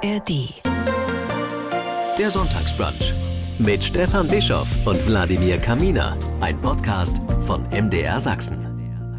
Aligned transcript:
ARD. 0.00 0.54
Der 2.18 2.30
Sonntagsbrunch 2.30 3.12
mit 3.58 3.82
Stefan 3.82 4.28
Bischoff 4.28 4.68
und 4.86 5.04
Wladimir 5.06 5.58
Kaminer. 5.58 6.16
Ein 6.40 6.60
Podcast 6.60 7.20
von 7.42 7.64
MDR 7.70 8.20
Sachsen. 8.20 8.64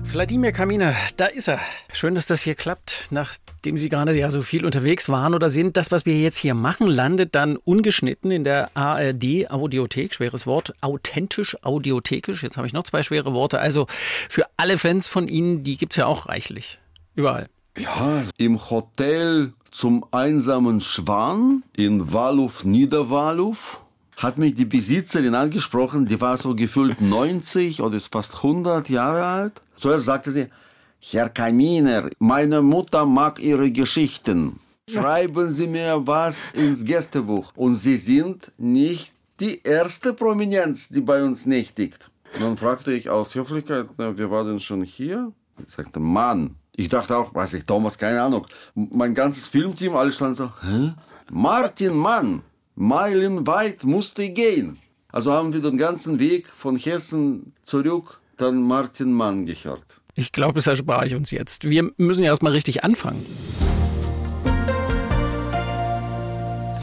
Wladimir 0.05 0.53
Kaminer, 0.53 0.95
da 1.17 1.25
ist 1.25 1.49
er. 1.49 1.59
Schön, 1.91 2.15
dass 2.15 2.27
das 2.27 2.43
hier 2.43 2.55
klappt, 2.55 3.07
nachdem 3.09 3.75
Sie 3.75 3.89
gerade 3.89 4.15
ja 4.15 4.31
so 4.31 4.41
viel 4.41 4.65
unterwegs 4.65 5.09
waren 5.09 5.33
oder 5.33 5.49
sind. 5.49 5.75
Das, 5.75 5.91
was 5.91 6.05
wir 6.05 6.17
jetzt 6.17 6.37
hier 6.37 6.53
machen, 6.53 6.87
landet 6.87 7.35
dann 7.35 7.57
ungeschnitten 7.57 8.31
in 8.31 8.45
der 8.45 8.69
ARD 8.75 9.51
Audiothek. 9.51 10.13
Schweres 10.13 10.47
Wort. 10.47 10.73
Authentisch, 10.79 11.57
audiothekisch. 11.61 12.41
Jetzt 12.41 12.55
habe 12.55 12.67
ich 12.67 12.73
noch 12.73 12.83
zwei 12.83 13.03
schwere 13.03 13.33
Worte. 13.33 13.59
Also 13.59 13.87
für 14.29 14.45
alle 14.55 14.77
Fans 14.77 15.09
von 15.09 15.27
Ihnen, 15.27 15.63
die 15.63 15.75
gibt 15.75 15.91
es 15.91 15.97
ja 15.97 16.05
auch 16.05 16.29
reichlich. 16.29 16.79
Überall. 17.15 17.49
Ja, 17.77 18.23
im 18.37 18.69
Hotel 18.69 19.53
zum 19.71 20.05
einsamen 20.11 20.81
Schwan 20.81 21.63
in 21.75 22.13
Waluf, 22.13 22.65
Niederwaluf 22.65 23.81
hat 24.17 24.37
mich 24.37 24.55
die 24.55 24.65
Besitzerin 24.65 25.33
angesprochen, 25.35 26.05
die 26.05 26.19
war 26.19 26.37
so 26.37 26.53
gefühlt 26.55 27.01
90 27.17 27.81
oder 27.81 27.97
ist 27.97 28.11
fast 28.11 28.35
100 28.35 28.89
Jahre 28.89 29.25
alt. 29.25 29.61
Zuerst 29.77 30.05
sagte 30.05 30.31
sie, 30.31 30.47
Herr 31.01 31.29
Kaminer, 31.29 32.09
meine 32.19 32.61
Mutter 32.61 33.05
mag 33.05 33.39
Ihre 33.39 33.71
Geschichten. 33.71 34.59
Schreiben 34.89 35.51
Sie 35.53 35.67
mir 35.67 36.01
was 36.05 36.49
ins 36.53 36.83
Gästebuch. 36.83 37.53
Und 37.55 37.77
Sie 37.77 37.95
sind 37.95 38.51
nicht 38.57 39.13
die 39.39 39.61
erste 39.63 40.13
Prominenz, 40.13 40.89
die 40.89 40.99
bei 40.99 41.23
uns 41.23 41.45
nächtigt. 41.45 42.09
Und 42.33 42.41
dann 42.41 42.57
fragte 42.57 42.91
ich 42.91 43.09
aus 43.09 43.33
Höflichkeit, 43.33 43.87
na, 43.97 44.17
wer 44.17 44.29
war 44.29 44.43
denn 44.43 44.59
schon 44.59 44.83
hier? 44.83 45.31
Ich 45.65 45.73
sagte, 45.73 45.99
Mann. 45.99 46.55
Ich 46.75 46.89
dachte 46.89 47.17
auch, 47.17 47.33
weiß 47.33 47.53
ich, 47.55 47.65
Thomas, 47.65 47.97
keine 47.97 48.21
Ahnung. 48.21 48.45
Mein 48.73 49.13
ganzes 49.13 49.47
Filmteam, 49.47 49.95
alle 49.95 50.11
standen 50.11 50.35
so, 50.35 50.51
hä? 50.61 50.93
Martin 51.31 51.95
Mann, 51.95 52.41
meilenweit 52.75 53.83
musste 53.83 54.29
gehen. 54.29 54.79
Also 55.11 55.31
haben 55.33 55.53
wir 55.53 55.61
den 55.61 55.77
ganzen 55.77 56.19
Weg 56.19 56.47
von 56.47 56.77
Hessen 56.77 57.53
zurück 57.63 58.19
dann 58.37 58.61
Martin 58.61 59.11
Mann 59.11 59.45
gehört. 59.45 60.01
Ich 60.15 60.31
glaube, 60.31 60.59
es 60.59 60.67
erspare 60.67 61.05
ich 61.05 61.15
uns 61.15 61.31
jetzt. 61.31 61.69
Wir 61.69 61.91
müssen 61.97 62.23
ja 62.23 62.29
erstmal 62.29 62.53
richtig 62.53 62.83
anfangen. 62.83 63.25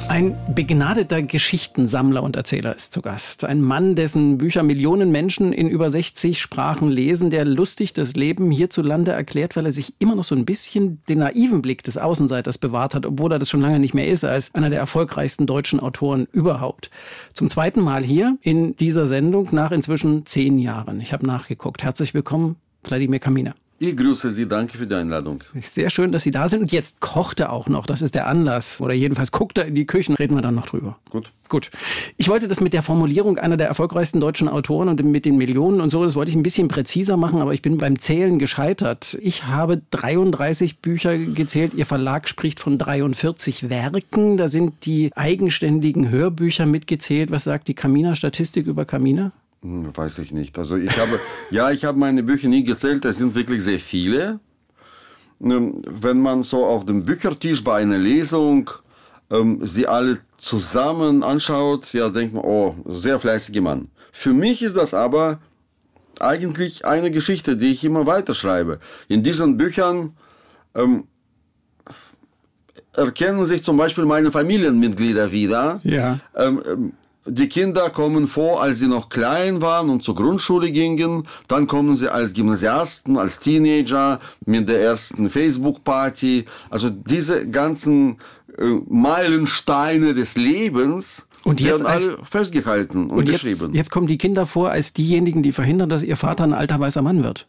Ein 0.08 0.36
begnadeter 0.54 1.20
Geschichtensammler 1.20 2.22
und 2.22 2.36
Erzähler 2.36 2.76
ist 2.76 2.92
zu 2.92 3.02
Gast. 3.02 3.44
Ein 3.44 3.60
Mann, 3.60 3.96
dessen 3.96 4.38
Bücher 4.38 4.62
Millionen 4.62 5.10
Menschen 5.10 5.52
in 5.52 5.68
über 5.68 5.90
60 5.90 6.40
Sprachen 6.40 6.88
lesen, 6.88 7.28
der 7.28 7.44
lustig 7.44 7.92
das 7.92 8.14
Leben 8.14 8.52
hierzulande 8.52 9.10
erklärt, 9.10 9.56
weil 9.56 9.66
er 9.66 9.72
sich 9.72 9.94
immer 9.98 10.14
noch 10.14 10.22
so 10.22 10.36
ein 10.36 10.44
bisschen 10.44 11.02
den 11.08 11.18
naiven 11.18 11.60
Blick 11.60 11.82
des 11.82 11.98
Außenseiters 11.98 12.58
bewahrt 12.58 12.94
hat, 12.94 13.04
obwohl 13.04 13.32
er 13.32 13.40
das 13.40 13.50
schon 13.50 13.60
lange 13.60 13.80
nicht 13.80 13.94
mehr 13.94 14.06
ist. 14.06 14.22
Er 14.22 14.36
ist 14.36 14.54
einer 14.54 14.70
der 14.70 14.78
erfolgreichsten 14.78 15.44
deutschen 15.44 15.80
Autoren 15.80 16.28
überhaupt. 16.30 16.90
Zum 17.34 17.50
zweiten 17.50 17.80
Mal 17.80 18.04
hier 18.04 18.38
in 18.42 18.76
dieser 18.76 19.06
Sendung 19.06 19.48
nach 19.50 19.72
inzwischen 19.72 20.24
zehn 20.24 20.60
Jahren. 20.60 21.00
Ich 21.00 21.12
habe 21.12 21.26
nachgeguckt. 21.26 21.82
Herzlich 21.82 22.14
willkommen, 22.14 22.56
Vladimir 22.84 23.18
Kaminer. 23.18 23.56
Ich 23.78 23.94
grüße 23.94 24.32
Sie, 24.32 24.48
danke 24.48 24.78
für 24.78 24.86
die 24.86 24.94
Einladung. 24.94 25.44
Sehr 25.60 25.90
schön, 25.90 26.10
dass 26.10 26.22
Sie 26.22 26.30
da 26.30 26.48
sind. 26.48 26.62
Und 26.62 26.72
jetzt 26.72 27.00
kocht 27.00 27.40
er 27.40 27.52
auch 27.52 27.68
noch. 27.68 27.84
Das 27.84 28.00
ist 28.00 28.14
der 28.14 28.26
Anlass. 28.26 28.80
Oder 28.80 28.94
jedenfalls 28.94 29.32
guckt 29.32 29.58
er 29.58 29.66
in 29.66 29.74
die 29.74 29.84
Küchen. 29.84 30.14
Reden 30.14 30.34
wir 30.34 30.40
dann 30.40 30.54
noch 30.54 30.66
drüber. 30.66 30.98
Gut. 31.10 31.30
Gut. 31.50 31.70
Ich 32.16 32.28
wollte 32.28 32.48
das 32.48 32.62
mit 32.62 32.72
der 32.72 32.82
Formulierung 32.82 33.38
einer 33.38 33.58
der 33.58 33.68
erfolgreichsten 33.68 34.18
deutschen 34.18 34.48
Autoren 34.48 34.88
und 34.88 35.04
mit 35.04 35.26
den 35.26 35.36
Millionen 35.36 35.80
und 35.80 35.90
so, 35.90 36.02
das 36.04 36.16
wollte 36.16 36.30
ich 36.30 36.36
ein 36.36 36.42
bisschen 36.42 36.68
präziser 36.68 37.16
machen, 37.16 37.40
aber 37.40 37.52
ich 37.52 37.62
bin 37.62 37.78
beim 37.78 37.98
Zählen 37.98 38.38
gescheitert. 38.38 39.16
Ich 39.20 39.44
habe 39.44 39.82
33 39.90 40.78
Bücher 40.78 41.16
gezählt. 41.18 41.74
Ihr 41.74 41.86
Verlag 41.86 42.28
spricht 42.28 42.58
von 42.58 42.78
43 42.78 43.68
Werken. 43.68 44.38
Da 44.38 44.48
sind 44.48 44.86
die 44.86 45.12
eigenständigen 45.14 46.08
Hörbücher 46.08 46.66
mitgezählt. 46.66 47.30
Was 47.30 47.44
sagt 47.44 47.68
die 47.68 47.74
Kamina-Statistik 47.74 48.66
über 48.66 48.86
Kamina? 48.86 49.32
Hm, 49.62 49.96
Weiß 49.96 50.18
ich 50.18 50.32
nicht. 50.32 50.58
Also 50.58 50.76
ich 50.76 50.96
habe, 50.98 51.18
ja, 51.50 51.70
ich 51.70 51.84
habe 51.84 51.98
meine 51.98 52.22
Bücher 52.22 52.48
nie 52.48 52.64
gezählt. 52.64 53.04
Es 53.04 53.18
sind 53.18 53.34
wirklich 53.34 53.62
sehr 53.62 53.80
viele. 53.80 54.40
Ähm, 55.40 55.82
Wenn 55.86 56.20
man 56.20 56.42
so 56.44 56.64
auf 56.64 56.84
dem 56.86 57.04
Büchertisch 57.04 57.62
bei 57.62 57.76
einer 57.82 57.98
Lesung 57.98 58.70
ähm, 59.30 59.66
sie 59.66 59.86
alle 59.86 60.18
zusammen 60.38 61.22
anschaut, 61.22 61.92
ja, 61.92 62.08
denkt 62.08 62.34
man, 62.34 62.44
oh, 62.44 62.74
sehr 62.86 63.18
fleißiger 63.18 63.60
Mann. 63.60 63.88
Für 64.12 64.32
mich 64.32 64.62
ist 64.62 64.76
das 64.76 64.94
aber 64.94 65.40
eigentlich 66.20 66.84
eine 66.86 67.10
Geschichte, 67.10 67.56
die 67.56 67.70
ich 67.70 67.84
immer 67.84 68.06
weiterschreibe. 68.06 68.78
In 69.08 69.22
diesen 69.22 69.56
Büchern 69.56 70.16
ähm, 70.74 71.04
erkennen 72.94 73.44
sich 73.44 73.62
zum 73.62 73.76
Beispiel 73.76 74.04
meine 74.06 74.32
Familienmitglieder 74.32 75.32
wieder. 75.32 75.80
Ja. 75.82 76.20
Ähm, 76.34 76.62
ähm, 76.66 76.92
die 77.26 77.48
Kinder 77.48 77.90
kommen 77.90 78.28
vor, 78.28 78.62
als 78.62 78.78
sie 78.78 78.86
noch 78.86 79.08
klein 79.08 79.60
waren 79.60 79.90
und 79.90 80.02
zur 80.02 80.14
Grundschule 80.14 80.70
gingen. 80.70 81.26
Dann 81.48 81.66
kommen 81.66 81.94
sie 81.96 82.08
als 82.12 82.32
Gymnasiasten, 82.32 83.18
als 83.18 83.40
Teenager 83.40 84.20
mit 84.44 84.68
der 84.68 84.80
ersten 84.80 85.28
Facebook-Party. 85.30 86.44
Also 86.70 86.90
diese 86.90 87.48
ganzen 87.48 88.18
äh, 88.58 88.64
Meilensteine 88.88 90.14
des 90.14 90.36
Lebens 90.36 91.26
Und 91.44 91.60
jetzt 91.60 91.80
werden 91.80 91.86
als- 91.86 92.08
alle 92.08 92.18
festgehalten 92.24 93.10
und, 93.10 93.18
Und 93.18 93.28
jetzt, 93.28 93.42
geschrieben. 93.42 93.74
jetzt 93.74 93.90
kommen 93.90 94.06
die 94.06 94.18
Kinder 94.18 94.46
vor 94.46 94.70
als 94.70 94.92
diejenigen, 94.92 95.42
die 95.42 95.52
verhindern, 95.52 95.88
dass 95.88 96.02
ihr 96.02 96.16
Vater 96.16 96.44
ein 96.44 96.52
alter 96.52 96.78
weißer 96.80 97.02
Mann 97.02 97.22
wird. 97.24 97.46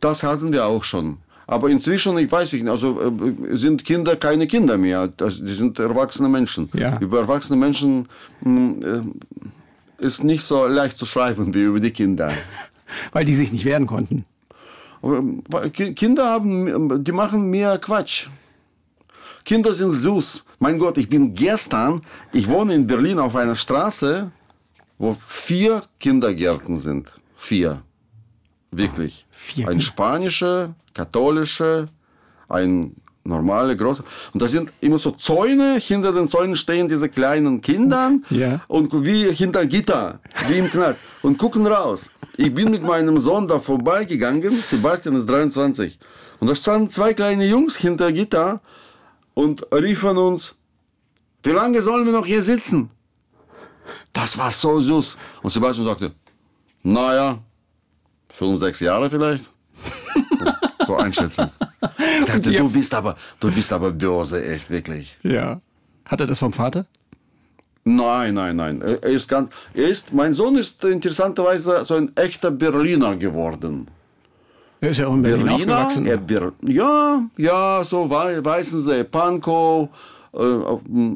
Das 0.00 0.22
hatten 0.22 0.52
wir 0.52 0.66
auch 0.66 0.84
schon. 0.84 1.16
Aber 1.50 1.70
inzwischen, 1.70 2.18
ich 2.18 2.30
weiß 2.30 2.52
nicht, 2.52 2.68
also 2.68 3.00
äh, 3.00 3.56
sind 3.56 3.82
Kinder 3.84 4.16
keine 4.16 4.46
Kinder 4.46 4.76
mehr. 4.76 5.08
Das, 5.08 5.40
die 5.42 5.54
sind 5.54 5.78
erwachsene 5.78 6.28
Menschen. 6.28 6.68
Ja. 6.74 6.98
Über 7.00 7.20
erwachsene 7.20 7.58
Menschen 7.58 8.06
mh, 8.42 8.86
äh, 8.86 10.06
ist 10.06 10.22
nicht 10.22 10.42
so 10.42 10.66
leicht 10.66 10.98
zu 10.98 11.06
schreiben 11.06 11.54
wie 11.54 11.62
über 11.62 11.80
die 11.80 11.90
Kinder. 11.90 12.30
Weil 13.12 13.24
die 13.24 13.32
sich 13.32 13.50
nicht 13.50 13.64
wehren 13.64 13.86
konnten. 13.86 14.26
Äh, 15.02 15.70
Ki- 15.70 15.94
Kinder 15.94 16.26
haben, 16.26 17.02
die 17.02 17.12
machen 17.12 17.48
mehr 17.48 17.78
Quatsch. 17.78 18.28
Kinder 19.46 19.72
sind 19.72 19.92
süß. 19.92 20.44
Mein 20.58 20.78
Gott, 20.78 20.98
ich 20.98 21.08
bin 21.08 21.32
gestern, 21.32 22.02
ich 22.34 22.46
wohne 22.46 22.74
in 22.74 22.86
Berlin 22.86 23.18
auf 23.18 23.34
einer 23.36 23.54
Straße, 23.54 24.30
wo 24.98 25.16
vier 25.26 25.80
Kindergärten 25.98 26.78
sind. 26.78 27.10
Vier. 27.36 27.80
Wirklich. 28.70 29.26
Vier 29.30 29.68
ein 29.68 29.80
spanischer, 29.80 30.74
katholischer, 30.94 31.88
ein 32.48 32.94
normale, 33.24 33.76
große. 33.76 34.02
Und 34.32 34.42
da 34.42 34.48
sind 34.48 34.72
immer 34.80 34.98
so 34.98 35.10
Zäune, 35.10 35.78
hinter 35.78 36.12
den 36.12 36.28
Zäunen 36.28 36.56
stehen 36.56 36.88
diese 36.88 37.08
kleinen 37.08 37.60
Kinder 37.60 38.12
Ja. 38.30 38.60
und 38.68 39.04
wie 39.04 39.30
hinter 39.32 39.66
Gitter, 39.66 40.20
wie 40.48 40.58
im 40.58 40.70
Knast 40.70 40.98
und 41.22 41.38
gucken 41.38 41.66
raus. 41.66 42.10
Ich 42.36 42.52
bin 42.54 42.70
mit 42.70 42.82
meinem 42.82 43.18
Sohn 43.18 43.46
da 43.48 43.58
vorbeigegangen, 43.58 44.62
Sebastian 44.62 45.16
ist 45.16 45.28
23 45.28 45.98
und 46.40 46.48
da 46.48 46.54
standen 46.54 46.88
zwei 46.88 47.12
kleine 47.14 47.46
Jungs 47.46 47.76
hinter 47.76 48.12
Gitter 48.12 48.60
und 49.34 49.66
riefen 49.72 50.16
uns, 50.16 50.54
wie 51.42 51.50
lange 51.50 51.82
sollen 51.82 52.06
wir 52.06 52.12
noch 52.12 52.26
hier 52.26 52.42
sitzen? 52.42 52.90
Das 54.12 54.36
war 54.38 54.50
so 54.50 54.80
süß. 54.80 55.16
Und 55.42 55.50
Sebastian 55.50 55.86
sagte, 55.86 56.12
naja, 56.82 57.38
fünf, 58.28 58.58
sechs 58.60 58.80
Jahre 58.80 59.10
vielleicht. 59.10 59.50
so 60.86 60.96
einschätzen. 60.96 61.50
Ich 62.20 62.24
dachte, 62.26 62.52
du 62.52 62.68
bist 62.70 62.94
aber, 62.94 63.16
du 63.40 63.50
bist 63.50 63.72
aber 63.72 63.92
böse, 63.92 64.44
echt, 64.44 64.70
wirklich. 64.70 65.16
Ja. 65.22 65.60
Hat 66.04 66.20
er 66.20 66.26
das 66.26 66.38
vom 66.38 66.52
Vater? 66.52 66.86
Nein, 67.84 68.34
nein, 68.34 68.56
nein. 68.56 68.82
Er 68.82 69.02
ist 69.04 69.28
ganz, 69.28 69.50
er 69.74 69.88
ist, 69.88 70.12
mein 70.12 70.34
Sohn 70.34 70.56
ist 70.56 70.82
interessanterweise 70.84 71.84
so 71.84 71.94
ein 71.94 72.14
echter 72.16 72.50
Berliner 72.50 73.16
geworden. 73.16 73.86
Er 74.80 74.90
ist 74.90 74.98
ja 74.98 75.06
auch 75.08 75.14
in 75.14 75.22
Berlin 75.22 75.48
aufgewachsen. 75.48 76.06
er 76.06 76.20
ja, 76.66 77.22
ja, 77.36 77.82
so 77.84 78.08
Wei- 78.10 78.44
Weißensee, 78.44 79.04
Pankow, 79.04 79.88
äh, 80.32 80.38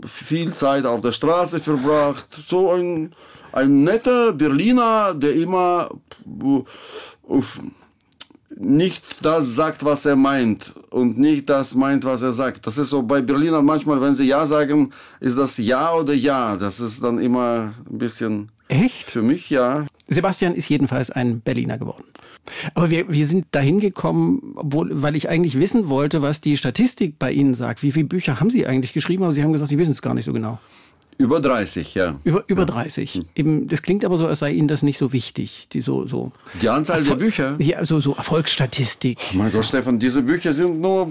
viel 0.06 0.52
Zeit 0.54 0.84
auf 0.86 1.00
der 1.00 1.12
Straße 1.12 1.60
verbracht. 1.60 2.26
So 2.44 2.72
ein, 2.72 3.12
ein 3.52 3.84
netter 3.84 4.32
Berliner, 4.32 5.14
der 5.14 5.34
immer 5.34 5.90
äh, 6.40 6.62
nicht 8.56 9.24
das 9.24 9.54
sagt, 9.54 9.84
was 9.84 10.04
er 10.04 10.16
meint 10.16 10.74
und 10.90 11.18
nicht 11.18 11.48
das 11.48 11.74
meint, 11.74 12.04
was 12.04 12.22
er 12.22 12.32
sagt. 12.32 12.66
Das 12.66 12.78
ist 12.78 12.90
so 12.90 13.02
bei 13.02 13.20
Berlinern 13.20 13.64
manchmal, 13.64 14.00
wenn 14.00 14.14
sie 14.14 14.24
Ja 14.24 14.46
sagen, 14.46 14.92
ist 15.20 15.38
das 15.38 15.56
Ja 15.58 15.94
oder 15.94 16.12
Ja. 16.12 16.56
Das 16.56 16.80
ist 16.80 17.02
dann 17.02 17.18
immer 17.18 17.74
ein 17.90 17.98
bisschen 17.98 18.50
Echt? 18.68 19.10
für 19.10 19.22
mich 19.22 19.50
ja. 19.50 19.86
Sebastian 20.08 20.54
ist 20.54 20.68
jedenfalls 20.68 21.10
ein 21.10 21.40
Berliner 21.40 21.78
geworden. 21.78 22.04
Aber 22.74 22.90
wir, 22.90 23.10
wir 23.10 23.26
sind 23.26 23.46
dahin 23.52 23.80
gekommen, 23.80 24.52
obwohl, 24.56 25.02
weil 25.02 25.16
ich 25.16 25.28
eigentlich 25.28 25.58
wissen 25.58 25.88
wollte, 25.88 26.22
was 26.22 26.40
die 26.40 26.56
Statistik 26.56 27.18
bei 27.18 27.32
Ihnen 27.32 27.54
sagt. 27.54 27.82
Wie 27.82 27.92
viele 27.92 28.06
Bücher 28.06 28.40
haben 28.40 28.50
Sie 28.50 28.66
eigentlich 28.66 28.92
geschrieben? 28.92 29.22
Aber 29.24 29.32
Sie 29.32 29.42
haben 29.42 29.52
gesagt, 29.52 29.70
Sie 29.70 29.78
wissen 29.78 29.92
es 29.92 30.02
gar 30.02 30.14
nicht 30.14 30.24
so 30.24 30.32
genau. 30.32 30.58
Über 31.22 31.40
30, 31.40 31.94
ja. 31.94 32.16
Über, 32.24 32.42
über 32.48 32.66
30. 32.66 33.22
Eben, 33.36 33.68
das 33.68 33.82
klingt 33.82 34.04
aber 34.04 34.18
so, 34.18 34.26
als 34.26 34.40
sei 34.40 34.50
Ihnen 34.50 34.66
das 34.66 34.82
nicht 34.82 34.98
so 34.98 35.12
wichtig. 35.12 35.68
Die, 35.72 35.80
so, 35.80 36.04
so 36.04 36.32
Die 36.60 36.68
Anzahl 36.68 37.04
der 37.04 37.14
Bücher. 37.14 37.54
Ja, 37.60 37.84
so, 37.84 38.00
so 38.00 38.14
Erfolgsstatistik. 38.14 39.18
Mein 39.34 39.52
Gott, 39.52 39.64
Stefan, 39.64 40.00
diese 40.00 40.22
Bücher 40.22 40.52
sind 40.52 40.80
nur 40.80 41.06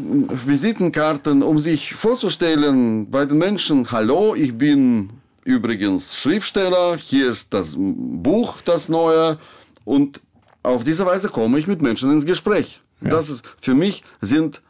Visitenkarten, 0.45 1.41
um 1.41 1.59
sich 1.59 1.93
vorzustellen 1.93 3.09
bei 3.09 3.23
den 3.23 3.37
Menschen. 3.37 3.89
Hallo, 3.89 4.35
ich 4.35 4.57
bin 4.57 5.11
übrigens 5.45 6.13
Schriftsteller, 6.17 6.97
hier 6.97 7.29
ist 7.29 7.53
das 7.53 7.77
Buch, 7.77 8.59
das 8.65 8.89
neue. 8.89 9.37
Und 9.85 10.19
auf 10.61 10.83
diese 10.83 11.05
Weise 11.05 11.29
komme 11.29 11.57
ich 11.57 11.67
mit 11.67 11.81
Menschen 11.81 12.11
ins 12.11 12.25
Gespräch. 12.25 12.81
Das 12.99 13.29
ist, 13.29 13.45
für 13.57 13.75
mich 13.75 14.03
sind 14.19 14.61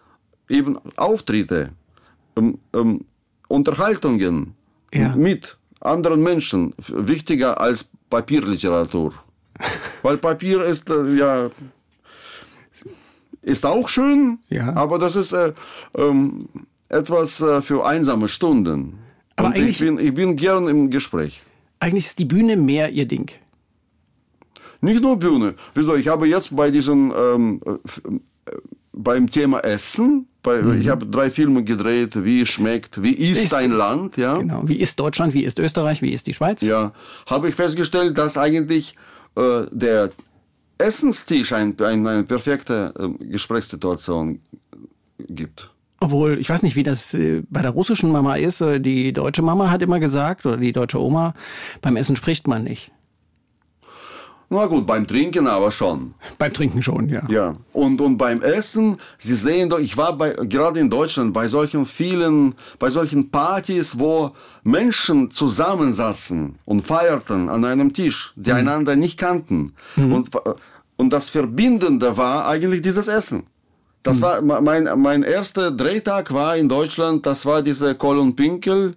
eben 0.48 0.78
Auftritte, 0.98 1.72
ähm, 2.38 2.60
ähm, 2.74 3.06
Unterhaltungen 3.48 4.54
Ja. 4.94 5.16
mit 5.16 5.58
anderen 5.80 6.22
Menschen 6.22 6.74
wichtiger 6.88 7.60
als 7.62 7.90
Papierliteratur. 8.10 9.14
Weil 10.02 10.18
Papier 10.18 10.64
ist 10.64 10.90
äh, 10.90 11.14
ja 11.16 11.50
ist 13.42 13.66
auch 13.66 13.90
schön, 13.90 14.40
Ja. 14.50 14.74
aber 14.76 15.00
das 15.00 15.16
ist 15.16 15.32
äh, 15.32 15.54
ähm, 15.96 16.48
etwas 16.90 17.42
äh, 17.42 17.62
für 17.62 17.86
einsame 17.86 18.28
Stunden. 18.28 19.00
Aber 19.36 19.48
Und 19.48 19.56
ich 19.56 19.62
eigentlich- 19.62 19.80
bin, 19.80 20.00
ich 20.00 20.14
bin 20.14 20.36
gern 20.36 20.68
im 20.68 20.90
Gespräch. 20.90 21.42
Eigentlich 21.80 22.06
ist 22.06 22.20
die 22.20 22.26
Bühne 22.26 22.58
mehr 22.58 22.90
Ihr 22.92 23.08
Ding. 23.08 23.32
Nicht 24.82 25.02
nur 25.02 25.18
Bühne. 25.18 25.56
Wieso? 25.74 25.96
Ich 25.96 26.08
habe 26.08 26.28
jetzt 26.28 26.56
bei 26.56 26.70
diesen 26.70 27.12
ähm, 27.16 27.62
äh, 27.66 27.72
äh, 27.72 28.58
beim 28.94 29.30
Thema 29.30 29.60
Essen, 29.64 30.28
ich 30.80 30.90
habe 30.90 31.06
drei 31.06 31.30
Filme 31.30 31.64
gedreht, 31.64 32.24
wie 32.24 32.46
schmeckt, 32.46 33.02
wie 33.04 33.14
ist, 33.14 33.44
Ist- 33.46 33.54
ein 33.54 33.72
Land, 33.72 34.18
ja. 34.18 34.36
Genau. 34.38 34.62
Wie 34.66 34.76
ist 34.78 35.00
Deutschland? 35.00 35.34
Wie 35.34 35.44
ist 35.44 35.60
Österreich? 35.60 36.02
Wie 36.02 36.12
ist 36.12 36.26
die 36.28 36.34
Schweiz? 36.34 36.62
Ja, 36.62 36.94
habe 37.30 37.50
ich 37.50 37.56
festgestellt, 37.56 38.18
dass 38.18 38.38
eigentlich 38.38 38.96
äh, 39.36 39.64
der 39.72 40.12
Essenstisch 40.78 41.54
ein, 41.54 41.76
ein, 41.82 42.08
eine 42.08 42.24
perfekte 42.24 42.94
äh, 42.98 43.26
Gesprächssituation 43.26 44.40
gibt. 45.30 45.70
Obwohl, 46.00 46.40
ich 46.40 46.50
weiß 46.50 46.64
nicht, 46.64 46.76
wie 46.76 46.82
das 46.84 47.14
äh, 47.14 47.44
bei 47.50 47.62
der 47.62 47.70
russischen 47.72 48.12
Mama 48.12 48.36
ist. 48.36 48.62
Äh, 48.62 48.80
Die 48.80 49.14
deutsche 49.14 49.44
Mama 49.44 49.70
hat 49.70 49.84
immer 49.84 50.00
gesagt, 50.00 50.46
oder 50.48 50.58
die 50.58 50.72
deutsche 50.72 51.00
Oma, 51.00 51.36
beim 51.82 51.96
Essen 51.98 52.16
spricht 52.16 52.48
man 52.48 52.64
nicht. 52.64 52.92
Na 54.54 54.66
gut, 54.66 54.86
beim 54.86 55.08
Trinken 55.08 55.48
aber 55.48 55.72
schon. 55.72 56.14
Beim 56.38 56.52
Trinken 56.52 56.84
schon, 56.84 57.08
ja. 57.08 57.22
Ja. 57.30 57.54
Und, 57.72 58.02
und 58.02 58.18
beim 58.18 58.42
Essen, 58.42 58.98
Sie 59.18 59.36
sehen 59.36 59.70
doch, 59.70 59.80
ich 59.80 59.96
war 59.96 60.18
bei, 60.18 60.32
gerade 60.32 60.82
in 60.82 60.90
Deutschland 60.90 61.32
bei 61.32 61.48
solchen 61.48 61.86
vielen, 61.86 62.56
bei 62.78 62.90
solchen 62.90 63.32
Partys, 63.32 63.98
wo 63.98 64.32
Menschen 64.64 65.32
zusammensaßen 65.32 66.56
und 66.66 66.86
feierten 66.86 67.48
an 67.48 67.64
einem 67.64 67.94
Tisch, 67.94 68.34
die 68.36 68.52
einander 68.52 68.98
nicht 68.98 69.18
kannten. 69.18 69.72
Und, 69.96 70.30
und 70.98 71.14
das 71.14 71.30
Verbindende 71.30 72.18
war 72.18 72.46
eigentlich 72.46 72.82
dieses 72.82 73.08
Essen. 73.08 73.44
Das 74.04 74.22
war 74.22 74.42
mein, 74.42 74.90
mein 74.98 75.24
erster 75.24 75.72
Drehtag 75.72 76.34
war 76.34 76.58
in 76.58 76.68
Deutschland, 76.68 77.26
das 77.26 77.46
war 77.46 77.62
diese 77.62 77.96
Kohl 77.96 78.18
und 78.20 78.36
Pinkel, 78.36 78.96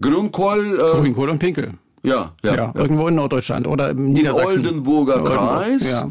Grünkohl, 0.00 0.78
äh, 0.78 1.00
Grünkohl 1.00 1.30
und 1.30 1.40
Pinkel. 1.40 1.72
Ja, 2.02 2.32
Ja, 2.42 2.54
ja, 2.54 2.72
irgendwo 2.74 3.08
in 3.08 3.14
Norddeutschland 3.16 3.66
oder 3.66 3.90
im 3.90 4.12
Niedersachsen. 4.12 4.60
Oldenburger 4.66 5.16
Oldenburg, 5.22 5.38
Kreis. 5.38 5.90
Ja. 5.90 6.08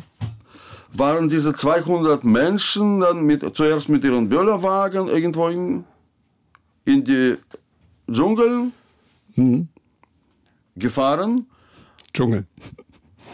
waren 0.94 1.30
diese 1.30 1.54
200 1.54 2.24
Menschen 2.24 3.00
dann 3.02 3.24
mit, 3.24 3.56
zuerst 3.56 3.90
mit 3.90 4.04
ihren 4.04 4.30
Böllerwagen 4.30 5.08
irgendwo 5.08 5.48
in, 5.48 5.84
in 6.86 7.04
die 7.04 7.38
Dschungel 8.12 8.72
gefahren. 10.76 11.46
Dschungel. 12.14 12.46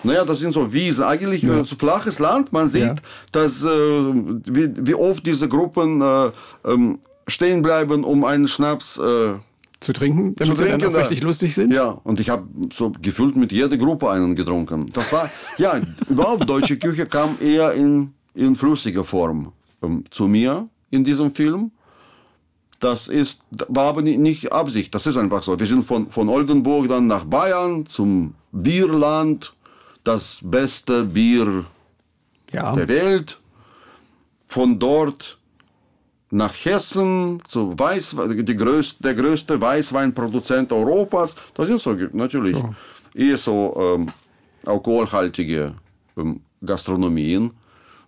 Naja, 0.04 0.26
das 0.26 0.40
sind 0.40 0.52
so 0.52 0.72
Wiesen, 0.72 1.04
eigentlich 1.04 1.44
äh, 1.44 1.64
so 1.64 1.76
flaches 1.76 2.20
Land. 2.20 2.54
Man 2.54 2.68
sieht, 2.68 2.84
Ja. 2.84 2.96
dass, 3.32 3.64
äh, 3.64 3.68
wie, 3.68 4.70
wie 4.88 4.94
oft 4.94 5.26
diese 5.26 5.48
Gruppen 5.48 6.02
äh, 6.02 6.32
ähm, 6.66 7.00
stehen 7.28 7.62
bleiben, 7.64 8.04
um 8.04 8.24
einen 8.24 8.48
Schnaps 8.48 8.98
äh, 9.00 9.34
Zu 9.80 9.94
trinken, 9.94 10.34
damit 10.36 10.58
zu 10.58 10.64
sie 10.64 10.70
dann 10.70 10.80
trinken, 10.80 10.96
auch 10.96 11.00
richtig 11.02 11.22
lustig 11.22 11.54
sind? 11.54 11.72
Ja, 11.74 11.90
und 12.04 12.20
ich 12.20 12.30
habe 12.30 12.48
so 12.74 12.92
gefühlt 13.02 13.36
mit 13.36 13.52
jeder 13.52 13.78
Gruppe 13.78 14.10
einen 14.10 14.36
getrunken. 14.36 14.90
Das 14.94 15.12
war, 15.14 15.30
ja, 15.58 15.80
überhaupt 16.10 16.50
deutsche 16.50 16.78
Küche 16.78 17.06
kam 17.06 17.38
eher 17.40 17.74
in, 17.74 18.14
in 18.34 18.56
flüssiger 18.56 19.04
Form 19.04 19.52
ähm, 19.84 20.04
zu 20.10 20.28
mir 20.28 20.68
in 20.90 21.04
diesem 21.04 21.32
Film. 21.32 21.72
Das 22.80 23.08
ist, 23.08 23.42
war 23.70 23.86
aber 23.90 24.02
ni- 24.02 24.18
nicht 24.18 24.52
Absicht, 24.52 24.94
das 24.96 25.06
ist 25.08 25.18
einfach 25.18 25.42
so. 25.44 25.60
Wir 25.60 25.66
sind 25.68 25.84
von, 25.84 26.10
von 26.10 26.30
Oldenburg 26.30 26.88
dann 26.90 27.08
nach 27.08 27.24
Bayern 27.26 27.86
zum 27.88 28.34
Bierland, 28.52 29.54
das 30.04 30.40
beste 30.44 31.04
Bier 31.06 31.66
Ja. 32.52 32.74
der 32.76 32.88
Welt. 32.88 33.40
Von 34.48 34.80
dort 34.80 35.38
nach 36.30 36.54
Hessen 36.66 37.42
zu 37.48 37.78
Weiß, 37.78 38.16
die 38.30 38.56
größte, 38.56 39.04
der 39.04 39.14
größte 39.14 39.60
Weißweinproduzent 39.60 40.72
Europas. 40.72 41.36
Das 41.54 41.68
sind 41.68 41.80
so 41.80 41.96
natürlich 42.14 42.58
eher 43.14 43.38
so 43.38 43.76
ähm, 43.80 44.08
alkoholhaltige 44.66 45.74
ähm, 46.18 46.42
Gastronomien, 46.66 47.52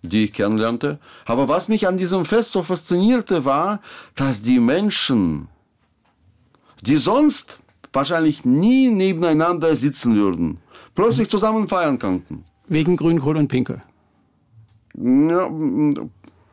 die 0.02 0.24
ich 0.24 0.32
kennenlernte. 0.32 0.98
Aber 1.24 1.48
was 1.48 1.68
mich 1.68 1.86
an 1.86 1.96
diesem 1.96 2.24
Fest 2.24 2.52
so 2.52 2.62
faszinierte, 2.62 3.44
war, 3.44 3.80
dass 4.14 4.42
die 4.42 4.60
Menschen, 4.60 5.48
die 6.82 6.96
sonst 6.96 7.58
wahrscheinlich 7.92 8.44
nie 8.44 8.88
nebeneinander 8.88 9.74
sitzen 9.76 10.14
würden, 10.14 10.58
plötzlich 10.94 11.28
zusammen 11.28 11.68
feiern 11.68 11.98
konnten. 11.98 12.44
Wegen 12.68 12.96
Grünkohl 12.96 13.36
und 13.36 13.48
Pinkel. 13.48 13.82
Ja, 14.94 15.48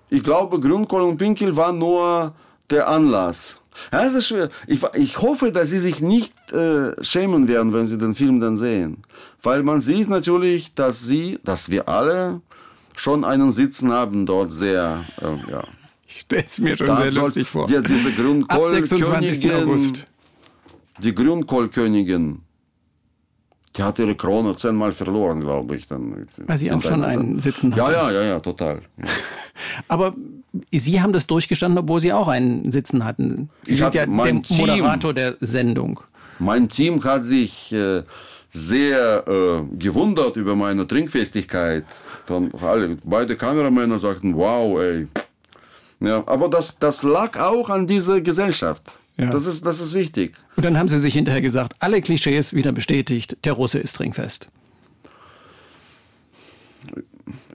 ich 0.09 0.23
glaube, 0.23 0.59
Grünkohl 0.59 1.01
und 1.01 1.17
Pinkel 1.17 1.55
war 1.55 1.73
nur 1.73 2.33
der 2.69 2.87
Anlass. 2.87 3.59
Ja, 3.91 4.05
es 4.05 4.13
ist 4.13 4.27
schwer. 4.27 4.49
Ich, 4.65 4.81
ich 4.95 5.21
hoffe, 5.21 5.51
dass 5.51 5.69
Sie 5.69 5.79
sich 5.79 6.01
nicht 6.01 6.33
äh, 6.51 6.91
schämen 7.03 7.47
werden, 7.47 7.73
wenn 7.73 7.85
Sie 7.85 7.97
den 7.97 8.13
Film 8.13 8.39
dann 8.39 8.57
sehen. 8.57 9.03
Weil 9.43 9.63
man 9.63 9.81
sieht 9.81 10.09
natürlich, 10.09 10.73
dass 10.73 11.01
Sie, 11.01 11.39
dass 11.43 11.69
wir 11.69 11.87
alle 11.87 12.41
schon 12.95 13.23
einen 13.23 13.51
Sitzen 13.51 13.91
haben 13.91 14.25
dort 14.25 14.53
sehr, 14.53 15.05
äh, 15.21 15.51
ja. 15.51 15.63
Ich 16.07 16.21
stelle 16.21 16.45
es 16.45 16.59
mir 16.59 16.77
schon 16.77 16.87
Da 16.87 16.97
sehr 16.97 17.11
lustig 17.11 17.47
vor. 17.47 17.67
Die, 17.67 17.81
diese 17.83 18.09
Ab 18.47 18.63
26. 18.63 19.41
Grünkohlkönigin, 19.41 19.51
August. 19.51 20.07
die 20.99 21.13
Grünkohlkönigin, 21.13 22.41
die 23.77 23.83
hat 23.83 23.99
ihre 23.99 24.15
Krone 24.15 24.55
zehnmal 24.55 24.91
verloren, 24.91 25.41
glaube 25.41 25.75
ich. 25.75 25.87
Dann 25.87 26.27
Weil 26.45 26.57
sie 26.57 26.71
auch 26.71 26.81
schon 26.81 27.03
einen 27.03 27.39
Sitzen 27.39 27.73
Ja, 27.75 27.85
hatte. 27.87 27.93
ja, 27.95 28.11
ja, 28.11 28.21
ja, 28.23 28.39
total. 28.39 28.81
Aber 29.87 30.13
Sie 30.71 31.01
haben 31.01 31.13
das 31.13 31.27
durchgestanden, 31.27 31.77
obwohl 31.77 32.01
Sie 32.01 32.11
auch 32.13 32.27
einen 32.27 32.71
Sitzen 32.71 33.03
hatten. 33.05 33.49
Sie 33.63 33.73
Ich 33.73 33.79
sind 33.79 33.93
ja 33.93 34.05
der 34.05 34.41
Team. 34.41 34.57
Moderator 34.67 35.13
der 35.13 35.35
Sendung. 35.41 35.99
Mein 36.39 36.69
Team 36.69 37.03
hat 37.03 37.25
sich 37.25 37.71
äh, 37.73 38.03
sehr 38.51 39.23
äh, 39.27 39.61
gewundert 39.77 40.35
über 40.37 40.55
meine 40.55 40.87
Trinkfestigkeit. 40.87 41.85
Dann 42.27 42.51
alle, 42.61 42.97
beide 43.03 43.35
Kameramänner 43.35 43.99
sagten, 43.99 44.35
wow, 44.35 44.79
ey. 44.79 45.07
Ja, 45.99 46.23
aber 46.27 46.47
das, 46.49 46.77
das 46.79 47.01
lag 47.03 47.39
auch 47.39 47.69
an 47.69 47.87
dieser 47.87 48.21
Gesellschaft. 48.21 48.83
Ja. 49.17 49.31
Das, 49.31 49.47
ist, 49.47 49.65
das 49.65 49.79
ist 49.79 49.93
wichtig. 49.93 50.35
Und 50.55 50.63
dann 50.63 50.77
haben 50.77 50.89
Sie 50.89 50.99
sich 50.99 51.15
hinterher 51.15 51.41
gesagt, 51.41 51.75
alle 51.79 52.01
Klischees 52.01 52.53
wieder 52.53 52.71
bestätigt, 52.71 53.37
der 53.43 53.53
Russe 53.53 53.79
ist 53.79 53.95
trinkfest. 53.95 54.47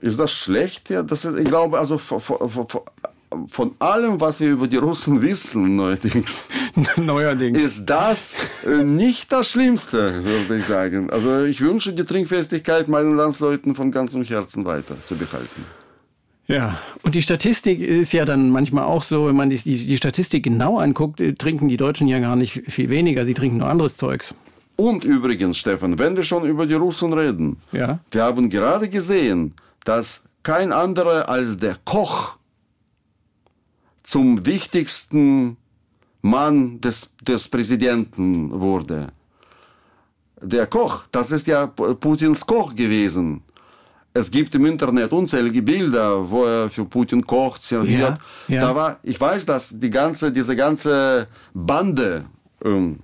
Ist 0.01 0.19
das 0.19 0.31
schlecht? 0.31 0.89
Ja, 0.89 1.03
das 1.03 1.23
ist, 1.23 1.37
ich 1.37 1.45
glaube, 1.45 1.79
also 1.79 1.97
von, 1.97 2.19
von, 2.19 2.67
von, 3.47 3.71
allem, 3.79 4.19
was 4.19 4.41
wir 4.41 4.51
über 4.51 4.67
die 4.67 4.77
Russen 4.77 5.21
wissen, 5.21 5.77
neuerdings, 5.77 6.43
Neuerdings. 6.97 7.63
ist 7.63 7.85
das 7.85 8.35
äh, 8.65 8.83
nicht 8.83 9.31
das 9.31 9.49
Schlimmste, 9.49 10.23
würde 10.23 10.57
ich 10.57 10.65
sagen. 10.65 11.09
Also 11.09 11.45
ich 11.45 11.61
wünsche 11.61 11.93
die 11.93 12.03
Trinkfestigkeit 12.03 12.89
meinen 12.89 13.15
Landsleuten 13.15 13.73
von 13.73 13.91
ganzem 13.91 14.23
Herzen 14.23 14.65
weiter 14.65 14.95
zu 15.07 15.15
behalten. 15.15 15.65
Ja, 16.47 16.77
und 17.03 17.15
die 17.15 17.21
Statistik 17.21 17.79
ist 17.79 18.11
ja 18.11 18.25
dann 18.25 18.49
manchmal 18.49 18.83
auch 18.83 19.03
so, 19.03 19.27
wenn 19.27 19.35
man 19.35 19.49
die, 19.49 19.57
die, 19.57 19.85
die 19.87 19.97
Statistik 19.97 20.43
genau 20.43 20.77
anguckt, 20.77 21.21
äh, 21.21 21.33
trinken 21.33 21.69
die 21.69 21.77
Deutschen 21.77 22.07
ja 22.07 22.19
gar 22.19 22.35
nicht 22.35 22.63
viel 22.67 22.89
weniger, 22.89 23.25
sie 23.25 23.33
trinken 23.33 23.57
nur 23.59 23.69
anderes 23.69 23.95
Zeugs. 23.95 24.35
Und 24.75 25.05
übrigens, 25.05 25.57
Stefan, 25.57 25.99
wenn 25.99 26.17
wir 26.17 26.23
schon 26.23 26.45
über 26.45 26.65
die 26.65 26.73
Russen 26.73 27.13
reden, 27.13 27.57
Ja. 27.71 27.99
wir 28.11 28.23
haben 28.23 28.49
gerade 28.49 28.89
gesehen, 28.89 29.53
dass 29.85 30.23
kein 30.41 30.73
anderer 30.73 31.29
als 31.29 31.59
der 31.59 31.77
Koch 31.85 32.35
zum 34.03 34.45
wichtigsten 34.45 35.55
Mann 36.21 36.81
des, 36.81 37.11
des 37.21 37.47
Präsidenten 37.47 38.59
wurde. 38.59 39.07
Der 40.41 40.67
Koch, 40.67 41.05
das 41.11 41.31
ist 41.31 41.47
ja 41.47 41.67
Putins 41.67 42.45
Koch 42.45 42.75
gewesen. 42.75 43.41
Es 44.15 44.29
gibt 44.29 44.53
im 44.53 44.65
Internet 44.67 45.11
unzählige 45.11 45.61
Bilder, 45.63 46.29
wo 46.29 46.45
er 46.45 46.69
für 46.69 46.85
Putin 46.85 47.25
kocht, 47.25 47.63
serviert. 47.63 48.19
Ja, 48.47 48.55
ja. 48.55 48.61
Da 48.61 48.75
war, 48.75 48.99
ich 49.01 49.19
weiß, 49.19 49.45
dass 49.45 49.69
die 49.79 49.89
ganze, 49.89 50.31
diese 50.31 50.55
ganze 50.55 51.27
Bande 51.53 52.25
ähm, 52.63 52.99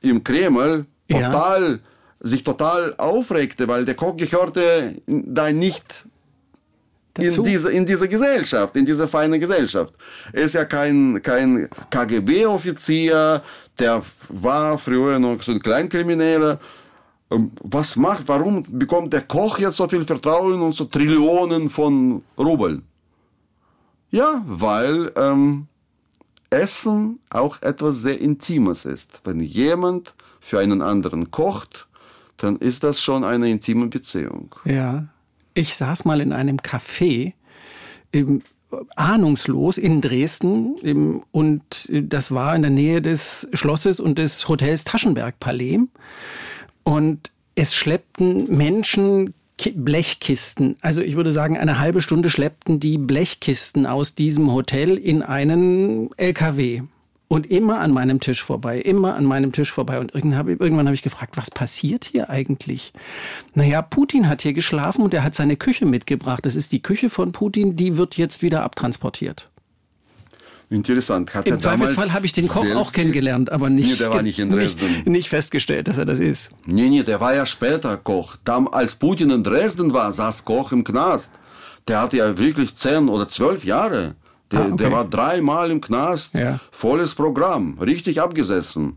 im 0.00 0.22
Kreml 0.22 0.86
Ja. 1.08 1.30
total, 1.30 1.80
sich 2.20 2.44
total 2.44 2.94
aufregte, 2.98 3.66
weil 3.66 3.84
der 3.84 3.94
Koch 3.96 4.16
gehörte 4.16 4.94
da 5.06 5.50
nicht 5.50 6.04
Dazu? 7.14 7.42
in 7.42 7.44
diese, 7.44 7.72
in 7.72 7.86
diese 7.86 8.08
Gesellschaft, 8.08 8.76
in 8.76 8.86
diese 8.86 9.08
feine 9.08 9.38
Gesellschaft. 9.40 9.94
Er 10.32 10.42
ist 10.42 10.54
ja 10.54 10.64
kein, 10.64 11.20
kein 11.22 11.68
KGB-Offizier, 11.90 13.42
der 13.78 14.02
war 14.28 14.78
früher 14.78 15.18
noch 15.18 15.42
so 15.42 15.52
ein 15.52 15.60
Kleinkrimineller. 15.60 16.58
Ähm, 17.34 17.50
Was 17.62 17.96
macht, 17.96 18.28
warum 18.28 18.64
bekommt 18.78 19.12
der 19.12 19.22
Koch 19.22 19.58
jetzt 19.58 19.76
so 19.76 19.88
viel 19.88 20.04
Vertrauen 20.04 20.60
und 20.60 20.74
so 20.74 20.84
Trillionen 20.84 21.70
von 21.70 22.22
Rubeln? 22.38 22.82
Ja, 24.10 24.42
weil 24.46 25.10
ähm, 25.16 25.66
Essen 26.50 27.18
auch 27.30 27.60
etwas 27.62 28.00
sehr 28.00 28.20
Intimes 28.20 28.84
ist. 28.84 29.20
Wenn 29.24 29.40
jemand 29.40 30.14
für 30.40 30.60
einen 30.60 30.82
anderen 30.82 31.30
kocht, 31.30 31.88
dann 32.36 32.56
ist 32.56 32.84
das 32.84 33.02
schon 33.02 33.24
eine 33.24 33.50
intime 33.50 33.86
Beziehung. 33.86 34.54
Ja. 34.64 35.06
Ich 35.56 35.76
saß 35.76 36.04
mal 36.04 36.20
in 36.20 36.32
einem 36.32 36.56
Café, 36.56 37.32
ähm, 38.12 38.42
ahnungslos 38.96 39.78
in 39.78 40.00
Dresden 40.00 40.74
ähm, 40.82 41.22
und 41.30 41.88
äh, 41.90 42.02
das 42.02 42.32
war 42.32 42.56
in 42.56 42.62
der 42.62 42.72
Nähe 42.72 43.00
des 43.00 43.48
Schlosses 43.52 44.00
und 44.00 44.18
des 44.18 44.48
Hotels 44.48 44.84
Taschenberg 44.84 45.38
Palais. 45.38 45.78
Und 46.84 47.30
es 47.54 47.74
schleppten 47.74 48.54
Menschen 48.56 49.34
Ki- 49.56 49.72
Blechkisten. 49.72 50.76
Also 50.80 51.00
ich 51.00 51.16
würde 51.16 51.32
sagen, 51.32 51.56
eine 51.56 51.78
halbe 51.78 52.00
Stunde 52.00 52.30
schleppten 52.30 52.80
die 52.80 52.98
Blechkisten 52.98 53.86
aus 53.86 54.14
diesem 54.14 54.52
Hotel 54.52 54.96
in 54.96 55.22
einen 55.22 56.10
LKW. 56.16 56.82
Und 57.26 57.50
immer 57.50 57.80
an 57.80 57.90
meinem 57.90 58.20
Tisch 58.20 58.42
vorbei, 58.44 58.78
immer 58.78 59.16
an 59.16 59.24
meinem 59.24 59.50
Tisch 59.50 59.72
vorbei. 59.72 59.98
Und 59.98 60.14
irgendwann 60.14 60.84
habe 60.86 60.94
ich 60.94 61.02
gefragt, 61.02 61.36
was 61.36 61.50
passiert 61.50 62.04
hier 62.04 62.28
eigentlich? 62.30 62.92
Naja, 63.54 63.80
Putin 63.82 64.28
hat 64.28 64.42
hier 64.42 64.52
geschlafen 64.52 65.02
und 65.02 65.14
er 65.14 65.24
hat 65.24 65.34
seine 65.34 65.56
Küche 65.56 65.86
mitgebracht. 65.86 66.44
Das 66.44 66.54
ist 66.54 66.70
die 66.72 66.82
Küche 66.82 67.08
von 67.10 67.32
Putin, 67.32 67.76
die 67.76 67.96
wird 67.96 68.18
jetzt 68.18 68.42
wieder 68.42 68.62
abtransportiert. 68.62 69.48
Interessant. 70.70 71.34
Hat 71.34 71.46
Im 71.46 71.60
Zweifelsfall 71.60 72.12
habe 72.12 72.26
ich 72.26 72.32
den 72.32 72.48
Koch 72.48 72.64
auch 72.74 72.92
kennengelernt, 72.92 73.52
aber 73.52 73.70
nicht, 73.70 73.90
Nee, 73.90 73.96
der 73.96 74.10
war 74.10 74.22
nicht 74.22 74.38
in 74.38 74.50
Dresden. 74.50 74.86
Nicht, 74.86 75.06
nicht 75.06 75.28
festgestellt, 75.28 75.88
dass 75.88 75.98
er 75.98 76.04
das 76.06 76.18
ist. 76.18 76.50
Nee, 76.66 76.88
nee, 76.88 77.02
der 77.02 77.20
war 77.20 77.34
ja 77.34 77.44
später 77.46 77.96
Koch. 77.96 78.36
Dann, 78.44 78.66
als 78.68 78.94
Putin 78.94 79.30
in 79.30 79.44
Dresden 79.44 79.92
war, 79.92 80.12
saß 80.12 80.44
Koch 80.44 80.72
im 80.72 80.82
Knast. 80.84 81.30
Der 81.86 82.00
hatte 82.00 82.16
ja 82.16 82.38
wirklich 82.38 82.74
zehn 82.76 83.08
oder 83.08 83.28
zwölf 83.28 83.64
Jahre. 83.64 84.14
Der, 84.50 84.60
Ah, 84.60 84.66
okay. 84.66 84.76
der 84.76 84.92
war 84.92 85.04
dreimal 85.04 85.70
im 85.70 85.80
Knast. 85.80 86.34
Ja. 86.34 86.58
Volles 86.70 87.14
Programm. 87.14 87.78
Richtig 87.78 88.20
abgesessen. 88.20 88.96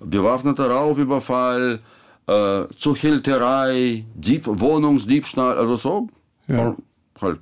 Bewaffneter 0.00 0.68
Raubüberfall, 0.70 1.80
äh, 2.28 2.62
Zuchhälterei, 2.76 4.04
Dieb, 4.14 4.42
Wohnungsdiebstahl, 4.46 5.58
also 5.58 5.76
so. 5.76 6.08
Ja. 6.46 6.76
Halt. 7.20 7.40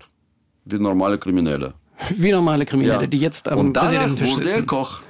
Wie 0.64 0.78
normale 0.78 1.18
Kriminelle. 1.18 1.74
Wie 2.16 2.30
normale 2.32 2.64
Kriminelle, 2.66 3.02
Ja. 3.02 3.06
die 3.06 3.18
jetzt 3.18 3.48
am 3.48 3.58
Und 3.58 3.72
Präsidententisch 3.72 4.34
wurde 4.34 4.44
er 4.46 4.50
sitzen. 4.52 4.66
Koch. 4.66 5.00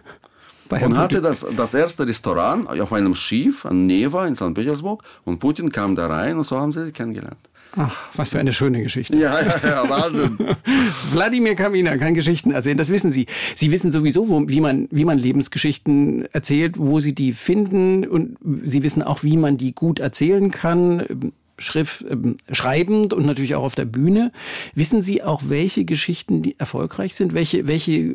Bei 0.68 0.84
Und 0.84 0.96
hatte 0.98 1.20
das, 1.22 1.46
das 1.56 1.74
erste 1.74 2.06
Restaurant 2.06 2.68
auf 2.68 2.92
einem 2.92 3.14
Schiff 3.14 3.64
an 3.64 3.86
Neva 3.86 4.26
in 4.26 4.34
St. 4.34 4.52
Petersburg. 4.54 5.02
Und 5.24 5.38
Putin 5.38 5.70
kam 5.70 5.94
da 5.94 6.06
rein 6.08 6.36
und 6.38 6.44
so 6.44 6.58
haben 6.60 6.72
sie 6.72 6.84
sich 6.84 6.92
kennengelernt. 6.92 7.38
Ach, 7.78 8.08
was 8.14 8.30
für 8.30 8.38
eine 8.38 8.52
schöne 8.54 8.82
Geschichte. 8.82 9.16
Ja, 9.16 9.38
ja, 9.40 9.60
ja, 9.62 9.88
Wahnsinn. 9.88 10.38
Wladimir 11.12 11.54
Kamina 11.56 11.98
kann 11.98 12.14
Geschichten 12.14 12.50
erzählen, 12.50 12.78
das 12.78 12.88
wissen 12.88 13.12
Sie. 13.12 13.26
Sie 13.54 13.70
wissen 13.70 13.92
sowieso, 13.92 14.28
wo, 14.28 14.48
wie, 14.48 14.60
man, 14.60 14.88
wie 14.90 15.04
man 15.04 15.18
Lebensgeschichten 15.18 16.26
erzählt, 16.32 16.78
wo 16.78 17.00
Sie 17.00 17.14
die 17.14 17.32
finden 17.34 18.06
und 18.06 18.38
Sie 18.64 18.82
wissen 18.82 19.02
auch, 19.02 19.22
wie 19.22 19.36
man 19.36 19.58
die 19.58 19.74
gut 19.74 19.98
erzählen 20.00 20.50
kann. 20.50 21.32
Schrift, 21.58 22.04
ähm, 22.08 22.36
schreibend 22.52 23.12
und 23.12 23.24
natürlich 23.26 23.54
auch 23.54 23.64
auf 23.64 23.74
der 23.74 23.84
Bühne. 23.84 24.32
Wissen 24.74 25.02
Sie 25.02 25.22
auch, 25.22 25.42
welche 25.46 25.84
Geschichten 25.84 26.42
die 26.42 26.58
erfolgreich 26.58 27.14
sind, 27.14 27.34
welche, 27.34 27.66
welche 27.66 28.14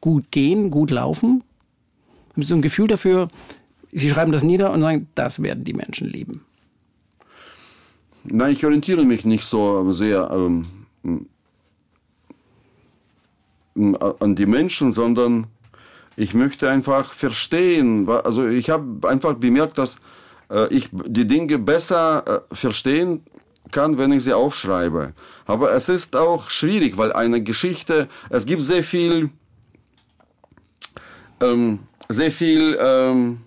gut 0.00 0.30
gehen, 0.30 0.70
gut 0.70 0.90
laufen? 0.90 1.44
Haben 2.32 2.42
Sie 2.42 2.48
so 2.48 2.54
ein 2.54 2.62
Gefühl 2.62 2.88
dafür, 2.88 3.28
Sie 3.92 4.08
schreiben 4.08 4.32
das 4.32 4.42
nieder 4.42 4.72
und 4.72 4.80
sagen, 4.80 5.06
das 5.14 5.42
werden 5.42 5.64
die 5.64 5.74
Menschen 5.74 6.08
lieben. 6.08 6.40
Nein, 8.24 8.52
ich 8.52 8.64
orientiere 8.64 9.04
mich 9.04 9.24
nicht 9.24 9.44
so 9.44 9.92
sehr 9.92 10.30
ähm, 10.32 10.66
an 13.74 14.36
die 14.36 14.46
Menschen, 14.46 14.92
sondern 14.92 15.46
ich 16.16 16.34
möchte 16.34 16.70
einfach 16.70 17.12
verstehen. 17.12 18.08
Also 18.08 18.46
ich 18.46 18.70
habe 18.70 19.08
einfach 19.08 19.34
bemerkt, 19.34 19.78
dass 19.78 19.98
ich 20.70 20.88
die 20.92 21.26
Dinge 21.26 21.58
besser 21.58 22.44
äh, 22.50 22.54
verstehen 22.54 23.24
kann, 23.70 23.98
wenn 23.98 24.12
ich 24.12 24.24
sie 24.24 24.32
aufschreibe. 24.32 25.12
Aber 25.46 25.72
es 25.72 25.88
ist 25.88 26.14
auch 26.14 26.50
schwierig, 26.50 26.96
weil 26.98 27.12
eine 27.12 27.42
Geschichte, 27.42 28.08
es 28.30 28.46
gibt 28.46 28.62
sehr 28.62 28.82
viel, 28.82 29.30
ähm, 31.40 31.80
sehr 32.08 32.30
viel 32.30 32.76
ähm, 32.80 33.40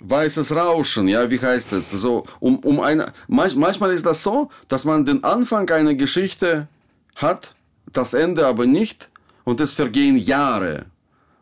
weißes 0.00 0.54
Rauschen, 0.54 1.08
ja, 1.08 1.30
wie 1.30 1.38
heißt 1.38 1.72
es? 1.72 1.90
So, 1.90 2.24
um, 2.40 2.58
um 2.60 2.80
eine, 2.80 3.12
manch, 3.28 3.54
manchmal 3.54 3.92
ist 3.92 4.06
das 4.06 4.22
so, 4.22 4.50
dass 4.68 4.84
man 4.84 5.04
den 5.04 5.22
Anfang 5.22 5.68
einer 5.70 5.94
Geschichte 5.94 6.68
hat, 7.16 7.54
das 7.92 8.14
Ende 8.14 8.46
aber 8.46 8.66
nicht 8.66 9.10
und 9.44 9.60
es 9.60 9.74
vergehen 9.74 10.16
Jahre, 10.16 10.86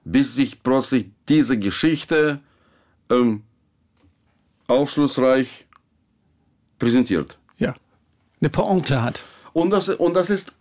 bis 0.05 0.35
sich 0.35 0.63
plötzlich 0.63 1.07
diese 1.29 1.59
Geschichte 1.59 2.41
ähm, 3.11 3.43
aufschlussreich 4.69 5.67
präsentiert. 6.79 7.39
Ja. 7.59 7.75
Eine 8.41 8.51
Pointe 8.51 9.03
hat. 9.03 9.25
Und 9.53 9.71
das, 9.71 9.89
und 9.89 10.15
das 10.15 10.31
ist 10.31 10.53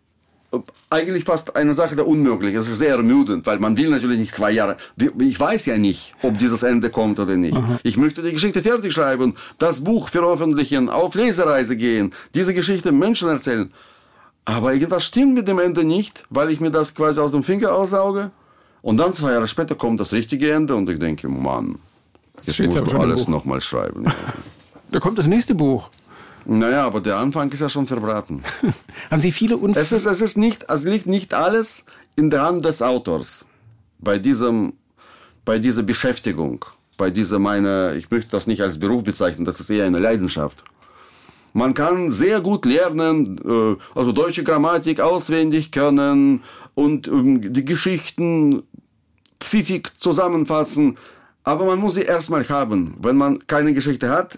eigentlich 0.89 1.25
fast 1.25 1.55
eine 1.55 1.73
Sache 1.73 1.95
der 1.95 2.07
Unmöglich. 2.07 2.55
Es 2.55 2.69
ist 2.69 2.77
sehr 2.77 2.95
ermüdend, 2.95 3.45
weil 3.45 3.59
man 3.59 3.77
will 3.77 3.89
natürlich 3.89 4.17
nicht 4.17 4.33
zwei 4.33 4.51
Jahre. 4.51 4.77
Ich 5.19 5.39
weiß 5.39 5.65
ja 5.65 5.77
nicht, 5.77 6.15
ob 6.23 6.39
dieses 6.39 6.63
Ende 6.63 6.89
kommt 6.89 7.19
oder 7.19 7.35
nicht. 7.35 7.59
Ich 7.83 7.97
möchte 7.97 8.23
die 8.23 8.31
Geschichte 8.31 8.61
fertig 8.61 8.93
schreiben, 8.93 9.35
das 9.57 9.83
Buch 9.83 10.07
veröffentlichen, 10.07 10.89
auf 10.89 11.15
Lesereise 11.15 11.75
gehen, 11.75 12.13
diese 12.33 12.53
Geschichte 12.53 12.91
Menschen 12.91 13.27
erzählen. 13.27 13.71
Aber 14.45 14.73
irgendwas 14.73 15.03
stimmt 15.03 15.33
mit 15.33 15.49
dem 15.49 15.59
Ende 15.59 15.83
nicht, 15.83 16.23
weil 16.29 16.49
ich 16.49 16.61
mir 16.61 16.71
das 16.71 16.95
quasi 16.95 17.19
aus 17.19 17.33
dem 17.33 17.43
Finger 17.43 17.73
aussauge. 17.73 18.31
Und 18.81 18.97
dann 18.97 19.13
zwei 19.13 19.33
Jahre 19.33 19.47
später 19.47 19.75
kommt 19.75 19.99
das 19.99 20.13
richtige 20.13 20.53
Ende 20.53 20.75
und 20.75 20.89
ich 20.89 20.97
denke, 20.97 21.27
Mann, 21.27 21.79
jetzt 22.43 22.55
Steht's 22.55 22.79
muss 22.79 22.93
alles 22.93 23.27
nochmal 23.27 23.61
schreiben. 23.61 24.05
Da 24.89 25.01
kommt 25.01 25.17
das 25.17 25.27
nächste 25.27 25.53
Buch. 25.53 25.89
naja, 26.45 26.85
aber 26.85 27.01
der 27.01 27.17
Anfang 27.17 27.51
ist 27.51 27.59
ja 27.59 27.67
schon 27.67 27.85
verbraten. 27.85 28.41
Haben 29.11 29.19
Sie 29.19 29.33
viele 29.33 29.57
Unfälle? 29.57 29.83
Es 29.83 29.91
ist, 29.91 30.05
es 30.05 30.21
ist 30.21 30.37
nicht, 30.37 30.65
es 30.69 30.85
liegt 30.85 31.07
nicht 31.07 31.33
alles 31.33 31.83
in 32.15 32.29
der 32.29 32.43
Hand 32.43 32.63
des 32.63 32.81
Autors. 32.81 33.45
Bei 33.99 34.17
diesem, 34.17 34.71
bei 35.43 35.59
dieser 35.59 35.83
Beschäftigung, 35.83 36.63
bei 36.95 37.09
dieser 37.09 37.37
meine, 37.37 37.95
ich 37.97 38.09
möchte 38.09 38.31
das 38.31 38.47
nicht 38.47 38.61
als 38.61 38.79
Beruf 38.79 39.03
bezeichnen, 39.03 39.43
das 39.43 39.59
ist 39.59 39.69
eher 39.69 39.85
eine 39.85 39.99
Leidenschaft. 39.99 40.63
Man 41.53 41.73
kann 41.73 42.09
sehr 42.11 42.39
gut 42.39 42.65
lernen, 42.65 43.39
äh, 43.43 43.75
also 43.93 44.11
deutsche 44.11 44.43
Grammatik 44.43 45.01
auswendig 45.01 45.71
können 45.71 46.43
und 46.75 47.07
ähm, 47.07 47.53
die 47.53 47.65
Geschichten 47.65 48.63
pfiffig 49.39 49.89
zusammenfassen, 49.99 50.97
aber 51.47 51.63
man 51.65 51.79
muss 51.79 51.93
sie 51.93 52.01
erstmal 52.01 52.47
haben. 52.49 52.95
Wenn 53.01 53.15
man 53.15 53.39
keine 53.47 53.73
Geschichte 53.73 54.09
hat, 54.09 54.37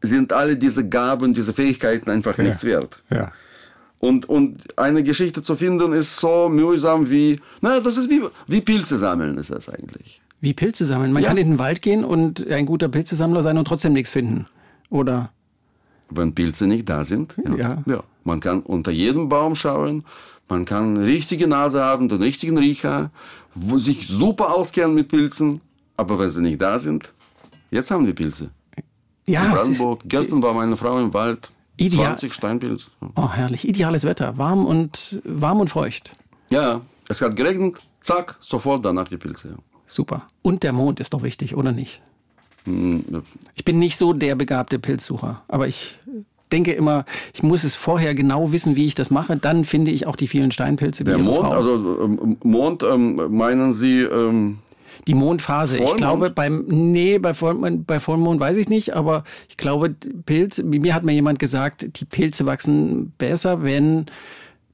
sind 0.00 0.32
alle 0.32 0.56
diese 0.56 0.88
Gaben, 0.88 1.34
diese 1.34 1.52
Fähigkeiten 1.52 2.08
einfach 2.08 2.38
nichts 2.38 2.64
wert. 2.64 3.02
Ja. 3.10 3.32
Und, 3.98 4.26
und 4.26 4.78
eine 4.78 5.02
Geschichte 5.02 5.42
zu 5.42 5.56
finden 5.56 5.92
ist 5.92 6.16
so 6.16 6.48
mühsam 6.48 7.10
wie, 7.10 7.38
naja, 7.60 7.80
das 7.80 7.98
ist 7.98 8.08
wie, 8.08 8.22
wie 8.46 8.62
Pilze 8.62 8.96
sammeln 8.96 9.36
ist 9.36 9.50
das 9.50 9.68
eigentlich. 9.68 10.22
Wie 10.40 10.54
Pilze 10.54 10.86
sammeln. 10.86 11.12
Man 11.12 11.22
Ja. 11.22 11.28
kann 11.28 11.36
in 11.36 11.50
den 11.50 11.58
Wald 11.58 11.82
gehen 11.82 12.02
und 12.02 12.48
ein 12.48 12.64
guter 12.64 12.88
Pilzesammler 12.88 13.42
sein 13.42 13.58
und 13.58 13.66
trotzdem 13.68 13.92
nichts 13.92 14.10
finden. 14.10 14.46
Oder? 14.88 15.32
Wenn 16.08 16.34
Pilze 16.34 16.66
nicht 16.66 16.88
da 16.88 17.04
sind. 17.04 17.34
Ja. 17.58 17.82
ja. 17.84 18.02
Man 18.24 18.40
kann 18.40 18.60
unter 18.60 18.90
jedem 18.90 19.28
Baum 19.28 19.54
schauen, 19.54 20.04
man 20.48 20.64
kann 20.64 20.96
eine 20.96 21.04
richtige 21.04 21.46
Nase 21.46 21.82
haben, 21.84 22.08
den 22.08 22.22
richtigen 22.22 22.56
Riecher, 22.56 23.10
sich 23.54 24.08
super 24.08 24.54
auskennen 24.56 24.94
mit 24.94 25.08
Pilzen, 25.08 25.60
aber 26.00 26.18
wenn 26.18 26.30
sie 26.30 26.40
nicht 26.40 26.60
da 26.60 26.78
sind, 26.78 27.12
jetzt 27.70 27.90
haben 27.90 28.06
wir 28.06 28.14
Pilze. 28.14 28.50
Ja, 29.26 29.42
In 29.44 29.48
ist 29.50 29.54
Brandenburg, 29.56 30.00
gestern 30.06 30.42
war 30.42 30.54
meine 30.54 30.76
Frau 30.76 30.98
im 30.98 31.12
Wald, 31.14 31.50
Ideal. 31.76 32.06
20 32.06 32.32
Steinpilze. 32.34 32.86
oh, 33.16 33.30
herrlich. 33.30 33.66
Ideales 33.66 34.04
Wetter. 34.04 34.36
Warm 34.36 34.66
und, 34.66 35.20
warm 35.24 35.60
und 35.60 35.68
feucht. 35.68 36.12
Ja, 36.50 36.80
es 37.08 37.22
hat 37.22 37.36
geregnet, 37.36 37.76
zack, 38.02 38.36
sofort 38.40 38.84
danach 38.84 39.08
die 39.08 39.16
Pilze. 39.16 39.54
Super. 39.86 40.26
Und 40.42 40.62
der 40.62 40.72
Mond 40.72 41.00
ist 41.00 41.14
doch 41.14 41.22
wichtig, 41.22 41.56
oder 41.56 41.72
nicht? 41.72 42.02
Hm, 42.64 43.02
Ich 43.54 43.64
bin 43.64 43.78
nicht 43.78 43.96
so 43.96 44.12
der 44.12 44.34
begabte 44.34 44.78
Pilzsucher, 44.78 45.42
aber 45.48 45.68
ich 45.68 45.98
denke 46.52 46.72
immer, 46.72 47.04
ich 47.32 47.42
muss 47.42 47.64
es 47.64 47.76
vorher 47.76 48.14
genau 48.14 48.52
wissen, 48.52 48.76
wie 48.76 48.84
ich 48.86 48.94
das 48.94 49.10
mache. 49.10 49.36
Dann 49.36 49.64
finde 49.64 49.90
ich 49.90 50.06
auch 50.06 50.16
die 50.16 50.26
vielen 50.26 50.50
Steinpilze. 50.50 51.04
Der 51.04 51.16
Mond, 51.18 51.38
Frau. 51.38 51.50
also 51.50 52.02
ähm, 52.04 52.36
Mond, 52.42 52.82
ähm, 52.82 53.20
meinen 53.36 53.72
Sie, 53.72 54.00
ähm, 54.00 54.58
Die 55.06 55.14
Mondphase. 55.14 55.74
Ich 55.76 55.80
Vollmond? 55.82 55.96
glaube, 55.98 56.30
beim, 56.30 56.64
nee, 56.68 57.18
bei 57.18 57.34
Vollmond, 57.34 57.86
bei 57.86 58.00
Vollmond 58.00 58.38
weiß 58.40 58.56
ich 58.58 58.68
nicht, 58.68 58.94
aber 58.94 59.24
ich 59.48 59.56
glaube, 59.56 59.94
Pilze, 60.26 60.62
mir 60.62 60.94
hat 60.94 61.04
mir 61.04 61.12
jemand 61.12 61.38
gesagt, 61.38 61.86
die 62.00 62.04
Pilze 62.04 62.46
wachsen 62.46 63.12
besser, 63.18 63.62
wenn 63.62 64.06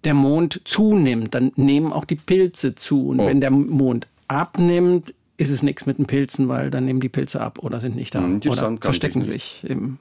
der 0.05 0.15
Mond 0.15 0.61
zunimmt. 0.65 1.35
Dann 1.35 1.53
nehmen 1.57 1.93
auch 1.93 2.05
die 2.05 2.17
Pilze 2.17 2.75
zu. 2.75 3.09
Und 3.09 3.21
Oh. 3.21 3.27
wenn 3.27 3.41
der 3.41 3.51
Mond 3.51 4.07
abnimmt, 4.29 5.15
ist 5.39 5.51
es 5.51 5.63
nichts 5.63 5.87
mit 5.87 5.99
den 5.99 6.07
Pilzen, 6.07 6.49
weil 6.49 6.71
dann 6.71 6.85
nehmen 6.85 7.01
die 7.01 7.09
Pilze 7.09 7.41
ab 7.41 7.59
oder 7.61 7.81
sind 7.81 7.95
nicht 7.97 8.15
da 8.15 8.21
Hm, 8.21 8.41
oder 8.49 8.77
verstecken 8.81 9.21
ich 9.23 9.27
sich. 9.27 9.65
Im, 9.69 9.99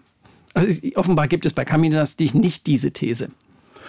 also 0.54 0.68
es, 0.70 0.82
offenbar 0.96 1.28
gibt 1.28 1.46
es 1.46 1.54
bei 1.54 1.66
Caminas 1.66 2.16
dich 2.16 2.34
nicht 2.34 2.68
diese 2.68 2.92
These. 2.92 3.30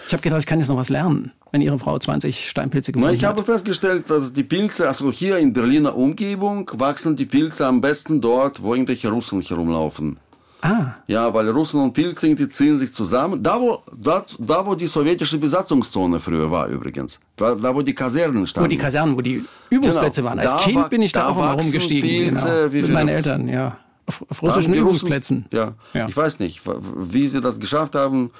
Ich 0.07 0.13
habe 0.13 0.21
gedacht, 0.21 0.39
ich 0.41 0.45
kann 0.45 0.59
jetzt 0.59 0.67
noch 0.67 0.77
was 0.77 0.89
lernen, 0.89 1.31
wenn 1.51 1.61
Ihre 1.61 1.79
Frau 1.79 1.97
20 1.97 2.47
Steinpilze 2.49 2.91
gefunden 2.91 3.13
ich 3.15 3.23
habe 3.25 3.39
hat. 3.39 3.45
festgestellt, 3.45 4.09
dass 4.09 4.33
die 4.33 4.43
Pilze, 4.43 4.87
also 4.87 5.11
hier 5.11 5.37
in 5.37 5.53
Berliner 5.53 5.95
Umgebung, 5.95 6.69
wachsen 6.75 7.15
die 7.15 7.25
Pilze 7.25 7.65
am 7.65 7.81
besten 7.81 8.19
dort, 8.21 8.61
wo 8.61 8.73
irgendwelche 8.73 9.09
Russen 9.09 9.41
herumlaufen. 9.41 10.17
Ah, 10.61 10.95
Ja, 11.05 11.31
weil 11.33 11.47
Russen 11.49 11.79
und 11.79 11.93
Pilze 11.93 12.33
die 12.33 12.49
ziehen 12.49 12.75
sich 12.77 12.91
zusammen. 12.91 13.43
Da 13.43 13.61
wo, 13.61 13.77
da, 13.95 14.25
da, 14.39 14.65
wo 14.65 14.73
die 14.73 14.87
sowjetische 14.87 15.37
Besatzungszone 15.37 16.19
früher 16.19 16.49
war 16.49 16.67
übrigens. 16.67 17.19
Da, 17.35 17.53
da 17.53 17.75
wo 17.75 17.83
die 17.83 17.93
Kasernen 17.93 18.47
standen. 18.47 18.65
wo 18.65 18.69
die 18.69 18.77
Kasernen, 18.77 19.15
wo 19.15 19.21
die 19.21 19.45
Übungsplätze 19.69 20.21
Genau. 20.21 20.29
waren. 20.31 20.39
Als 20.39 20.51
Da 20.51 20.57
Kind 20.57 20.89
bin 20.89 21.01
ich 21.03 21.11
da, 21.11 21.27
auch 21.29 21.37
wachsen 21.37 21.59
rumgestiegen. 21.61 22.29
Pilze 22.29 22.47
genau. 22.47 22.73
wie 22.73 22.81
Mit 22.81 22.91
meinen. 22.91 23.09
Eltern, 23.09 23.47
ja. 23.47 23.77
Auf, 24.07 24.25
auf 24.29 24.41
russischen 24.41 24.73
Übungsplätzen. 24.73 25.45
Russen, 25.51 25.75
ja, 25.93 25.99
Ja. 25.99 26.07
ich 26.07 26.17
weiß 26.17 26.39
nicht, 26.39 26.61
wie 26.97 27.27
sie 27.27 27.39
das 27.39 27.59
geschafft 27.59 27.93
haben. 27.93 28.31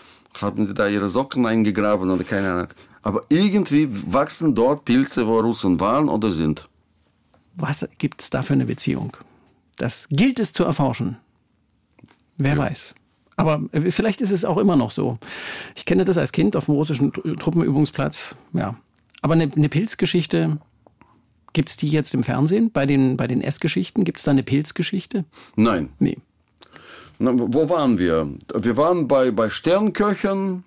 Haben 0.41 0.65
sie 0.65 0.73
da 0.73 0.87
ihre 0.87 1.09
Socken 1.09 1.45
eingegraben 1.45 2.09
oder 2.09 2.23
keine 2.23 2.51
Ahnung. 2.51 2.67
Aber 3.07 3.23
irgendwie 3.29 3.87
wachsen 3.89 4.53
dort 4.53 4.83
Pilze, 4.83 5.25
wo 5.27 5.39
Russen 5.39 5.79
waren 5.79 6.09
oder 6.09 6.29
sind. 6.29 6.67
Was 7.55 7.87
gibt 7.97 8.21
es 8.21 8.29
da 8.29 8.41
für 8.41 8.51
eine 8.51 8.65
Beziehung? 8.65 9.15
Das 9.77 10.09
gilt 10.09 10.41
es 10.41 10.51
zu 10.51 10.65
erforschen. 10.65 11.15
Wer 12.37 12.57
weiß. 12.57 12.95
Aber 13.37 13.61
äh, 13.71 13.91
vielleicht 13.91 14.19
ist 14.19 14.31
es 14.31 14.43
auch 14.43 14.57
immer 14.57 14.75
noch 14.75 14.91
so. 14.91 15.19
Ich 15.75 15.85
kenne 15.85 16.03
das 16.03 16.17
als 16.17 16.33
Kind 16.33 16.57
auf 16.57 16.65
dem 16.65 16.75
russischen 16.75 17.13
Tru- 17.13 17.39
Truppenübungsplatz. 17.39 18.35
Ja. 18.51 18.75
Aber 19.21 19.35
eine, 19.35 19.49
eine 19.55 19.69
Pilzgeschichte, 19.69 20.57
gibt 21.53 21.69
es 21.69 21.77
die 21.77 21.87
jetzt 21.87 22.13
im 22.13 22.25
Fernsehen? 22.25 22.71
Bei 22.71 22.85
den, 22.85 23.15
bei 23.15 23.27
den 23.27 23.39
Essgeschichten? 23.39 24.03
Gibt 24.03 24.17
es 24.17 24.25
da 24.25 24.31
eine 24.31 24.43
Pilzgeschichte? 24.43 25.23
Nein. 25.55 25.89
Nee. 25.99 26.17
Na, 27.19 27.31
wo 27.33 27.69
waren 27.69 27.97
wir? 27.97 28.29
Wir 28.53 28.75
waren 28.75 29.07
bei, 29.07 29.31
bei 29.31 29.49
Sternköchen 29.49 30.65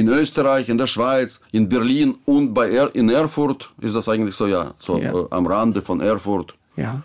in 0.00 0.08
Österreich, 0.08 0.68
in 0.68 0.78
der 0.78 0.86
Schweiz, 0.94 1.40
in 1.52 1.68
Berlin 1.68 2.08
und 2.24 2.54
bei 2.54 2.70
er, 2.70 2.94
in 2.94 3.08
Erfurt. 3.10 3.70
Ist 3.80 3.94
das 3.94 4.08
eigentlich 4.08 4.34
so, 4.40 4.46
ja, 4.46 4.62
so 4.78 4.98
Ja. 4.98 5.12
Äh, 5.12 5.26
am 5.30 5.46
Rande 5.46 5.80
von 5.82 6.00
Erfurt. 6.00 6.54
Ja. 6.76 7.02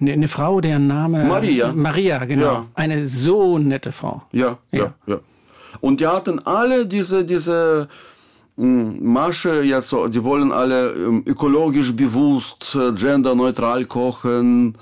Eine, 0.00 0.12
eine 0.12 0.28
Frau, 0.28 0.60
deren 0.60 0.86
Name. 0.86 1.24
Maria. 1.24 1.72
Maria, 1.72 2.18
genau. 2.24 2.44
Ja. 2.44 2.66
Eine 2.74 3.06
so 3.06 3.58
nette 3.58 3.92
Frau. 3.92 4.22
Ja, 4.32 4.58
ja, 4.70 4.78
Ja. 4.80 4.94
ja. 5.06 5.18
Und 5.80 6.00
die 6.00 6.06
hatten 6.06 6.38
alle 6.46 6.86
diese, 6.86 7.24
diese 7.24 7.88
mh, 8.56 8.94
Masche, 9.00 9.62
jetzt 9.62 9.88
so, 9.90 10.06
die 10.08 10.22
wollen 10.24 10.52
alle 10.52 10.80
ähm, 10.92 11.22
ökologisch 11.26 11.92
bewusst, 11.94 12.74
äh, 12.74 12.92
genderneutral 12.92 13.84
kochen, 13.86 14.74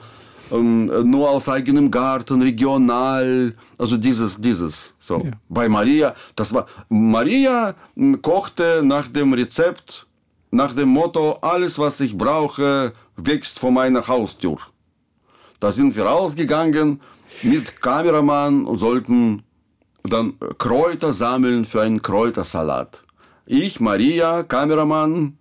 ähm, 0.50 0.90
äh, 0.90 1.02
nur 1.04 1.30
aus 1.30 1.48
eigenem 1.48 1.90
Garten, 1.90 2.42
regional, 2.42 3.54
also 3.78 3.96
dieses, 3.96 4.40
dieses. 4.40 4.94
So. 4.98 5.26
Bei 5.48 5.68
Maria, 5.68 6.14
das 6.36 6.52
war, 6.52 6.66
Maria 6.88 7.74
mh, 7.94 8.18
kochte 8.18 8.82
nach 8.84 9.08
dem 9.08 9.32
Rezept, 9.32 10.06
nach 10.50 10.72
dem 10.72 10.90
Motto, 10.90 11.38
alles 11.40 11.78
was 11.78 12.00
ich 12.00 12.16
brauche, 12.16 12.92
wächst 13.16 13.58
vor 13.58 13.70
meiner 13.70 14.06
Haustür. 14.06 14.58
Da 15.60 15.72
sind 15.72 15.96
wir 15.96 16.04
rausgegangen 16.04 17.00
mit 17.42 17.80
Kameramann 17.80 18.66
und 18.66 18.78
sollten 18.78 19.42
dann 20.02 20.34
Kräuter 20.58 21.12
sammeln 21.12 21.64
für 21.64 21.80
einen 21.82 22.02
Kräutersalat. 22.02 23.02
Ich, 23.46 23.80
Maria, 23.80 24.42
Kameramann 24.42 25.38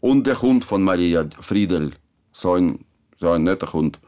und 0.00 0.26
der 0.26 0.40
Hund 0.40 0.64
von 0.64 0.82
Maria, 0.82 1.26
Friedel. 1.40 1.92
So 2.32 2.54
ein, 2.54 2.84
so 3.20 3.30
ein 3.30 3.44
netter 3.44 3.72
Hund. 3.72 3.98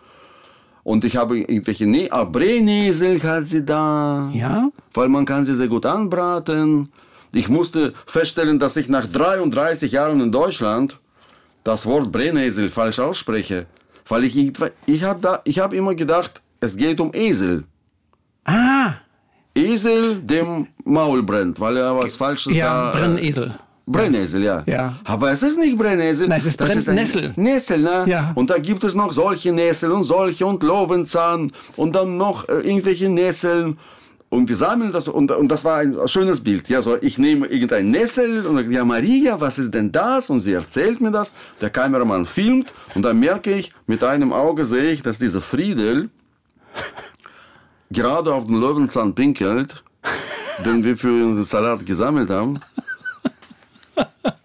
Und 0.85 1.05
ich 1.05 1.17
habe 1.17 1.39
irgendwelche, 1.39 1.87
nee, 1.87 2.09
ah, 2.11 2.25
Brennesel 2.25 3.21
hat 3.23 3.49
sie 3.49 3.65
da. 3.65 4.31
Ja? 4.33 4.69
Weil 4.93 5.09
man 5.09 5.25
kann 5.25 5.45
sie 5.45 5.57
sehr 5.57 5.69
gut 5.69 5.87
anbraten. 5.87 6.91
Ich 7.33 7.49
musste 7.49 7.95
feststellen, 8.07 8.59
dass 8.59 8.77
ich 8.77 8.89
nach 8.89 9.07
33 9.07 9.91
Jahren 9.91 10.21
in 10.21 10.31
Deutschland 10.31 11.01
das 11.65 11.87
Wort 11.87 12.13
Brennesel 12.13 12.69
falsch 12.69 12.99
ausspreche. 12.99 13.67
Weil 14.07 14.25
ich, 14.25 14.37
ich 14.87 15.03
habe 15.03 15.21
da, 15.21 15.41
ich 15.45 15.59
habe 15.59 15.75
immer 15.75 15.95
gedacht, 15.95 16.43
es 16.61 16.77
geht 16.77 17.01
um 17.01 17.11
Esel. 17.15 17.65
Ah, 18.45 18.93
Esel 19.55 20.21
dem 20.21 20.67
Maul 20.85 21.23
brennt, 21.23 21.59
weil 21.61 21.79
er 21.79 21.97
was 21.97 22.17
Falsches 22.17 22.55
ja, 22.55 22.93
da... 22.93 22.99
äh, 22.99 23.01
Brennesel. 23.01 23.55
Brennesel, 23.87 24.43
ja. 24.43 24.63
Ja. 24.67 24.99
Aber 25.05 25.33
es 25.33 25.43
ist 25.43 25.59
nicht 25.59 25.77
Brennesel. 25.77 26.29
Nein, 26.29 26.39
es 26.39 26.47
ist 26.47 26.57
Brennnessel. 26.57 27.35
Nessel, 27.37 27.81
ne? 27.81 28.05
Ja. 28.07 28.33
Und 28.35 28.49
da 28.49 28.59
gibt 28.59 28.83
es 28.83 28.95
noch 28.95 29.13
solche 29.13 29.53
Nessel 29.53 29.93
und 29.93 30.05
solche 30.05 30.47
und 30.47 30.63
Löwenzahn 30.63 31.53
und 31.77 31.95
dann 31.95 32.17
noch 32.17 32.49
äh, 32.49 32.61
irgendwelche 32.61 33.11
Nesseln. 33.11 33.79
Und 34.31 34.49
wir 34.49 34.57
sammeln 34.57 34.91
das 34.91 35.07
und, 35.07 35.31
und 35.31 35.49
das 35.49 35.65
war 35.65 35.79
ein 35.79 35.97
schönes 36.07 36.43
Bild. 36.43 36.69
Ja, 36.69 36.81
so 36.81 36.97
ich 37.01 37.19
nehme 37.19 37.47
irgendein 37.47 37.91
Nessel 37.91 38.47
und 38.47 38.57
sage, 38.57 38.73
ja 38.73 38.85
Maria, 38.85 39.41
was 39.41 39.59
ist 39.59 39.75
denn 39.75 39.93
das? 39.93 40.31
Und 40.31 40.41
sie 40.41 40.55
erzählt 40.55 41.01
mir 41.01 41.11
das. 41.11 41.35
Der 41.61 41.71
Kameramann 41.71 42.25
filmt 42.25 42.73
und 42.95 43.03
dann 43.03 43.21
merke 43.21 43.53
ich, 43.53 43.73
mit 43.87 44.03
einem 44.03 44.33
Auge 44.33 44.65
sehe 44.65 44.91
ich, 44.91 45.03
dass 45.03 45.19
dieser 45.19 45.43
Friedel 45.43 46.09
gerade 47.91 48.33
auf 48.33 48.47
den 48.47 48.61
Löwenzahn 48.61 49.15
pinkelt, 49.15 49.85
den 50.65 50.83
wir 50.83 50.97
für 50.97 51.09
unseren 51.09 51.45
Salat 51.45 51.87
gesammelt 51.87 52.31
haben. 52.31 52.59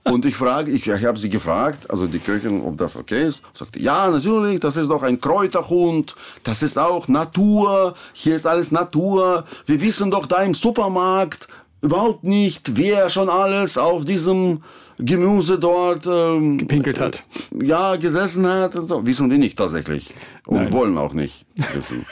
Und 0.04 0.26
ich 0.26 0.36
frage, 0.36 0.72
ich, 0.72 0.88
ich 0.88 1.06
habe 1.06 1.20
sie 1.20 1.30
gefragt, 1.30 1.90
also 1.90 2.08
die 2.08 2.20
Köchin, 2.20 2.62
ob 2.62 2.78
das 2.78 2.96
okay 2.96 3.28
ist. 3.28 3.42
Sagte, 3.54 3.80
ja, 3.80 4.10
natürlich, 4.10 4.60
das 4.60 4.76
ist 4.76 4.90
doch 4.90 5.04
ein 5.04 5.22
Kräuterhund, 5.22 6.16
das 6.44 6.64
ist 6.64 6.80
auch 6.80 7.08
Natur, 7.08 7.94
hier 8.14 8.36
ist 8.36 8.48
alles 8.48 8.72
Natur. 8.72 9.46
Wir 9.68 9.80
wissen 9.82 10.10
doch 10.10 10.26
da 10.26 10.42
im 10.42 10.56
Supermarkt 10.56 11.48
überhaupt 11.82 12.24
nicht, 12.24 12.76
wer 12.76 13.10
schon 13.10 13.30
alles 13.30 13.78
auf 13.78 14.04
diesem 14.04 14.64
Gemüse 14.98 15.60
dort 15.60 16.06
ähm, 16.08 16.58
Gepinkelt 16.58 17.00
hat. 17.00 17.24
ja, 17.52 17.96
gesessen 17.96 18.46
hat 18.48 18.76
und 18.76 18.88
so. 18.88 19.06
Wissen 19.06 19.30
wir 19.30 19.38
nicht 19.38 19.58
tatsächlich. 19.58 20.14
Und 20.46 20.64
Nein. 20.64 20.74
wollen 20.74 20.98
auch 20.98 21.14
nicht 21.14 21.46
wissen. 21.74 22.06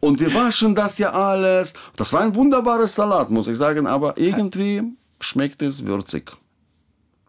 und 0.00 0.20
wir 0.20 0.32
waschen 0.34 0.74
das 0.74 0.98
ja 0.98 1.12
alles. 1.12 1.72
Das 1.96 2.12
war 2.12 2.20
ein 2.20 2.34
wunderbares 2.34 2.94
Salat, 2.94 3.30
muss 3.30 3.48
ich 3.48 3.56
sagen, 3.56 3.86
aber 3.86 4.16
irgendwie 4.18 4.82
schmeckt 5.20 5.62
es 5.62 5.86
würzig. 5.86 6.32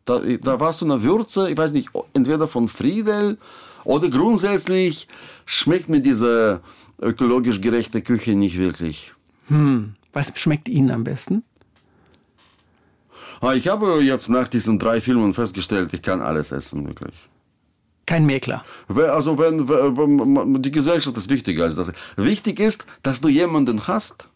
Da, 0.06 0.20
da 0.20 0.60
war 0.60 0.74
so 0.74 0.86
eine 0.86 1.04
Würze, 1.04 1.50
ich 1.50 1.58
weiß 1.58 1.72
nicht, 1.72 1.90
entweder 2.14 2.48
von 2.48 2.68
Friedel 2.68 3.38
oder 3.84 4.10
grundsätzlich 4.10 5.08
schmeckt 5.46 5.90
mir 5.90 6.00
diese 6.02 6.62
ökologisch 7.02 7.62
gerechte 7.62 8.02
Küche 8.02 8.32
nicht 8.36 8.58
wirklich. 8.58 9.14
Was 10.14 10.38
schmeckt 10.40 10.68
Ihnen 10.70 10.92
am 10.92 11.04
besten? 11.04 11.44
Ah, 13.42 13.54
Ich 13.54 13.68
habe 13.68 14.02
jetzt 14.04 14.30
nach 14.30 14.48
diesen 14.48 14.80
drei 14.80 15.00
Filmen 15.00 15.34
festgestellt, 15.34 15.94
ich 15.94 16.02
kann 16.02 16.22
alles 16.22 16.52
essen, 16.52 16.86
wirklich. 16.88 17.14
Kein 18.06 18.26
Mäkler. 18.26 18.66
Also 18.88 19.38
wenn, 19.38 19.70
wenn 19.70 20.62
die 20.64 20.72
Gesellschaft 20.72 21.16
ist 21.18 21.30
wichtiger 21.30 21.66
als 21.66 21.76
das. 21.76 21.92
Wichtig 22.18 22.60
ist, 22.60 22.86
dass 23.04 23.22
du 23.22 23.30
jemanden 23.30 23.88
hast, 23.88 24.28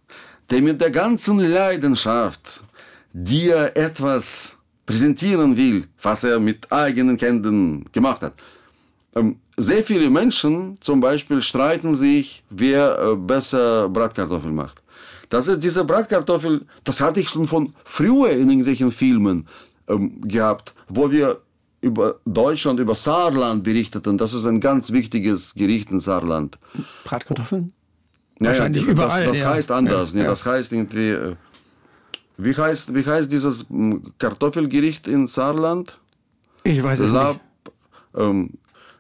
der 0.52 0.62
mit 0.62 0.80
der 0.80 0.92
ganzen 0.92 1.40
Leidenschaft 1.40 2.64
dir 3.14 3.72
etwas 3.76 4.58
präsentieren 4.86 5.56
will, 5.56 5.86
was 6.02 6.24
er 6.24 6.40
mit 6.40 6.72
eigenen 6.72 7.18
Händen 7.18 7.86
gemacht 7.92 8.22
hat. 8.22 8.34
Ähm, 9.16 9.38
Sehr 9.56 9.84
viele 9.84 10.10
Menschen 10.10 10.76
zum 10.82 11.00
Beispiel 11.00 11.42
streiten 11.42 11.94
sich, 11.96 12.44
wer 12.50 12.98
äh, 13.00 13.16
besser 13.16 13.88
Bratkartoffel 13.88 14.52
macht. 14.52 14.82
Das 15.30 15.48
ist 15.48 15.64
diese 15.64 15.84
Bratkartoffel, 15.84 16.66
das 16.84 17.00
hatte 17.02 17.20
ich 17.20 17.30
schon 17.30 17.46
von 17.46 17.74
früher 17.86 18.32
in 18.32 18.50
irgendwelchen 18.50 18.92
Filmen 18.92 19.48
ähm, 19.88 20.22
gehabt, 20.28 20.74
wo 20.90 21.12
wir 21.12 21.42
über 21.82 22.20
Deutschland, 22.26 22.80
über 22.80 22.96
Saarland 22.96 23.64
berichteten. 23.64 24.18
Das 24.18 24.34
ist 24.34 24.46
ein 24.46 24.60
ganz 24.60 24.92
wichtiges 24.92 25.54
Gericht 25.54 25.92
in 25.92 26.00
Saarland. 26.00 26.58
Bratkartoffeln? 27.04 27.74
Ja, 28.40 28.48
Wahrscheinlich 28.48 28.84
überall, 28.84 29.26
Das, 29.26 29.34
das 29.34 29.42
ja. 29.42 29.50
heißt 29.52 29.72
anders. 29.72 30.12
Ja, 30.12 30.18
ne? 30.18 30.24
ja. 30.24 30.30
Das 30.30 30.46
heißt 30.46 30.72
irgendwie. 30.72 31.36
Wie 32.38 32.56
heißt, 32.56 32.94
wie 32.96 33.06
heißt 33.06 33.32
dieses 33.32 33.66
mm, 33.70 33.98
Kartoffelgericht 34.18 35.08
in 35.08 35.28
Saarland? 35.28 36.00
Ich 36.64 36.82
weiß 36.82 37.00
es 37.02 37.12
La- 37.12 37.30
nicht. 37.30 37.40
ähm, 38.18 38.50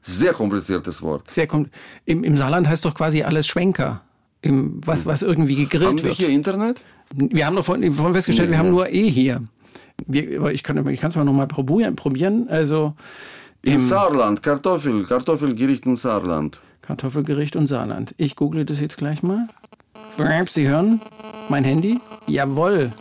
sehr 0.01 0.33
kompliziertes 0.33 1.01
Wort. 1.01 1.31
Sehr 1.31 1.47
kom 1.47 1.67
Im, 2.05 2.23
Im 2.23 2.35
Saarland 2.37 2.67
heißt 2.67 2.83
doch 2.85 2.93
quasi 2.93 3.23
alles 3.23 3.47
Schwenker. 3.47 4.01
Im, 4.41 4.81
was, 4.85 5.05
was 5.05 5.21
irgendwie 5.21 5.55
gegrillt 5.55 5.85
Haben 5.85 5.97
wir 5.99 6.03
wird. 6.05 6.15
hier 6.17 6.29
Internet? 6.29 6.83
Wir 7.15 7.45
haben 7.45 7.55
doch 7.55 7.63
vorhin, 7.65 7.93
vorhin 7.93 8.13
festgestellt, 8.13 8.49
wir 8.51 8.57
haben 8.57 8.69
nur 8.71 8.89
E 8.89 9.09
hier. 9.09 9.41
Wir, 10.05 10.45
ich 10.51 10.63
kann 10.63 10.77
es 10.77 11.15
mal 11.15 11.23
nochmal 11.23 11.47
probieren, 11.47 11.95
probieren. 11.95 12.49
Also 12.49 12.93
Im 13.61 13.79
Saarland, 13.79 14.43
Kartoffel, 14.43 15.05
Kartoffelgericht 15.05 15.85
im 15.85 15.95
Saarland. 15.95 16.59
Kartoffelgericht 16.81 17.55
und 17.55 17.67
Saarland. 17.67 18.13
Ich 18.17 18.35
google 18.35 18.65
das 18.65 18.81
jetzt 18.81 18.97
gleich 18.97 19.23
mal. 19.23 19.47
Sie 20.47 20.67
hören 20.67 20.99
mein 21.49 21.63
Handy? 21.63 21.99
Jawohl. 22.27 22.91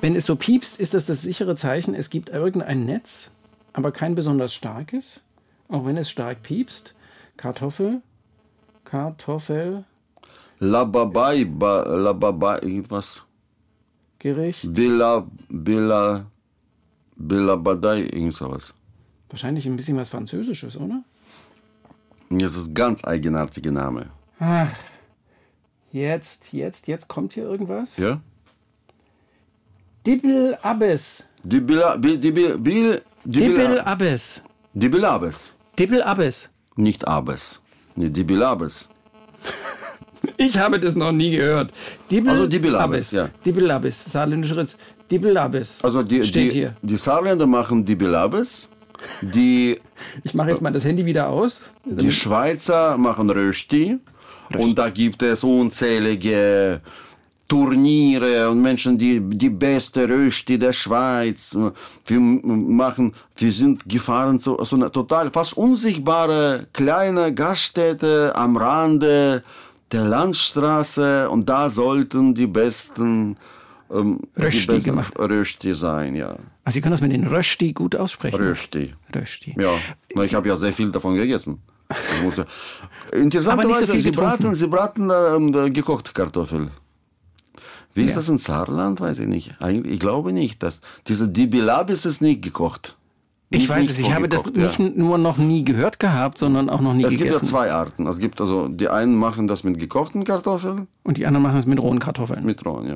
Wenn 0.00 0.14
es 0.14 0.26
so 0.26 0.36
piepst, 0.36 0.78
ist 0.78 0.94
das 0.94 1.06
das 1.06 1.22
sichere 1.22 1.56
Zeichen, 1.56 1.94
es 1.94 2.10
gibt 2.10 2.28
irgendein 2.28 2.84
Netz, 2.84 3.30
aber 3.72 3.92
kein 3.92 4.14
besonders 4.14 4.54
starkes. 4.54 5.22
Auch 5.68 5.84
wenn 5.84 5.96
es 5.96 6.10
stark 6.10 6.42
piepst. 6.42 6.94
Kartoffel, 7.36 8.00
Kartoffel, 8.84 9.84
Lababai, 10.58 11.44
ba, 11.44 11.82
Lababai, 11.82 12.60
irgendwas. 12.60 13.22
Gericht. 14.18 14.72
Billa, 14.72 15.26
Billa, 15.48 16.26
Billabadai, 17.16 18.02
irgend 18.04 18.34
sowas. 18.34 18.72
Wahrscheinlich 19.28 19.66
ein 19.66 19.76
bisschen 19.76 19.96
was 19.96 20.08
Französisches, 20.08 20.76
oder? 20.76 21.02
Das 22.30 22.56
ist 22.56 22.68
ein 22.68 22.74
ganz 22.74 23.04
eigenartiger 23.04 23.70
Name. 23.70 24.06
Ach, 24.38 24.70
jetzt, 25.92 26.52
jetzt, 26.52 26.86
jetzt 26.88 27.08
kommt 27.08 27.34
hier 27.34 27.44
irgendwas. 27.44 27.96
Ja? 27.98 28.20
Dibbel 30.06 30.56
Abbes. 30.62 31.22
Dibila, 31.42 31.96
Bil, 31.96 32.16
Dibil, 32.18 32.56
Bil, 32.58 33.02
Dibbel 33.24 33.48
Dibila, 33.66 33.82
Abbes. 33.84 34.40
Dibilabes. 34.74 35.52
Dibbel 35.78 36.02
Abbes. 36.02 36.48
Nicht 36.76 37.06
Abes. 37.08 37.60
Nee, 37.96 38.10
Dibilabes. 38.10 38.88
Ich 40.36 40.58
habe 40.58 40.78
das 40.78 40.94
noch 40.94 41.12
nie 41.12 41.30
gehört. 41.30 41.72
Dibbel 42.10 42.30
Also 42.32 42.46
Dibbelabes, 42.46 43.10
ja. 43.12 43.28
Dibbelabes, 43.44 44.04
saarländischer 44.04 44.56
Ritz. 44.58 44.76
Dibbelabes. 45.10 45.82
Also 45.82 46.02
die, 46.02 46.22
Steht 46.24 46.50
die, 46.52 46.54
hier. 46.54 46.72
die 46.82 46.96
Saarländer 46.96 47.46
machen 47.46 47.84
Dibilabes. 47.84 48.68
Die, 49.22 49.80
Ich 50.24 50.34
mache 50.34 50.50
jetzt 50.50 50.62
mal 50.62 50.72
das 50.72 50.84
Handy 50.84 51.04
wieder 51.04 51.28
aus. 51.28 51.60
die 51.84 52.12
Schweizer 52.12 52.96
machen 52.98 53.30
Rösti. 53.30 53.98
Und 54.56 54.78
da 54.78 54.90
gibt 54.90 55.22
es 55.22 55.42
unzählige 55.42 56.80
Turniere 57.48 58.50
und 58.50 58.60
Menschen, 58.60 58.98
die 58.98 59.20
die 59.20 59.50
beste 59.50 60.08
Rösti 60.08 60.58
der 60.58 60.72
Schweiz. 60.72 61.56
Wir 62.06 62.20
machen, 62.20 63.14
wir 63.36 63.52
sind 63.52 63.88
gefahren 63.88 64.40
zu 64.40 64.62
so 64.64 64.76
einer 64.76 64.90
total 64.90 65.30
fast 65.30 65.56
unsichtbare 65.56 66.66
kleine 66.72 67.32
Gaststätte 67.32 68.32
am 68.34 68.56
Rande 68.56 69.44
der 69.92 70.04
Landstraße 70.04 71.30
und 71.30 71.48
da 71.48 71.70
sollten 71.70 72.34
die 72.34 72.48
besten 72.48 73.36
ähm, 73.90 74.20
die 74.36 74.42
Rösti 74.42 74.66
besten 74.66 74.84
gemacht. 74.84 75.18
Rösti 75.18 75.74
sein, 75.74 76.16
ja. 76.16 76.36
Also 76.64 76.74
Sie 76.74 76.80
können 76.80 76.92
das 76.92 77.00
mit 77.00 77.12
den 77.12 77.26
Rösti 77.26 77.72
gut 77.72 77.94
aussprechen. 77.94 78.36
Rösti. 78.36 78.94
Rösti. 79.14 79.54
Ja, 79.56 79.70
na, 80.14 80.24
ich 80.24 80.34
habe 80.34 80.48
ja 80.48 80.56
sehr 80.56 80.72
viel 80.72 80.90
davon 80.90 81.14
gegessen. 81.14 81.62
Interessanterweise, 83.12 83.86
so 83.86 83.98
sie 84.00 84.10
braten, 84.10 84.54
sie 84.56 84.66
braten 84.66 85.08
da 85.08 85.68
gekochte 85.68 86.12
Kartoffel. 86.12 86.70
Wie 87.96 88.02
ist 88.02 88.10
Ja. 88.10 88.16
das 88.16 88.28
in 88.28 88.38
Saarland? 88.38 89.00
Weiß 89.00 89.18
ich 89.18 89.26
nicht. 89.26 89.54
Ich 89.84 89.98
glaube 89.98 90.32
nicht, 90.32 90.62
dass 90.62 90.80
diese 91.08 91.28
Dibilabis 91.28 92.04
ist 92.06 92.20
nicht 92.22 92.42
gekocht. 92.42 92.96
Ich 93.50 93.60
Nicht- 93.60 93.68
weiß 93.70 93.80
nicht 93.82 93.90
es, 93.92 93.98
ich 93.98 94.12
habe 94.12 94.28
das 94.28 94.42
vorgekocht, 94.42 94.78
nicht 94.80 94.96
nur 94.96 95.18
noch 95.18 95.36
nie 95.38 95.64
gehört 95.64 95.98
gehabt, 96.00 96.36
sondern 96.38 96.68
auch 96.68 96.80
noch 96.80 96.94
nie 96.94 97.04
Es 97.04 97.10
gibt 97.10 97.20
ja 97.22 97.26
gegessen. 97.28 97.46
zwei 97.46 97.70
Arten. 97.72 98.06
Es 98.08 98.18
gibt 98.18 98.40
also, 98.40 98.66
die 98.68 98.88
einen 98.88 99.14
machen 99.14 99.46
das 99.46 99.62
mit 99.64 99.78
gekochten 99.78 100.24
Kartoffeln, 100.24 100.88
Und 101.04 101.16
die 101.16 101.26
anderen 101.26 101.44
machen 101.44 101.58
es 101.58 101.64
mit 101.66 101.80
rohen 101.80 101.98
Kartoffeln. 102.00 102.44
mit 102.44 102.64
rohen, 102.66 102.88
ja. 102.88 102.94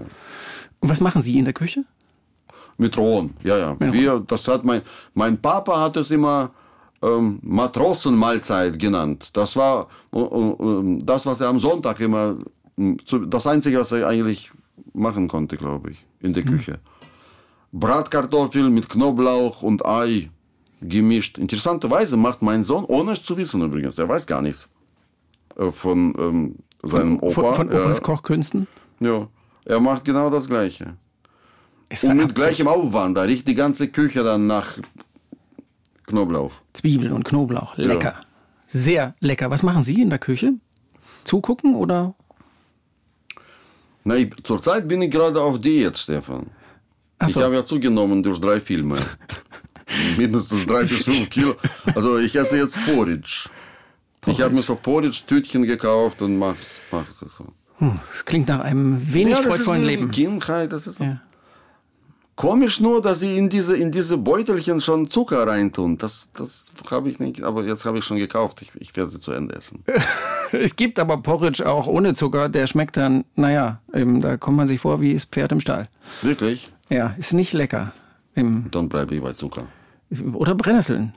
Und 0.81 0.89
was 0.89 1.01
machen 1.01 1.23
Sie 1.23 1.39
in 1.39 1.45
der 1.45 1.55
Küche? 1.55 1.85
Mit 2.79 2.99
rohen, 2.99 3.35
ja, 3.45 3.57
ja. 3.59 3.77
Mit 3.79 3.93
Wir, 3.93 4.21
das 4.27 4.49
hat 4.49 4.65
mein, 4.65 4.83
mein 5.15 5.41
Papa 5.41 5.81
hat 5.81 5.97
es 5.97 6.11
immer 6.11 6.51
ähm, 7.03 7.39
Matrosenmahlzeit 7.43 8.79
genannt. 8.79 9.31
Das 9.35 9.57
war 9.57 9.87
äh, 10.15 10.19
äh, 10.21 10.99
das, 11.03 11.27
was 11.27 11.41
er 11.41 11.49
am 11.49 11.59
Sonntag 11.59 12.01
immer, 12.01 12.37
äh, 12.79 12.97
zu- 13.05 13.25
das 13.27 13.47
Einzige, 13.47 13.81
was 13.81 13.93
er 13.93 14.07
eigentlich 14.09 14.51
machen 14.93 15.29
konnte, 15.29 15.57
glaube 15.57 15.93
ich, 15.93 16.07
in 16.21 16.35
der 16.35 16.45
Küche. 16.45 16.81
Bratkartoffel 17.73 18.69
mit 18.71 18.89
Knoblauch 18.89 19.63
und 19.63 19.87
Ei 19.87 20.31
gemischt. 20.81 21.39
Interessanterweise 21.39 22.17
macht 22.17 22.43
mein 22.43 22.63
Sohn, 22.63 22.85
ohne 22.85 23.13
es 23.13 23.23
zu 23.23 23.37
wissen 23.37 23.63
übrigens, 23.63 23.97
der 23.97 24.09
weiß 24.09 24.27
gar 24.27 24.43
nichts 24.43 24.69
äh, 25.57 25.71
von 25.71 26.15
ähm, 26.19 26.57
seinem 26.83 27.19
Opa. 27.21 27.53
Von, 27.53 27.55
von 27.55 27.73
Opas 27.73 27.99
ja, 27.99 28.03
Kochkünsten? 28.03 28.67
ja, 29.01 29.29
er 29.65 29.81
macht 29.81 30.05
genau 30.05 30.31
das 30.31 30.49
Gleiche. 30.49 30.97
Es 31.89 32.05
Und 32.05 32.17
mit 32.17 32.35
gleichem 32.35 32.69
Aufwand, 32.69 33.17
da 33.17 33.23
riecht 33.23 33.49
die 33.49 33.55
ganze 33.55 33.89
Küche 33.89 34.23
dann 34.23 34.47
nach 34.47 34.79
Knoblauch. 36.07 36.53
Zwiebeln 36.73 37.13
und 37.13 37.25
Knoblauch. 37.25 37.77
Lecker. 37.77 38.21
Sehr 38.67 39.15
lecker. 39.19 39.51
Was 39.51 39.63
machen 39.63 39.83
Sie 39.83 40.01
in 40.01 40.11
der 40.11 40.21
Küche? 40.21 40.55
Zugucken 41.25 41.75
oder? 41.75 42.15
Na, 44.05 44.15
zurzeit 44.43 44.89
bin 44.89 45.03
ich 45.03 45.11
gerade 45.11 45.41
auf 45.41 45.61
Diät, 45.61 45.97
Stefan. 45.99 46.47
Ach 47.19 47.29
Ich 47.29 47.35
so. 47.35 47.43
habe 47.43 47.55
ja 47.55 47.65
zugenommen 47.65 48.23
durch 48.23 48.41
drei 48.41 48.61
Filme. 48.61 48.97
Mindestens 50.17 50.67
drei 50.67 50.83
bis 50.83 51.03
fünf 51.05 51.29
Kilo. 51.31 51.57
Also 51.95 52.19
ich 52.19 52.35
esse 52.37 52.57
jetzt 52.57 52.79
Porridge. 52.87 53.49
Ich 54.27 54.41
habe 54.41 54.55
mir 54.55 54.63
so 54.63 54.75
Porridge-Tütchen 54.75 55.63
gekauft 55.65 56.23
und 56.23 56.39
mach, 56.39 56.55
mach 56.93 57.07
das 57.21 57.33
so. 57.37 57.47
Hm, 57.79 57.99
Das 58.11 58.25
klingt 58.25 58.49
nach 58.49 58.61
einem 58.61 59.13
wenig 59.13 59.35
ist 59.35 59.45
freudvollen 59.47 59.85
Leben. 59.85 60.11
Kindheit, 60.11 60.73
das 60.73 60.87
ist 60.87 60.99
so. 60.99 61.05
Ja. 61.05 61.21
Komisch 62.41 62.81
nur, 62.81 63.03
dass 63.03 63.21
sie 63.21 63.37
in 63.37 63.51
diese, 63.51 63.77
in 63.77 63.93
diese 63.93 64.17
Beutelchen 64.17 64.81
schon 64.81 65.11
Zucker 65.11 65.47
reintun. 65.47 65.99
Das, 65.99 66.31
das 66.33 66.73
habe 66.91 67.11
ich 67.11 67.19
nicht, 67.19 67.43
aber 67.43 67.65
jetzt 67.65 67.85
habe 67.85 67.99
ich 67.99 68.05
schon 68.07 68.17
gekauft. 68.17 68.63
Ich, 68.63 68.71
ich 68.81 68.97
werde 68.97 69.11
sie 69.11 69.21
zu 69.21 69.33
Ende 69.33 69.55
essen. 69.57 69.85
Es 70.53 70.75
gibt 70.75 70.99
aber 70.99 71.19
Porridge 71.19 71.69
auch 71.69 71.87
ohne 71.87 72.15
Zucker. 72.15 72.49
Der 72.49 72.67
schmeckt 72.67 72.97
dann, 72.97 73.25
naja, 73.37 73.83
eben, 73.95 74.23
da 74.23 74.39
kommt 74.39 74.57
man 74.57 74.67
sich 74.67 74.81
vor 74.81 75.03
wie 75.03 75.13
das 75.13 75.27
Pferd 75.27 75.53
im 75.53 75.61
Stall. 75.61 75.89
Wirklich? 76.23 76.73
Ja, 76.89 77.15
ist 77.19 77.35
nicht 77.35 77.53
lecker. 77.53 77.93
Im, 78.35 78.71
Dann 78.71 78.89
bleibe 78.89 79.15
ich 79.15 79.23
bei 79.23 79.35
Zucker. 79.35 79.67
oder 80.33 80.55
Brennnesseln. 80.55 81.13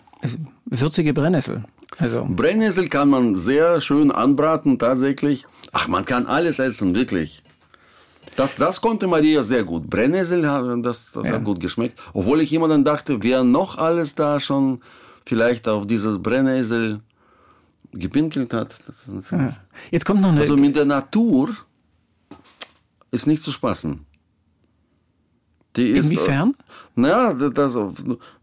Würzige 0.66 1.14
Brennnessel. 1.14 1.64
Also, 2.00 2.28
Brennnessel 2.30 2.90
kann 2.90 3.10
man 3.10 3.38
sehr 3.38 3.80
schön 3.80 4.12
anbraten, 4.12 4.78
tatsächlich. 4.78 5.46
Ach, 5.72 5.88
man 5.88 6.04
kann 6.04 6.26
alles 6.26 6.60
essen, 6.60 6.94
wirklich. 6.94 7.44
Das, 8.36 8.56
das 8.56 8.82
konnte 8.82 9.08
Maria 9.08 9.44
sehr 9.44 9.64
gut. 9.64 9.90
Brennnessel, 9.90 10.42
das, 10.82 11.12
das 11.12 11.28
Ja. 11.28 11.34
hat 11.34 11.44
gut 11.44 11.60
geschmeckt. 11.60 12.00
Obwohl 12.14 12.42
ich 12.42 12.52
immer 12.54 12.68
dann 12.68 12.84
dachte, 12.84 13.22
wer 13.22 13.44
noch 13.44 13.78
alles 13.78 14.16
da 14.16 14.40
schon 14.40 14.82
vielleicht 15.26 15.68
auf 15.68 15.86
dieses 15.88 16.22
Brennnessel 16.22 17.00
gepinkelt 17.92 18.54
hat. 18.54 18.80
Ja. 19.32 19.56
Jetzt 19.92 20.06
kommt 20.06 20.22
noch 20.22 20.30
eine. 20.30 20.42
Also 20.42 20.58
mit 20.58 20.76
der 20.76 20.86
Natur 20.86 21.56
ist 23.12 23.28
nicht 23.28 23.44
zu 23.44 23.52
spaßen. 23.52 24.06
Die 25.76 25.88
ist, 25.90 26.06
Inwiefern? 26.06 26.56
Na, 26.96 27.34
das, 27.34 27.76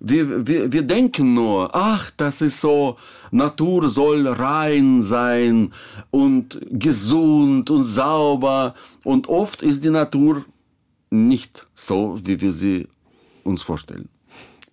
wir, 0.01 0.47
wir, 0.47 0.73
wir 0.73 0.83
denken 0.83 1.35
nur, 1.35 1.71
ach, 1.75 2.11
das 2.17 2.41
ist 2.41 2.61
so, 2.61 2.97
Natur 3.31 3.89
soll 3.89 4.27
rein 4.27 5.03
sein 5.03 5.73
und 6.11 6.61
gesund 6.71 7.71
und 7.71 7.85
sauber. 7.85 8.75
Und 9.05 9.29
oft 9.29 9.63
ist 9.63 9.85
die 9.85 9.91
Natur 9.91 10.45
nicht 11.11 11.67
so, 11.75 12.19
wie 12.25 12.41
wir 12.41 12.53
sie 12.53 12.89
uns 13.45 13.63
vorstellen. 13.63 14.09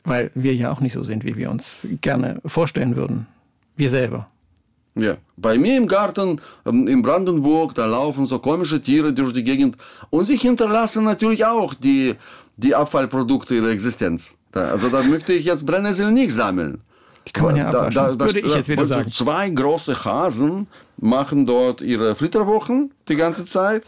weil 0.03 0.31
wir 0.35 0.55
ja 0.55 0.71
auch 0.71 0.79
nicht 0.79 0.93
so 0.93 1.03
sind, 1.03 1.23
wie 1.25 1.35
wir 1.35 1.51
uns 1.51 1.85
gerne 2.01 2.39
vorstellen 2.45 2.95
würden. 2.95 3.27
Wir 3.75 3.89
selber. 3.89 4.27
Ja, 4.95 5.17
bei 5.35 5.59
mir 5.59 5.77
im 5.77 5.87
Garten 5.87 6.41
ähm, 6.65 6.87
in 6.87 7.03
Brandenburg, 7.03 7.75
da 7.75 7.85
laufen 7.85 8.25
so 8.25 8.39
komische 8.39 8.81
Tiere 8.81 9.13
durch 9.13 9.31
die 9.33 9.43
Gegend 9.43 9.77
und 10.09 10.25
sie 10.25 10.37
hinterlassen 10.37 11.03
natürlich 11.03 11.45
auch 11.45 11.75
die, 11.75 12.15
die 12.57 12.75
Abfallprodukte 12.75 13.55
ihrer 13.55 13.69
Existenz. 13.69 14.35
Da, 14.51 14.71
also 14.71 14.89
da 14.89 15.03
möchte 15.03 15.33
ich 15.33 15.45
jetzt 15.45 15.65
Brennnessel 15.65 16.11
nicht 16.11 16.31
sammeln. 16.33 16.81
Die 17.27 17.31
kann 17.33 17.45
man 17.45 17.55
ja 17.57 17.69
Da- 17.71 17.89
da- 17.89 18.13
da- 18.13 18.19
würde 18.25 18.39
ich 18.39 18.55
jetzt 18.55 18.69
wieder 18.69 18.85
sagen. 18.85 19.09
Zwei 19.11 19.49
große 19.49 20.05
Hasen 20.05 20.67
machen 20.97 21.45
dort 21.45 21.81
ihre 21.81 22.15
Flitterwochen 22.15 22.91
die 23.07 23.15
ganze 23.15 23.45
Zeit. 23.45 23.83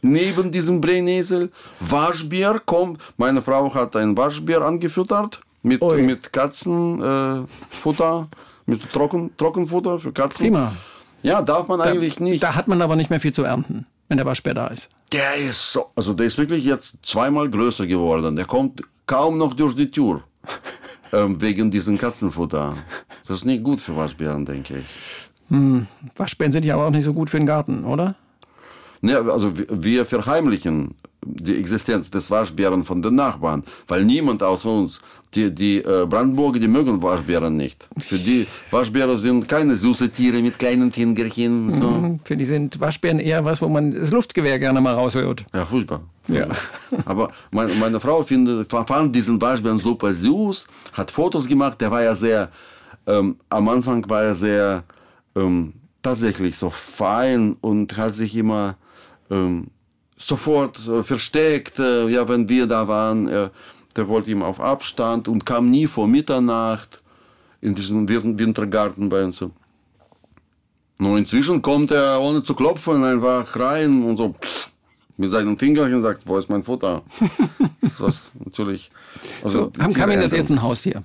Neben 0.00 0.50
diesem 0.50 0.80
Brennnessel. 0.80 1.52
Waschbär 1.78 2.60
kommt. 2.64 3.00
Meine 3.18 3.40
Frau 3.42 3.72
hat 3.72 3.94
ein 3.94 4.16
Waschbär 4.16 4.62
angefüttert 4.62 5.40
mit, 5.62 5.80
mit 5.80 6.32
Katzenfutter. 6.32 8.28
Äh, 8.32 8.36
mit 8.64 8.92
Trocken, 8.92 9.36
Trockenfutter 9.36 9.98
für 9.98 10.12
Katzen. 10.12 10.46
Prima. 10.46 10.72
Ja, 11.22 11.42
darf 11.42 11.68
man 11.68 11.80
eigentlich 11.80 12.18
nicht. 12.20 12.42
Da 12.42 12.54
hat 12.54 12.66
man 12.68 12.80
aber 12.82 12.96
nicht 12.96 13.10
mehr 13.10 13.20
viel 13.20 13.32
zu 13.32 13.42
ernten, 13.44 13.86
wenn 14.08 14.16
der 14.16 14.26
Waschbär 14.26 14.54
da 14.54 14.68
ist. 14.68 14.88
Der 15.12 15.34
ist 15.36 15.72
so, 15.72 15.86
also 15.94 16.14
der 16.14 16.26
ist 16.26 16.38
wirklich 16.38 16.64
jetzt 16.64 16.96
zweimal 17.02 17.50
größer 17.50 17.86
geworden. 17.86 18.34
Der 18.34 18.46
kommt 18.46 18.82
kaum 19.06 19.38
noch 19.38 19.54
durch 19.54 19.74
die 19.74 19.90
Tür. 19.90 20.22
ähm, 21.12 21.40
wegen 21.40 21.70
diesem 21.70 21.98
Katzenfutter. 21.98 22.74
Das 23.26 23.38
ist 23.38 23.44
nicht 23.44 23.62
gut 23.62 23.80
für 23.80 23.96
Waschbären, 23.96 24.44
denke 24.44 24.78
ich. 24.78 24.86
Waschbären 26.16 26.52
sind 26.52 26.64
ja 26.64 26.74
aber 26.74 26.86
auch 26.86 26.90
nicht 26.90 27.04
so 27.04 27.12
gut 27.12 27.28
für 27.28 27.36
den 27.36 27.46
Garten, 27.46 27.84
oder? 27.84 28.14
Ne, 29.02 29.18
also 29.18 29.52
wir 29.54 30.06
verheimlichen 30.06 30.94
die 31.24 31.56
Existenz 31.58 32.10
des 32.10 32.30
Waschbären 32.30 32.84
von 32.84 33.00
den 33.02 33.14
Nachbarn, 33.14 33.64
weil 33.88 34.04
niemand 34.04 34.42
aus 34.42 34.64
uns, 34.64 35.00
die, 35.34 35.54
die 35.54 35.78
äh, 35.78 36.06
Brandenburger, 36.06 36.58
die 36.58 36.68
mögen 36.68 37.02
Waschbären 37.02 37.56
nicht. 37.56 37.88
Für 37.98 38.18
die 38.18 38.46
Waschbären 38.70 39.16
sind 39.16 39.48
keine 39.48 39.76
süße 39.76 40.10
Tiere 40.10 40.42
mit 40.42 40.58
kleinen 40.58 40.90
Fingerchen. 40.90 41.70
So. 41.70 41.90
Mhm, 41.90 42.20
Für 42.24 42.36
die 42.36 42.44
sind 42.44 42.78
Waschbären 42.80 43.18
eher 43.18 43.44
was, 43.44 43.62
wo 43.62 43.68
man 43.68 43.92
das 43.92 44.10
Luftgewehr 44.10 44.58
gerne 44.58 44.80
mal 44.80 44.94
raushört. 44.94 45.44
Ja, 45.54 45.64
furchtbar. 45.64 46.02
Ja. 46.28 46.48
Aber 47.06 47.30
meine, 47.50 47.74
meine 47.74 47.98
Frau 48.00 48.22
findet, 48.22 48.70
fand 48.70 49.14
diesen 49.14 49.40
Waschbären 49.40 49.78
super 49.78 50.12
süß, 50.12 50.66
hat 50.92 51.10
Fotos 51.10 51.46
gemacht, 51.46 51.80
der 51.80 51.90
war 51.90 52.02
ja 52.02 52.14
sehr, 52.14 52.50
ähm, 53.06 53.36
am 53.48 53.68
Anfang 53.68 54.08
war 54.10 54.22
er 54.22 54.34
sehr 54.34 54.84
ähm, 55.34 55.72
tatsächlich 56.02 56.56
so 56.56 56.68
fein 56.68 57.56
und 57.60 57.96
hat 57.96 58.14
sich 58.14 58.36
immer 58.36 58.76
ähm, 59.30 59.68
sofort 60.26 60.78
äh, 60.88 61.02
versteckt, 61.02 61.78
äh, 61.78 62.08
ja, 62.08 62.28
wenn 62.28 62.48
wir 62.48 62.66
da 62.66 62.88
waren. 62.88 63.28
Äh, 63.28 63.50
der 63.96 64.08
wollte 64.08 64.30
ihm 64.30 64.42
auf 64.42 64.58
Abstand 64.58 65.28
und 65.28 65.44
kam 65.44 65.70
nie 65.70 65.86
vor 65.86 66.08
Mitternacht 66.08 67.02
in 67.60 67.74
diesen 67.74 68.08
Win- 68.08 68.38
Wintergarten 68.38 69.08
bei 69.10 69.22
uns. 69.24 69.44
Nur 70.98 71.18
inzwischen 71.18 71.60
kommt 71.60 71.90
er 71.90 72.20
ohne 72.20 72.42
zu 72.42 72.54
klopfen 72.54 73.04
einfach 73.04 73.54
rein 73.58 74.02
und 74.02 74.16
so 74.16 74.34
mit 75.18 75.30
seinen 75.30 75.58
Fingerchen 75.58 76.00
sagt, 76.00 76.26
wo 76.26 76.38
ist 76.38 76.48
mein 76.48 76.62
Futter? 76.62 77.02
das 77.82 78.00
ist 78.00 78.32
natürlich. 78.42 78.90
also 79.42 79.70
So, 79.76 79.82
haben 79.82 79.92
Kamin 79.92 80.20
das 80.20 80.32
jetzt 80.32 80.50
ein 80.50 80.62
Haustier? 80.62 81.02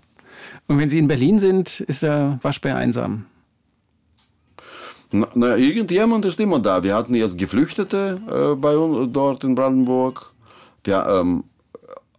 Und 0.67 0.77
wenn 0.79 0.87
Sie 0.89 0.97
in 0.99 1.07
Berlin 1.07 1.39
sind, 1.39 1.81
ist 1.81 2.03
der 2.03 2.39
Waschbär 2.41 2.77
einsam. 2.77 3.25
Na, 5.11 5.27
na, 5.35 5.55
irgendjemand 5.55 6.25
ist 6.25 6.39
immer 6.39 6.59
da. 6.59 6.83
Wir 6.83 6.95
hatten 6.95 7.15
jetzt 7.15 7.37
Geflüchtete 7.37 8.19
äh, 8.29 8.55
bei 8.55 8.75
uns 8.77 9.11
dort 9.13 9.43
in 9.43 9.55
Brandenburg. 9.55 10.33
Der, 10.85 11.07
ähm, 11.07 11.43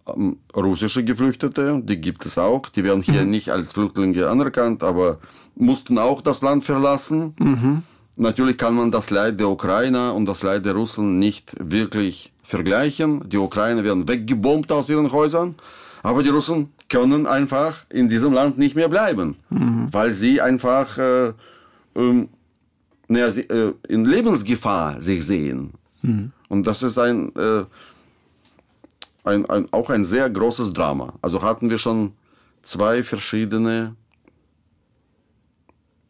ähm, 0.07 0.39
russische 0.57 1.05
Geflüchtete, 1.05 1.81
die 1.83 2.01
gibt 2.01 2.25
es 2.27 2.39
auch. 2.39 2.69
Die 2.69 2.85
werden 2.85 3.03
hier 3.03 3.25
nicht 3.25 3.51
als 3.51 3.73
Flüchtlinge 3.73 4.29
anerkannt, 4.29 4.83
aber 4.83 5.19
mussten 5.55 5.99
auch 5.99 6.23
das 6.23 6.41
Land 6.43 6.65
verlassen. 6.65 7.35
Natürlich 8.17 8.59
kann 8.59 8.75
man 8.75 8.91
das 8.91 9.11
Leid 9.11 9.39
der 9.39 9.49
Ukrainer 9.49 10.15
und 10.15 10.27
das 10.27 10.43
Leid 10.43 10.65
der 10.65 10.75
Russen 10.75 11.19
nicht 11.19 11.53
wirklich 11.61 12.33
vergleichen. 12.43 13.29
Die 13.29 13.37
Ukrainer 13.37 13.85
werden 13.85 14.09
weggebombt 14.09 14.73
aus 14.73 14.89
ihren 14.89 15.13
Häusern, 15.13 15.55
aber 16.03 16.23
die 16.23 16.31
Russen 16.31 16.73
können 16.89 17.27
einfach 17.27 17.85
in 17.91 18.09
diesem 18.09 18.33
Land 18.33 18.59
nicht 18.59 18.75
mehr 18.75 18.89
bleiben, 18.89 19.37
weil 19.93 20.13
sie 20.15 20.41
einfach 20.41 20.99
äh, 20.99 21.33
ähm, 21.95 22.29
naja, 23.09 23.31
sie, 23.31 23.43
äh, 23.43 23.75
in 23.89 24.05
Lebensgefahr 24.05 25.01
sich 25.01 25.25
sehen. 25.25 25.73
Und 26.49 26.67
das 26.67 26.83
ist 26.83 26.99
ein, 26.99 27.35
äh, 27.37 27.65
ein, 29.25 29.49
ein, 29.51 29.73
auch 29.73 29.91
ein 29.91 30.05
sehr 30.05 30.29
großes 30.31 30.73
Drama. 30.73 31.15
Also 31.23 31.43
hatten 31.43 31.71
wir 31.71 31.79
schon 31.79 32.13
zwei 32.63 33.03
verschiedene 33.03 33.97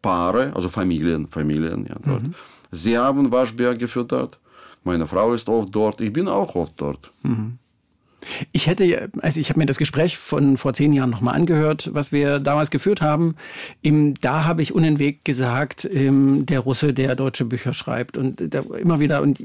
Paare, 0.02 0.52
also 0.54 0.68
Familien, 0.68 1.26
Familien 1.28 1.86
ja, 1.86 1.96
dort. 2.04 2.22
Sie 2.70 2.96
haben 2.98 3.30
Waschbär 3.32 3.74
gefüttert. 3.76 4.38
Meine 4.84 5.06
Frau 5.06 5.32
ist 5.32 5.48
oft 5.48 5.74
dort. 5.74 6.00
Ich 6.00 6.12
bin 6.12 6.28
auch 6.28 6.54
oft 6.54 6.74
dort. 6.76 7.12
Ich 8.52 8.66
hätte, 8.66 8.84
ja- 8.84 9.00
also 9.20 9.40
ich 9.40 9.48
habe 9.50 9.60
mir 9.60 9.66
das 9.66 9.78
Gespräch 9.78 10.16
von 10.18 10.56
vor 10.56 10.74
zehn 10.74 10.92
Jahren 10.92 11.10
nochmal 11.10 11.34
angehört, 11.34 11.90
was 11.92 12.12
wir 12.12 12.38
damals 12.38 12.70
geführt 12.70 13.00
haben. 13.00 13.36
Im, 13.82 14.14
da 14.20 14.44
habe 14.44 14.62
ich 14.62 14.74
unentwegt 14.74 15.24
gesagt, 15.24 15.88
ähm, 15.92 16.44
der 16.46 16.60
Russe, 16.60 16.92
der 16.92 17.14
deutsche 17.14 17.44
Bücher 17.44 17.72
schreibt 17.72 18.16
und 18.16 18.42
da 18.54 18.60
immer 18.78 19.00
wieder 19.00 19.22
und 19.22 19.40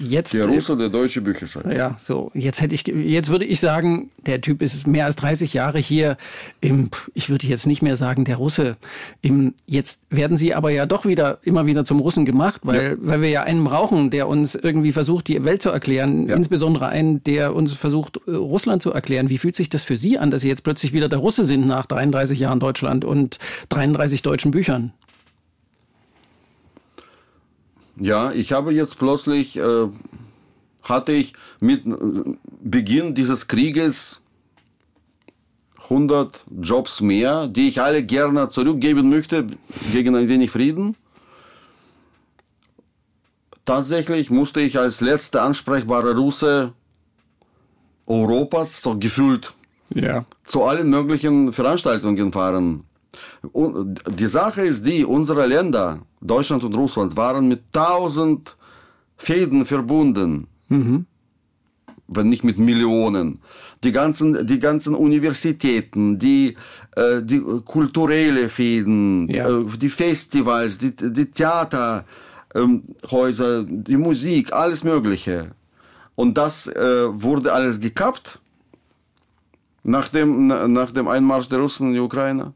jetzt. 0.00 0.34
Der 0.34 0.42
äh, 0.44 0.48
Russe, 0.54 0.76
der 0.76 0.88
deutsche 0.88 1.20
Bücher 1.20 1.46
schreibt. 1.46 1.72
Ja, 1.72 1.96
so. 1.98 2.30
Jetzt 2.34 2.60
hätte 2.60 2.74
ich, 2.74 2.86
jetzt 2.86 3.30
würde 3.30 3.44
ich 3.44 3.60
sagen, 3.60 4.10
der 4.26 4.40
Typ 4.40 4.62
ist 4.62 4.86
mehr 4.86 5.06
als 5.06 5.16
30 5.16 5.54
Jahre 5.54 5.78
hier. 5.78 6.16
Im, 6.60 6.90
ich 7.14 7.30
würde 7.30 7.46
jetzt 7.46 7.66
nicht 7.66 7.82
mehr 7.82 7.96
sagen, 7.96 8.24
der 8.24 8.36
Russe. 8.36 8.76
Im, 9.22 9.54
jetzt 9.66 10.00
werden 10.10 10.36
sie 10.36 10.54
aber 10.54 10.70
ja 10.70 10.86
doch 10.86 11.04
wieder, 11.06 11.38
immer 11.42 11.66
wieder 11.66 11.84
zum 11.84 12.00
Russen 12.00 12.24
gemacht, 12.24 12.60
weil, 12.64 12.98
weil 13.00 13.22
wir 13.22 13.28
ja 13.30 13.42
einen 13.42 13.64
brauchen, 13.64 14.10
der 14.10 14.28
uns 14.28 14.54
irgendwie 14.54 14.92
versucht, 14.92 15.28
die 15.28 15.44
Welt 15.44 15.62
zu 15.62 15.70
erklären. 15.70 16.28
Ja. 16.28 16.36
Insbesondere 16.36 16.88
einen, 16.88 17.22
der 17.24 17.54
uns 17.54 17.72
versucht, 17.72 18.20
äh, 18.26 18.27
Russland 18.28 18.82
zu 18.82 18.92
erklären. 18.92 19.28
Wie 19.30 19.38
fühlt 19.38 19.56
sich 19.56 19.68
das 19.68 19.84
für 19.84 19.96
Sie 19.96 20.18
an, 20.18 20.30
dass 20.30 20.42
Sie 20.42 20.48
jetzt 20.48 20.62
plötzlich 20.62 20.92
wieder 20.92 21.08
der 21.08 21.18
Russe 21.18 21.44
sind 21.44 21.66
nach 21.66 21.86
33 21.86 22.38
Jahren 22.38 22.60
Deutschland 22.60 23.04
und 23.04 23.38
33 23.70 24.22
deutschen 24.22 24.50
Büchern? 24.50 24.92
Ja, 27.96 28.30
ich 28.30 28.52
habe 28.52 28.72
jetzt 28.72 28.98
plötzlich, 28.98 29.56
äh, 29.56 29.88
hatte 30.82 31.12
ich 31.12 31.32
mit 31.58 31.84
äh, 31.86 31.94
Beginn 32.62 33.14
dieses 33.14 33.48
Krieges 33.48 34.20
100 35.84 36.44
Jobs 36.60 37.00
mehr, 37.00 37.48
die 37.48 37.66
ich 37.66 37.80
alle 37.80 38.04
gerne 38.04 38.50
zurückgeben 38.50 39.08
möchte 39.08 39.46
gegen 39.92 40.14
ein 40.14 40.28
wenig 40.28 40.50
Frieden. 40.50 40.96
Tatsächlich 43.64 44.30
musste 44.30 44.60
ich 44.60 44.78
als 44.78 45.00
letzter 45.00 45.42
ansprechbare 45.42 46.16
Russe 46.16 46.72
Europas 48.08 48.82
so 48.82 48.98
gefühlt 48.98 49.54
Ja. 49.94 50.24
zu 50.44 50.64
allen 50.64 50.90
möglichen 50.90 51.52
Veranstaltungen 51.52 52.32
fahren. 52.32 52.84
Und 53.52 54.00
die 54.18 54.26
Sache 54.26 54.62
ist 54.62 54.84
die, 54.86 55.04
unsere 55.04 55.46
Länder, 55.46 56.02
Deutschland 56.20 56.62
und 56.64 56.74
Russland, 56.76 57.16
waren 57.16 57.48
mit 57.48 57.62
tausend 57.72 58.56
Fäden 59.16 59.64
verbunden. 59.64 60.46
Wenn 62.10 62.28
nicht 62.28 62.44
mit 62.44 62.58
Millionen. 62.58 63.40
Die 63.84 63.92
ganzen, 63.92 64.46
die 64.46 64.58
ganzen 64.58 64.94
Universitäten, 64.94 66.18
die, 66.18 66.56
äh, 66.96 67.22
die 67.22 67.40
kulturelle 67.64 68.48
Fäden, 68.48 69.28
Ja. 69.28 69.48
äh, 69.48 69.64
die 69.76 69.88
Festivals, 69.90 70.78
die, 70.78 70.92
die 70.94 71.26
Theaterhäuser, 71.30 72.04
ähm, 72.54 73.84
die 73.84 73.96
Musik, 73.96 74.52
alles 74.52 74.84
Mögliche. 74.84 75.52
Und 76.18 76.34
das 76.36 76.66
äh, 76.66 77.06
wurde 77.22 77.52
alles 77.52 77.78
gekappt 77.78 78.40
nach 79.84 80.08
dem, 80.08 80.48
na- 80.48 80.66
nach 80.66 80.90
dem 80.90 81.06
Einmarsch 81.06 81.48
der 81.48 81.60
Russen 81.60 81.88
in 81.88 81.94
die 81.94 82.00
Ukraine. 82.00 82.54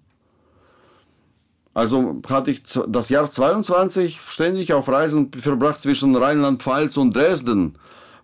Also 1.72 2.20
hatte 2.29 2.51
ich 2.51 2.62
das 2.88 3.09
Jahr 3.09 3.31
22 3.31 4.20
ständig 4.29 4.72
auf 4.72 4.88
Reisen 4.88 5.31
verbracht 5.31 5.81
zwischen 5.81 6.16
Rheinland-Pfalz 6.16 6.96
und 6.96 7.14
Dresden. 7.14 7.77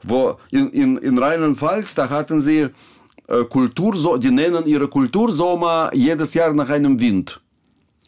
Wo 0.02 0.38
in, 0.50 0.70
in, 0.72 0.96
in 0.98 1.16
Rheinland-Pfalz, 1.18 1.94
da 1.94 2.10
hatten 2.10 2.40
sie 2.40 2.66
äh, 3.28 3.44
Kulturso 3.48 4.16
die 4.16 4.32
nennen 4.32 4.66
ihre 4.66 4.88
Kultursommer 4.88 5.90
jedes 5.94 6.34
Jahr 6.34 6.52
nach 6.52 6.68
einem 6.68 6.98
Wind. 6.98 7.40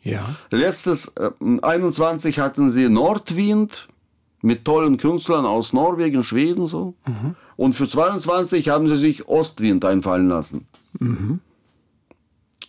Ja. 0.02 0.34
Letztes 0.50 1.06
äh, 1.14 1.30
21 1.62 2.40
hatten 2.40 2.70
sie 2.70 2.88
Nordwind 2.88 3.86
mit 4.42 4.64
tollen 4.64 4.96
Künstlern 4.96 5.44
aus 5.46 5.72
Norwegen, 5.72 6.22
Schweden 6.24 6.66
so. 6.66 6.94
Und 7.56 7.74
für 7.74 7.86
22 7.88 8.68
haben 8.68 8.88
sie 8.88 8.96
sich 8.96 9.28
Ostwind 9.28 9.84
einfallen 9.84 10.28
lassen. 10.28 10.66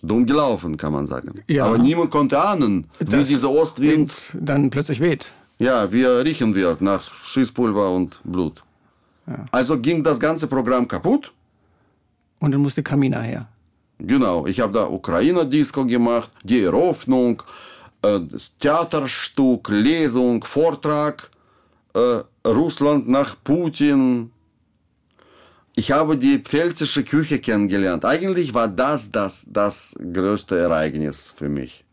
Dumm 0.03 0.25
gelaufen, 0.25 0.77
kann 0.77 0.93
man 0.93 1.05
sagen. 1.07 1.41
Ja. 1.47 1.65
Aber 1.65 1.77
niemand 1.77 2.09
konnte 2.11 2.41
ahnen, 2.41 2.87
wie 2.99 3.05
Das 3.05 3.27
dieser 3.29 3.49
Ostwind, 3.51 4.11
Dann 4.39 4.69
plötzlich 4.69 4.99
weht. 4.99 5.33
ja, 5.59 5.91
wie 5.93 6.01
er 6.03 6.25
riechen 6.25 6.55
wird 6.55 6.81
nach 6.81 7.03
Schießpulver 7.23 7.91
und 7.91 8.19
Blut. 8.23 8.63
Also 9.51 9.79
ging 9.79 10.03
das 10.03 10.19
ganze 10.19 10.47
Programm 10.47 10.87
kaputt. 10.87 11.31
Und 12.39 12.51
dann 12.51 12.61
musste 12.61 12.81
Kamina 12.83 13.21
her. 13.21 13.47
Genau, 13.99 14.47
ich 14.47 14.59
habe 14.59 14.73
da 14.73 14.87
Ukraine-Disco 14.89 15.85
gemacht, 15.85 16.31
die 16.43 16.61
Eröffnung, 16.63 17.43
äh, 18.01 18.19
Theaterstück, 18.59 19.69
Lesung, 19.69 20.43
Vortrag, 20.43 21.29
äh, 21.93 22.47
Russland 22.47 23.07
nach 23.07 23.35
Putin. 23.43 24.31
Ich 25.73 25.91
habe 25.91 26.17
die 26.17 26.39
pfälzische 26.39 27.03
Küche 27.03 27.39
kennengelernt. 27.39 28.03
Eigentlich 28.05 28.53
war 28.53 28.67
das 28.67 29.09
das, 29.11 29.45
das 29.47 29.95
größte 30.13 30.57
Ereignis 30.57 31.33
für 31.35 31.49
mich. 31.49 31.85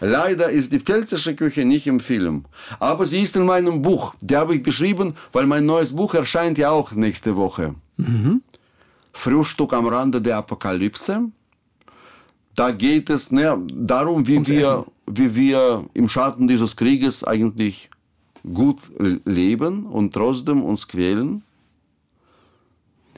Leider 0.00 0.50
ist 0.50 0.72
die 0.72 0.80
pfälzische 0.80 1.34
Küche 1.34 1.64
nicht 1.64 1.86
im 1.86 2.00
Film, 2.00 2.44
aber 2.78 3.06
sie 3.06 3.22
ist 3.22 3.34
in 3.36 3.46
meinem 3.46 3.82
Buch. 3.82 4.14
Die 4.20 4.36
habe 4.36 4.54
ich 4.54 4.62
beschrieben, 4.62 5.14
weil 5.32 5.46
mein 5.46 5.64
neues 5.64 5.94
Buch 5.94 6.14
erscheint 6.14 6.58
ja 6.58 6.70
auch 6.70 6.92
nächste 6.92 7.36
Woche. 7.36 7.74
Frühstück 9.12 9.72
am 9.72 9.86
Rande 9.86 10.20
der 10.20 10.36
Apokalypse. 10.36 11.30
Da 12.54 12.70
geht 12.70 13.10
es 13.10 13.30
ne, 13.30 13.58
darum, 13.72 14.26
wie 14.26 14.34
Ums 14.34 14.48
wir, 14.48 14.86
wie 15.06 15.34
wir 15.34 15.84
im 15.94 16.08
Schatten 16.08 16.46
dieses 16.46 16.76
Krieges 16.76 17.24
eigentlich 17.24 17.90
gut 18.52 18.78
leben 19.24 19.86
und 19.86 20.12
trotzdem 20.14 20.62
uns 20.62 20.86
quälen. 20.86 21.42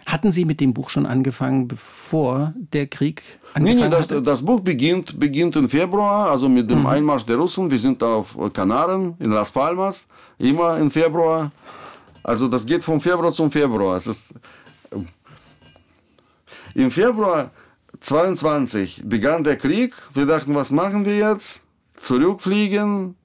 Hatten 0.07 0.33
Sie 0.33 0.47
mit 0.47 0.61
dem 0.61 0.73
Buch 0.73 0.89
schon 0.89 1.05
angefangen, 1.05 1.69
bevor 1.69 2.55
der 2.73 2.87
Krieg 2.87 3.23
Nee, 3.59 3.73
angefangen 3.73 3.81
nee, 3.85 3.91
das, 3.91 4.03
hatte? 4.05 4.23
das 4.23 4.43
Buch 4.43 4.61
beginnt, 4.61 5.21
beginnt 5.21 5.55
im 5.57 5.69
Februar, 5.69 6.31
also 6.31 6.49
mit 6.49 6.71
dem 6.71 6.87
Einmarsch 6.87 7.27
der 7.27 7.37
Russen. 7.37 7.71
Wir 7.71 7.79
sind 7.79 8.03
auf 8.03 8.37
Kanaren, 8.55 9.17
in 9.19 9.31
Las 9.31 9.51
Palmas, 9.51 10.07
immer 10.39 10.79
im 10.79 10.91
Februar. 10.91 11.53
Also 12.23 12.49
das 12.49 12.65
geht 12.65 12.83
vom 12.83 13.01
Februar 13.01 13.33
zum 13.33 13.51
Februar. 13.51 13.97
Es 13.97 14.07
ist, 14.07 14.33
Im 16.75 16.91
Februar 16.91 17.51
22 18.01 19.03
begann 19.05 19.43
der 19.45 19.57
Krieg. 19.57 19.95
Wir 20.15 20.27
dachten, 20.27 20.55
was 20.55 20.71
machen 20.71 21.05
wir 21.05 21.17
jetzt? 21.17 21.63
Zurückfliegen. 21.97 23.17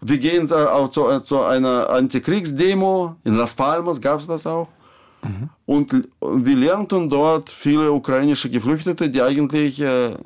Wir 0.00 0.18
gehen 0.18 0.50
auch 0.52 0.90
zu, 0.90 1.20
zu 1.20 1.42
einer 1.42 1.88
Antikriegsdemo. 1.90 3.16
In 3.24 3.36
Las 3.36 3.54
Palmas 3.54 4.00
gab 4.00 4.20
es 4.20 4.26
das 4.26 4.46
auch. 4.46 4.68
Mhm. 5.22 5.48
Und 5.64 6.08
wir 6.20 6.56
lernten 6.56 7.08
dort 7.08 7.50
viele 7.50 7.90
ukrainische 7.92 8.50
Geflüchtete, 8.50 9.10
die 9.10 9.22
eigentlich 9.22 9.80
äh, 9.80 10.16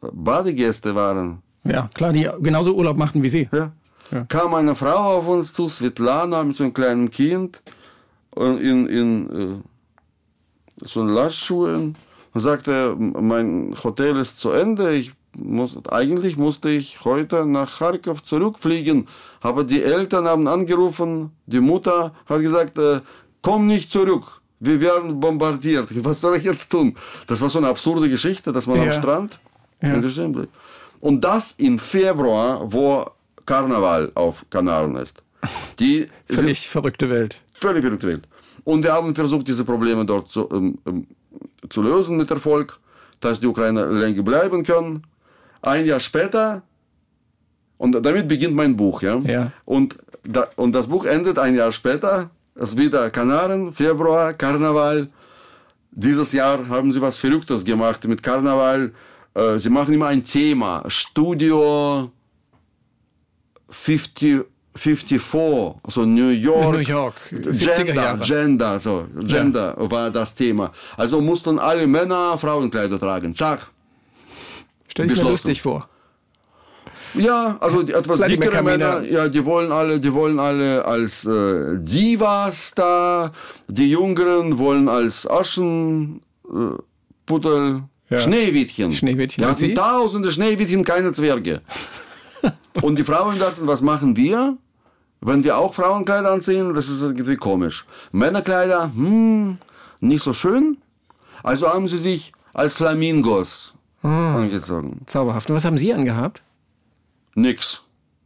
Badegäste 0.00 0.94
waren. 0.94 1.42
Ja, 1.64 1.88
klar, 1.94 2.12
die 2.12 2.28
genauso 2.40 2.74
Urlaub 2.74 2.96
machten 2.96 3.22
wie 3.22 3.28
Sie. 3.28 3.48
Ja. 3.52 3.72
ja. 4.10 4.24
Kam 4.24 4.54
eine 4.54 4.74
Frau 4.74 5.18
auf 5.18 5.28
uns 5.28 5.52
zu, 5.52 5.68
Svetlana, 5.68 6.42
mit 6.44 6.56
so 6.56 6.64
einem 6.64 6.74
kleinen 6.74 7.10
Kind, 7.10 7.62
in, 8.36 8.86
in 8.86 9.30
äh, 9.30 10.84
so 10.84 11.02
Lastschuhen 11.04 11.96
und 12.32 12.40
sagte, 12.40 12.94
mein 12.96 13.74
Hotel 13.82 14.16
ist 14.16 14.38
zu 14.38 14.50
Ende, 14.50 14.92
ich 14.92 15.12
muss, 15.36 15.76
eigentlich 15.88 16.36
musste 16.36 16.70
ich 16.70 17.04
heute 17.04 17.46
nach 17.46 17.78
Kharkov 17.78 18.22
zurückfliegen, 18.22 19.06
aber 19.40 19.64
die 19.64 19.82
Eltern 19.82 20.26
haben 20.26 20.48
angerufen, 20.48 21.30
die 21.46 21.60
Mutter 21.60 22.14
hat 22.26 22.40
gesagt, 22.40 22.78
äh, 22.78 23.00
komm 23.42 23.66
nicht 23.66 23.92
zurück, 23.92 24.40
wir 24.58 24.80
werden 24.80 25.20
bombardiert. 25.20 25.88
Was 26.04 26.20
soll 26.20 26.36
ich 26.36 26.44
jetzt 26.44 26.70
tun? 26.70 26.94
Das 27.26 27.40
war 27.40 27.50
so 27.50 27.58
eine 27.58 27.68
absurde 27.68 28.08
Geschichte, 28.08 28.52
dass 28.52 28.66
man 28.66 28.76
ja. 28.76 28.84
am 28.84 28.92
Strand 28.92 29.38
ja. 29.82 29.94
Und 31.00 31.22
das 31.22 31.54
im 31.56 31.78
Februar, 31.78 32.60
wo 32.70 33.06
Karneval 33.46 34.12
auf 34.14 34.44
Kanaren 34.50 34.96
ist. 34.96 35.22
Die 35.78 36.08
völlig 36.28 36.68
verrückte 36.68 37.08
Welt. 37.08 37.40
Völlig 37.54 37.82
verrückte 37.82 38.06
Welt. 38.08 38.28
Und 38.64 38.84
wir 38.84 38.92
haben 38.92 39.14
versucht, 39.14 39.48
diese 39.48 39.64
Probleme 39.64 40.04
dort 40.04 40.28
zu, 40.28 40.48
ähm, 40.52 40.78
ähm, 40.86 41.06
zu 41.68 41.82
lösen 41.82 42.18
mit 42.18 42.30
Erfolg, 42.30 42.78
dass 43.20 43.40
die 43.40 43.46
Ukrainer 43.46 43.86
länger 43.86 44.22
bleiben 44.22 44.62
können. 44.62 45.04
Ein 45.62 45.86
Jahr 45.86 46.00
später, 46.00 46.62
und 47.78 47.92
damit 48.04 48.28
beginnt 48.28 48.54
mein 48.54 48.76
Buch, 48.76 49.02
ja. 49.02 49.18
ja. 49.20 49.52
Und, 49.64 49.96
da, 50.22 50.48
und 50.56 50.72
das 50.72 50.86
Buch 50.86 51.06
endet 51.06 51.38
ein 51.38 51.54
Jahr 51.54 51.72
später, 51.72 52.30
es 52.54 52.70
ist 52.70 52.78
wieder 52.78 53.08
Kanaren, 53.10 53.72
Februar, 53.72 54.34
Karneval. 54.34 55.08
Dieses 55.90 56.32
Jahr 56.32 56.68
haben 56.68 56.92
sie 56.92 57.00
was 57.00 57.16
Verrücktes 57.16 57.64
gemacht 57.64 58.06
mit 58.06 58.22
Karneval. 58.22 58.92
Äh, 59.34 59.58
sie 59.58 59.70
machen 59.70 59.94
immer 59.94 60.08
ein 60.08 60.22
Thema. 60.24 60.84
Studio 60.88 62.10
50, 63.70 64.44
54, 64.74 65.76
also 65.82 66.04
New 66.04 66.28
York. 66.28 66.72
New 66.72 66.78
York, 66.80 67.14
Gender, 67.30 68.18
Gender, 68.22 68.78
so, 68.78 69.06
Gender 69.20 69.76
ja. 69.78 69.90
war 69.90 70.10
das 70.10 70.34
Thema. 70.34 70.70
Also 70.98 71.20
mussten 71.20 71.58
alle 71.58 71.86
Männer 71.86 72.36
Frauenkleider 72.36 72.98
tragen. 72.98 73.34
Zack. 73.34 73.70
Stell 74.90 75.10
ich 75.10 75.16
mir 75.16 75.30
lustig 75.30 75.62
vor. 75.62 75.88
Ja, 77.14 77.56
also 77.60 77.82
die 77.82 77.92
etwas 77.92 78.20
dickere 78.20 78.62
Männer, 78.62 79.02
ja, 79.02 79.28
die 79.28 79.44
wollen 79.44 79.72
alle, 79.72 79.98
die 79.98 80.12
wollen 80.12 80.38
alle 80.38 80.84
als 80.84 81.24
äh, 81.24 81.76
Divas 81.78 82.72
da, 82.74 83.32
die 83.66 83.90
Jüngeren 83.90 84.58
wollen 84.58 84.88
als 84.88 85.28
Aschenputtel, 85.28 86.22
äh, 88.10 88.14
ja. 88.14 88.18
Schneewittchen. 88.18 88.92
Schneewittchen. 88.92 89.42
Wir 89.42 89.50
hatten 89.50 89.74
tausende 89.74 90.30
Schneewittchen, 90.30 90.84
keine 90.84 91.12
Zwerge. 91.12 91.62
Und 92.82 92.98
die 92.98 93.04
Frauen 93.04 93.38
dachten, 93.38 93.66
was 93.66 93.80
machen 93.80 94.16
wir? 94.16 94.56
Wenn 95.20 95.44
wir 95.44 95.58
auch 95.58 95.74
Frauenkleider 95.74 96.30
anziehen, 96.30 96.74
das 96.74 96.88
ist 96.88 97.02
irgendwie 97.02 97.36
komisch. 97.36 97.84
Männerkleider, 98.12 98.90
hm, 98.94 99.58
nicht 100.00 100.22
so 100.22 100.32
schön. 100.32 100.78
Also 101.42 101.68
haben 101.68 101.88
sie 101.88 101.98
sich 101.98 102.32
als 102.52 102.74
Flamingos 102.74 103.74
ah, 104.02 104.36
angezogen. 104.36 105.02
Zauberhaft. 105.06 105.50
Und 105.50 105.56
was 105.56 105.64
haben 105.64 105.78
Sie 105.78 105.92
angehabt? 105.92 106.42
Nix. 107.34 107.82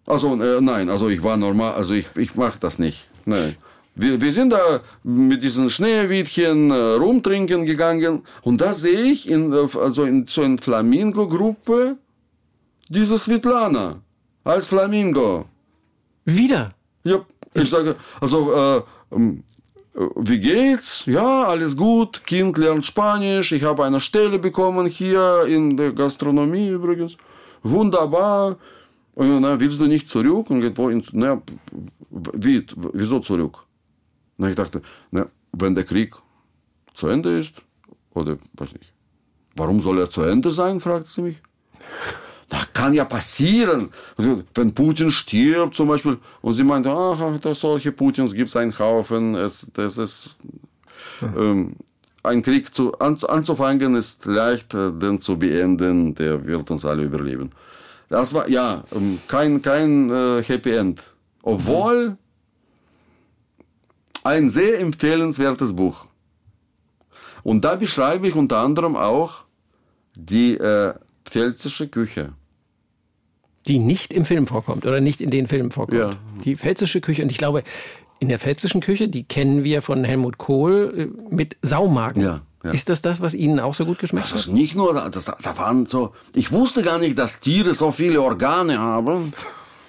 Also 0.07 0.35
äh, 0.41 0.61
nein, 0.61 0.91
also 0.91 1.09
ich 1.09 1.23
war 1.23 1.37
normal, 1.37 1.75
also 1.75 1.95
ich, 1.95 2.09
ich 2.17 2.35
mache 2.35 2.59
das 2.61 2.79
nicht. 2.79 3.09
Nein. 3.25 3.57
Wir, 3.97 4.21
wir 4.21 4.33
sind 4.33 4.53
da 4.53 4.81
mit 5.05 5.43
diesen 5.43 5.71
Schneewittchen 5.71 6.71
äh, 6.71 6.75
rumtrinken 6.75 7.65
gegangen 7.65 8.23
und 8.43 8.61
da 8.61 8.75
sehe 8.75 9.03
ich 9.03 9.31
in, 9.31 9.53
äh, 9.53 9.69
also 9.79 10.05
in 10.05 10.27
so 10.27 10.43
einer 10.43 10.59
Flamingo-Gruppe 10.59 11.97
diese 12.89 13.19
Svetlana 13.19 14.01
als 14.43 14.67
Flamingo. 14.67 15.47
Wieder? 16.25 16.75
Ja, 17.05 17.25
ich 17.55 17.71
sage, 17.71 17.97
also 18.21 18.53
äh, 18.53 18.83
ähm, 19.15 19.45
äh, 19.49 19.54
wie 19.95 20.41
geht's? 20.41 21.05
Ja, 21.07 21.45
alles 21.45 21.77
gut. 21.77 22.25
Kind 22.27 22.59
lernt 22.59 22.85
Spanisch. 22.85 23.53
Ich 23.53 23.63
habe 23.63 23.85
eine 23.85 24.01
Stelle 24.01 24.39
bekommen 24.39 24.87
hier 24.87 25.45
in 25.47 25.77
der 25.77 25.93
Gastronomie 25.93 26.69
übrigens. 26.69 27.17
Wunderbar. 27.63 28.57
Und 29.15 29.41
na, 29.41 29.59
willst 29.61 29.79
du 29.81 29.87
nicht 29.87 30.09
zurück? 30.09 30.51
Und 30.51 30.61
geht, 30.61 30.77
wo, 30.77 30.91
na, 31.13 31.41
wie, 32.11 32.67
wieso 32.93 33.21
zurück? 33.21 33.65
Na, 34.37 34.49
ich 34.49 34.57
dachte, 34.57 34.83
na, 35.13 35.27
wenn 35.53 35.75
der 35.75 35.85
Krieg 35.85 36.15
zu 36.93 37.07
Ende 37.07 37.39
ist, 37.39 37.63
oder 38.13 38.37
weiß 38.55 38.73
nicht, 38.73 38.93
warum 39.55 39.81
soll 39.81 40.01
er 40.01 40.11
zu 40.11 40.23
Ende 40.23 40.51
sein, 40.51 40.81
fragte 40.81 41.11
sie 41.11 41.23
mich. 41.23 41.43
Das 42.49 42.73
kann 42.73 42.93
ja 42.95 43.05
passieren, 43.05 43.91
wenn 44.55 44.75
Putin 44.75 45.11
stirbt 45.11 45.75
zum 45.75 45.89
Beispiel. 45.89 46.19
Und 46.43 46.55
sie 46.55 46.65
meinte, 46.65 46.91
ach, 46.91 47.19
solche 47.55 47.91
Putins 47.93 48.35
gibt 48.35 48.51
es 48.51 48.57
einen 48.57 48.79
Haufen. 48.79 49.35
Es, 49.35 49.67
das 49.73 49.97
ist, 49.97 50.37
ähm, 51.23 51.77
ein 52.23 52.43
Krieg 52.43 52.75
zu, 52.75 52.99
an, 52.99 53.19
anzufangen 53.29 53.95
ist 53.95 54.25
leicht, 54.27 54.75
äh, 54.75 54.93
den 54.93 55.21
zu 55.21 55.39
beenden, 55.39 56.15
der 56.15 56.45
wird 56.45 56.71
uns 56.71 56.85
alle 56.85 57.03
überleben. 57.03 57.53
Das 58.09 58.35
war, 58.35 58.49
ja, 58.49 58.85
ähm, 58.95 59.19
kein, 59.29 59.63
kein 59.63 60.11
äh, 60.11 60.43
Happy 60.43 60.73
End. 60.73 61.01
Obwohl 61.43 62.17
ein 64.23 64.49
sehr 64.49 64.81
empfehlenswertes 64.81 65.75
Buch. 65.75 66.07
Und 67.43 67.65
da 67.65 67.77
beschreibe 67.77 68.27
ich 68.27 68.35
unter 68.35 68.59
anderem 68.59 68.97
auch 68.97 69.45
die 70.15 70.57
äh, 70.57 70.95
pfälzische 71.25 71.89
Küche. 71.89 72.33
Die 73.67 73.79
nicht 73.79 74.13
im 74.13 74.25
Film 74.25 74.47
vorkommt 74.47 74.85
oder 74.85 75.01
nicht 75.01 75.21
in 75.21 75.31
den 75.31 75.47
Filmen 75.47 75.71
vorkommt. 75.71 75.99
Ja. 75.99 76.17
Die 76.45 76.57
pfälzische 76.57 77.01
Küche. 77.01 77.23
Und 77.23 77.31
ich 77.31 77.39
glaube, 77.39 77.63
in 78.21 78.29
der 78.29 78.39
pfälzischen 78.39 78.81
Küche, 78.81 79.09
die 79.09 79.25
kennen 79.25 79.65
wir 79.65 79.81
von 79.81 80.05
Helmut 80.05 80.39
Kohl 80.39 81.11
äh, 81.31 81.35
mit 81.35 81.57
Saumagen. 81.63 82.23
Ja. 82.23 82.43
Ja. 82.63 82.71
Ist 82.71 82.89
das 82.89 83.03
das, 83.03 83.21
was 83.21 83.35
Ihnen 83.35 83.61
auch 83.61 83.75
so 83.75 83.85
gut 83.85 83.99
geschmeckt 83.99 84.27
hat? 84.27 84.35
Das 84.35 84.47
ist 84.47 84.53
nicht 84.53 84.75
nur, 84.75 84.95
das, 85.11 85.27
da 85.27 85.59
waren 85.59 85.85
so, 85.85 86.15
ich 86.35 86.51
wusste 86.51 86.83
gar 86.83 86.99
nicht, 86.99 87.19
dass 87.19 87.41
Tiere 87.41 87.75
so 87.75 87.93
viele 87.93 88.23
Organe 88.23 88.79
haben. 88.79 89.35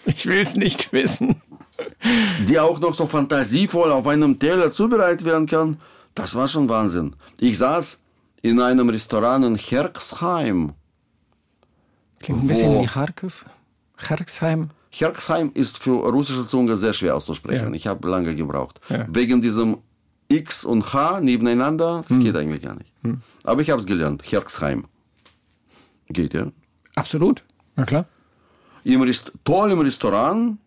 Ich 0.08 0.28
will 0.28 0.42
es 0.42 0.56
nicht 0.56 0.94
wissen 0.94 1.42
die 2.48 2.60
auch 2.60 2.80
noch 2.80 2.94
so 2.94 3.08
fantasievoll 3.08 3.92
auf 3.92 4.08
einem 4.08 4.40
Teller 4.40 4.72
zubereitet 4.72 5.26
werden 5.26 5.48
kann, 5.48 5.80
das 6.14 6.36
war 6.36 6.48
schon 6.48 6.70
Wahnsinn. 6.70 7.16
Ich 7.40 7.58
saß 7.58 8.02
in 8.42 8.62
einem 8.62 8.90
Restaurant 8.90 9.46
in 9.46 9.56
Herxheim. 9.56 10.74
Klingt 12.20 12.44
ein 12.44 12.48
bisschen 12.48 12.82
wie 12.82 12.86
Kharkiv. 12.86 13.46
Herxheim. 13.98 14.70
Herxheim 14.92 15.52
ist 15.54 15.78
für 15.78 16.10
russische 16.10 16.48
Zunge 16.48 16.76
sehr 16.78 16.94
schwer 16.94 17.16
auszusprechen. 17.16 17.70
Ja. 17.70 17.74
Ich 17.74 17.88
habe 17.88 18.08
lange 18.10 18.34
gebraucht. 18.36 18.80
Ja. 18.90 19.06
Wegen 19.10 19.42
diesem 19.42 19.78
X 20.28 20.64
und 20.64 20.94
H 20.94 21.22
nebeneinander, 21.22 22.04
das 22.08 22.18
hm. 22.18 22.24
geht 22.24 22.36
eigentlich 22.36 22.62
gar 22.62 22.76
nicht. 22.76 22.92
Hm. 23.04 23.22
Aber 23.44 23.62
ich 23.62 23.70
habe 23.70 23.80
es 23.80 23.86
gelernt. 23.86 24.24
Herxheim. 24.24 24.86
Geht, 26.10 26.34
ja? 26.34 26.48
Absolut. 26.96 27.44
Na 27.76 27.86
klar. 27.86 28.06
Im 28.84 29.02
Rest 29.02 29.32
toll 29.44 29.72
im 29.72 29.80
Restaurant 29.80 30.58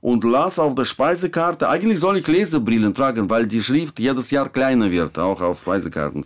und 0.00 0.22
las 0.22 0.58
auf 0.58 0.74
der 0.74 0.84
Speisekarte, 0.84 1.68
eigentlich 1.68 1.98
soll 1.98 2.18
ich 2.18 2.26
Lesebrillen 2.26 2.94
tragen, 2.94 3.28
weil 3.30 3.46
die 3.46 3.62
Schrift 3.62 3.98
jedes 3.98 4.30
Jahr 4.30 4.48
kleiner 4.48 4.90
wird, 4.90 5.18
auch 5.18 5.40
auf 5.40 5.60
Speisekarten. 5.60 6.24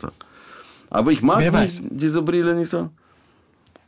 Aber 0.91 1.13
ich 1.13 1.23
mag 1.23 1.43
diese 1.91 2.23
Brille 2.23 2.55
nicht 2.55 2.71
so. 2.71 2.91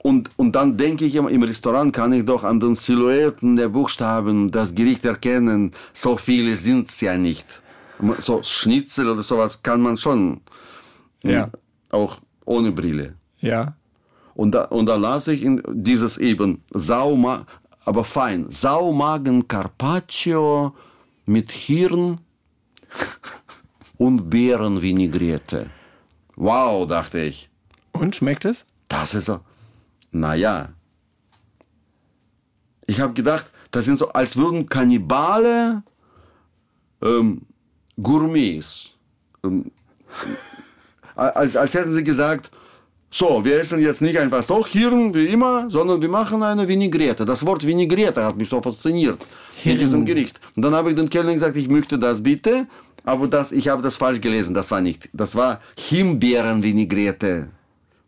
Und, 0.02 0.30
und 0.36 0.52
dann 0.56 0.78
denke 0.78 1.04
ich, 1.04 1.14
im 1.14 1.42
Restaurant 1.42 1.92
kann 1.92 2.14
ich 2.14 2.24
doch 2.24 2.42
an 2.42 2.58
den 2.58 2.74
Silhouetten 2.74 3.56
der 3.56 3.68
Buchstaben 3.68 4.50
das 4.50 4.74
Gericht 4.74 5.04
erkennen. 5.04 5.72
So 5.92 6.16
viele 6.16 6.56
sind 6.56 6.88
es 6.88 7.02
ja 7.02 7.18
nicht. 7.18 7.44
So 8.18 8.42
Schnitzel 8.42 9.10
oder 9.10 9.22
sowas 9.22 9.62
kann 9.62 9.82
man 9.82 9.98
schon. 9.98 10.40
Ja. 11.22 11.50
Auch 11.90 12.16
ohne 12.46 12.72
Brille. 12.72 13.14
Ja. 13.40 13.74
Und 14.34 14.52
da, 14.52 14.64
und 14.64 14.86
da 14.86 14.96
las 14.96 15.28
ich 15.28 15.42
in 15.42 15.62
dieses 15.68 16.16
eben 16.16 16.62
Sauma, 16.72 17.44
aber 17.84 18.04
fein. 18.04 18.46
Saumagen 18.48 19.48
Carpaccio 19.48 20.74
mit 21.26 21.52
Hirn 21.52 22.20
und 23.98 24.30
Beerenvinaigrette. 24.30 25.68
Wow, 26.36 26.88
dachte 26.88 27.20
ich. 27.20 27.50
Und 27.92 28.16
schmeckt 28.16 28.46
es? 28.46 28.64
Das 28.88 29.12
ist 29.12 29.26
so. 29.26 29.40
Naja. 30.12 30.70
Ich 32.86 33.00
habe 33.00 33.12
gedacht, 33.12 33.46
das 33.70 33.84
sind 33.84 33.98
so, 33.98 34.08
als 34.08 34.36
würden 34.36 34.68
Kannibale 34.68 35.82
ähm, 37.02 37.42
Gourmets 38.00 38.90
ähm, 39.44 39.70
als, 41.14 41.56
als 41.56 41.74
hätten 41.74 41.92
sie 41.92 42.04
gesagt, 42.04 42.50
so, 43.12 43.44
wir 43.44 43.60
essen 43.60 43.80
jetzt 43.80 44.00
nicht 44.00 44.16
einfach 44.18 44.42
so 44.42 44.64
Hirn 44.64 45.12
wie 45.12 45.26
immer, 45.26 45.68
sondern 45.68 46.00
wir 46.00 46.08
machen 46.08 46.42
eine 46.42 46.66
Vinaigrette. 46.68 47.24
Das 47.24 47.44
Wort 47.44 47.66
Vinaigrette 47.66 48.24
hat 48.24 48.36
mich 48.36 48.48
so 48.48 48.62
fasziniert 48.62 49.18
in 49.64 49.78
diesem 49.78 50.04
Gericht. 50.04 50.40
Und 50.54 50.62
dann 50.62 50.74
habe 50.74 50.90
ich 50.90 50.96
den 50.96 51.10
Kellner 51.10 51.34
gesagt, 51.34 51.56
ich 51.56 51.68
möchte 51.68 51.98
das 51.98 52.22
bitte, 52.22 52.68
aber 53.04 53.26
das, 53.26 53.50
ich 53.50 53.68
habe 53.68 53.82
das 53.82 53.96
falsch 53.96 54.20
gelesen. 54.20 54.54
Das 54.54 54.70
war 54.70 54.80
nicht, 54.80 55.08
das 55.12 55.34
war 55.34 55.60
Himbeeren-Vinaigrette, 55.76 57.48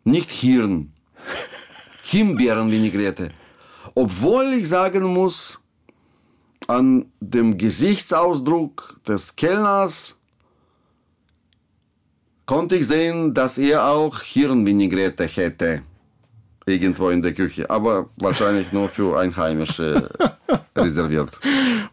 nicht 0.05 0.31
Hirn. 0.31 0.93
Himbeeren-Vinaigrette. 2.13 3.31
Obwohl 3.95 4.53
ich 4.53 4.69
sagen 4.69 5.03
muss, 5.03 5.59
an 6.67 7.05
dem 7.19 7.57
Gesichtsausdruck 7.57 8.99
des 9.07 9.35
Kellners 9.35 10.15
konnte 12.45 12.75
ich 12.75 12.87
sehen, 12.87 13.33
dass 13.33 13.57
er 13.57 13.87
auch 13.87 14.21
Hirnvinaigrette 14.21 15.25
hätte. 15.25 15.81
Irgendwo 16.65 17.09
in 17.09 17.21
der 17.21 17.33
Küche. 17.33 17.69
Aber 17.69 18.09
wahrscheinlich 18.17 18.71
nur 18.71 18.87
für 18.89 19.17
Einheimische 19.19 20.09
reserviert. 20.77 21.39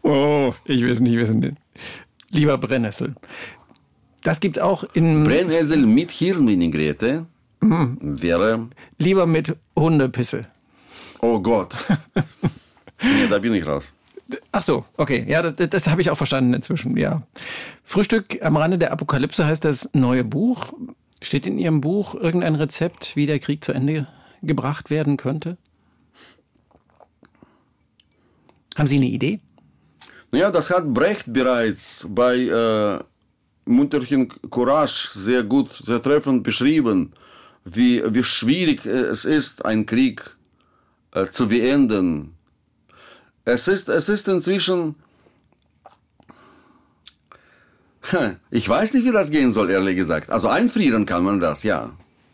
Oh, 0.03 0.53
ich 0.65 0.81
will 0.81 0.91
es 0.91 0.99
nicht 1.01 1.17
wissen. 1.17 1.57
Lieber 2.29 2.57
Brennnessel. 2.57 3.15
Das 4.23 4.39
gibt 4.39 4.57
es 4.57 4.63
auch 4.63 4.83
in. 4.93 5.23
Brennnessel 5.23 5.85
mit 5.85 6.11
Hirnvinaigrette 6.11 7.25
Mhm. 7.61 8.21
wäre. 8.21 8.69
Lieber 8.97 9.25
mit 9.25 9.55
Hundepisse. 9.75 10.47
Oh 11.21 11.39
Gott. 11.39 11.77
nee, 13.01 13.27
da 13.29 13.39
bin 13.39 13.53
ich 13.53 13.65
raus. 13.65 13.93
Ach 14.51 14.63
so, 14.63 14.85
okay. 14.97 15.25
Ja, 15.27 15.41
das, 15.41 15.69
das 15.69 15.87
habe 15.87 16.01
ich 16.01 16.09
auch 16.09 16.17
verstanden 16.17 16.53
inzwischen, 16.53 16.97
ja. 16.97 17.23
Frühstück 17.83 18.39
am 18.41 18.57
Rande 18.57 18.77
der 18.77 18.91
Apokalypse 18.91 19.45
heißt 19.45 19.65
das 19.65 19.89
neue 19.93 20.23
Buch. 20.23 20.73
Steht 21.21 21.45
in 21.45 21.57
Ihrem 21.57 21.81
Buch 21.81 22.15
irgendein 22.15 22.55
Rezept, 22.55 23.15
wie 23.15 23.27
der 23.27 23.39
Krieg 23.39 23.63
zu 23.63 23.73
Ende 23.73 24.07
gebracht 24.41 24.89
werden 24.89 25.17
könnte? 25.17 25.57
Haben 28.75 28.87
Sie 28.87 28.97
eine 28.97 29.07
Idee? 29.07 29.39
Naja, 30.31 30.49
das 30.49 30.69
hat 30.69 30.93
Brecht 30.93 31.25
bereits 31.27 32.07
bei 32.09 32.37
äh, 32.37 33.03
Munterchen 33.65 34.29
Courage 34.49 35.09
sehr 35.13 35.43
gut, 35.43 35.83
sehr 35.85 36.01
treffend 36.01 36.43
beschrieben, 36.43 37.13
wie, 37.65 38.03
wie 38.13 38.23
schwierig 38.23 38.85
es 38.85 39.25
ist, 39.25 39.65
einen 39.65 39.85
Krieg 39.85 40.35
äh, 41.13 41.27
zu 41.27 41.47
beenden. 41.47 42.33
Es 43.45 43.67
ist, 43.67 43.89
es 43.89 44.09
ist 44.09 44.27
inzwischen. 44.27 44.95
Ich 48.49 48.67
weiß 48.67 48.93
nicht, 48.93 49.05
wie 49.05 49.11
das 49.11 49.29
gehen 49.29 49.51
soll, 49.51 49.69
ehrlich 49.69 49.95
gesagt. 49.95 50.29
Also 50.29 50.47
einfrieren 50.47 51.05
kann 51.05 51.23
man 51.23 51.39
das, 51.39 51.63
ja. 51.63 51.91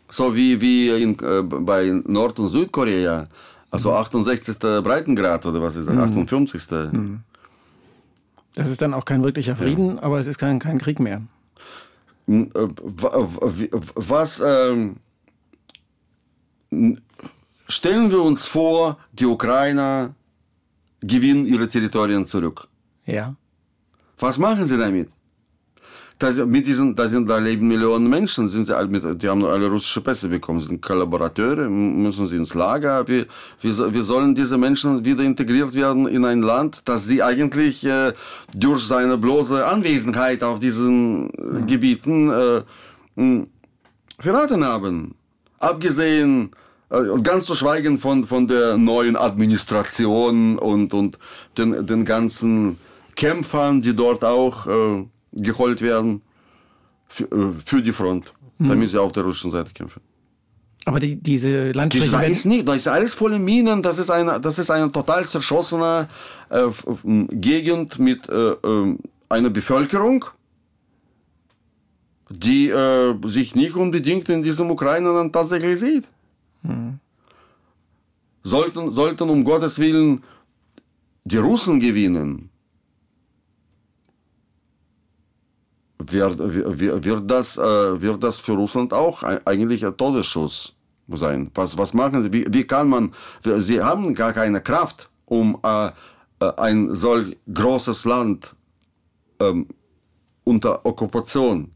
So 0.08 0.34
wie, 0.34 0.60
wie 0.60 0.88
in, 1.02 1.18
äh, 1.20 1.42
bei 1.42 1.90
Nord- 2.06 2.38
und 2.38 2.48
Südkorea. 2.48 3.28
Also 3.70 3.92
68. 3.94 4.58
Breitengrad 4.58 5.44
oder 5.44 5.60
was 5.60 5.76
ist 5.76 5.86
das? 5.88 5.96
58. 5.96 6.62
Das 8.54 8.70
ist 8.70 8.80
dann 8.80 8.94
auch 8.94 9.04
kein 9.04 9.22
wirklicher 9.22 9.56
Frieden, 9.56 9.98
aber 9.98 10.18
es 10.18 10.26
ist 10.26 10.38
kein, 10.38 10.58
kein 10.58 10.78
Krieg 10.78 10.98
mehr. 11.00 11.20
Äh, 12.26 12.46
wa- 12.54 13.28
wa- 13.28 13.52
Was 13.94 14.42
ähm, 14.44 14.96
stellen 17.68 18.10
wir 18.10 18.22
uns 18.22 18.46
vor, 18.46 18.98
die 19.12 19.26
Ukrainer 19.26 20.14
gewinnen 21.00 21.46
ihre 21.46 21.68
Territorien 21.68 22.26
zurück. 22.26 22.68
Ja. 23.06 23.34
Was 24.18 24.38
machen 24.38 24.66
sie 24.66 24.76
damit? 24.78 25.08
Da, 26.18 26.32
sind- 26.32 26.50
mit 26.50 26.66
diesen, 26.66 26.96
da, 26.96 27.06
sind, 27.06 27.30
da 27.30 27.38
leben 27.38 27.68
Millionen 27.68 28.08
Menschen, 28.10 28.48
sind 28.48 28.64
sie 28.64 28.76
alle 28.76 28.88
mit, 28.88 29.22
die 29.22 29.28
haben 29.28 29.44
alle 29.44 29.68
russische 29.68 30.00
Pässe 30.00 30.28
bekommen, 30.28 30.58
sind 30.58 30.82
Kollaborateure, 30.82 31.68
müssen 31.68 32.26
sie 32.26 32.34
ins 32.36 32.54
Lager. 32.54 33.06
Wie, 33.06 33.24
wie, 33.60 33.94
wie 33.94 34.02
sollen 34.02 34.34
diese 34.34 34.58
Menschen 34.58 35.04
wieder 35.04 35.22
integriert 35.22 35.74
werden 35.74 36.08
in 36.08 36.24
ein 36.24 36.42
Land, 36.42 36.82
das 36.86 37.04
sie 37.04 37.22
eigentlich 37.22 37.84
äh, 37.86 38.12
durch 38.52 38.82
seine 38.82 39.16
bloße 39.16 39.64
Anwesenheit 39.64 40.42
auf 40.42 40.58
diesen 40.58 41.30
äh, 41.30 41.62
Gebieten 41.68 42.30
äh, 42.30 42.62
verraten 44.18 44.64
haben? 44.64 45.14
Abgesehen, 45.58 46.50
äh, 46.90 46.96
und 46.96 47.22
ganz 47.22 47.44
zu 47.46 47.54
schweigen 47.54 47.98
von, 47.98 48.24
von 48.24 48.46
der 48.48 48.76
neuen 48.76 49.16
Administration 49.16 50.58
und, 50.58 50.94
und 50.94 51.18
den, 51.56 51.86
den 51.86 52.04
ganzen 52.04 52.78
Kämpfern, 53.14 53.82
die 53.82 53.94
dort 53.94 54.24
auch 54.24 54.66
äh, 54.66 55.04
geholt 55.32 55.82
werden 55.82 56.22
für, 57.08 57.24
äh, 57.24 57.52
für 57.64 57.82
die 57.82 57.92
Front, 57.92 58.32
damit 58.58 58.90
sie 58.90 59.00
auf 59.00 59.12
der 59.12 59.24
russischen 59.24 59.50
Seite 59.50 59.72
kämpfen. 59.72 60.00
Aber 60.84 61.00
die, 61.00 61.16
diese 61.16 61.72
Landstriche 61.72 62.12
werden, 62.12 62.30
ist 62.32 62.46
nicht, 62.46 62.66
da 62.66 62.74
ist 62.74 62.88
alles 62.88 63.12
voller 63.12 63.38
Minen, 63.38 63.82
das 63.82 63.98
ist 63.98 64.10
eine, 64.10 64.40
das 64.40 64.58
ist 64.58 64.70
eine 64.70 64.90
total 64.90 65.26
zerschossene 65.26 66.08
äh, 66.48 66.68
Gegend 67.30 67.98
mit 67.98 68.26
äh, 68.28 68.52
ähm, 68.64 68.98
einer 69.28 69.50
Bevölkerung, 69.50 70.24
die 72.30 72.68
äh, 72.68 73.14
sich 73.24 73.54
nicht 73.54 73.74
unbedingt 73.74 74.28
in 74.28 74.42
diesem 74.42 74.70
Ukraine 74.70 75.12
dann 75.14 75.32
tatsächlich 75.32 75.78
sieht. 75.78 76.04
Sollten, 78.42 78.92
sollten 78.92 79.30
um 79.30 79.44
Gottes 79.44 79.78
Willen 79.78 80.22
die 81.24 81.36
Russen 81.36 81.80
gewinnen, 81.80 82.50
wird, 85.98 86.38
wird, 86.38 87.04
wird, 87.04 87.30
das, 87.30 87.56
äh, 87.56 88.00
wird 88.00 88.22
das 88.22 88.38
für 88.38 88.52
Russland 88.52 88.92
auch 88.92 89.22
eigentlich 89.22 89.84
ein 89.84 89.96
Todesschuss 89.96 90.74
sein. 91.08 91.50
Was, 91.54 91.76
was 91.76 91.92
machen 91.94 92.22
sie? 92.22 92.32
Wie, 92.32 92.46
wie 92.48 92.64
kann 92.64 92.88
man? 92.88 93.12
Sie 93.58 93.82
haben 93.82 94.14
gar 94.14 94.32
keine 94.32 94.60
Kraft, 94.60 95.10
um 95.26 95.58
äh, 95.62 95.88
äh, 96.40 96.52
ein 96.56 96.94
solch 96.94 97.36
großes 97.52 98.04
Land 98.04 98.54
ähm, 99.40 99.66
unter 100.44 100.84
Okkupation 100.86 101.72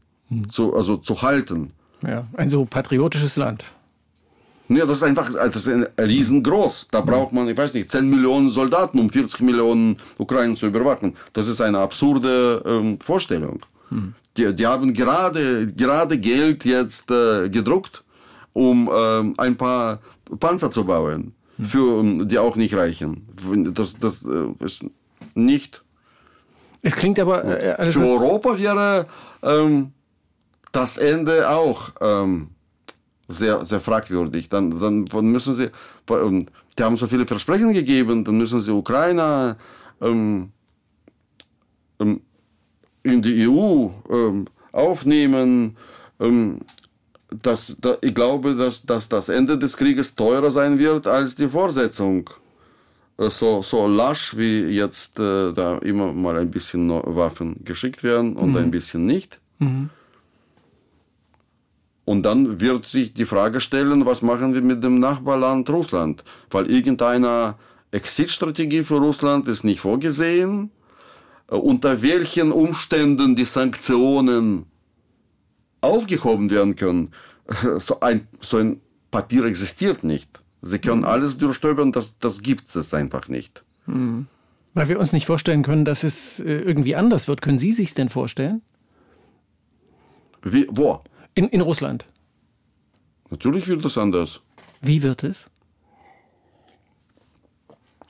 zu, 0.49 0.75
also 0.75 0.97
zu 0.97 1.21
halten. 1.21 1.71
ja, 2.05 2.27
ein 2.33 2.49
so 2.49 2.65
patriotisches 2.65 3.37
Land. 3.37 3.63
Nee, 4.69 4.79
das 4.79 4.97
ist 4.97 5.03
einfach 5.03 5.31
das 5.33 5.67
ist 5.67 5.89
riesengroß. 5.99 6.87
Da 6.89 7.01
braucht 7.01 7.33
man, 7.33 7.47
ich 7.49 7.57
weiß 7.57 7.73
nicht, 7.73 7.91
10 7.91 8.09
Millionen 8.09 8.49
Soldaten, 8.49 8.97
um 8.97 9.09
40 9.09 9.41
Millionen 9.41 9.97
Ukrainer 10.17 10.55
zu 10.55 10.67
überwachen. 10.67 11.15
Das 11.33 11.47
ist 11.47 11.59
eine 11.61 11.79
absurde 11.79 12.63
ähm, 12.65 12.97
Vorstellung. 12.99 13.59
Die, 14.37 14.53
die 14.55 14.65
haben 14.65 14.93
gerade, 14.93 15.67
gerade 15.67 16.17
Geld 16.17 16.65
jetzt 16.65 17.11
äh, 17.11 17.49
gedruckt, 17.49 18.03
um 18.53 18.89
ähm, 18.93 19.33
ein 19.37 19.55
paar 19.55 19.99
Panzer 20.39 20.71
zu 20.71 20.85
bauen, 20.85 21.33
für, 21.61 21.99
ähm, 21.99 22.27
die 22.27 22.39
auch 22.39 22.55
nicht 22.55 22.73
reichen. 22.73 23.27
Das, 23.73 23.95
das 23.99 24.23
äh, 24.23 24.63
ist 24.63 24.85
nicht 25.35 25.83
Es 26.81 26.95
klingt 26.95 27.19
aber 27.19 27.43
äh, 27.45 27.91
für 27.91 28.01
Europa 28.01 28.57
wäre 28.57 29.05
ähm, 29.43 29.91
das 30.73 30.97
Ende 30.97 31.49
auch 31.49 31.91
ähm, 32.01 32.49
sehr, 33.29 33.65
sehr 33.65 33.79
fragwürdig. 33.79 34.49
Dann, 34.49 34.77
dann 34.79 35.05
müssen 35.31 35.53
sie, 35.53 35.69
ähm, 36.09 36.47
die 36.77 36.83
haben 36.83 36.97
so 36.97 37.07
viele 37.07 37.25
Versprechen 37.25 37.71
gegeben, 37.73 38.25
dann 38.25 38.37
müssen 38.37 38.59
sie 38.59 38.71
Ukrainer 38.71 39.55
ähm, 40.01 40.51
ähm, 41.99 42.19
in 43.03 43.21
die 43.21 43.47
EU 43.47 43.87
ähm, 44.09 44.45
aufnehmen. 44.73 45.77
Das, 47.41 47.75
da, 47.79 47.97
ich 48.01 48.13
glaube, 48.13 48.55
dass, 48.55 48.85
dass 48.85 49.09
das 49.09 49.27
Ende 49.29 49.57
des 49.57 49.75
Krieges 49.75 50.15
teurer 50.15 50.51
sein 50.51 50.79
wird 50.79 51.07
als 51.07 51.35
die 51.35 51.47
Fortsetzung. 51.47 52.29
Äh, 53.17 53.29
So, 53.29 53.61
so 53.61 53.87
lasch 53.87 54.35
wie 54.37 54.61
jetzt 54.69 55.19
äh, 55.19 55.51
da 55.53 55.77
immer 55.79 56.13
mal 56.13 56.37
ein 56.37 56.49
bisschen 56.51 56.89
Waffen 56.89 57.63
geschickt 57.63 58.03
werden 58.03 58.35
und 58.35 58.55
ein 58.57 58.71
bisschen 58.71 59.05
nicht. 59.05 59.39
Und 62.05 62.23
dann 62.23 62.59
wird 62.59 62.85
sich 62.85 63.13
die 63.13 63.25
Frage 63.25 63.61
stellen, 63.61 64.05
was 64.05 64.21
machen 64.21 64.53
wir 64.53 64.61
mit 64.61 64.83
dem 64.83 64.99
Nachbarland 64.99 65.69
Russland? 65.69 66.23
Weil 66.49 66.69
irgendeine 66.69 67.55
Exit-Strategie 67.91 68.83
für 68.83 68.97
Russland 68.97 69.47
ist 69.47 69.63
nicht 69.63 69.79
vorgesehen. 69.79 70.71
Äh, 71.49 71.55
Unter 71.55 72.01
welchen 72.01 72.51
Umständen 72.51 73.35
die 73.35 73.45
Sanktionen 73.45 74.65
aufgehoben 75.81 76.49
werden 76.49 76.75
können, 76.75 77.11
so 77.79 77.99
ein, 77.99 78.27
so 78.41 78.57
ein 78.57 78.81
Papier 79.11 79.45
existiert 79.45 80.03
nicht. 80.03 80.41
Sie 80.61 80.79
können 80.79 81.03
alles 81.03 81.37
durchstöbern, 81.37 81.91
das, 81.91 82.17
das 82.19 82.41
gibt 82.41 82.73
es 82.75 82.93
einfach 82.93 83.27
nicht. 83.27 83.63
weil 84.73 84.89
wir 84.89 84.99
uns 84.99 85.13
nicht 85.13 85.25
vorstellen 85.25 85.61
können, 85.61 85.85
dass 85.85 86.03
es 86.03 86.39
äh, 86.39 86.45
irgendwie 86.53 86.95
anders 86.95 87.27
wird. 87.27 87.41
Können 87.41 87.59
Sie 87.59 87.71
sich 87.73 87.93
denn 87.93 88.09
vorstellen? 88.09 88.61
Wie, 90.41 90.67
wo? 90.69 91.01
In, 91.35 91.47
in 91.49 91.61
Russland. 91.61 92.05
Natürlich 93.29 93.67
wird 93.67 93.83
es 93.85 93.97
anders. 93.97 94.41
Wie 94.81 95.01
wird 95.01 95.23
es? 95.23 95.47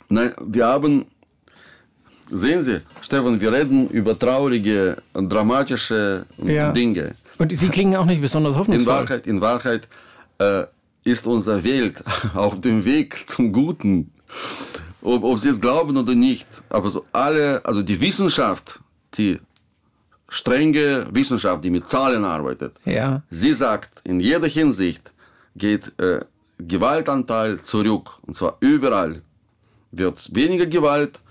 Nein, 0.09 0.32
wir 0.45 0.65
haben, 0.67 1.05
Sehen 2.32 2.61
Sie, 2.61 2.82
Stefan, 3.01 3.39
wir 3.39 3.51
reden 3.51 3.89
über 3.89 4.17
traurige 4.17 4.97
dramatische 5.13 6.26
Ja. 6.43 6.71
Dinge. 6.71 7.15
Und 7.38 7.55
Sie 7.55 7.69
klingen 7.69 7.95
auch 7.95 8.05
nicht 8.05 8.21
besonders 8.21 8.53
In 8.53 8.59
hoffnungsvoll. 8.59 8.93
Wahrheit, 8.93 9.28
in 9.28 9.41
Wahrheit 9.41 9.88
äh, 10.39 10.63
ist 11.03 11.28
unsere 11.28 11.63
Welt 11.63 12.03
auf 12.34 12.59
dem 12.61 12.86
Weg 12.86 13.30
zum 13.30 13.51
Guten. 13.51 14.11
Ob, 15.01 15.24
ob 15.24 15.38
Sie 15.38 15.49
es 15.49 15.59
glauben 15.61 15.95
oder 15.97 16.15
nicht. 16.15 16.47
Aber 16.69 16.89
so 16.89 17.05
alle, 17.11 17.63
also 17.65 17.84
die 17.84 17.99
Wissenschaft, 17.99 18.80
die 19.15 19.39
strenge 20.34 21.07
Wissenschaft, 21.11 21.63
die 21.63 21.69
mit 21.69 21.89
Zahlen 21.89 22.23
arbeitet, 22.25 22.73
Ja. 22.86 23.21
sie 23.29 23.53
sagt, 23.53 23.91
in 24.03 24.19
jeder 24.19 24.47
Hinsicht 24.47 25.11
geht 25.55 25.91
äh, 25.99 26.21
Gewaltanteil 26.57 27.61
zurück. 27.61 28.05
Und 28.25 28.36
zwar 28.36 28.57
überall 28.59 29.21
wird 29.91 30.17
weniger 30.34 30.65
Gewalt, 30.65 31.21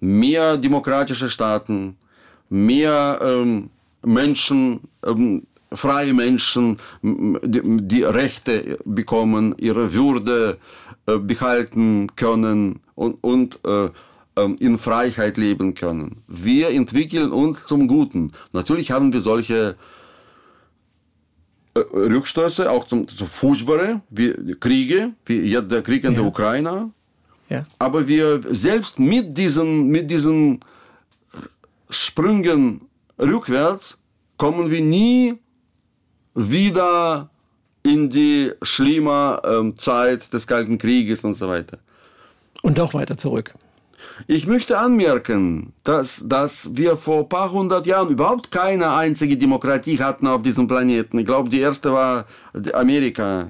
mehr 0.00 0.56
demokratische 0.56 1.28
Staaten, 1.30 1.96
mehr 2.48 3.18
ähm, 3.22 3.70
Menschen, 4.04 4.80
ähm, 5.04 5.46
freie 5.72 6.14
Menschen, 6.14 6.78
die, 7.02 7.62
die 7.92 8.02
Rechte 8.04 8.78
bekommen, 8.84 9.54
ihre 9.58 9.92
Würde 9.92 10.58
äh, 11.06 11.18
behalten 11.18 12.08
können 12.14 12.80
und, 12.94 13.14
und 13.24 13.58
äh, 13.66 13.88
in 14.58 14.78
Freiheit 14.78 15.36
leben 15.36 15.74
können. 15.74 16.22
Wir 16.26 16.70
entwickeln 16.70 17.30
uns 17.32 17.66
zum 17.66 17.86
Guten. 17.88 18.32
Natürlich 18.52 18.90
haben 18.90 19.12
wir 19.12 19.20
solche 19.20 19.76
äh, 21.74 21.80
Rückstöße, 21.80 22.70
auch 22.70 22.84
zum, 22.86 23.06
zu 23.08 23.26
furchtbare 23.26 24.00
wie 24.10 24.54
Kriege, 24.58 25.12
wie 25.26 25.48
der 25.50 25.82
Krieg 25.82 26.04
in 26.04 26.14
der 26.14 26.22
Ja. 26.22 26.28
Ukraine. 26.28 26.90
Ja. 27.48 27.62
Aber 27.78 28.08
wir 28.08 28.40
selbst 28.54 28.98
mit 28.98 29.36
diesen, 29.36 29.88
mit 29.88 30.10
diesen 30.10 30.60
Sprüngen 31.90 32.80
rückwärts 33.18 33.98
kommen 34.36 34.70
wir 34.70 34.80
nie 34.80 35.34
wieder 36.34 37.30
in 37.84 38.10
die 38.10 38.50
schlimme 38.62 39.40
ähm, 39.44 39.78
Zeit 39.78 40.32
des 40.32 40.46
Kalten 40.46 40.78
Krieges 40.78 41.22
und 41.22 41.34
so 41.34 41.48
weiter. 41.48 41.78
Und 42.62 42.78
doch 42.78 42.94
weiter 42.94 43.16
zurück. 43.16 43.54
Ich 44.26 44.46
möchte 44.46 44.78
anmerken, 44.78 45.74
dass, 45.84 46.22
dass 46.24 46.76
wir 46.76 46.96
vor 46.96 47.20
ein 47.20 47.28
paar 47.28 47.52
hundert 47.52 47.86
Jahren 47.86 48.08
überhaupt 48.08 48.50
keine 48.50 48.94
einzige 48.94 49.36
Demokratie 49.36 49.98
hatten 49.98 50.26
auf 50.26 50.40
diesem 50.40 50.66
Planeten. 50.66 51.18
Ich 51.18 51.26
glaube, 51.26 51.50
die 51.50 51.60
erste 51.60 51.92
war 51.92 52.24
Amerika. 52.72 53.48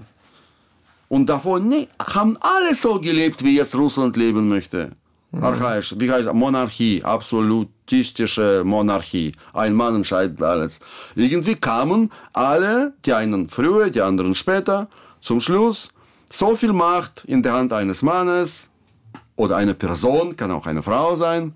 Und 1.09 1.29
davor 1.29 1.61
nee, 1.61 1.87
haben 2.01 2.37
alle 2.41 2.75
so 2.75 3.01
gelebt, 3.01 3.45
wie 3.45 3.57
jetzt 3.57 3.77
Russland 3.77 4.17
leben 4.17 4.49
möchte. 4.49 4.91
Archaisch, 5.41 5.95
wie 5.99 6.11
heißt 6.11 6.33
Monarchie, 6.33 7.03
absolutistische 7.05 8.63
Monarchie. 8.65 9.33
Ein 9.53 9.75
Mann 9.75 9.97
entscheidet 9.97 10.43
alles. 10.43 10.81
Irgendwie 11.15 11.55
kamen 11.55 12.11
alle, 12.33 12.95
die 13.05 13.13
einen 13.13 13.49
früher, 13.49 13.91
die 13.91 14.01
anderen 14.01 14.35
später, 14.35 14.89
zum 15.21 15.41
Schluss, 15.41 15.91
so 16.31 16.57
viel 16.57 16.73
Macht 16.73 17.25
in 17.27 17.43
der 17.43 17.53
Hand 17.53 17.73
eines 17.73 18.03
Mannes, 18.03 18.69
oder 19.37 19.57
eine 19.57 19.75
Person, 19.75 20.37
kann 20.37 20.51
auch 20.51 20.67
eine 20.67 20.83
Frau 20.83 21.17
sein, 21.17 21.55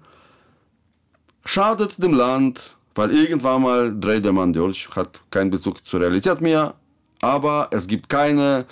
schadet 1.45 2.03
dem 2.03 2.13
Land, 2.15 2.77
weil 2.95 3.11
irgendwann 3.15 3.63
mal 3.63 3.99
dreht 3.99 4.25
der 4.25 4.33
Mann 4.33 4.53
durch, 4.53 4.89
hat 4.97 5.21
keinen 5.31 5.51
Bezug 5.51 5.87
zur 5.87 6.01
Realität 6.01 6.41
mehr, 6.41 6.75
aber 7.21 7.69
es 7.71 7.87
gibt 7.87 8.09
keine 8.09 8.67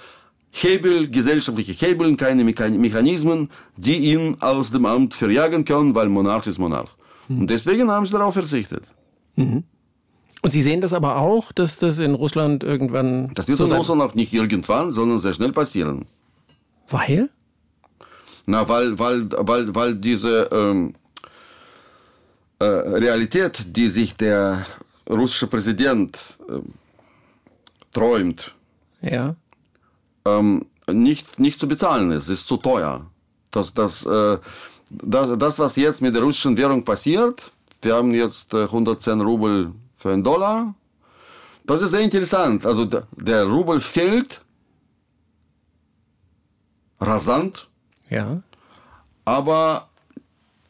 Hebel, 0.51 1.09
gesellschaftliche 1.11 1.73
Hebel, 1.73 2.17
keine 2.17 2.43
Mechan- 2.45 2.79
Mechanismen, 2.79 3.51
die 3.77 3.97
ihn 4.13 4.37
aus 4.41 4.71
dem 4.71 4.87
Amt 4.87 5.15
verjagen 5.15 5.65
können, 5.65 5.95
weil 5.95 6.09
Monarch 6.09 6.47
ist 6.47 6.59
Monarch. 6.59 6.91
Und 7.29 7.51
deswegen 7.51 7.91
haben 7.91 8.07
sie 8.07 8.13
darauf 8.13 8.35
verzichtet. 8.35 8.85
Und 9.37 9.65
Sie 10.53 10.63
sehen 10.63 10.81
das 10.81 10.93
aber 10.93 11.17
auch, 11.17 11.51
dass 11.53 11.77
das 11.79 11.99
in 11.99 12.15
Russland 12.15 12.63
irgendwann. 12.63 13.33
Das 13.35 13.49
wird 13.49 13.59
so 13.59 13.65
in 13.67 13.73
Russland 13.73 14.01
auch 14.01 14.15
nicht 14.15 14.33
irgendwann, 14.33 14.93
sondern 14.93 15.19
sehr 15.19 15.35
schnell 15.35 15.53
passieren. 15.53 16.07
Weil? 16.89 17.29
Na, 18.47 18.68
weil, 18.68 18.99
weil, 18.99 19.28
weil, 19.30 19.74
weil 19.74 19.94
diese 19.97 20.49
ähm, 20.53 20.94
äh, 22.61 22.64
Realität, 22.64 23.76
die 23.76 23.88
sich 23.88 24.16
der 24.16 24.64
russische 25.11 25.49
Präsident 25.49 26.38
ähm, 26.49 26.72
träumt, 27.92 28.55
Ja. 29.03 29.34
ähm, 30.24 30.66
nicht, 30.88 31.38
nicht 31.40 31.59
zu 31.59 31.66
bezahlen 31.66 32.12
ist, 32.12 32.28
ist 32.28 32.47
zu 32.47 32.57
teuer. 32.57 33.07
Das, 33.51 33.74
das, 33.74 34.07
äh, 34.07 34.38
das, 34.90 35.36
das, 35.38 35.59
was 35.59 35.74
jetzt 35.76 36.01
mit 36.01 36.14
der 36.14 36.22
russischen 36.22 36.57
Währung 36.57 36.84
passiert, 36.84 37.51
wir 37.82 37.97
haben 37.97 38.14
jetzt 38.14 38.55
äh, 38.55 38.62
110 38.64 39.20
Rubel 39.20 39.72
für 39.97 40.12
einen 40.12 40.22
Dollar, 40.22 40.74
das 41.64 41.82
ist 41.82 41.90
sehr 41.90 42.01
interessant. 42.01 42.64
Also 42.64 42.84
der 42.84 43.44
Rubel 43.44 43.80
fällt 43.80 44.42
rasant, 47.01 47.68
Ja. 48.11 48.41
aber 49.25 49.89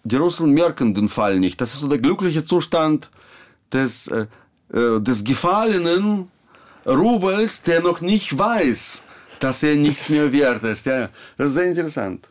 die 0.05 0.17
Russen 0.17 0.53
merken 0.53 0.95
den 0.95 1.09
Fall 1.09 1.39
nicht. 1.39 1.61
Das 1.61 1.75
ist 1.75 1.81
so 1.81 1.89
der 1.89 1.99
glückliche 1.99 2.45
Zustand 2.45 3.11
des, 3.73 4.07
äh, 4.09 4.27
äh, 4.73 5.01
des 5.01 5.25
gefallenen 5.25 6.31
Rubels, 6.87 7.63
der 7.63 7.81
noch 7.83 8.01
nicht 8.01 8.39
weiß, 8.39 9.03
dass 9.41 9.63
er 9.65 9.75
nichts 9.75 10.09
mehr 10.09 10.31
wert 10.33 10.63
ist. 10.63 10.87
Ja, 10.87 11.09
das 11.37 11.49
ist 11.49 11.55
sehr 11.55 11.65
interessant. 11.67 12.29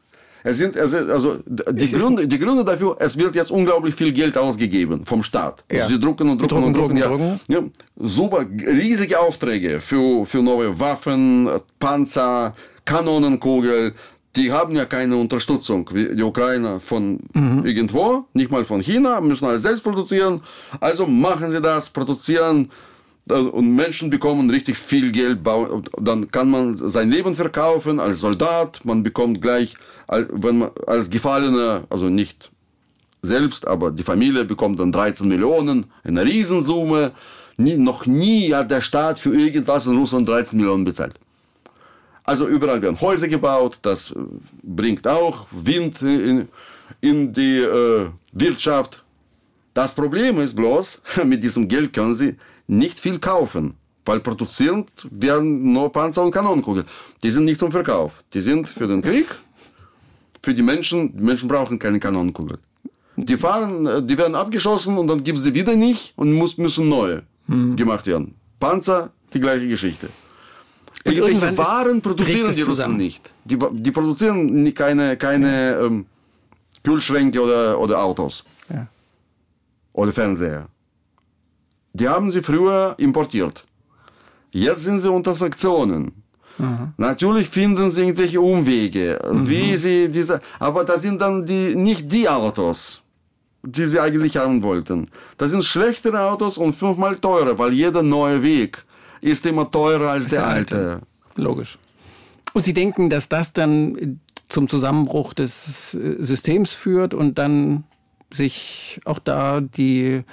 Es 0.47 0.57
sind, 0.59 0.77
also 0.77 1.39
die 1.47 1.91
Gründe, 1.91 2.27
die 2.27 2.37
Gründe 2.37 2.63
dafür, 2.63 2.95
es 2.99 3.17
wird 3.17 3.33
jetzt 3.35 3.49
unglaublich 3.51 3.95
viel 3.95 4.13
Geld 4.13 4.37
ausgegeben 4.37 5.03
vom 5.05 5.23
Staat. 5.23 5.63
Ja. 5.71 5.83
Also 5.83 5.95
sie 5.95 5.99
drucken 5.99 6.29
und 6.29 6.39
Die 6.41 6.47
drucken 6.47 6.65
und 6.65 6.73
drucken, 6.77 6.95
drucken. 6.97 7.17
drucken, 7.17 7.39
ja. 7.47 7.59
Ja, 7.59 7.63
super, 7.97 8.45
riesige 8.47 9.19
Aufträge 9.19 9.81
für, 9.81 10.23
für 10.25 10.43
neue 10.43 10.79
Waffen, 10.79 11.49
Panzer, 11.79 12.55
Kanonenkugel. 12.85 13.95
Die 14.35 14.51
haben 14.51 14.75
ja 14.75 14.85
keine 14.85 15.15
Unterstützung, 15.15 15.89
die 15.93 16.21
Ukrainer 16.21 16.79
von 16.79 17.19
irgendwo, 17.63 18.25
nicht 18.33 18.51
mal 18.51 18.65
von 18.65 18.81
China, 18.81 19.21
müssen 19.21 19.45
alles 19.45 19.61
selbst 19.61 19.83
produzieren. 19.83 20.41
Also 20.79 21.05
machen 21.05 21.49
sie 21.49 21.61
das, 21.61 21.89
produzieren 21.89 22.69
äh, 23.29 23.33
und 23.33 23.75
Menschen 23.75 24.09
bekommen 24.09 24.49
richtig 24.49 24.77
viel 24.77 25.11
Geld. 25.11 25.39
Dann 25.99 26.31
kann 26.31 26.49
man 26.49 26.89
sein 26.89 27.09
Leben 27.09 27.33
verkaufen 27.33 27.99
als 27.99 28.19
Soldat. 28.19 28.81
Man 28.83 29.03
bekommt 29.03 29.41
gleich, 29.41 29.75
wenn 30.07 30.59
man 30.59 30.71
als 30.85 31.09
Gefallener, 31.09 31.83
also 31.89 32.09
nicht 32.09 32.51
selbst, 33.21 33.67
aber 33.67 33.91
die 33.91 34.03
Familie 34.03 34.45
bekommt 34.45 34.79
dann 34.79 34.91
13 34.91 35.27
Millionen, 35.27 35.85
eine 36.03 36.23
Riesensumme. 36.23 37.11
Nie, 37.57 37.77
noch 37.77 38.05
nie 38.05 38.53
hat 38.53 38.69
der 38.69 38.81
Staat 38.81 39.19
für 39.19 39.33
irgendwas 39.33 39.85
in 39.87 39.97
Russland 39.97 40.27
13 40.27 40.57
Millionen 40.59 40.83
bezahlt. 40.83 41.19
Also 42.25 42.47
überall 42.47 42.81
werden 42.81 42.99
Häuser 42.99 43.27
gebaut, 43.27 43.79
das 43.83 44.11
äh, 44.11 44.15
bringt 44.63 45.07
auch 45.07 45.47
Wind 45.51 46.01
in, 46.01 46.47
in 46.99 47.31
die 47.31 47.59
äh, 47.59 48.07
Wirtschaft. 48.31 49.03
Das 49.73 49.93
Problem 49.93 50.39
ist 50.39 50.55
bloß, 50.55 51.01
mit 51.23 51.43
diesem 51.43 51.67
Geld 51.67 51.93
können 51.93 52.15
sie 52.15 52.35
nicht 52.67 52.99
viel 52.99 53.19
kaufen, 53.19 53.75
weil 54.05 54.19
produziert 54.21 55.07
werden 55.11 55.71
nur 55.71 55.91
Panzer 55.91 56.23
und 56.23 56.31
Kanonenkugeln. 56.31 56.87
Die 57.21 57.29
sind 57.29 57.45
nicht 57.45 57.59
zum 57.59 57.71
Verkauf, 57.71 58.23
die 58.33 58.41
sind 58.41 58.69
für 58.69 58.87
den 58.87 59.03
Krieg, 59.03 59.27
für 60.41 60.55
die 60.55 60.63
Menschen. 60.63 61.15
Die 61.15 61.23
Menschen 61.23 61.47
brauchen 61.47 61.77
keine 61.77 61.99
Kanonenkugeln. 61.99 62.59
Die 63.17 63.37
fahren, 63.37 63.85
äh, 63.85 64.01
die 64.03 64.17
werden 64.17 64.35
abgeschossen 64.35 64.97
und 64.97 65.07
dann 65.07 65.23
gibt 65.23 65.37
sie 65.37 65.53
wieder 65.53 65.75
nicht 65.75 66.13
und 66.15 66.33
muss, 66.33 66.57
müssen 66.57 66.89
neue 66.89 67.23
gemacht 67.47 68.07
werden. 68.07 68.33
Panzer, 68.59 69.11
die 69.31 69.39
gleiche 69.39 69.67
Geschichte. 69.67 70.09
Und 71.05 71.13
Irgendwelche 71.13 71.57
Waren 71.59 72.01
produzieren 72.01 72.39
die 72.39 72.45
Russen 72.47 72.63
zusammen. 72.63 72.97
nicht. 72.97 73.31
Die, 73.43 73.57
die 73.73 73.91
produzieren 73.91 74.73
keine, 74.73 75.15
keine 75.17 75.73
ähm, 75.83 76.05
Kühlschränke 76.83 77.39
oder, 77.41 77.79
oder 77.79 78.03
Autos 78.03 78.43
Ja. 78.73 78.87
oder 79.93 80.11
Fernseher. 80.11 80.67
Die 81.93 82.09
haben 82.09 82.31
sie 82.31 82.41
früher 82.41 82.95
importiert. 82.97 83.63
Jetzt 84.51 84.83
sind 84.83 84.97
sie 84.99 85.09
unter 85.09 85.33
Sanktionen. 85.33 86.11
Natürlich 86.97 87.49
finden 87.49 87.89
sie 87.89 88.01
irgendwelche 88.01 88.39
Umwege, 88.39 89.19
wie 89.31 89.75
sie 89.75 90.07
diese, 90.07 90.39
aber 90.57 90.85
das 90.85 91.01
sind 91.01 91.19
dann 91.21 91.45
die, 91.45 91.75
nicht 91.75 92.09
die 92.11 92.29
Autos, 92.29 93.01
die 93.61 93.85
sie 93.85 93.99
eigentlich 93.99 94.37
haben 94.37 94.63
wollten. 94.63 95.09
Das 95.37 95.51
sind 95.51 95.65
schlechtere 95.65 96.21
Autos 96.21 96.57
und 96.57 96.73
fünfmal 96.73 97.17
teurer, 97.17 97.59
weil 97.59 97.73
jeder 97.73 98.01
neue 98.01 98.41
Weg 98.41 98.85
ist 99.25 99.45
immer 99.45 99.69
teurer 99.69 100.11
als 100.11 100.27
der, 100.27 100.41
der 100.41 100.47
alte. 100.47 100.75
alte. 100.75 101.01
Logisch. 101.35 101.77
Und 102.53 102.63
Sie 102.63 102.73
denken, 102.73 103.09
dass 103.09 103.27
das 103.27 103.53
dann 103.53 104.19
zum 104.47 104.69
Zusammenbruch 104.69 105.33
des 105.33 105.93
äh, 105.95 106.17
Systems 106.19 106.73
führt 106.73 107.13
und 107.13 107.37
dann 107.37 107.83
sich 108.31 108.99
auch 109.05 109.19
da 109.19 109.61
die 109.61 110.23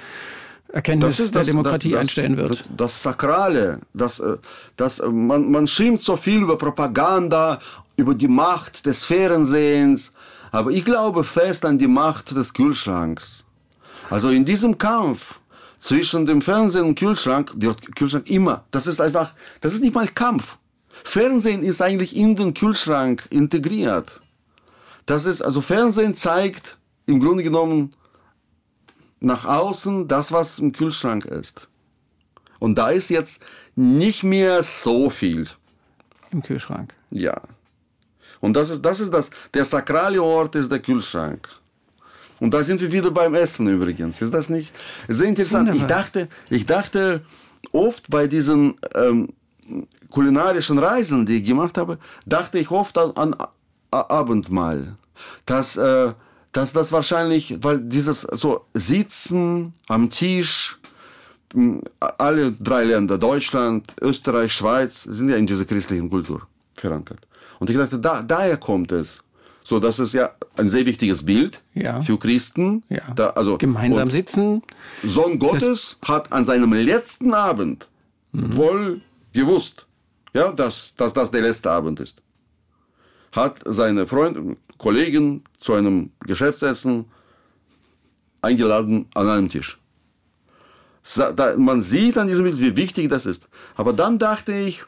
Erkenntnis 0.72 1.30
der 1.30 1.44
Demokratie 1.44 1.90
das, 1.92 2.00
einstellen 2.00 2.36
wird? 2.36 2.50
Das, 2.50 2.64
das 2.76 3.02
Sakrale, 3.02 3.80
das, 3.94 4.20
äh, 4.20 4.36
das, 4.76 5.00
äh, 5.00 5.08
man, 5.08 5.50
man 5.50 5.66
schimpft 5.66 6.04
so 6.04 6.16
viel 6.16 6.42
über 6.42 6.56
Propaganda, 6.56 7.58
über 7.96 8.14
die 8.14 8.28
Macht 8.28 8.86
des 8.86 9.04
Fernsehens, 9.04 10.12
Aber 10.52 10.70
ich 10.70 10.84
glaube 10.84 11.24
fest 11.24 11.64
an 11.64 11.78
die 11.78 11.88
Macht 11.88 12.36
des 12.36 12.52
Kühlschranks. 12.52 13.44
Also 14.10 14.28
in 14.28 14.44
diesem 14.44 14.76
Kampf 14.76 15.40
zwischen 15.82 16.26
dem 16.26 16.40
Fernsehen 16.40 16.84
und 16.84 16.94
Kühlschrank 16.94 17.52
wird 17.56 17.96
Kühlschrank 17.96 18.30
immer. 18.30 18.64
Das 18.70 18.86
ist 18.86 19.00
einfach, 19.00 19.34
das 19.60 19.74
ist 19.74 19.80
nicht 19.80 19.94
mal 19.94 20.06
Kampf. 20.06 20.56
Fernsehen 21.02 21.64
ist 21.64 21.82
eigentlich 21.82 22.16
in 22.16 22.36
den 22.36 22.54
Kühlschrank 22.54 23.26
integriert. 23.30 24.22
Das 25.06 25.24
ist, 25.24 25.42
also 25.42 25.60
Fernsehen 25.60 26.14
zeigt 26.14 26.78
im 27.06 27.18
Grunde 27.18 27.42
genommen 27.42 27.94
nach 29.18 29.44
außen 29.44 30.06
das, 30.06 30.30
was 30.30 30.60
im 30.60 30.72
Kühlschrank 30.72 31.24
ist. 31.24 31.68
Und 32.60 32.76
da 32.78 32.90
ist 32.90 33.10
jetzt 33.10 33.42
nicht 33.74 34.22
mehr 34.22 34.62
so 34.62 35.10
viel. 35.10 35.48
Im 36.30 36.44
Kühlschrank. 36.44 36.94
Ja. 37.10 37.42
Und 38.40 38.54
das 38.54 38.70
ist, 38.70 38.82
das 38.82 39.00
ist 39.00 39.12
das, 39.12 39.30
der 39.52 39.64
sakrale 39.64 40.22
Ort 40.22 40.54
ist 40.54 40.70
der 40.70 40.78
Kühlschrank. 40.78 41.48
Und 42.42 42.52
da 42.52 42.64
sind 42.64 42.80
wir 42.80 42.90
wieder 42.90 43.12
beim 43.12 43.34
Essen 43.34 43.68
übrigens. 43.68 44.20
Ist 44.20 44.34
das 44.34 44.48
nicht 44.48 44.74
sehr 45.06 45.28
interessant? 45.28 45.72
Ich 45.76 45.84
dachte, 45.84 46.26
ich 46.50 46.66
dachte 46.66 47.20
oft 47.70 48.10
bei 48.10 48.26
diesen 48.26 48.74
ähm, 48.96 49.28
kulinarischen 50.10 50.80
Reisen, 50.80 51.24
die 51.24 51.36
ich 51.36 51.44
gemacht 51.44 51.78
habe, 51.78 51.98
dachte 52.26 52.58
ich 52.58 52.68
oft 52.72 52.98
an, 52.98 53.12
an 53.12 53.36
Abendmahl. 53.92 54.96
Dass, 55.46 55.76
äh, 55.76 56.14
dass 56.50 56.72
das 56.72 56.90
wahrscheinlich, 56.90 57.58
weil 57.62 57.78
dieses 57.78 58.22
so 58.22 58.66
Sitzen 58.74 59.74
am 59.86 60.10
Tisch, 60.10 60.80
mh, 61.54 61.82
alle 62.18 62.50
drei 62.50 62.82
Länder, 62.82 63.18
Deutschland, 63.18 63.94
Österreich, 64.00 64.52
Schweiz, 64.52 65.04
sind 65.04 65.28
ja 65.28 65.36
in 65.36 65.46
dieser 65.46 65.64
christlichen 65.64 66.10
Kultur 66.10 66.42
verankert. 66.74 67.20
Und 67.60 67.70
ich 67.70 67.76
dachte, 67.76 68.00
da, 68.00 68.20
daher 68.20 68.56
kommt 68.56 68.90
es. 68.90 69.22
So, 69.64 69.78
das 69.78 69.98
ist 69.98 70.12
ja 70.12 70.32
ein 70.56 70.68
sehr 70.68 70.86
wichtiges 70.86 71.24
Bild 71.24 71.62
Ja. 71.74 72.02
für 72.02 72.18
Christen. 72.18 72.82
Ja. 72.88 73.02
Da, 73.14 73.30
also, 73.30 73.58
Gemeinsam 73.58 74.10
sitzen. 74.10 74.62
Sohn 75.04 75.38
Gottes 75.38 75.98
hat 76.06 76.32
an 76.32 76.44
seinem 76.44 76.72
letzten 76.72 77.32
Abend 77.34 77.88
wohl 78.32 79.00
gewusst, 79.32 79.86
ja, 80.34 80.52
dass, 80.52 80.94
dass 80.96 81.12
das 81.14 81.30
der 81.30 81.42
letzte 81.42 81.70
Abend 81.70 82.00
ist. 82.00 82.20
Hat 83.32 83.60
seine 83.64 84.06
Freunde, 84.06 84.56
Kollegen 84.78 85.44
zu 85.58 85.74
einem 85.74 86.10
Geschäftsessen 86.20 87.04
eingeladen 88.42 89.06
an 89.14 89.28
einem 89.28 89.48
Tisch. 89.48 89.78
Man 91.56 91.82
sieht 91.82 92.16
an 92.18 92.28
diesem 92.28 92.44
Bild, 92.44 92.60
wie 92.60 92.76
wichtig 92.76 93.08
das 93.08 93.26
ist. 93.26 93.48
Aber 93.74 93.92
dann 93.92 94.18
dachte 94.18 94.52
ich, 94.54 94.84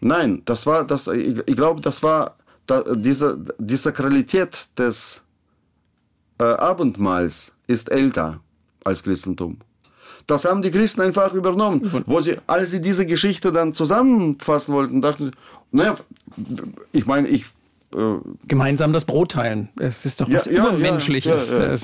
nein, 0.00 0.42
das 0.44 0.66
war, 0.66 0.86
das, 0.86 1.06
ich 1.08 1.56
glaube, 1.56 1.80
das 1.80 2.02
war 2.02 2.36
da, 2.66 2.82
diese, 2.94 3.38
die 3.58 3.76
Sakralität 3.76 4.68
des 4.78 5.22
äh, 6.38 6.44
Abendmahls 6.44 7.52
ist 7.66 7.90
älter 7.90 8.40
als 8.84 9.02
Christentum. 9.02 9.58
Das 10.26 10.44
haben 10.44 10.62
die 10.62 10.70
Christen 10.70 11.02
einfach 11.02 11.32
übernommen. 11.34 12.04
Wo 12.06 12.20
sie, 12.20 12.36
als 12.46 12.70
sie 12.70 12.80
diese 12.80 13.06
Geschichte 13.06 13.52
dann 13.52 13.74
zusammenfassen 13.74 14.74
wollten, 14.74 15.00
dachten 15.00 15.26
sie, 15.26 15.30
naja, 15.70 15.94
ich 16.92 17.06
meine, 17.06 17.28
ich, 17.28 17.44
äh, 17.94 18.16
Gemeinsam 18.48 18.92
das 18.92 19.04
Brot 19.04 19.32
teilen. 19.32 19.68
Es 19.78 20.04
ist 20.04 20.20
doch 20.20 20.28
Ja, 20.28 20.34
was 20.36 20.46
ja, 20.46 20.52
ja, 20.52 20.68
Übermenschliches. 20.76 21.50
ja, 21.50 21.72
ja. 21.72 21.78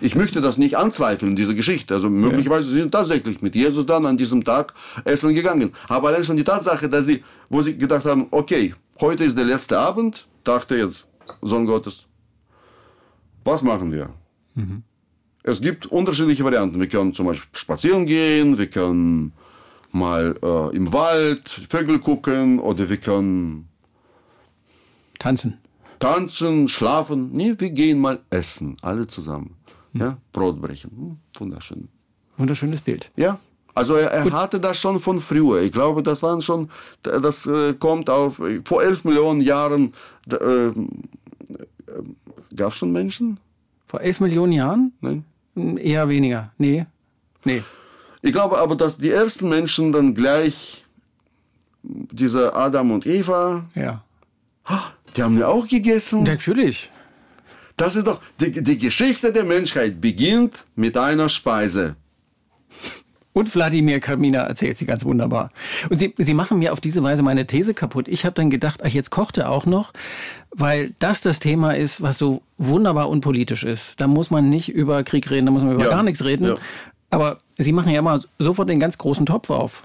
Ich 0.00 0.14
möchte 0.16 0.40
das 0.40 0.58
nicht 0.58 0.76
anzweifeln, 0.76 1.36
diese 1.36 1.54
Geschichte. 1.54 1.94
Also 1.94 2.10
möglicherweise 2.10 2.68
sind 2.68 2.84
sie 2.84 2.90
tatsächlich 2.90 3.40
mit 3.40 3.54
Jesus 3.54 3.86
dann 3.86 4.04
an 4.04 4.16
diesem 4.16 4.42
Tag 4.44 4.74
essen 5.04 5.32
gegangen. 5.32 5.72
Aber 5.88 6.08
allein 6.08 6.24
schon 6.24 6.36
die 6.36 6.42
Tatsache, 6.44 6.88
dass 6.88 7.06
sie, 7.06 7.22
wo 7.48 7.62
sie 7.62 7.76
gedacht 7.76 8.04
haben, 8.04 8.26
okay, 8.32 8.74
heute 9.02 9.24
ist 9.24 9.36
der 9.36 9.44
letzte 9.44 9.78
Abend, 9.78 10.26
dachte 10.44 10.76
jetzt 10.76 11.06
Sohn 11.42 11.66
Gottes, 11.66 12.06
was 13.44 13.60
machen 13.62 13.92
wir? 13.92 14.10
Es 15.42 15.60
gibt 15.60 15.86
unterschiedliche 15.86 16.44
Varianten. 16.44 16.78
Wir 16.80 16.88
können 16.88 17.12
zum 17.12 17.26
Beispiel 17.26 17.48
spazieren 17.58 18.06
gehen, 18.06 18.56
wir 18.58 18.68
können 18.68 19.32
mal 19.90 20.36
äh, 20.42 20.76
im 20.76 20.92
Wald 20.92 21.48
Vögel 21.68 21.98
gucken 21.98 22.58
oder 22.60 22.88
wir 22.88 22.96
können 22.96 23.68
Tanzen. 25.18 25.58
tanzen, 25.98 26.68
schlafen. 26.68 27.30
Nee, 27.32 27.54
wir 27.58 27.70
gehen 27.70 27.98
mal 28.00 28.20
essen, 28.30 28.76
alle 28.82 29.06
zusammen. 29.06 29.56
Ja, 29.94 30.16
Brot 30.32 30.60
brechen. 30.62 30.90
Hm, 30.90 31.16
Wunderschön. 31.38 31.88
Wunderschönes 32.38 32.80
Bild. 32.80 33.10
Ja, 33.16 33.38
also 33.74 33.94
er, 33.96 34.10
er 34.10 34.30
hatte 34.32 34.60
das 34.60 34.78
schon 34.78 35.00
von 35.00 35.18
früher. 35.18 35.62
Ich 35.62 35.72
glaube, 35.72 36.02
das 36.02 36.22
waren 36.22 36.42
schon, 36.42 36.68
das 37.02 37.46
äh, 37.46 37.74
kommt 37.74 38.10
auf, 38.10 38.40
vor 38.64 38.82
elf 38.82 39.04
Millionen 39.04 39.40
Jahren, 39.40 39.94
äh, 40.30 40.34
äh, 40.66 40.72
gab 42.54 42.72
es 42.72 42.78
schon 42.78 42.92
Menschen? 42.92 43.38
Vor 43.86 44.00
elf 44.00 44.20
Millionen 44.20 44.52
Jahren? 44.52 44.92
Nein? 45.00 45.24
Hm, 45.54 45.78
Eher 45.78 46.08
weniger. 46.08 46.52
Nee. 46.58 46.84
Nee. 47.44 47.62
Ich 48.22 48.32
glaube 48.32 48.58
aber, 48.58 48.76
dass 48.76 48.98
die 48.98 49.10
ersten 49.10 49.48
Menschen 49.48 49.92
dann 49.92 50.14
gleich, 50.14 50.84
diese 51.82 52.54
Adam 52.54 52.90
und 52.92 53.06
Eva, 53.06 53.64
Ja. 53.74 54.02
die 55.16 55.22
haben 55.22 55.38
ja 55.38 55.48
auch 55.48 55.66
gegessen. 55.66 56.22
Natürlich. 56.22 56.90
Das 57.76 57.96
ist 57.96 58.06
doch, 58.06 58.20
die, 58.40 58.62
die 58.62 58.78
Geschichte 58.78 59.32
der 59.32 59.44
Menschheit 59.44 60.00
beginnt 60.00 60.64
mit 60.76 60.96
einer 60.96 61.28
Speise. 61.28 61.96
Und 63.34 63.54
Wladimir 63.54 63.98
Kamina 64.00 64.40
erzählt 64.42 64.76
sie 64.76 64.84
ganz 64.84 65.04
wunderbar. 65.06 65.50
Und 65.88 65.98
sie, 65.98 66.14
sie 66.18 66.34
machen 66.34 66.58
mir 66.58 66.72
auf 66.72 66.80
diese 66.80 67.02
Weise 67.02 67.22
meine 67.22 67.46
These 67.46 67.72
kaputt. 67.72 68.06
Ich 68.08 68.24
habe 68.26 68.34
dann 68.34 68.50
gedacht, 68.50 68.80
ach, 68.84 68.88
jetzt 68.90 69.10
kocht 69.10 69.38
er 69.38 69.50
auch 69.50 69.64
noch, 69.64 69.92
weil 70.50 70.92
das 70.98 71.22
das 71.22 71.40
Thema 71.40 71.74
ist, 71.74 72.02
was 72.02 72.18
so 72.18 72.42
wunderbar 72.58 73.08
unpolitisch 73.08 73.64
ist. 73.64 74.00
Da 74.02 74.06
muss 74.06 74.30
man 74.30 74.50
nicht 74.50 74.68
über 74.68 75.02
Krieg 75.02 75.30
reden, 75.30 75.46
da 75.46 75.52
muss 75.52 75.62
man 75.62 75.74
über 75.74 75.84
Ja, 75.84 75.90
gar 75.90 76.02
nichts 76.02 76.22
reden. 76.24 76.46
ja. 76.46 76.56
Aber 77.08 77.38
sie 77.58 77.72
machen 77.72 77.92
ja 77.92 78.00
mal 78.02 78.22
sofort 78.38 78.68
den 78.68 78.80
ganz 78.80 78.96
großen 78.98 79.24
Topf 79.26 79.48
auf. 79.50 79.82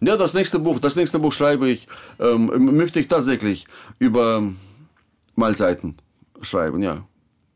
Ja, 0.00 0.16
das 0.16 0.32
nächste 0.34 0.58
Buch, 0.58 0.78
das 0.78 0.96
nächste 0.96 1.18
Buch 1.18 1.32
schreibe 1.32 1.68
ich, 1.68 1.86
ähm, 2.18 2.50
möchte 2.76 3.00
ich 3.00 3.08
tatsächlich 3.08 3.66
über 3.98 4.42
Mahlzeiten 5.36 5.96
schreiben, 6.42 6.82
ja. 6.82 7.04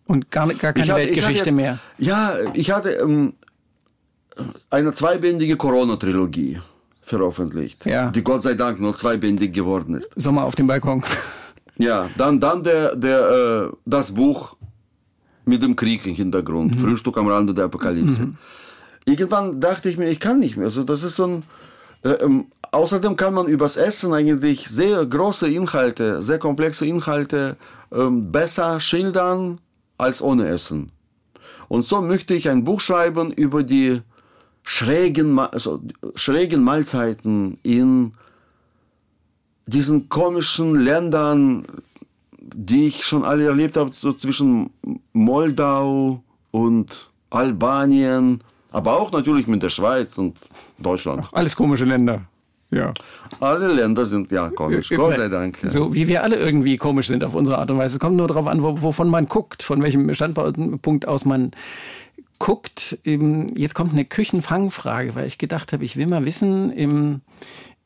Und 0.07 0.31
gar, 0.31 0.47
gar 0.55 0.73
keine 0.73 0.85
Ich 0.85 0.91
hatte- 0.91 1.03
ich 1.03 1.09
Weltgeschichte 1.11 1.47
jetzt, 1.51 1.55
mehr. 1.57 1.79
Ja, 1.99 2.35
ich 2.53 2.71
hatte 2.71 2.91
ähm, 2.91 3.35
eine 4.71 4.93
zweibändige 4.95 5.57
Corona-Trilogie 5.57 6.61
veröffentlicht, 7.03 7.85
Ja. 7.87 8.11
die 8.11 8.23
Gott 8.25 8.43
sei 8.43 8.55
Dank 8.55 8.81
nur 8.81 8.95
zweibändig 8.97 9.53
geworden 9.53 9.95
ist. 9.95 10.11
Sommer 10.17 10.45
auf 10.45 10.55
dem 10.57 10.67
Balkon. 10.67 11.03
Ja, 11.77 12.09
dann, 12.17 12.41
dann 12.41 12.63
der, 12.63 12.95
der, 12.97 13.71
äh, 13.73 13.77
das 13.85 14.13
Buch 14.13 14.57
mit 15.45 15.63
dem 15.63 15.77
Krieg 15.77 16.07
im 16.07 16.15
Hintergrund, 16.15 16.81
Frühstück 16.81 17.19
am 17.19 17.27
Rande 17.29 17.53
der 17.53 17.65
Apokalypse. 17.67 18.29
Irgendwann 19.05 19.61
dachte 19.61 19.89
ich 19.91 19.99
mir, 19.99 20.09
ich 20.09 20.21
kann 20.21 20.39
nicht 20.39 20.57
mehr. 20.57 20.67
Also 20.67 20.85
das 20.85 21.03
ist 21.03 21.17
so 21.17 21.27
ein. 21.27 21.43
Äh, 22.03 22.11
ähm, 22.25 22.47
außerdem 22.71 23.17
kann 23.17 23.35
man 23.35 23.47
übers 23.47 23.77
Essen 23.77 24.13
eigentlich 24.15 24.69
sehr 24.69 25.05
große 25.05 25.49
Inhalte, 25.49 26.23
sehr 26.23 26.39
komplexe 26.39 26.87
Inhalte 26.87 27.57
ähm, 27.93 28.31
besser 28.33 28.81
schildern 28.81 29.59
als 29.99 30.23
ohne 30.23 30.47
Essen. 30.49 30.91
Und 31.69 31.85
so 31.85 32.01
möchte 32.03 32.35
ich 32.35 32.49
ein 32.49 32.65
Buch 32.65 32.81
schreiben 32.81 33.33
über 33.33 33.63
die 33.63 34.01
schrägen, 34.65 35.39
also 35.39 35.81
schrägen 36.17 36.65
Mahlzeiten 36.65 37.59
in 37.63 38.13
diesen 39.67 40.09
komischen 40.09 40.75
Ländern, 40.77 41.65
die 42.41 42.87
ich 42.87 43.05
schon 43.05 43.25
alle 43.25 43.47
erlebt 43.47 43.77
habe, 43.77 43.91
so 43.93 44.13
zwischen 44.13 44.71
Moldau 45.13 46.23
und 46.51 47.11
Albanien, 47.31 48.43
aber 48.73 49.01
auch 49.01 49.13
natürlich 49.13 49.47
mit 49.47 49.63
der 49.63 49.69
Schweiz 49.71 50.19
und 50.19 50.37
Deutschland. 50.79 51.29
Alles 51.33 51.55
komische 51.55 51.85
Länder. 51.85 52.23
Ja. 52.71 52.93
Alle 53.41 53.73
Länder 53.73 54.05
sind 54.05 54.33
ja 54.33 54.49
komisch, 54.51 54.89
Gott 54.91 55.17
sei 55.17 55.29
Dank. 55.29 55.63
ja. 55.63 55.69
So 55.69 55.95
wie 55.95 56.09
wir 56.09 56.25
alle 56.25 56.37
irgendwie 56.37 56.77
komisch 56.77 57.07
sind 57.07 57.23
auf 57.23 57.35
unsere 57.35 57.59
Art 57.59 57.71
und 57.71 57.79
Weise. 57.79 57.97
Es 57.97 58.01
kommt 58.01 58.17
nur 58.17 58.27
darauf 58.27 58.47
an, 58.47 58.63
wo, 58.63 58.83
wovon 58.83 59.09
man 59.09 59.29
guckt, 59.29 59.63
von 59.63 59.81
welchem 59.83 60.13
Standpunkt 60.13 61.07
aus 61.07 61.25
man 61.25 61.53
guckt. 62.39 62.99
Jetzt 63.05 63.75
kommt 63.75 63.93
eine 63.93 64.05
Küchenfangfrage, 64.05 65.15
weil 65.15 65.27
ich 65.27 65.39
gedacht 65.39 65.73
habe, 65.73 65.85
ich 65.85 65.97
will 65.97 66.07
mal 66.07 66.25
wissen, 66.25 67.23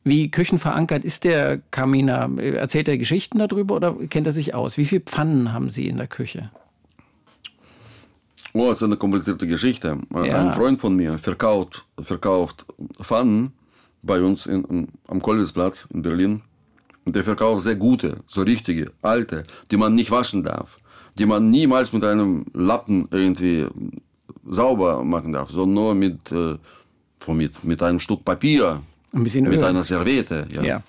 wie 0.03 0.31
küchenverankert 0.31 1.03
ist 1.03 1.23
der 1.23 1.59
Kaminer? 1.71 2.29
Erzählt 2.37 2.87
er 2.87 2.97
Geschichten 2.97 3.39
darüber 3.39 3.75
oder 3.75 3.93
kennt 4.09 4.27
er 4.27 4.33
sich 4.33 4.53
aus? 4.53 4.77
Wie 4.77 4.85
viele 4.85 5.01
Pfannen 5.01 5.51
haben 5.53 5.69
Sie 5.69 5.87
in 5.87 5.97
der 5.97 6.07
Küche? 6.07 6.51
Oh, 8.53 8.69
das 8.69 8.77
ist 8.77 8.83
eine 8.83 8.97
komplizierte 8.97 9.45
Geschichte. 9.45 9.97
Ja. 10.13 10.21
Ein 10.21 10.53
Freund 10.53 10.79
von 10.79 10.95
mir 10.95 11.19
verkauft, 11.19 11.85
verkauft 12.01 12.65
Pfannen 12.99 13.53
bei 14.01 14.21
uns 14.21 14.45
in, 14.45 14.87
am 15.07 15.21
Kolwitzplatz 15.21 15.87
in 15.93 16.01
Berlin. 16.01 16.41
Der 17.05 17.23
verkauft 17.23 17.63
sehr 17.63 17.75
gute, 17.75 18.17
so 18.27 18.41
richtige, 18.41 18.91
alte, 19.01 19.43
die 19.71 19.77
man 19.77 19.95
nicht 19.95 20.11
waschen 20.11 20.43
darf. 20.43 20.79
Die 21.17 21.25
man 21.25 21.49
niemals 21.49 21.93
mit 21.93 22.03
einem 22.03 22.45
Lappen 22.53 23.07
irgendwie 23.11 23.67
sauber 24.49 25.03
machen 25.03 25.31
darf, 25.31 25.49
sondern 25.49 25.73
nur 25.73 25.95
mit, 25.95 26.31
äh, 26.31 26.57
mit, 27.31 27.63
mit 27.63 27.83
einem 27.83 27.99
Stück 27.99 28.25
Papier, 28.25 28.81
Ein 29.13 29.21
mit 29.23 29.35
Öl. 29.35 29.63
einer 29.63 29.83
Serviette. 29.83 30.47
Ja. 30.51 30.63
Ja. 30.63 30.83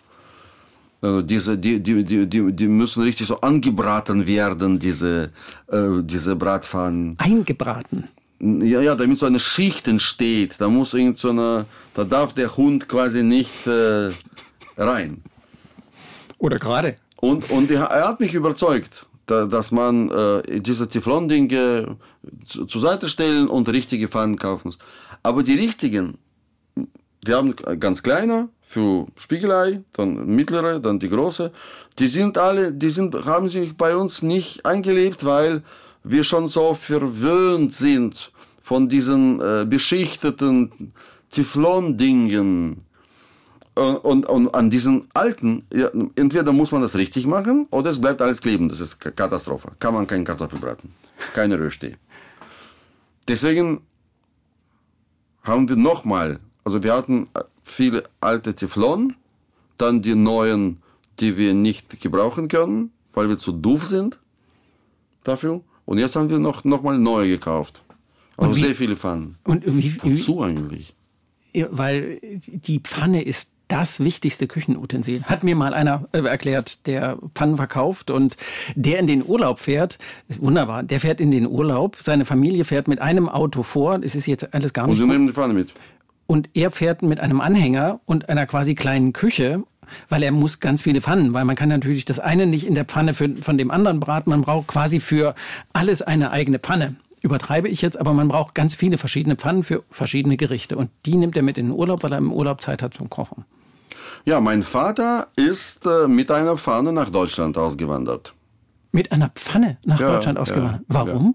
Also 1.03 1.23
diese, 1.23 1.57
die, 1.57 1.81
die, 1.81 2.05
die, 2.05 2.53
die, 2.53 2.69
müssen 2.69 3.03
richtig 3.03 3.27
so 3.27 3.41
angebraten 3.41 4.27
werden, 4.27 4.79
diese, 4.79 5.31
äh, 5.69 6.03
diese 6.03 6.37
Bratpfannen. 6.37 7.15
Eingebraten. 7.19 8.05
Ja, 8.39 8.81
ja, 8.81 8.95
damit 8.95 9.19
so 9.19 9.27
eine 9.27 9.41
Schicht 9.41 9.89
entsteht. 9.89 10.57
Da 10.59 10.69
muss 10.69 10.93
irgend 10.93 11.17
so 11.17 11.31
eine, 11.31 11.67
da 11.95 12.05
darf 12.05 12.35
der 12.35 12.55
Hund 12.55 12.89
quasi 12.89 13.23
nicht 13.23 13.67
äh, 13.67 14.11
rein. 14.77 15.23
Oder 16.39 16.59
gerade. 16.59 16.97
Und, 17.17 17.51
und 17.51 17.71
er, 17.71 17.89
hat 17.89 18.21
mich 18.21 18.35
überzeugt, 18.35 19.07
dass 19.31 19.71
man 19.71 20.11
äh, 20.11 20.61
diese 20.61 20.89
Teflon-Dinge 20.89 21.97
zu, 22.45 22.67
zur 22.67 22.81
Seite 22.81 23.09
stellen 23.09 23.49
und 23.49 23.69
richtige 23.69 24.09
Pfannen 24.09 24.37
kaufen 24.37 24.69
muss. 24.69 24.79
Aber 25.23 25.43
die 25.43 25.55
richtigen, 25.55 26.19
wir 27.25 27.37
haben 27.37 27.55
ganz 27.79 28.03
kleine 28.03 28.49
für 28.61 29.07
Spiegelei, 29.17 29.83
dann 29.93 30.27
mittlere, 30.27 30.81
dann 30.81 30.99
die 30.99 31.09
große. 31.09 31.53
Die 31.99 32.09
sind 32.09 32.39
alle, 32.39 32.73
die 32.73 32.91
sind, 32.91 33.15
haben 33.27 33.49
sich 33.49 33.77
bei 33.77 33.97
uns 33.97 34.23
nicht 34.23 34.65
eingelebt, 34.65 35.25
weil 35.25 35.63
wir 36.03 36.25
schon 36.25 36.49
so 36.49 36.75
verwöhnt 36.75 37.75
sind 37.75 38.33
von 38.63 38.89
diesen 38.89 39.41
äh, 39.41 39.67
beschichteten 39.69 40.93
Teflon-Dingen. 41.31 42.85
Und, 43.81 43.97
und, 44.05 44.27
und, 44.27 44.55
an 44.55 44.69
diesen 44.69 45.09
alten, 45.15 45.65
ja, 45.73 45.89
entweder 46.15 46.53
muss 46.53 46.71
man 46.71 46.83
das 46.83 46.97
richtig 46.97 47.27
machen 47.27 47.67
oder 47.71 47.89
es 47.89 47.99
bleibt 48.01 48.21
alles 48.21 48.43
kleben. 48.43 48.69
Das 48.69 48.79
ist 48.79 49.01
Katastrophe. 49.01 49.73
Kann 49.79 49.95
man 49.95 50.07
keinen 50.07 50.25
Kartoffel 50.25 50.59
braten. 50.59 50.93
Keine 51.35 51.59
Rösti. 51.59 51.97
Deswegen 53.27 53.81
haben 55.43 55.67
wir 55.69 55.77
nochmal, 55.77 56.41
also 56.65 56.83
wir 56.83 56.93
hatten 56.93 57.27
viele 57.63 58.03
alte 58.21 58.55
Teflon, 58.55 59.15
dann 59.79 60.03
die 60.03 60.15
neuen, 60.15 60.83
die 61.19 61.39
wir 61.39 61.55
nicht 61.55 62.01
gebrauchen 62.03 62.49
können, 62.49 62.91
weil 63.15 63.29
wir 63.31 63.39
zu 63.39 63.53
doof 63.53 63.87
sind 63.87 64.19
dafür. 65.25 65.63
Und 65.87 65.97
jetzt 65.97 66.17
haben 66.17 66.29
wir 66.29 66.39
noch, 66.39 66.65
noch 66.65 66.83
mal 66.83 66.99
neue 66.99 67.29
gekauft. 67.29 67.83
Also 68.37 68.57
wie- 68.57 68.61
sehr 68.63 68.75
viele 68.75 68.97
Pfannen. 68.97 69.39
Und 69.45 69.65
wie, 69.67 69.97
Wozu 70.03 70.43
eigentlich? 70.43 70.95
Weil 71.71 72.21
die 72.47 72.81
Pfanne 72.81 73.23
ist 73.23 73.53
das 73.71 74.01
wichtigste 74.01 74.47
Küchenutensil. 74.47 75.23
Hat 75.25 75.45
mir 75.45 75.55
mal 75.55 75.73
einer 75.75 76.09
äh, 76.13 76.19
erklärt, 76.21 76.87
der 76.87 77.19
Pfannen 77.35 77.57
verkauft 77.57 78.11
und 78.11 78.37
der 78.75 78.99
in 78.99 79.07
den 79.07 79.25
Urlaub 79.25 79.61
fährt. 79.61 79.99
Ist 80.29 80.43
wunderbar. 80.43 80.83
Der 80.83 81.01
fährt 81.01 81.21
in 81.21 81.31
den 81.31 81.47
Urlaub. 81.47 81.97
Seine 82.01 82.25
Familie 82.25 82.65
fährt 82.65 82.89
mit 82.89 83.01
einem 83.01 83.29
Auto 83.29 83.63
vor. 83.63 84.01
Es 84.03 84.15
ist 84.15 84.27
jetzt 84.27 84.53
alles 84.53 84.73
gar 84.73 84.85
Und 84.85 84.91
nicht. 84.91 84.99
sie 85.01 85.07
nehmen 85.07 85.29
die 85.29 85.33
Pfanne 85.33 85.55
mit. 85.55 85.73
Und 86.27 86.49
er 86.55 86.71
fährt 86.71 87.03
mit 87.03 87.21
einem 87.21 87.41
Anhänger 87.41 88.01
und 88.07 88.29
einer 88.29 88.47
quasi 88.47 88.75
kleinen 88.75 89.13
Küche, 89.13 89.63
weil 90.09 90.23
er 90.23 90.33
muss 90.33 90.61
ganz 90.61 90.83
viele 90.83 91.01
Pfannen, 91.01 91.35
weil 91.35 91.45
man 91.45 91.57
kann 91.57 91.69
natürlich 91.69 92.05
das 92.05 92.19
eine 92.21 92.47
nicht 92.47 92.67
in 92.67 92.75
der 92.75 92.85
Pfanne 92.85 93.15
für, 93.15 93.29
von 93.37 93.59
dem 93.59 93.71
anderen 93.71 94.01
braten. 94.01 94.31
Man 94.31 94.43
braucht 94.43 94.69
quasi 94.69 95.01
für 95.01 95.35
alles 95.73 96.03
eine 96.03 96.31
eigene 96.31 96.59
Pfanne. 96.59 96.97
Übertreibe 97.23 97.69
ich 97.69 97.83
jetzt, 97.83 98.01
aber 98.01 98.15
man 98.15 98.29
braucht 98.29 98.55
ganz 98.55 98.75
viele 98.75 98.97
verschiedene 98.97 99.37
Pfannen 99.37 99.63
für 99.63 99.83
verschiedene 99.91 100.37
Gerichte. 100.37 100.77
Und 100.77 100.91
die 101.07 101.17
nimmt 101.17 101.37
er 101.37 101.43
mit 101.43 101.59
in 101.59 101.67
den 101.67 101.75
Urlaub, 101.75 102.03
weil 102.03 102.13
er 102.13 102.19
im 102.19 102.33
Urlaub 102.33 102.61
Zeit 102.61 102.83
hat 102.83 102.95
zum 102.95 103.11
Kochen. 103.11 103.45
Ja, 104.25 104.41
mein 104.41 104.63
Vater 104.63 105.29
ist 105.37 105.87
äh, 105.87 106.07
mit 106.07 106.31
einer 106.31 106.57
Pfanne 106.57 106.93
nach 106.93 107.11
Deutschland 107.11 107.57
ausgewandert. 107.57 108.35
Mit 108.93 109.11
einer 109.13 109.31
Pfanne 109.31 109.79
nach 109.85 110.01
Ja, 110.01 110.13
Deutschland 110.13 110.37
ja, 110.37 110.43
ausgewandert. 110.43 110.83
Warum? 110.89 111.35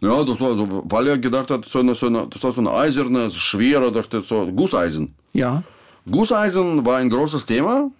Ja, 0.00 0.24
das 0.24 0.40
war 0.40 0.56
so, 0.56 0.82
weil 0.86 1.06
er 1.08 1.18
gedacht 1.18 1.50
hat, 1.50 1.64
so 1.64 1.80
eine, 1.80 1.94
so 1.94 2.06
eine, 2.06 2.26
das 2.28 2.42
war 2.42 2.52
so 2.52 2.60
eine 2.60 2.72
eiserne, 2.72 3.30
schwere, 3.30 3.92
dachte 3.92 4.22
so 4.22 4.46
Gusseisen. 4.52 5.14
Ja. 5.32 5.62
Gusseisen 6.10 6.84
war 6.84 6.96
ein 6.96 7.10
großes 7.10 7.44
Thema 7.46 7.90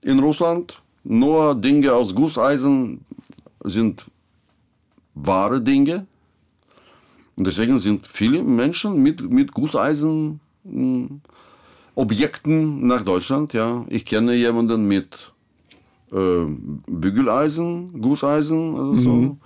in 0.00 0.18
Russland. 0.18 0.80
Nur 1.04 1.54
Dinge 1.54 1.92
aus 1.92 2.14
Gusseisen 2.14 3.04
sind 3.62 4.06
wahre 5.14 5.60
Dinge. 5.60 6.06
Und 7.36 7.46
deswegen 7.46 7.78
sind 7.78 8.06
viele 8.08 8.42
Menschen 8.42 9.02
mit, 9.02 9.20
mit 9.30 9.52
Gusseisen 9.52 10.40
mh, 10.64 11.20
Objekten 11.96 12.86
nach 12.86 13.02
Deutschland. 13.02 13.52
Ja. 13.52 13.84
Ich 13.88 14.04
kenne 14.06 14.34
jemanden 14.34 14.86
mit 14.86 15.32
äh, 16.12 16.44
Bügeleisen, 16.86 18.00
Gusseisen, 18.00 18.76
also 18.76 18.94
so. 18.94 19.36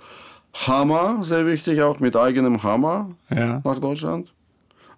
Hammer, 0.53 1.23
sehr 1.23 1.47
wichtig, 1.47 1.81
auch 1.81 1.99
mit 1.99 2.15
eigenem 2.15 2.61
Hammer 2.61 3.09
Ja. 3.29 3.61
nach 3.63 3.79
Deutschland. 3.79 4.33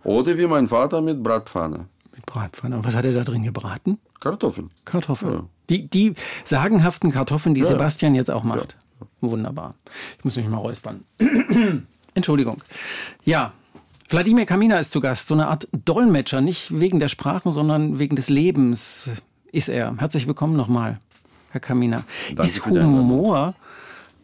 Oder 0.03 0.37
wie 0.37 0.47
mein 0.47 0.67
Vater 0.67 1.01
mit 1.01 1.21
Bratpfanne. 1.23 1.85
Mit 2.13 2.25
Bratpfanne. 2.25 2.75
Und 2.77 2.85
was 2.85 2.95
hat 2.95 3.05
er 3.05 3.13
da 3.13 3.23
drin 3.23 3.43
gebraten? 3.43 3.99
Kartoffeln. 4.19 4.69
Kartoffeln. 4.83 5.33
Ja. 5.33 5.43
Die, 5.69 5.87
die 5.87 6.15
sagenhaften 6.43 7.11
Kartoffeln, 7.11 7.55
die 7.55 7.61
Ja. 7.61 7.67
Sebastian 7.67 8.15
jetzt 8.15 8.31
auch 8.31 8.43
macht. 8.43 8.75
Wunderbar. 9.21 9.75
Ich 10.17 10.25
muss 10.25 10.35
mich 10.35 10.47
mal 10.49 10.57
räuspern. 10.57 11.03
Entschuldigung. 12.15 12.57
Ja, 13.23 13.53
Wladimir 14.13 14.45
Kamina 14.45 14.77
ist 14.77 14.91
zu 14.91 15.01
Gast. 15.01 15.27
So 15.27 15.33
eine 15.33 15.47
Art 15.47 15.67
Dolmetscher, 15.71 16.39
nicht 16.39 16.79
wegen 16.79 16.99
der 16.99 17.07
Sprachen, 17.07 17.51
sondern 17.51 17.97
wegen 17.97 18.15
des 18.15 18.29
Lebens 18.29 19.09
ist 19.51 19.69
er. 19.69 19.97
Herzlich 19.97 20.27
willkommen 20.27 20.55
nochmal, 20.55 20.99
Herr 21.49 21.59
Kamina. 21.59 22.03
Danke 22.27 22.43
ist. 22.43 22.63
Humor 22.63 23.55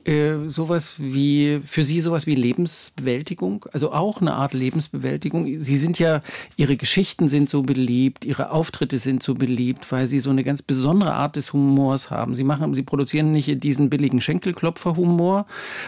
äh, 0.06 0.47
sowas 0.47 0.95
wie, 0.97 1.62
für 1.66 1.84
Sie 1.84 2.00
sowas 2.02 2.26
wie 2.26 2.36
Lebensbewältigung? 2.36 3.66
Also 3.74 3.91
auch 3.91 4.22
eine 4.22 4.34
Art 4.34 4.54
Lebensbewältigung? 4.54 5.62
Sie 5.62 5.78
sind 5.78 6.00
ja, 6.00 6.22
Ihre 6.56 6.78
Geschichten 6.78 7.28
sind 7.28 7.50
so 7.50 7.64
beliebt, 7.64 8.24
Ihre 8.24 8.52
Auftritte 8.52 8.97
sind 8.97 9.22
so 9.22 9.36
beliebt, 9.36 9.91
weil 9.91 10.08
Sie 10.08 10.20
so 10.20 10.30
eine 10.30 10.43
ganz 10.43 10.62
besondere 10.62 11.14
Art 11.14 11.36
des 11.36 11.52
Humors 11.52 12.10
haben. 12.10 12.34
Sie 12.34 12.43
machen, 12.43 12.74
Sie 12.76 12.84
produzieren 12.84 13.34
nicht 13.34 13.64
diesen 13.64 13.89
billigen 13.89 14.22
Schenkelklopfer-Humor 14.22 15.45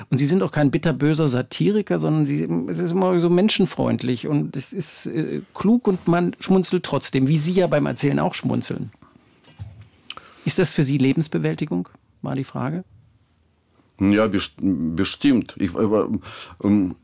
und 0.10 0.18
Sie 0.18 0.26
sind 0.26 0.44
auch 0.44 0.52
kein 0.52 0.72
bitterböser 0.72 1.28
Satiriker, 1.28 2.00
sondern 2.00 2.26
Sie, 2.26 2.48
es 2.68 2.80
ist 2.80 2.92
immer 2.92 3.20
so 3.20 3.30
menschenfreundlich 3.30 4.28
und 4.28 4.56
es 4.56 4.74
ist 4.74 5.06
äh, 5.06 5.42
klug 5.54 5.88
und 5.88 6.08
man 6.08 6.36
schmunzelt 6.40 6.84
trotzdem, 6.84 7.28
wie 7.28 7.38
Sie 7.38 7.54
ja 7.54 7.68
beim 7.68 7.86
Erzählen 7.86 8.20
auch 8.20 8.34
schmunzeln. 8.34 8.92
Ist 10.44 10.60
das 10.60 10.70
für 10.70 10.84
Sie 10.84 10.98
Lebensbewältigung? 10.98 11.88
War 12.22 12.36
die 12.36 12.44
Frage. 12.44 12.84
Ja, 14.02 14.28
best- 14.28 14.58
bestimmt. 14.62 15.54
Ich, 15.58 15.72
ähm, 16.64 16.96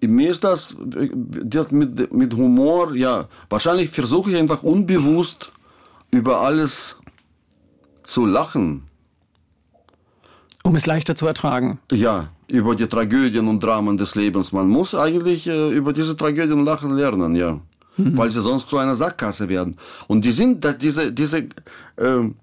mir 0.00 0.30
ist 0.30 0.42
das, 0.42 0.72
äh, 0.96 1.08
das 1.14 1.70
mit, 1.70 2.12
mit 2.12 2.34
Humor, 2.34 2.94
ja, 2.94 3.28
wahrscheinlich 3.48 3.90
versuche 3.90 4.30
ich 4.32 4.36
einfach 4.36 4.62
unbewusst 4.64 5.52
über 6.10 6.40
alles 6.40 6.96
zu 8.02 8.26
lachen. 8.26 8.82
Um 10.64 10.74
es 10.74 10.86
leichter 10.86 11.14
zu 11.14 11.26
ertragen. 11.26 11.78
Ja, 11.92 12.30
über 12.48 12.74
die 12.74 12.86
Tragödien 12.86 13.46
und 13.48 13.60
Dramen 13.62 13.96
des 13.96 14.14
Lebens. 14.16 14.52
Man 14.52 14.68
muss 14.68 14.94
eigentlich 14.94 15.46
äh, 15.46 15.70
über 15.70 15.92
diese 15.92 16.16
Tragödien 16.16 16.64
lachen 16.64 16.90
lernen, 16.90 17.36
ja. 17.36 17.60
Weil 17.96 18.30
sie 18.30 18.40
sonst 18.40 18.68
zu 18.70 18.78
einer 18.78 18.94
Sackgasse 18.94 19.48
werden. 19.50 19.76
Und 20.08 20.24
die 20.24 20.32
sind, 20.32 20.66
diese, 20.80 21.12
diese, 21.12 21.48
ähm, 21.98 22.34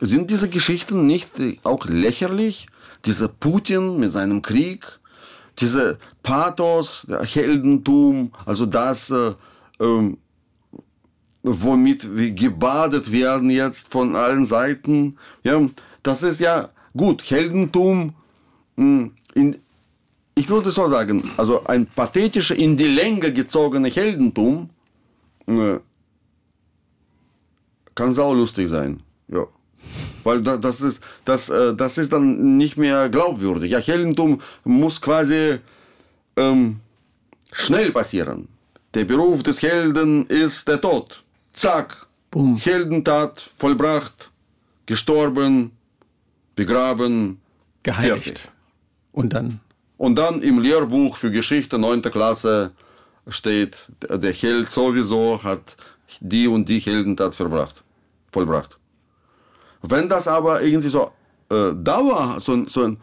sind 0.00 0.30
diese 0.30 0.48
Geschichten 0.48 1.06
nicht 1.06 1.38
äh, 1.38 1.58
auch 1.64 1.86
lächerlich? 1.86 2.66
Dieser 3.04 3.28
Putin 3.28 3.98
mit 3.98 4.12
seinem 4.12 4.42
Krieg, 4.42 4.86
diese 5.58 5.98
Pathos, 6.22 7.06
Heldentum, 7.08 8.32
also 8.46 8.66
das, 8.66 9.10
äh, 9.10 9.32
ähm, 9.80 10.18
womit 11.42 12.16
wir 12.16 12.30
gebadet 12.30 13.10
werden 13.10 13.50
jetzt 13.50 13.90
von 13.90 14.14
allen 14.16 14.44
Seiten. 14.44 15.18
Ja, 15.42 15.60
das 16.02 16.22
ist 16.22 16.40
ja 16.40 16.70
gut. 16.96 17.28
Heldentum, 17.28 18.14
mh, 18.76 19.10
in, 19.34 19.58
ich 20.34 20.48
würde 20.48 20.70
so 20.70 20.88
sagen, 20.88 21.28
also 21.36 21.64
ein 21.64 21.86
pathetischer, 21.86 22.54
in 22.56 22.76
die 22.76 22.86
Länge 22.86 23.32
gezogener 23.32 23.88
Heldentum 23.88 24.70
äh, 25.46 25.78
kann 27.94 28.12
saulustig 28.12 28.68
sein. 28.68 29.02
Ja. 29.28 29.46
Weil 30.24 30.42
da, 30.42 30.56
das, 30.56 30.80
ist, 30.80 31.00
das, 31.24 31.48
äh, 31.48 31.74
das 31.74 31.98
ist 31.98 32.12
dann 32.12 32.56
nicht 32.56 32.76
mehr 32.76 33.08
glaubwürdig. 33.08 33.72
Ja, 33.72 33.78
Heldentum 33.78 34.40
muss 34.64 35.00
quasi 35.00 35.58
ähm, 36.36 36.80
schnell 37.52 37.92
passieren. 37.92 38.48
Der 38.94 39.04
Beruf 39.04 39.42
des 39.42 39.62
Helden 39.62 40.26
ist 40.26 40.68
der 40.68 40.80
Tod. 40.80 41.22
Zack. 41.52 42.06
Boom. 42.30 42.56
Heldentat 42.56 43.50
vollbracht, 43.56 44.30
gestorben, 44.86 45.72
begraben, 46.56 47.40
Geheiligt. 47.82 48.24
fertig. 48.24 48.48
Und 49.12 49.34
dann 49.34 49.60
Und 49.98 50.16
dann 50.16 50.40
im 50.42 50.58
Lehrbuch 50.58 51.16
für 51.16 51.30
Geschichte 51.30 51.78
9. 51.78 52.02
Klasse 52.02 52.72
steht, 53.28 53.86
der 54.00 54.32
Held 54.32 54.70
sowieso 54.70 55.42
hat 55.42 55.76
die 56.20 56.48
und 56.48 56.68
die 56.68 56.80
Heldentat 56.80 57.34
verbracht, 57.34 57.82
vollbracht. 58.32 58.78
Wenn 59.82 60.08
das 60.08 60.28
aber 60.28 60.62
irgendwie 60.62 60.88
so 60.88 61.10
äh, 61.50 61.72
Dauer, 61.74 62.40
so, 62.40 62.52
ein- 62.52 62.66
so 62.68 62.84
ein, 62.84 62.96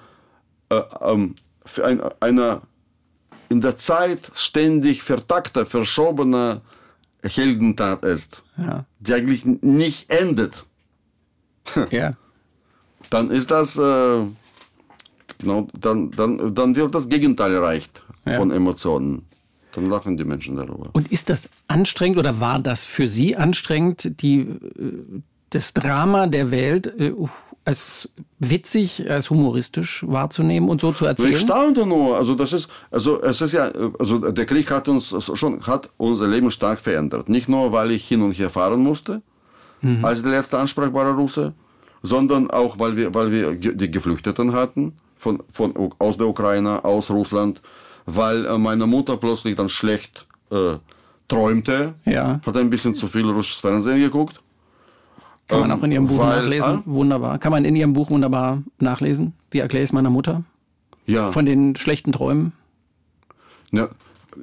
äh, 0.69 0.81
ähm, 1.01 1.35
ein, 1.83 2.01
eine 2.19 2.61
in 3.49 3.61
der 3.61 3.77
Zeit 3.77 4.31
ständig 4.35 5.03
vertakter, 5.03 5.65
verschobener 5.65 6.61
Heldentat 7.23 8.05
ist, 8.05 8.43
Ja. 8.57 8.85
die 8.99 9.13
eigentlich 9.13 9.45
nicht 9.45 10.11
endet, 10.11 10.65
Ja. 11.91 12.13
dann 13.09 13.29
ist 13.31 13.51
das, 13.51 13.75
äh, 13.77 14.21
genau, 15.39 15.67
dann, 15.79 16.11
dann, 16.11 16.53
dann 16.55 16.75
wird 16.75 16.93
das 16.95 17.09
Gegenteil 17.09 17.53
erreicht 17.55 18.03
Ja. 18.25 18.37
von 18.39 18.51
Emotionen. 18.51 19.25
Dann 19.73 19.87
lachen 19.89 20.17
die 20.17 20.25
Menschen 20.25 20.55
darüber. 20.57 20.89
Und 20.93 21.11
ist 21.11 21.29
das 21.29 21.47
anstrengend 21.67 22.17
oder 22.17 22.39
war 22.39 22.59
das 22.59 22.85
für 22.85 23.07
Sie 23.07 23.35
anstrengend, 23.35 24.21
die, 24.21 24.39
äh, 24.41 25.21
das 25.51 25.73
Drama 25.73 26.27
der 26.27 26.51
Welt 26.51 26.87
äh, 26.99 27.13
als 27.65 28.09
witzig, 28.39 29.09
als 29.09 29.29
humoristisch 29.29 30.03
wahrzunehmen 30.07 30.69
und 30.69 30.81
so 30.81 30.91
zu 30.91 31.03
Ich 31.05 31.09
erzählen? 31.09 31.35
staunte 31.35 31.85
nur, 31.85 32.17
also 32.17 32.33
das 32.35 32.53
ist, 32.53 32.67
also 32.89 33.21
es 33.21 33.41
ist 33.41 33.51
ja, 33.53 33.69
also 33.99 34.17
der 34.31 34.45
Krieg 34.45 34.71
hat 34.71 34.87
uns 34.87 35.13
schon, 35.37 35.61
hat 35.67 35.89
unser 35.97 36.27
Leben 36.27 36.49
stark 36.51 36.79
verändert. 36.79 37.29
Nicht 37.29 37.47
nur, 37.49 37.71
weil 37.71 37.91
ich 37.91 38.07
hin 38.07 38.21
und 38.21 38.31
her 38.33 38.49
fahren 38.49 38.81
musste, 38.81 39.21
als 40.01 40.23
der 40.23 40.31
letzte 40.31 40.57
ansprechbare 40.57 41.13
Russe, 41.13 41.53
sondern 42.01 42.49
auch, 42.51 42.79
weil 42.79 42.97
wir, 42.97 43.13
weil 43.13 43.31
wir 43.31 43.53
die 43.55 43.91
Geflüchteten 43.91 44.51
hatten, 44.53 44.93
von, 45.15 45.43
von, 45.51 45.73
aus 45.99 46.17
der 46.17 46.27
Ukraine, 46.27 46.83
aus 46.83 47.09
Russland, 47.11 47.61
weil 48.05 48.45
äh, 48.45 48.57
meine 48.57 48.87
Mutter 48.87 49.17
plötzlich 49.17 49.55
dann 49.55 49.69
schlecht 49.69 50.25
äh, 50.51 50.75
träumte, 51.27 51.93
Ja. 52.05 52.39
hat 52.45 52.57
ein 52.57 52.69
bisschen 52.69 52.95
zu 52.95 53.07
viel 53.07 53.29
russisches 53.29 53.59
Fernsehen 53.59 53.99
geguckt. 53.99 54.41
Kann 55.49 55.59
man 55.61 55.71
Ähm, 55.71 55.77
auch 55.79 55.83
in 55.83 55.91
Ihrem 55.91 56.07
Buch 56.07 56.19
weil, 56.19 56.41
nachlesen. 56.43 56.83
Wunderbar. 56.85 57.37
Kann 57.39 57.51
man 57.51 57.65
in 57.65 57.75
Ihrem 57.75 57.91
Buch 57.93 58.09
wunderbar 58.09 58.63
nachlesen. 58.79 59.33
Wie 59.51 59.59
erkläre 59.59 59.83
ich 59.83 59.89
es 59.89 59.93
meiner 59.93 60.09
Mutter? 60.09 60.43
Ja. 61.05 61.31
Von 61.31 61.45
den 61.45 61.75
schlechten 61.75 62.11
Träumen? 62.13 62.53
Ja, 63.71 63.89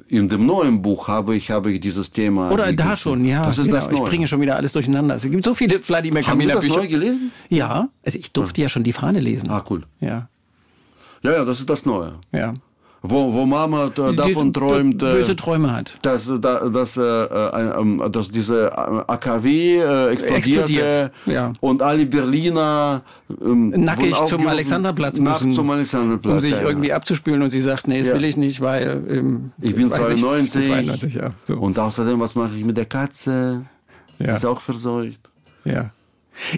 in 0.09 0.27
dem 0.29 0.45
neuen 0.45 0.81
Buch 0.81 1.07
habe 1.07 1.35
ich, 1.35 1.49
habe 1.49 1.71
ich 1.71 1.79
dieses 1.79 2.11
Thema. 2.11 2.51
Oder 2.51 2.63
da 2.65 2.69
entwickelt. 2.69 2.99
schon, 2.99 3.25
ja. 3.25 3.45
Das 3.45 3.57
ist 3.57 3.65
genau. 3.65 3.75
das 3.77 3.87
Ich 3.89 3.97
Neue. 3.97 4.09
bringe 4.09 4.27
schon 4.27 4.41
wieder 4.41 4.57
alles 4.57 4.73
durcheinander. 4.73 5.15
Es 5.15 5.23
gibt 5.23 5.43
so 5.45 5.53
viele 5.55 5.81
Vladimir 5.81 6.19
Haben 6.21 6.25
Sie 6.25 6.29
Kamila 6.47 6.55
das 6.55 6.65
Bücher. 6.65 6.77
neu 6.81 6.87
gelesen? 6.87 7.31
Ja, 7.49 7.87
also 8.05 8.19
ich 8.19 8.31
durfte 8.33 8.61
ja 8.61 8.69
schon 8.69 8.83
die 8.83 8.93
Fahne 8.93 9.19
lesen. 9.21 9.49
Ah, 9.49 9.63
cool. 9.69 9.83
Ja, 10.01 10.27
Ja, 11.23 11.31
ja, 11.31 11.45
das 11.45 11.59
ist 11.59 11.69
das 11.69 11.85
Neue. 11.85 12.15
ja. 12.33 12.53
Wo, 13.03 13.31
wo 13.31 13.45
Mama 13.45 13.87
äh, 13.95 14.15
davon 14.15 14.51
Die- 14.51 14.59
träumt, 14.59 14.95
äh, 15.03 15.13
Böse 15.13 15.35
Träume 15.35 15.71
hat. 15.71 15.97
dass, 16.01 16.27
äh, 16.27 16.39
da- 16.39 16.67
dass, 16.67 16.97
äh, 16.97 17.01
äh, 17.01 17.79
ähm, 17.79 18.01
dass 18.11 18.31
diese 18.31 18.65
äh, 18.67 18.71
AKW 19.07 19.77
äh, 19.77 20.07
explodierte 20.11 20.35
Explodiert, 20.35 21.11
ja. 21.27 21.53
und 21.61 21.81
alle 21.83 22.05
Berliner 22.05 23.01
ähm, 23.41 23.69
Nackig 23.69 24.15
zum 24.25 24.47
Alexanderplatz 24.47 25.19
müssen, 25.19 25.53
zum 25.53 25.69
Alexanderplatz. 25.69 26.33
um 26.35 26.41
sich 26.41 26.51
ja, 26.51 26.61
ja. 26.63 26.67
irgendwie 26.67 26.91
abzuspülen 26.91 27.41
und 27.43 27.51
sie 27.51 27.61
sagt, 27.61 27.87
nee, 27.87 27.99
das 27.99 28.07
Ja. 28.09 28.15
will 28.15 28.23
ich 28.25 28.35
nicht, 28.35 28.61
weil 28.61 29.03
ähm, 29.09 29.51
Ich 29.61 29.75
bin 29.75 29.91
weiß 29.91 30.09
nicht, 30.09 30.19
92. 30.19 30.65
92, 30.65 31.13
ja. 31.13 31.31
So. 31.43 31.55
Und 31.57 31.77
außerdem, 31.77 32.19
was 32.19 32.35
mache 32.35 32.55
ich 32.57 32.65
mit 32.65 32.77
der 32.77 32.85
Katze? 32.85 33.61
Ja. 34.19 34.25
Die 34.25 34.31
ist 34.31 34.45
auch 34.45 34.59
verseucht. 34.59 35.19
Ja. 35.65 35.91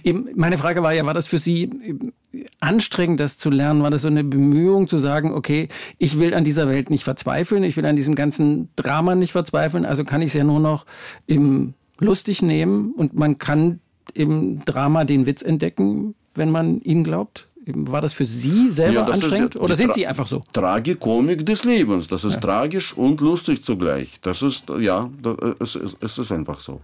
Eben, 0.03 0.29
meine 0.35 0.57
Frage 0.57 0.83
war 0.83 0.93
ja, 0.93 1.05
war 1.05 1.13
das 1.13 1.27
für 1.27 1.37
Sie 1.37 1.63
ähm, 1.63 2.13
anstrengend, 2.59 3.19
das 3.19 3.37
zu 3.37 3.49
lernen? 3.49 3.81
War 3.83 3.91
das 3.91 4.01
so 4.01 4.07
eine 4.07 4.23
Bemühung 4.23 4.87
zu 4.87 4.97
sagen, 4.97 5.33
okay, 5.33 5.67
ich 5.97 6.19
will 6.19 6.33
an 6.33 6.43
dieser 6.43 6.67
Welt 6.67 6.89
nicht 6.89 7.03
verzweifeln, 7.03 7.63
ich 7.63 7.77
will 7.77 7.85
an 7.85 7.95
diesem 7.95 8.15
ganzen 8.15 8.69
Drama 8.75 9.15
nicht 9.15 9.31
verzweifeln, 9.31 9.85
also 9.85 10.03
kann 10.03 10.21
ich 10.21 10.29
es 10.29 10.33
ja 10.33 10.43
nur 10.43 10.59
noch 10.59 10.85
im 11.27 11.73
lustig 11.99 12.41
nehmen 12.41 12.93
und 12.95 13.13
man 13.13 13.37
kann 13.37 13.79
im 14.13 14.63
Drama 14.65 15.05
den 15.05 15.25
Witz 15.25 15.41
entdecken, 15.41 16.15
wenn 16.33 16.51
man 16.51 16.81
ihm 16.81 17.03
glaubt? 17.03 17.47
Eben, 17.65 17.91
War 17.91 18.01
das 18.01 18.13
für 18.13 18.25
Sie 18.25 18.71
selber 18.71 19.01
Ja, 19.01 19.05
anstrengend 19.05 19.55
oder 19.55 19.75
sind 19.75 19.93
Sie 19.93 20.07
einfach 20.07 20.27
so? 20.27 20.41
Tragikomik 20.53 21.45
des 21.45 21.65
Lebens. 21.65 22.07
Das 22.07 22.23
ist 22.23 22.41
tragisch 22.41 22.97
und 22.97 23.21
lustig 23.21 23.63
zugleich. 23.63 24.19
Das 24.21 24.41
ist, 24.41 24.63
ja, 24.79 25.09
das, 25.21 25.35
es, 25.59 25.75
es, 25.75 25.97
es 25.99 26.17
ist 26.17 26.31
einfach 26.31 26.59
so. 26.59 26.81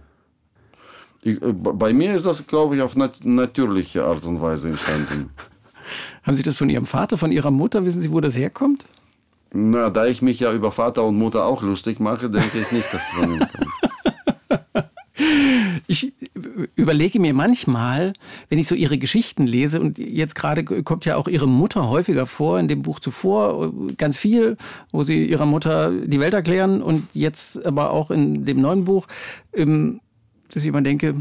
Ich, 1.26 1.42
äh, 1.42 1.52
bei 1.52 1.92
mir 1.92 2.14
ist 2.14 2.24
das, 2.24 2.46
glaube 2.46 2.76
ich, 2.76 2.82
auf 2.82 2.94
nat 2.94 3.24
natürliche 3.24 4.04
Art 4.04 4.24
und 4.24 4.40
Weise 4.40 4.68
entstanden. 4.68 5.30
Haben 6.22 6.36
Sie 6.36 6.44
das 6.44 6.56
von 6.56 6.70
Ihrem 6.70 6.86
Vater, 6.86 7.16
von 7.16 7.32
Ihrer 7.32 7.50
Mutter? 7.50 7.84
Wissen 7.84 8.00
Sie, 8.00 8.12
wo 8.12 8.20
das 8.20 8.36
herkommt? 8.36 8.86
Na, 9.52 9.90
da 9.90 10.06
ich 10.06 10.22
mich 10.22 10.40
ja 10.40 10.52
über 10.52 10.70
Vater 10.70 11.04
und 11.04 11.18
Mutter 11.18 11.46
auch 11.46 11.62
lustig 11.62 11.98
mache, 11.98 12.30
denke 12.30 12.58
ich 12.60 12.70
nicht, 12.70 12.92
dass 12.92 13.02
es 13.02 13.08
von 13.08 13.32
ihnen 13.32 13.40
kommt. 13.40 13.70
Ich 15.88 16.12
überlege 16.74 17.20
mir 17.20 17.32
manchmal, 17.32 18.12
wenn 18.48 18.58
ich 18.58 18.66
so 18.66 18.74
ihre 18.74 18.98
Geschichten 18.98 19.46
lese, 19.46 19.80
und 19.80 19.98
jetzt 19.98 20.34
gerade 20.34 20.64
kommt 20.64 21.04
ja 21.04 21.14
auch 21.14 21.28
ihre 21.28 21.46
Mutter 21.46 21.88
häufiger 21.88 22.26
vor, 22.26 22.58
in 22.58 22.66
dem 22.66 22.82
Buch 22.82 22.98
zuvor, 22.98 23.72
ganz 23.96 24.16
viel, 24.16 24.56
wo 24.90 25.04
sie 25.04 25.26
ihrer 25.26 25.46
Mutter 25.46 25.92
die 25.92 26.18
Welt 26.18 26.34
erklären 26.34 26.82
und 26.82 27.06
jetzt 27.14 27.64
aber 27.64 27.90
auch 27.92 28.10
in 28.10 28.44
dem 28.44 28.60
neuen 28.60 28.84
Buch, 28.84 29.06
ähm, 29.54 30.00
dass 30.50 30.62
ich 30.62 30.68
immer 30.68 30.82
denke, 30.82 31.14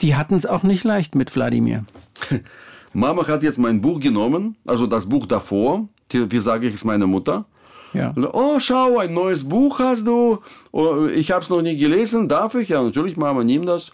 die 0.00 0.14
hatten 0.16 0.34
es 0.34 0.46
auch 0.46 0.62
nicht 0.62 0.84
leicht 0.84 1.14
mit 1.14 1.34
Wladimir. 1.34 1.84
Mama 2.92 3.26
hat 3.28 3.42
jetzt 3.42 3.58
mein 3.58 3.80
Buch 3.80 4.00
genommen, 4.00 4.56
also 4.66 4.86
das 4.86 5.08
Buch 5.08 5.26
davor, 5.26 5.88
wie 6.12 6.38
sage 6.40 6.66
ich 6.66 6.74
es 6.74 6.84
meiner 6.84 7.06
Mutter. 7.06 7.44
Ja. 7.92 8.14
Oh, 8.32 8.58
schau, 8.60 8.98
ein 8.98 9.14
neues 9.14 9.48
Buch 9.48 9.78
hast 9.80 10.06
du. 10.06 10.38
Oh, 10.72 11.06
ich 11.06 11.30
habe 11.32 11.42
es 11.42 11.50
noch 11.50 11.60
nie 11.62 11.76
gelesen. 11.76 12.28
Darf 12.28 12.54
ich? 12.54 12.68
Ja, 12.68 12.82
natürlich, 12.82 13.16
Mama, 13.16 13.42
nimm 13.42 13.66
das. 13.66 13.90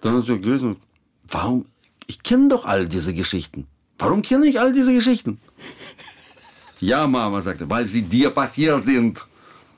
Dann 0.00 0.14
hat 0.16 0.24
sie 0.24 0.38
gelesen. 0.40 0.76
Warum? 1.30 1.66
Ich 2.06 2.22
kenne 2.22 2.48
doch 2.48 2.64
all 2.64 2.88
diese 2.88 3.12
Geschichten. 3.12 3.66
Warum 3.98 4.22
kenne 4.22 4.46
ich 4.46 4.58
all 4.60 4.72
diese 4.72 4.94
Geschichten? 4.94 5.38
Ja, 6.80 7.06
Mama 7.06 7.42
sagte, 7.42 7.68
weil 7.68 7.86
sie 7.86 8.02
dir 8.02 8.30
passiert 8.30 8.86
sind. 8.86 9.26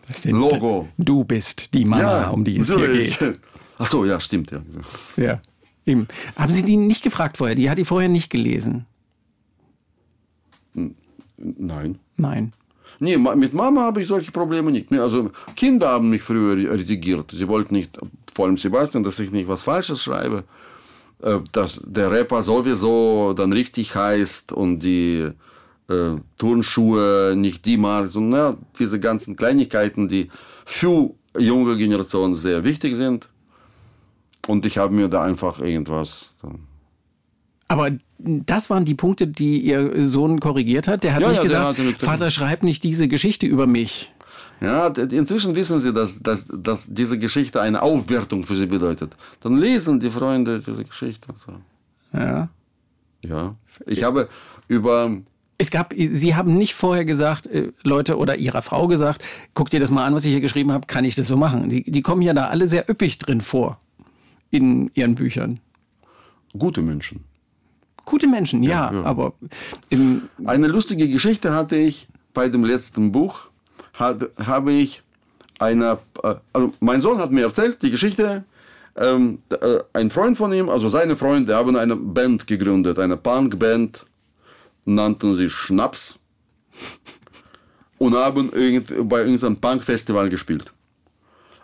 Das 0.06 0.22
sind- 0.22 0.36
Logo. 0.36 0.88
Du 0.98 1.24
bist 1.24 1.72
die 1.74 1.84
Mama, 1.84 2.02
ja, 2.02 2.28
um 2.28 2.44
die 2.44 2.58
es 2.58 2.68
hier 2.68 2.78
natürlich. 2.78 3.18
geht. 3.18 3.40
Ach 3.80 3.90
so, 3.90 4.04
ja, 4.04 4.20
stimmt. 4.20 4.50
Ja. 4.50 4.60
Ja. 5.16 5.40
Eben. 5.86 6.06
Haben 6.36 6.52
Sie 6.52 6.62
die 6.62 6.76
nicht 6.76 7.02
gefragt 7.02 7.38
vorher? 7.38 7.56
Die 7.56 7.70
hat 7.70 7.78
die 7.78 7.86
vorher 7.86 8.10
nicht 8.10 8.28
gelesen. 8.28 8.84
Nein. 11.36 11.98
Nein. 12.16 12.52
Nee, 12.98 13.16
mit 13.16 13.54
Mama 13.54 13.80
habe 13.80 14.02
ich 14.02 14.08
solche 14.08 14.30
Probleme 14.30 14.70
nicht. 14.70 14.92
Also 14.92 15.30
Kinder 15.56 15.88
haben 15.88 16.10
mich 16.10 16.22
früher 16.22 16.56
redigiert. 16.78 17.30
Sie 17.32 17.48
wollten 17.48 17.74
nicht, 17.74 17.98
vor 18.34 18.44
allem 18.44 18.58
Sebastian, 18.58 19.02
dass 19.02 19.18
ich 19.18 19.30
nicht 19.30 19.48
was 19.48 19.62
Falsches 19.62 20.02
schreibe. 20.02 20.44
Äh, 21.22 21.38
Dass 21.52 21.80
der 21.84 22.10
Rapper 22.10 22.42
sowieso 22.42 23.32
dann 23.34 23.52
richtig 23.52 23.94
heißt 23.94 24.52
und 24.52 24.80
die 24.80 25.30
äh, 25.88 26.16
Turnschuhe 26.36 27.34
nicht 27.36 27.64
die 27.64 27.78
Marke, 27.78 28.08
sondern 28.08 28.40
ja, 28.40 28.56
diese 28.78 29.00
ganzen 29.00 29.36
Kleinigkeiten, 29.36 30.08
die 30.08 30.30
für 30.66 31.10
junge 31.38 31.76
Generationen 31.76 32.36
sehr 32.36 32.64
wichtig 32.64 32.96
sind. 32.96 33.28
Und 34.46 34.66
ich 34.66 34.78
habe 34.78 34.94
mir 34.94 35.08
da 35.08 35.22
einfach 35.22 35.60
irgendwas. 35.60 36.34
Aber 37.68 37.90
das 38.18 38.68
waren 38.68 38.84
die 38.84 38.94
Punkte, 38.94 39.28
die 39.28 39.60
Ihr 39.60 40.06
Sohn 40.08 40.40
korrigiert 40.40 40.88
hat. 40.88 41.04
Der 41.04 41.14
hat 41.14 41.22
Ja, 41.22 41.28
nicht 41.28 41.36
ja, 41.38 41.42
gesagt, 41.44 41.78
hat 41.78 42.02
Vater, 42.02 42.30
schreib 42.30 42.62
nicht 42.62 42.82
diese 42.82 43.06
Geschichte 43.06 43.46
über 43.46 43.66
mich. 43.66 44.12
Ja, 44.60 44.88
inzwischen 44.88 45.54
wissen 45.54 45.78
sie, 45.78 45.92
dass, 45.92 46.20
dass, 46.20 46.46
dass 46.52 46.86
diese 46.88 47.18
Geschichte 47.18 47.60
eine 47.62 47.80
Aufwertung 47.80 48.44
für 48.44 48.56
sie 48.56 48.66
bedeutet. 48.66 49.16
Dann 49.40 49.56
lesen 49.56 50.00
die 50.00 50.10
Freunde 50.10 50.60
diese 50.60 50.84
Geschichte. 50.84 51.28
So. 51.34 51.52
Ja. 52.12 52.48
Ja. 53.22 53.54
Ich 53.86 54.02
habe 54.02 54.28
über. 54.68 55.16
Es 55.56 55.70
gab, 55.70 55.94
Sie 55.94 56.34
haben 56.34 56.56
nicht 56.56 56.74
vorher 56.74 57.04
gesagt, 57.04 57.46
äh, 57.46 57.72
Leute 57.82 58.16
oder 58.16 58.36
Ihrer 58.36 58.62
Frau 58.62 58.86
gesagt, 58.88 59.22
guck 59.54 59.70
dir 59.70 59.78
das 59.78 59.90
mal 59.90 60.04
an, 60.04 60.14
was 60.14 60.24
ich 60.24 60.30
hier 60.32 60.40
geschrieben 60.40 60.72
habe, 60.72 60.86
kann 60.86 61.04
ich 61.04 61.14
das 61.14 61.28
so 61.28 61.36
machen? 61.36 61.68
Die, 61.68 61.90
die 61.90 62.02
kommen 62.02 62.22
ja 62.22 62.32
da 62.32 62.48
alle 62.48 62.66
sehr 62.66 62.88
üppig 62.88 63.18
drin 63.18 63.40
vor 63.40 63.78
in 64.50 64.90
Ihren 64.94 65.14
Büchern. 65.14 65.60
Gute 66.58 66.82
Menschen. 66.82 67.24
Gute 68.04 68.26
Menschen, 68.26 68.62
ja, 68.62 68.92
ja. 68.92 69.02
aber 69.04 69.34
im, 69.88 70.28
Eine 70.44 70.66
lustige 70.66 71.08
Geschichte 71.08 71.52
hatte 71.52 71.76
ich 71.76 72.08
bei 72.34 72.48
dem 72.48 72.64
letzten 72.64 73.12
Buch. 73.12 73.48
Hat, 73.94 74.30
habe 74.44 74.72
ich 74.72 75.02
eine. 75.58 75.98
äh, 76.22 76.34
Also 76.52 76.72
mein 76.80 77.02
Sohn 77.02 77.18
hat 77.18 77.30
mir 77.30 77.42
erzählt, 77.42 77.82
die 77.82 77.90
Geschichte. 77.90 78.44
Ähm, 78.96 79.38
äh, 79.50 79.78
ein 79.92 80.10
Freund 80.10 80.36
von 80.36 80.52
ihm, 80.52 80.68
also 80.68 80.88
seine 80.88 81.14
Freunde, 81.14 81.54
haben 81.54 81.76
eine 81.76 81.94
Band 81.94 82.46
gegründet, 82.46 82.98
eine 82.98 83.16
Punkband, 83.16 84.04
nannten 84.84 85.36
sie 85.36 85.48
Schnaps 85.48 86.18
und 87.98 88.14
haben 88.14 88.50
irgend, 88.52 89.08
bei 89.08 89.20
irgendeinem 89.20 89.56
Punkfestival 89.56 90.28
gespielt. 90.28 90.72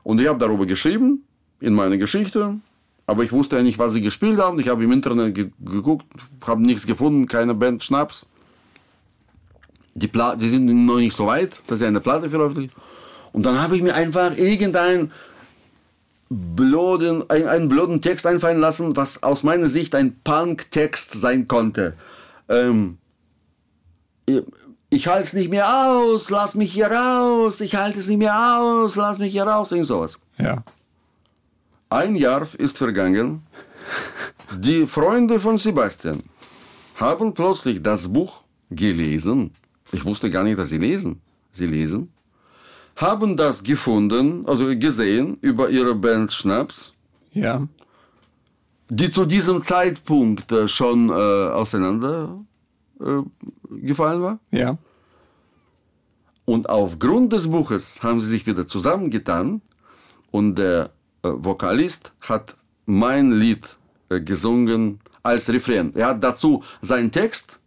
Und 0.05 0.20
ich 0.20 0.28
habe 0.28 0.39
darüber 0.39 0.66
geschrieben, 0.66 1.24
in 1.61 1.74
meiner 1.74 1.97
Geschichte, 1.97 2.61
aber 3.07 3.23
ich 3.25 3.33
wusste 3.33 3.57
ja 3.57 3.63
nicht, 3.63 3.79
was 3.79 3.93
sie 3.93 4.01
gespielt 4.01 4.39
haben. 4.41 4.59
Ich 4.59 4.69
habe 4.69 4.83
im 4.85 4.93
Internet 4.93 5.35
ge 5.35 5.51
geguckt, 5.65 6.07
habe 6.47 6.63
nichts 6.63 6.87
gefunden, 6.87 7.27
keine 7.27 7.55
Band 7.55 7.83
Schnaps. 7.85 8.27
Die, 9.95 10.09
Pla 10.09 10.37
die 10.37 10.49
sind 10.51 10.67
noch 10.87 10.97
nicht 10.97 11.17
so 11.17 11.27
weit, 11.27 11.61
dass 11.69 11.79
sie 11.79 11.87
eine 11.87 12.01
Platte 12.01 12.29
veröffentlichen. 12.29 12.75
Und 13.33 13.45
dann 13.45 13.61
habe 13.61 13.77
ich 13.77 13.83
mir 13.83 13.95
einfach 13.95 14.37
irgendein 14.37 15.11
blöden, 16.29 17.29
ein, 17.31 17.47
einen 17.47 17.69
blöden 17.69 18.03
Text 18.03 18.27
einfallen 18.27 18.59
lassen, 18.61 18.97
was 18.97 19.23
aus 19.23 19.43
meiner 19.43 19.69
Sicht 19.69 19.95
ein 19.95 20.17
Punk-Text 20.25 21.13
sein 21.15 21.47
konnte. 21.47 21.95
Ähm, 22.49 22.99
ich- 24.27 24.43
ich 24.91 25.07
halte 25.09 25.23
es 25.25 25.33
nicht 25.35 25.51
mehr 25.51 25.67
aus, 25.69 26.31
lass 26.31 26.55
mich 26.55 26.73
hier 26.73 26.87
raus, 26.91 27.61
ich 27.61 27.75
halte 27.77 27.99
es 27.99 28.07
nicht 28.07 28.19
mehr 28.19 28.59
aus, 28.59 28.97
lass 28.97 29.19
mich 29.19 29.33
hier 29.33 29.45
raus, 29.45 29.71
irgend 29.73 29.87
sowas. 29.87 30.19
ja. 30.39 30.63
Ein 31.89 32.16
Jahr 32.16 32.47
ist 32.59 32.78
vergangen. 32.78 33.43
die 34.59 34.87
Freunde 34.87 35.39
von 35.41 35.59
Sebastian 35.59 36.22
haben 36.97 37.34
plötzlich 37.34 37.82
das 37.82 38.12
Buch 38.12 38.43
gelesen. 38.70 39.53
Ich 39.93 40.05
wusste 40.05 40.30
gar 40.30 40.43
nicht, 40.43 40.59
dass 40.59 40.70
sie 40.70 40.78
lesen. 40.78 41.20
Sie 41.53 41.66
lesen. 41.66 42.12
Haben 42.97 43.37
das 43.37 43.62
gefunden, 43.62 44.47
also 44.47 44.66
gesehen 44.78 45.37
über 45.43 45.68
ihre 45.68 45.95
Band 45.95 46.32
Schnaps, 46.32 46.95
Ja. 47.32 47.68
die 48.89 49.11
zu 49.11 49.26
diesem 49.26 49.62
Zeitpunkt 49.62 50.51
äh, 50.51 50.66
schon 50.66 51.11
äh, 51.11 51.12
auseinander 51.12 52.41
äh, 53.01 53.22
gefallen 53.70 54.22
war. 54.22 54.39
Ja. 54.51 54.78
Und 56.47 56.68
aufgrund 56.70 57.32
des 57.32 57.51
Buches 57.51 58.03
haben 58.03 58.20
sie 58.20 58.28
sich 58.28 58.47
wieder 58.47 58.66
zusammengetan 58.66 59.61
und 60.30 60.57
der 60.57 60.91
Vokalist 61.37 62.12
hat 62.22 62.57
mein 62.87 63.33
Lied 63.33 63.64
äh, 64.09 64.20
gesungen 64.20 65.01
als 65.22 65.49
Refrain. 65.49 65.93
Er 65.95 66.09
hat 66.09 66.22
dazu 66.22 66.62
seinen 66.83 67.11
Text, 67.11 67.59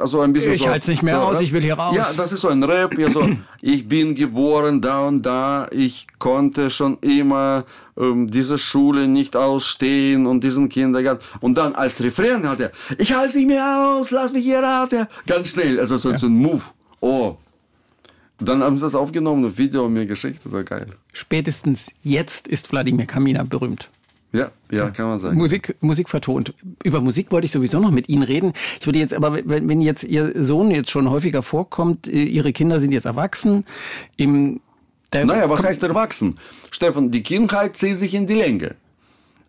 also 0.00 0.20
ein 0.20 0.32
bisschen 0.32 0.54
Ich 0.54 0.62
so, 0.62 0.68
halt's 0.68 0.88
nicht 0.88 1.02
mehr 1.02 1.20
aus, 1.22 1.34
Rap. 1.34 1.42
ich 1.42 1.52
will 1.52 1.62
hier 1.62 1.74
raus. 1.74 1.94
Ja, 1.94 2.08
das 2.16 2.32
ist 2.32 2.40
so 2.40 2.48
ein 2.48 2.62
Rap. 2.62 2.98
Ja, 2.98 3.10
so, 3.10 3.28
ich 3.60 3.86
bin 3.86 4.14
geboren 4.14 4.80
da 4.80 5.06
und 5.06 5.22
da, 5.22 5.68
ich 5.70 6.06
konnte 6.18 6.70
schon 6.70 6.98
immer 7.00 7.64
ähm, 7.96 8.26
diese 8.26 8.58
Schule 8.58 9.06
nicht 9.06 9.36
ausstehen 9.36 10.26
und 10.26 10.42
diesen 10.42 10.68
Kindergarten. 10.68 11.22
Und 11.40 11.56
dann 11.56 11.74
als 11.74 12.02
Refrain 12.02 12.48
hat 12.48 12.60
er, 12.60 12.72
ich 12.98 13.12
halte 13.14 13.36
nicht 13.36 13.46
mehr 13.46 13.96
aus, 13.98 14.10
lass 14.10 14.32
mich 14.32 14.44
hier 14.44 14.60
raus. 14.60 14.90
Ja. 14.90 15.06
Ganz 15.26 15.50
schnell, 15.50 15.78
also 15.78 15.98
so, 15.98 16.16
so 16.16 16.26
ein 16.26 16.34
Move. 16.36 16.62
Oh, 17.00 17.36
dann 18.48 18.62
haben 18.62 18.76
sie 18.76 18.82
das 18.82 18.94
aufgenommen, 18.94 19.44
ein 19.44 19.58
Video 19.58 19.86
und 19.86 19.92
mir 19.92 20.06
geschickt. 20.06 20.40
Das 20.44 20.52
war 20.52 20.64
geil. 20.64 20.88
Spätestens 21.12 21.92
jetzt 22.02 22.48
ist 22.48 22.70
Wladimir 22.72 23.06
Kamina 23.06 23.42
berühmt. 23.44 23.90
Ja, 24.34 24.50
ja, 24.72 24.90
kann 24.90 25.06
man 25.06 25.18
sagen. 25.20 25.36
Musik, 25.36 25.76
Musik 25.80 26.08
vertont. 26.08 26.54
Über 26.82 27.00
Musik 27.00 27.30
wollte 27.30 27.44
ich 27.44 27.52
sowieso 27.52 27.78
noch 27.78 27.92
mit 27.92 28.08
Ihnen 28.08 28.24
reden. 28.24 28.52
Ich 28.80 28.86
würde 28.86 28.98
jetzt 28.98 29.14
aber, 29.14 29.32
wenn, 29.32 29.68
wenn 29.68 29.80
jetzt 29.80 30.02
Ihr 30.02 30.32
Sohn 30.44 30.72
jetzt 30.72 30.90
schon 30.90 31.08
häufiger 31.08 31.40
vorkommt, 31.40 32.08
äh, 32.08 32.24
Ihre 32.24 32.52
Kinder 32.52 32.80
sind 32.80 32.90
jetzt 32.90 33.04
erwachsen, 33.04 33.64
im, 34.16 34.60
der 35.12 35.24
Naja, 35.24 35.48
was 35.48 35.62
heißt 35.62 35.84
erwachsen? 35.84 36.38
Stefan, 36.72 37.12
die 37.12 37.22
Kindheit 37.22 37.76
zieht 37.76 37.96
sich 37.96 38.12
in 38.12 38.26
die 38.26 38.34
Länge. 38.34 38.74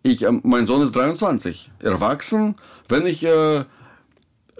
Ich, 0.04 0.22
ähm, 0.22 0.40
mein 0.44 0.68
Sohn 0.68 0.82
ist 0.82 0.94
23. 0.94 1.72
Erwachsen, 1.80 2.54
wenn 2.88 3.06
ich 3.06 3.24
äh, 3.24 3.64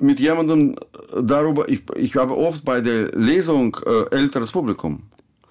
mit 0.00 0.20
jemandem 0.20 0.76
darüber, 1.22 1.68
ich, 1.68 1.82
ich 1.96 2.16
habe 2.16 2.36
oft 2.36 2.64
bei 2.64 2.80
der 2.80 3.12
Lesung 3.12 3.76
äh, 3.86 4.14
älteres 4.14 4.52
Publikum. 4.52 5.02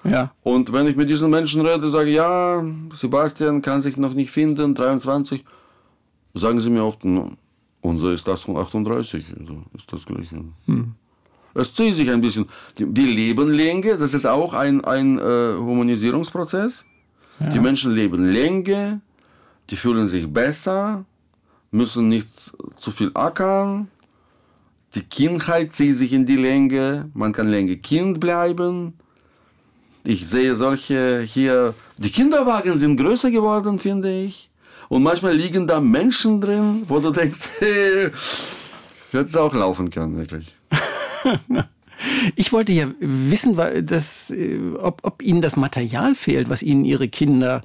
ja, 0.03 0.31
Und 0.43 0.71
wenn 0.71 0.87
ich 0.87 0.95
mit 0.95 1.09
diesen 1.09 1.29
Menschen 1.31 1.61
rede, 1.65 1.89
sage 1.89 2.11
ja, 2.11 2.63
Sebastian 2.93 3.61
kann 3.61 3.81
sich 3.81 3.97
noch 3.97 4.13
nicht 4.13 4.31
finden, 4.31 4.75
23, 4.75 5.43
sagen 6.35 6.59
sie 6.59 6.69
mir 6.69 6.83
oft, 6.83 7.03
"No, 7.05 7.31
unser 7.81 8.11
ist 8.13 8.27
das 8.27 8.41
von 8.41 8.57
38, 8.57 9.25
also 9.39 9.63
ist 9.75 9.91
das 9.91 10.05
gleiche. 10.05 10.37
Es 11.53 11.73
zieht 11.73 11.95
sich 11.95 12.09
ein 12.11 12.19
bisschen. 12.21 12.45
Die- 12.77 12.85
Wir 12.95 13.07
leben 13.07 13.49
länger, 13.49 13.95
das 13.97 14.13
ist 14.13 14.25
auch 14.27 14.53
ein, 14.53 14.83
ein 14.83 15.17
äh, 15.17 15.53
Humanisierungsprozess. 15.57 16.85
Die 17.53 17.59
Menschen 17.59 17.93
leben 17.93 18.31
länger, 18.31 19.01
die 19.69 19.75
fühlen 19.75 20.07
sich 20.07 20.25
besser, 20.31 21.03
müssen 21.71 22.07
nicht 22.09 22.27
zu 22.77 22.91
viel 22.91 23.11
ackern. 23.13 23.87
Die 24.95 25.03
Kindheit 25.03 25.73
zieht 25.73 25.97
sich 25.97 26.13
in 26.13 26.25
die 26.25 26.37
Länge, 26.37 27.09
man 27.13 27.33
kann 27.33 27.49
länger 27.49 27.75
Kind 27.75 28.21
bleiben. 28.21 28.93
Ich 30.05 30.25
sehe 30.25 30.55
solche 30.55 31.21
hier, 31.21 31.73
die 31.97 32.11
Kinderwagen 32.11 32.77
sind 32.77 32.95
größer 32.95 33.29
geworden, 33.29 33.77
finde 33.77 34.09
ich. 34.11 34.49
Und 34.87 35.03
manchmal 35.03 35.35
liegen 35.35 35.67
da 35.67 35.81
Menschen 35.81 36.39
drin, 36.39 36.83
wo 36.87 36.99
du 36.99 37.11
denkst, 37.11 37.39
hey, 37.59 38.11
hätte 39.11 39.25
es 39.25 39.35
auch 39.35 39.53
laufen 39.53 39.89
können, 39.89 40.17
wirklich. 40.17 40.55
Ich 42.35 42.51
wollte 42.51 42.71
ja 42.71 42.87
wissen, 42.99 43.57
weil 43.57 43.83
das, 43.83 44.29
äh, 44.31 44.59
ob, 44.79 44.99
ob 45.03 45.21
Ihnen 45.21 45.41
das 45.41 45.55
Material 45.55 46.15
fehlt, 46.15 46.49
was 46.49 46.63
Ihnen 46.63 46.85
Ihre 46.85 47.07
Kinder 47.07 47.61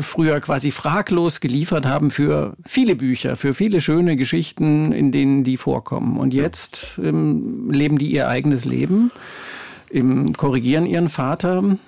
früher 0.00 0.40
quasi 0.40 0.70
fraglos 0.70 1.40
geliefert 1.40 1.86
haben 1.86 2.10
für 2.10 2.54
viele 2.66 2.96
Bücher, 2.96 3.36
für 3.36 3.54
viele 3.54 3.80
schöne 3.80 4.16
Geschichten, 4.16 4.92
in 4.92 5.12
denen 5.12 5.44
die 5.44 5.56
vorkommen. 5.56 6.18
Und 6.18 6.32
jetzt 6.34 6.98
ähm, 7.02 7.70
leben 7.70 7.98
die 7.98 8.10
ihr 8.10 8.28
eigenes 8.28 8.64
Leben, 8.64 9.10
ähm, 9.90 10.32
korrigieren 10.34 10.86
ihren 10.86 11.08
Vater 11.08 11.58
und 11.58 11.78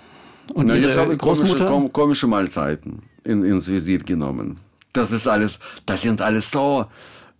Na, 0.66 0.74
jetzt 0.74 0.82
ihre 0.82 1.00
habe 1.00 1.12
ich 1.14 1.18
komische, 1.18 1.42
Großmutter. 1.42 1.66
kom 1.66 1.92
komische 1.92 2.26
Mahlzeiten 2.26 3.02
in, 3.24 3.44
ins 3.44 3.68
Visit 3.68 4.06
genommen. 4.06 4.58
Das 4.92 5.10
ist 5.10 5.26
alles, 5.26 5.58
das 5.86 6.02
sind 6.02 6.20
alles 6.20 6.50
so, 6.50 6.86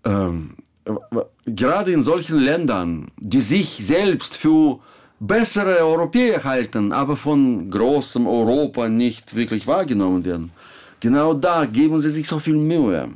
ähm, 0.05 0.51
gerade 1.47 1.93
in 1.93 2.03
solchen 2.03 2.39
Ländern, 2.39 3.09
die 3.19 3.41
sich 3.41 3.69
selbst 3.87 4.37
für 4.37 4.79
bessere 5.21 5.79
Europäer 5.79 6.45
halten, 6.45 6.93
aber 6.93 7.17
von 7.17 7.71
großem 7.71 8.27
Europa 8.27 8.89
nicht 8.89 9.35
wirklich 9.35 9.67
wahrgenommen 9.67 10.25
werden. 10.25 10.51
Genau 11.01 11.35
da 11.35 11.65
geben 11.67 12.01
sie 12.01 12.11
sich 12.11 12.27
so 12.27 12.39
viel 12.39 12.57
Mühe, 12.57 13.09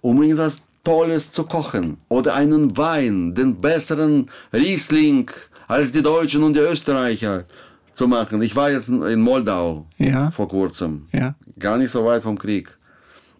um 0.00 0.22
irgendwas 0.22 0.62
Tolles 0.84 1.30
zu 1.32 1.44
kochen 1.44 1.98
oder 2.08 2.34
einen 2.34 2.76
Wein, 2.76 3.34
den 3.34 3.60
besseren 3.60 4.30
Riesling 4.52 5.30
als 5.66 5.92
die 5.92 6.02
Deutschen 6.02 6.42
und 6.42 6.54
die 6.54 6.60
Österreicher 6.60 7.44
zu 7.92 8.08
machen. 8.08 8.40
Ich 8.42 8.56
war 8.56 8.70
jetzt 8.70 8.88
in 8.88 9.20
Moldau 9.20 9.86
Ja. 9.98 10.30
vor 10.30 10.48
kurzem, 10.48 11.06
Ja. 11.12 11.34
gar 11.58 11.76
nicht 11.76 11.90
so 11.90 12.04
weit 12.04 12.22
vom 12.22 12.38
Krieg. 12.38 12.77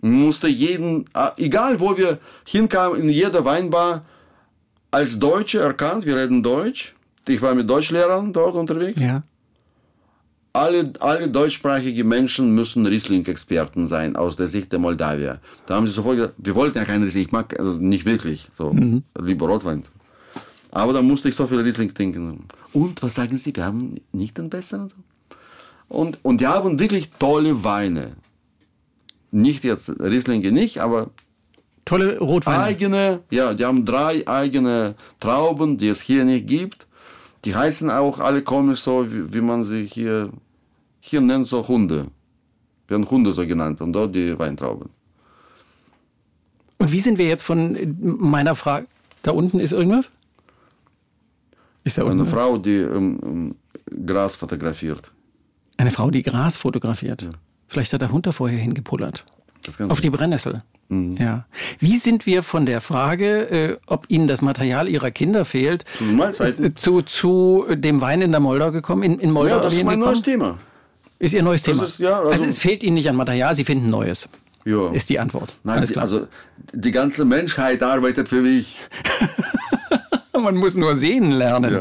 Musste 0.01 0.49
jeden, 0.49 1.07
äh, 1.15 1.31
egal 1.37 1.81
wo 1.81 1.97
wir 1.97 2.19
hinkamen, 2.45 3.01
in 3.01 3.09
jeder 3.09 3.45
Weinbar 3.45 4.05
als 4.91 5.19
Deutsche 5.19 5.61
erkannt, 5.61 6.07
wir 6.07 6.17
reden 6.17 6.43
Deutsch. 6.43 6.95
Ich 7.27 7.43
war 7.43 7.55
mit 7.55 7.69
Deutschlehrern 7.69 8.33
dort 8.33 8.55
unterwegs. 8.55 9.01
Ja. 9.01 9.23
Alle, 10.53 10.93
alle 11.01 11.29
deutschsprachige 11.29 12.05
Menschen 12.05 12.55
müssen 12.55 12.87
Riesling-Experten 12.87 13.87
sein 13.87 14.17
aus 14.17 14.37
der 14.37 14.49
Sicht 14.49 14.73
der 14.73 14.79
Moldawier. 14.79 15.41
Da 15.67 15.75
haben 15.75 15.87
sie 15.87 15.93
sofort 15.93 16.17
gesagt, 16.17 16.35
wir 16.39 16.55
wollten 16.55 16.79
ja 16.79 16.85
keinen 16.85 17.05
Riesling, 17.05 17.25
ich 17.27 17.33
mag 17.33 17.59
also 17.59 17.75
nicht 17.75 18.07
wirklich, 18.07 18.49
so 18.57 18.75
lieber 19.21 19.47
Rotwein. 19.47 19.85
Aber 20.71 20.93
da 20.93 21.03
musste 21.03 21.29
ich 21.29 21.35
so 21.35 21.47
viel 21.47 21.61
Riesling 21.61 21.93
trinken. 21.93 22.45
Und 22.73 23.03
was 23.03 23.15
sagen 23.15 23.37
Sie, 23.37 23.55
wir 23.55 23.65
haben 23.65 24.01
nicht 24.13 24.39
den 24.39 24.51
besseren? 24.51 24.89
Und, 25.89 26.19
und 26.23 26.41
die 26.41 26.47
haben 26.47 26.79
wirklich 26.79 27.11
tolle 27.19 27.65
Weine. 27.65 28.13
Nicht 29.31 29.65
jetzt 29.65 29.91
Rieslinge 30.01 30.53
nicht, 30.53 30.81
aber 30.81 31.11
Tolle 31.85 32.19
Rotweine. 32.19 32.63
eigene, 32.63 33.21
ja, 33.31 33.55
die 33.55 33.65
haben 33.65 33.85
drei 33.85 34.27
eigene 34.27 34.95
Trauben, 35.21 35.79
die 35.79 35.89
es 35.89 36.01
hier 36.01 36.25
nicht 36.25 36.47
gibt. 36.47 36.87
Die 37.45 37.55
heißen 37.55 37.91
auch 37.91 38.19
alle 38.19 38.43
komisch 38.43 38.81
so, 38.81 39.11
wie, 39.11 39.33
wie 39.33 39.41
man 39.41 39.65
sie 39.65 39.87
hier, 39.87 40.31
hier 41.01 41.21
nennt 41.21 41.47
so 41.47 41.67
Hunde. 41.67 42.09
Werden 42.89 43.09
Hunde 43.11 43.33
so 43.33 43.47
genannt 43.47 43.81
und 43.81 43.93
dort 43.93 44.15
die 44.15 44.39
Weintrauben. 44.39 44.91
Und 46.79 46.93
wie 46.93 47.01
sind 47.01 47.19
wir 47.19 47.27
jetzt 47.27 47.43
von 47.43 47.77
meiner 48.01 48.55
Frage? 48.55 48.87
Da 49.23 49.33
unten 49.33 49.61
ist 49.61 49.73
irgendwas? 49.73 50.11
Ist 51.85 51.99
da 51.99 52.05
unten 52.05 52.21
Eine 52.21 52.29
Frau, 52.29 52.59
die 52.59 52.77
ähm, 52.77 53.55
Gras 54.07 54.37
fotografiert. 54.37 55.11
eine 55.77 55.91
Frau, 55.91 56.11
die 56.11 56.23
Gras 56.23 56.57
fotografiert? 56.57 57.29
Vielleicht 57.69 57.93
hat 57.93 58.01
der 58.03 58.11
Hund 58.11 58.27
da 58.27 58.33
vorher 58.33 58.59
hingepullert. 58.59 59.25
Auf 59.89 60.01
die 60.01 60.11
Brennnessel. 60.11 60.59
Ja. 60.91 61.45
Wie 61.79 61.99
sind 61.99 62.25
wir 62.25 62.43
von 62.43 62.65
der 62.65 62.81
Frage, 62.81 63.43
äh, 63.51 63.77
ob 63.87 64.07
Ihnen 64.09 64.27
das 64.27 64.41
Material 64.41 64.89
Ihrer 64.89 65.11
Kinder 65.11 65.45
fehlt, 65.45 65.85
Zu 65.99 66.05
Mahlzeiten. 66.05 66.65
äh, 66.65 66.75
zu, 66.75 67.03
zu 67.03 67.67
dem 67.75 68.01
Wein 68.01 68.23
in 68.23 68.31
der 68.31 68.41
Moldau 68.41 68.73
gekommen? 68.73 69.03
In, 69.03 69.19
in 69.19 69.31
Moldau 69.31 69.57
Ja, 69.57 69.63
das 69.63 69.75
ist 69.75 69.85
mein 69.85 70.01
hingekommen? 70.01 70.15
neues 70.15 70.23
Thema. 70.25 70.57
Ist 71.19 71.35
Ihr 71.35 71.43
neues 71.43 71.63
Thema? 71.63 71.85
ist- 71.85 71.99
ja, 71.99 72.17
also- 72.19 72.31
also, 72.31 72.45
es 72.47 72.57
fehlt 72.57 72.83
Ihnen 72.83 72.95
nicht 72.95 73.09
an 73.11 73.17
Material, 73.17 73.55
Sie 73.55 73.65
finden 73.65 73.91
Neues. 73.91 74.31
Ja. 74.65 74.91
Ist 74.93 75.11
die 75.11 75.19
Antwort. 75.19 75.53
Nein, 75.63 75.85
die, 75.85 75.97
also 75.99 76.27
die 76.73 76.91
ganze 76.91 77.25
Menschheit 77.27 77.83
arbeitet 77.83 78.29
für 78.29 78.41
mich. 78.41 78.79
Man 80.49 80.57
muss 80.57 80.77
nur 80.77 80.97
sehen 80.97 81.31
lernen 81.31 81.73
Ja. 81.73 81.81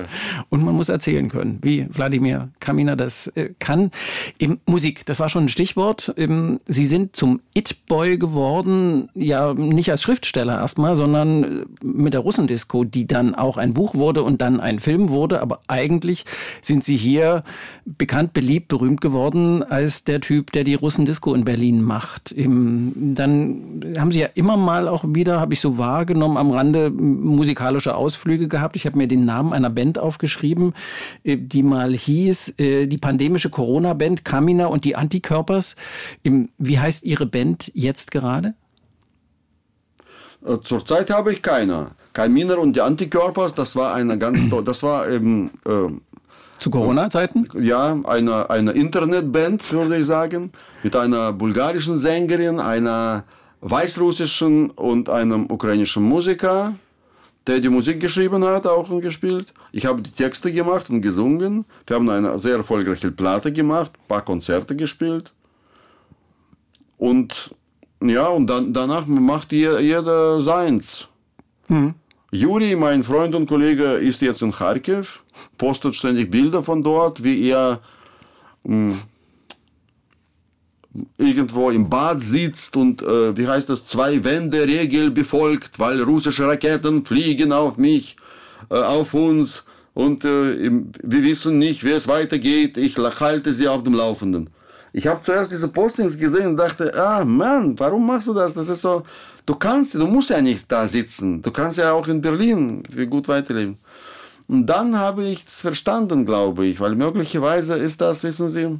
und 0.49 0.63
man 0.63 0.75
muss 0.75 0.89
erzählen 0.89 1.29
können, 1.29 1.59
wie 1.61 1.87
Wladimir 1.89 2.49
Kamina 2.59 2.95
das 2.95 3.27
äh, 3.27 3.49
kann. 3.59 3.91
Im 4.37 4.59
Musik, 4.65 5.05
das 5.05 5.19
war 5.19 5.29
schon 5.29 5.45
ein 5.45 5.49
Stichwort. 5.49 6.13
Ähm, 6.17 6.59
Sie 6.67 6.85
sind 6.87 7.15
zum 7.15 7.39
It-Boy 7.53 8.17
geworden, 8.17 9.09
ja 9.13 9.53
nicht 9.53 9.91
als 9.91 10.01
Schriftsteller 10.01 10.59
erstmal, 10.59 10.95
sondern 10.95 11.43
äh, 11.43 11.65
mit 11.83 12.13
der 12.13 12.21
Russendisco, 12.21 12.83
die 12.83 13.07
dann 13.07 13.35
auch 13.35 13.57
ein 13.57 13.73
Buch 13.73 13.95
wurde 13.95 14.23
und 14.23 14.41
dann 14.41 14.59
ein 14.59 14.79
Film 14.79 15.09
wurde. 15.09 15.41
Aber 15.41 15.59
eigentlich 15.67 16.25
sind 16.61 16.83
Sie 16.83 16.97
hier 16.97 17.43
bekannt, 17.85 18.33
beliebt, 18.33 18.67
berühmt 18.67 19.01
geworden 19.01 19.63
als 19.63 20.03
der 20.03 20.19
Typ, 20.21 20.51
der 20.51 20.63
die 20.63 20.75
Russendisco 20.75 21.33
in 21.33 21.45
Berlin 21.45 21.81
macht. 21.81 22.31
Im, 22.31 23.13
dann 23.15 23.81
haben 23.97 24.11
Sie 24.11 24.19
ja 24.19 24.27
immer 24.33 24.57
mal 24.57 24.87
auch 24.87 25.05
wieder, 25.07 25.39
habe 25.39 25.53
ich 25.53 25.59
so 25.61 25.77
wahrgenommen, 25.77 26.37
am 26.37 26.51
Rande 26.51 26.89
musikalische 26.89 27.95
Ausflüge 27.95 28.46
gehabt. 28.47 28.75
Ich 28.75 28.85
habe 28.85 28.97
mir 28.97 29.07
den 29.07 29.25
Namen 29.25 29.53
einer 29.53 29.69
Band 29.69 29.99
aufgeschrieben, 29.99 30.73
äh, 31.23 31.37
die 31.37 31.63
mal 31.63 31.93
hieß, 31.93 32.55
äh, 32.57 32.87
die 32.87 32.97
pandemische 32.97 33.49
Corona-Band 33.49 34.25
Kamina 34.25 34.67
und 34.67 34.85
die 34.85 34.95
Antikörpers. 34.95 35.75
Wie 36.23 36.79
heißt 36.79 37.03
Ihre 37.03 37.25
Band 37.25 37.71
jetzt 37.73 38.11
gerade? 38.11 38.53
Äh, 40.45 40.57
Zurzeit 40.63 41.09
habe 41.09 41.33
ich 41.33 41.41
keine. 41.41 41.91
Kaminer 42.13 42.57
und 42.57 42.75
die 42.75 42.81
Antikörpers, 42.81 43.53
das 43.53 43.75
war 43.75 43.93
eine 43.93 44.17
ganz, 44.17 44.49
das 44.65 44.81
war 44.81 45.07
eben, 45.07 45.51
äh, 45.65 45.89
Zu 46.57 46.71
Corona-Zeiten? 46.71 47.47
ja, 47.61 47.95
eine, 48.05 48.49
eine 48.49 48.71
Internetband, 48.71 49.71
würde 49.71 49.97
ich 49.97 50.05
sagen, 50.07 50.51
mit 50.81 50.95
einer 50.95 51.31
bulgarischen 51.31 51.99
Sängerin, 51.99 52.59
einer 52.59 53.23
weißrussischen 53.61 54.71
und 54.71 55.09
einem 55.09 55.45
ukrainischen 55.49 56.03
Musiker, 56.03 56.73
der 57.47 57.59
die 57.59 57.69
Musik 57.69 57.99
geschrieben 57.99 58.43
hat, 58.43 58.67
auch 58.67 58.89
und 58.89 59.01
gespielt. 59.01 59.53
Ich 59.71 59.85
habe 59.85 60.01
die 60.01 60.11
Texte 60.11 60.51
gemacht 60.51 60.89
und 60.89 61.01
gesungen. 61.01 61.65
Wir 61.85 61.95
haben 61.95 62.09
eine 62.09 62.37
sehr 62.39 62.57
erfolgreiche 62.57 63.11
Platte 63.11 63.51
gemacht, 63.53 63.91
ein 63.95 64.07
paar 64.07 64.21
Konzerte 64.23 64.75
gespielt. 64.75 65.31
Und 66.97 67.55
ja, 68.01 68.27
und 68.27 68.47
dann, 68.47 68.73
danach 68.73 69.05
macht 69.07 69.51
je- 69.51 69.79
jeder 69.79 70.41
seins. 70.41 71.07
Juri, 72.31 72.75
mein 72.75 73.03
Freund 73.03 73.33
und 73.35 73.47
Kollege, 73.47 73.93
ist 73.93 74.21
jetzt 74.21 74.41
in 74.41 74.51
Kharkiv, 74.51 75.23
postet 75.57 75.95
ständig 75.95 76.29
Bilder 76.29 76.61
von 76.63 76.83
dort, 76.83 77.23
wie 77.23 77.49
er 77.49 77.79
mh, 78.63 78.95
irgendwo 81.17 81.69
im 81.69 81.89
Bad 81.89 82.21
sitzt 82.21 82.75
und, 82.75 83.01
äh, 83.01 83.35
wie 83.37 83.47
heißt 83.47 83.69
das, 83.69 83.85
zwei 83.85 84.23
Wände-Regel 84.23 85.11
befolgt, 85.11 85.79
weil 85.79 86.01
russische 86.01 86.47
Raketen 86.47 87.05
fliegen 87.05 87.51
auf 87.51 87.77
mich, 87.77 88.17
äh, 88.69 88.75
auf 88.75 89.13
uns 89.13 89.65
und 89.93 90.25
äh, 90.25 90.71
wir 91.03 91.23
wissen 91.23 91.57
nicht, 91.57 91.83
wie 91.83 91.91
es 91.91 92.07
weitergeht. 92.07 92.77
Ich 92.77 92.97
halte 92.97 93.53
sie 93.53 93.67
auf 93.67 93.83
dem 93.83 93.93
Laufenden. 93.93 94.49
Ich 94.93 95.07
habe 95.07 95.21
zuerst 95.21 95.51
diese 95.51 95.67
Postings 95.67 96.17
gesehen 96.17 96.47
und 96.47 96.57
dachte, 96.57 96.93
ah 96.95 97.23
Mann, 97.25 97.77
warum 97.79 98.05
machst 98.05 98.27
du 98.27 98.33
das? 98.33 98.53
Das 98.53 98.69
ist 98.69 98.81
so, 98.81 99.03
du 99.45 99.55
kannst, 99.55 99.95
du 99.95 100.07
musst 100.07 100.29
ja 100.29 100.41
nicht 100.41 100.71
da 100.71 100.87
sitzen. 100.87 101.41
Du 101.41 101.51
kannst 101.51 101.77
ja 101.77 101.91
auch 101.91 102.07
in 102.07 102.21
Berlin 102.21 102.83
gut 103.09 103.27
weiterleben. 103.27 103.77
Und 104.47 104.65
dann 104.65 104.97
habe 104.97 105.25
ich 105.25 105.45
es 105.45 105.59
verstanden, 105.59 106.25
glaube 106.25 106.65
ich, 106.65 106.79
weil 106.79 106.95
möglicherweise 106.95 107.75
ist 107.75 107.99
das, 107.99 108.23
wissen 108.23 108.47
Sie, 108.47 108.79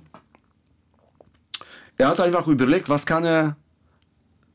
er 1.98 2.10
hat 2.10 2.20
einfach 2.20 2.48
überlegt, 2.48 2.90
was 2.90 3.06
kann 3.06 3.26
er 3.26 3.56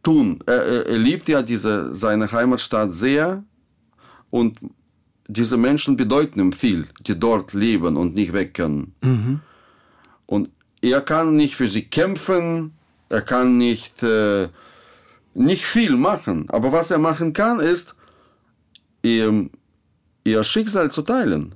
tun. 0.03 0.41
Er, 0.47 0.87
er, 0.87 0.99
liebt 0.99 1.29
ja 1.29 1.43
diese, 1.43 1.95
seine 1.95 2.31
Heimatstadt 2.31 2.93
sehr 2.95 3.43
und 4.31 4.59
diese 5.29 5.57
Menschen 5.57 5.97
bedeuten 5.97 6.41
ihm 6.41 6.53
viel, 6.53 6.89
die 7.07 7.19
dort 7.19 7.53
leben 7.55 7.97
und 7.97 8.15
nicht 8.15 8.33
weg 8.33 8.55
können. 8.55 9.41
Und 10.27 10.51
er 10.81 11.01
kann 11.01 11.37
nicht 11.37 11.55
für 11.55 11.69
sie 11.69 11.85
kämpfen, 11.85 12.73
er 13.09 13.23
kann 13.23 13.59
nicht, 13.59 14.03
äh, 14.03 14.49
nicht 15.35 15.65
viel 15.65 15.97
machen. 15.97 16.47
Aber 16.49 16.73
was 16.73 16.91
er 16.91 16.99
machen 16.99 17.33
kann, 17.33 17.61
ist, 17.61 17.95
ihr, 19.03 19.49
ihr 20.25 20.45
Schicksal 20.45 20.91
zu 20.91 21.03
teilen. 21.03 21.55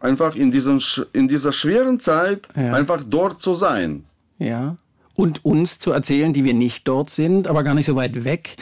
Einfach 0.00 0.34
in, 0.36 0.50
diesen, 0.50 0.80
in 1.12 1.28
dieser 1.28 1.52
schweren 1.52 2.00
Zeit 2.00 2.48
Ja. 2.56 2.72
einfach 2.74 3.02
dort 3.06 3.42
zu 3.42 3.54
sein. 3.54 4.04
Ja. 4.40 4.76
Und 5.14 5.44
uns 5.44 5.78
zu 5.78 5.92
erzählen, 5.92 6.32
die 6.32 6.44
wir 6.44 6.54
nicht 6.54 6.88
dort 6.88 7.10
sind, 7.10 7.46
aber 7.46 7.62
gar 7.62 7.74
nicht 7.74 7.86
so 7.86 7.94
weit 7.94 8.24
weg, 8.24 8.56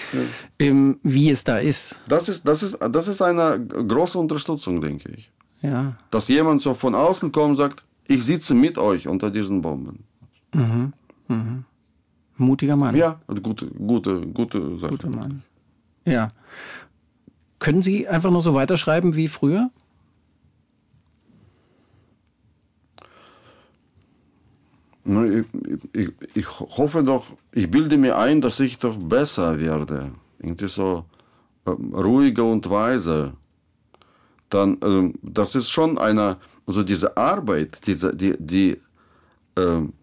ähm, 0.59 0.99
wie 1.03 1.31
es 1.31 1.45
da 1.45 1.59
ist. 1.59 2.03
Das 2.09 2.29
ist, 2.29 2.47
das, 2.47 2.63
ist, 2.63 2.79
das 2.91 3.07
ist 3.07 3.23
eine 3.23 3.65
große 3.65 4.19
Unterstützung, 4.19 4.81
denke 4.81 5.13
ich. 5.17 5.31
Ja. 5.63 5.97
Dass 6.11 6.29
jemand 6.29 6.61
so 6.63 6.75
von 6.75 6.95
außen 6.95 7.33
kommt 7.33 7.51
und 7.51 7.57
sagt, 7.57 7.85
ich 8.09 8.25
sitze 8.25 8.55
mit 8.55 8.77
euch 8.77 9.07
unter 9.07 9.31
diesen 9.31 9.63
Bomben. 9.63 10.05
Mutiger 12.37 12.77
Mann. 12.77 12.97
Ja, 12.97 13.21
gute, 13.43 13.67
gute, 13.67 14.21
gute 14.27 14.79
Sache. 14.79 14.93
Guter 14.93 15.11
Mann. 15.11 15.43
Ja. 16.05 16.29
Können 17.59 17.83
Sie 17.83 18.09
einfach 18.09 18.31
nur 18.31 18.43
so 18.43 18.55
weiterschreiben 18.55 19.15
wie 19.15 19.29
früher? 19.29 19.71
Ich, 25.09 25.47
ich, 25.95 26.11
ich 26.35 26.61
hoffe 26.61 27.03
doch, 27.03 27.27
ich 27.53 27.71
bilde 27.71 27.97
mir 27.97 28.19
ein, 28.19 28.43
dass 28.43 28.61
ich 28.61 28.79
doch 28.79 28.97
besser 28.97 29.59
werde. 29.59 30.13
Irgendwie 30.39 30.69
so 30.69 31.07
ähm, 31.67 31.95
ruhiger 31.95 32.45
und 32.45 32.69
weiser. 32.69 33.33
Dann, 34.51 34.79
ähm, 34.83 35.15
das 35.23 35.55
ist 35.55 35.71
schon 35.71 35.97
eine, 35.97 36.37
also 36.67 36.83
diese 36.83 37.17
Arbeit, 37.17 37.87
diese, 37.87 38.15
die, 38.15 38.35
die, 38.39 38.77
ähm, 39.57 39.95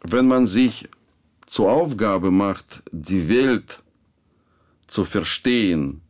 wenn 0.00 0.28
man 0.28 0.46
sich 0.46 0.88
zur 1.46 1.70
Aufgabe 1.70 2.30
macht, 2.30 2.82
die 2.90 3.28
Welt 3.28 3.82
zu 4.86 5.04
verstehen, 5.04 6.00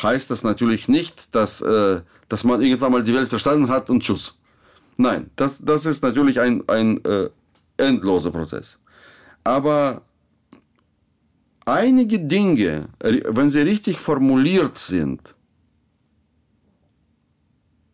heißt 0.00 0.30
das 0.30 0.44
natürlich 0.44 0.88
nicht, 0.88 1.34
dass, 1.34 1.60
äh, 1.60 2.02
dass 2.28 2.44
man 2.44 2.62
irgendwann 2.62 2.92
mal 2.92 3.02
die 3.02 3.14
Welt 3.14 3.28
verstanden 3.28 3.68
hat 3.68 3.90
und 3.90 4.02
tschüss. 4.02 4.34
Nein, 5.00 5.30
das, 5.34 5.58
das 5.64 5.86
ist 5.86 6.02
natürlich 6.02 6.38
ein, 6.40 6.62
ein 6.68 7.02
äh, 7.06 7.30
endloser 7.78 8.30
Prozess. 8.30 8.78
Aber 9.44 10.02
einige 11.64 12.18
Dinge, 12.18 12.88
wenn 13.00 13.50
sie 13.50 13.60
richtig 13.60 13.98
formuliert 13.98 14.76
sind 14.76 15.34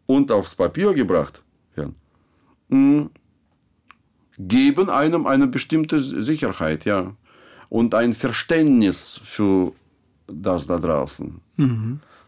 und 0.07 0.33
aufs 0.33 0.57
Papier 0.57 0.95
gebracht 0.95 1.45
werden, 1.77 1.95
mh, 2.71 3.11
geben 4.39 4.91
einem 4.91 5.29
eine 5.29 5.47
bestimmte 5.47 6.01
Sicherheit, 6.01 6.85
ja. 6.87 7.15
Und 7.69 7.95
ein 7.95 8.15
Verständnis 8.15 9.21
für 9.23 9.73
das 10.27 10.67
da 10.67 10.81
draußen. 10.81 11.41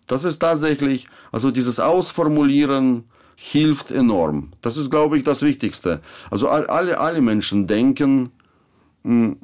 Das 0.06 0.22
ist 0.22 0.38
tatsächlich, 0.38 1.08
also 1.32 1.50
dieses 1.50 1.80
Ausformulieren 1.80 3.04
hilft 3.40 3.92
enorm. 3.92 4.50
Das 4.62 4.76
ist, 4.76 4.90
glaube 4.90 5.16
ich, 5.16 5.22
das 5.22 5.42
Wichtigste. 5.42 6.00
Also 6.28 6.48
all- 6.48 6.66
alle, 6.66 6.98
alle 6.98 7.20
Menschen 7.20 7.68
denken 7.68 8.30
mh, 9.04 9.36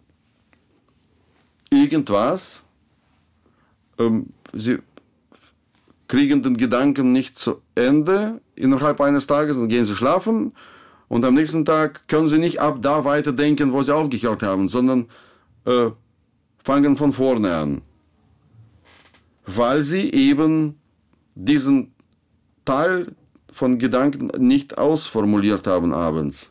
irgendwas, 1.70 2.64
ähm, 4.00 4.30
sie 4.52 4.78
kriegen 6.08 6.42
den 6.42 6.56
Gedanken 6.56 7.12
nicht 7.12 7.38
zu 7.38 7.62
Ende 7.76 8.40
innerhalb 8.56 9.00
eines 9.00 9.28
Tages, 9.28 9.56
dann 9.56 9.68
gehen 9.68 9.84
sie 9.84 9.94
schlafen 9.94 10.54
und 11.06 11.24
am 11.24 11.34
nächsten 11.34 11.64
Tag 11.64 12.08
können 12.08 12.28
sie 12.28 12.38
nicht 12.38 12.60
ab 12.60 12.78
da 12.82 13.04
weiterdenken, 13.04 13.72
wo 13.72 13.84
sie 13.84 13.94
aufgehört 13.94 14.42
haben, 14.42 14.68
sondern 14.68 15.06
äh, 15.66 15.90
fangen 16.64 16.96
von 16.96 17.12
vorne 17.12 17.54
an. 17.54 17.82
Weil 19.46 19.82
sie 19.82 20.10
eben 20.12 20.80
diesen 21.36 21.92
Teil 22.64 23.14
von 23.54 23.78
Gedanken 23.78 24.30
nicht 24.38 24.76
ausformuliert 24.78 25.66
haben 25.66 25.92
abends. 25.94 26.50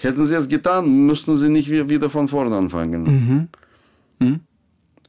Hätten 0.00 0.24
sie 0.24 0.34
es 0.34 0.48
getan, 0.48 1.06
müssten 1.06 1.36
sie 1.38 1.48
nicht 1.50 1.70
wie- 1.70 1.88
wieder 1.88 2.08
von 2.08 2.28
vorne 2.28 2.56
anfangen. 2.56 3.48
In- 4.20 4.40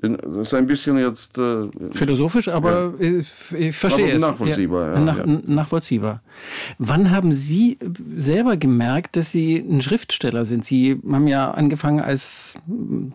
Das 0.01 0.47
ist 0.47 0.53
ein 0.55 0.65
bisschen 0.65 0.97
jetzt 0.97 1.37
äh, 1.37 1.67
Philosophisch, 1.91 2.47
aber 2.47 2.95
ich, 2.97 3.27
ich 3.55 3.75
verstehe 3.75 4.05
Aber 4.07 4.15
es. 4.15 4.21
nachvollziehbar, 4.21 4.93
ja, 4.93 4.99
Nach, 4.99 5.17
ja. 5.19 5.25
Nachvollziehbar. 5.45 6.23
Wann 6.79 7.11
haben 7.11 7.33
Sie 7.33 7.77
selber 8.17 8.57
gemerkt, 8.57 9.15
dass 9.15 9.31
Sie 9.31 9.57
ein 9.57 9.79
Schriftsteller 9.81 10.45
sind? 10.45 10.65
Sie 10.65 10.99
haben 11.07 11.27
ja 11.27 11.51
angefangen 11.51 11.99
als 11.99 12.55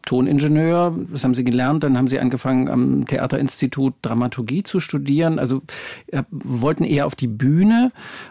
Toningenieur, 0.04 0.96
das 1.10 1.24
haben 1.24 1.34
Sie 1.34 1.42
gelernt, 1.42 1.82
dann 1.82 1.98
haben 1.98 2.06
Sie 2.06 2.20
angefangen 2.20 2.68
am 2.68 3.04
Theaterinstitut 3.04 3.94
Dramaturgie 4.02 4.62
zu 4.62 4.78
studieren, 4.78 5.40
also 5.40 5.62
äh, 6.06 6.22
wollten 6.30 6.84
eher 6.84 7.06
auf 7.06 7.16
die 7.16 7.26
Bühne 7.28 7.90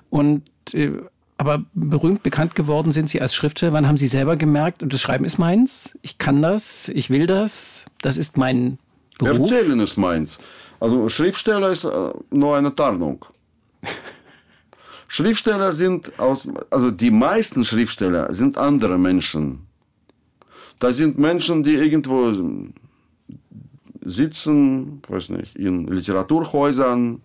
und 0.09 0.43
äh, 0.73 0.91
aber 1.37 1.63
berühmt 1.73 2.23
bekannt 2.23 2.55
geworden 2.55 2.91
sind 2.91 3.09
Sie 3.09 3.21
als 3.21 3.35
Schriftsteller. 3.35 3.73
Wann 3.73 3.87
haben 3.87 3.97
Sie 3.97 4.07
selber 4.07 4.35
gemerkt, 4.35 4.83
das 4.85 5.01
Schreiben 5.01 5.25
ist 5.25 5.37
meins, 5.37 5.97
ich 6.01 6.17
kann 6.17 6.41
das, 6.41 6.89
ich 6.89 7.09
will 7.09 7.27
das, 7.27 7.85
das 8.01 8.17
ist 8.17 8.37
mein 8.37 8.77
Beruf? 9.17 9.51
Erzählen 9.51 9.79
ist 9.79 9.97
meins. 9.97 10.39
Also 10.79 11.09
Schriftsteller 11.09 11.71
ist 11.71 11.83
äh, 11.83 12.11
nur 12.31 12.55
eine 12.55 12.73
Tarnung. 12.73 13.25
Schriftsteller 15.07 15.73
sind 15.73 16.17
aus, 16.19 16.47
also 16.71 16.91
die 16.91 17.11
meisten 17.11 17.63
Schriftsteller 17.63 18.33
sind 18.33 18.57
andere 18.57 18.97
Menschen. 18.97 19.67
Da 20.79 20.91
sind 20.91 21.17
Menschen, 21.17 21.63
die 21.63 21.75
irgendwo 21.75 22.33
sitzen, 24.01 25.01
weiß 25.07 25.29
nicht, 25.29 25.55
in 25.55 25.87
Literaturhäusern, 25.87 27.21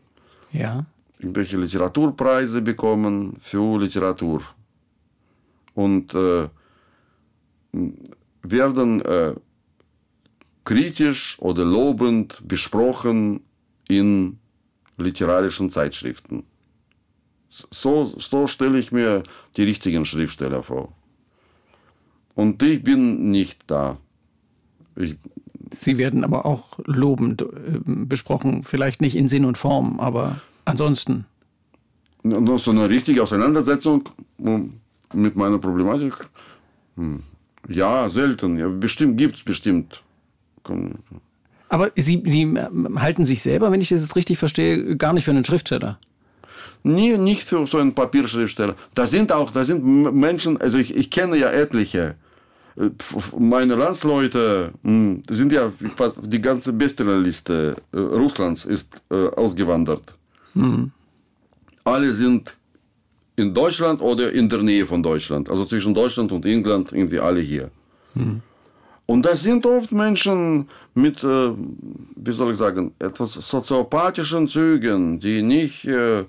Ja. 0.52 0.86
Irgendwelche 1.20 1.58
Literaturpreise 1.58 2.62
bekommen 2.62 3.36
für 3.40 3.78
Literatur. 3.78 4.42
Und 5.74 6.14
äh, 6.14 6.48
werden 8.42 9.02
äh, 9.02 9.34
kritisch 10.64 11.38
oder 11.40 11.64
lobend 11.64 12.42
besprochen 12.46 13.42
in 13.88 14.38
literarischen 14.96 15.70
Zeitschriften. 15.70 16.44
So, 17.48 18.04
so 18.04 18.46
stelle 18.46 18.78
ich 18.78 18.92
mir 18.92 19.22
die 19.56 19.64
richtigen 19.64 20.04
Schriftsteller 20.04 20.62
vor. 20.62 20.92
Und 22.34 22.62
ich 22.62 22.82
bin 22.82 23.30
nicht 23.30 23.64
da. 23.66 23.98
Ich, 24.96 25.16
Sie 25.76 25.98
werden 25.98 26.24
aber 26.24 26.46
auch 26.46 26.78
lobend 26.84 27.42
äh, 27.42 27.46
besprochen, 27.84 28.64
vielleicht 28.64 29.00
nicht 29.00 29.16
in 29.16 29.28
Sinn 29.28 29.44
und 29.44 29.58
Form, 29.58 30.00
aber 30.00 30.40
ansonsten. 30.64 31.26
Noch 32.22 32.58
so 32.58 32.70
eine 32.70 32.88
richtige 32.88 33.22
Auseinandersetzung 33.22 34.08
hm, 34.42 34.74
mit 35.14 35.36
meiner 35.36 35.58
Problematik. 35.58 36.14
Hm. 36.96 37.22
Ja, 37.68 38.08
selten. 38.08 38.58
Ja, 38.58 38.68
bestimmt 38.68 39.16
gibt 39.16 39.36
es 39.36 39.42
bestimmt. 39.42 40.02
Aber 41.68 41.90
Sie, 41.96 42.22
Sie 42.24 42.42
ähm, 42.42 43.00
halten 43.00 43.24
sich 43.24 43.42
selber, 43.42 43.70
wenn 43.70 43.80
ich 43.80 43.88
das 43.88 44.16
richtig 44.16 44.38
verstehe, 44.38 44.96
gar 44.96 45.12
nicht 45.12 45.24
für 45.24 45.30
einen 45.30 45.44
Schriftsteller. 45.44 45.98
Nee, 46.82 47.16
nicht 47.16 47.44
für 47.44 47.66
so 47.66 47.78
einen 47.78 47.94
Papierschriftsteller. 47.94 48.74
Da 48.94 49.06
sind 49.06 49.32
auch, 49.32 49.50
da 49.50 49.64
sind 49.64 49.84
Menschen, 49.84 50.60
also 50.60 50.78
ich, 50.78 50.94
ich 50.96 51.10
kenne 51.10 51.36
ja 51.36 51.50
etliche. 51.50 52.16
Äh, 52.76 52.90
meine 53.38 53.74
Landsleute 53.76 54.72
hm, 54.82 55.22
sind 55.30 55.52
ja 55.52 55.72
fast 55.96 56.18
die 56.22 56.40
ganze 56.40 56.72
Bestsellerliste 56.72 57.76
äh, 57.92 57.98
Russlands 57.98 58.64
ist 58.64 59.00
äh, 59.10 59.28
ausgewandert. 59.28 60.14
Mhm. 60.54 60.92
Alle 61.84 62.12
sind 62.12 62.56
in 63.36 63.54
Deutschland 63.54 64.00
oder 64.00 64.32
in 64.32 64.48
der 64.48 64.62
Nähe 64.62 64.86
von 64.86 65.02
Deutschland. 65.02 65.48
Also 65.48 65.64
zwischen 65.64 65.94
Deutschland 65.94 66.30
und 66.32 66.44
England 66.44 66.92
irgendwie 66.92 67.18
alle 67.18 67.40
hier. 67.40 67.70
Mhm. 68.14 68.42
Und 69.06 69.26
das 69.26 69.42
sind 69.42 69.66
oft 69.66 69.90
Menschen 69.90 70.68
mit, 70.94 71.24
äh, 71.24 71.50
wie 72.14 72.32
soll 72.32 72.52
ich 72.52 72.58
sagen, 72.58 72.92
etwas 73.00 73.32
soziopathischen 73.32 74.46
Zügen, 74.46 75.18
die 75.18 75.42
nicht 75.42 75.84
äh, 75.86 76.24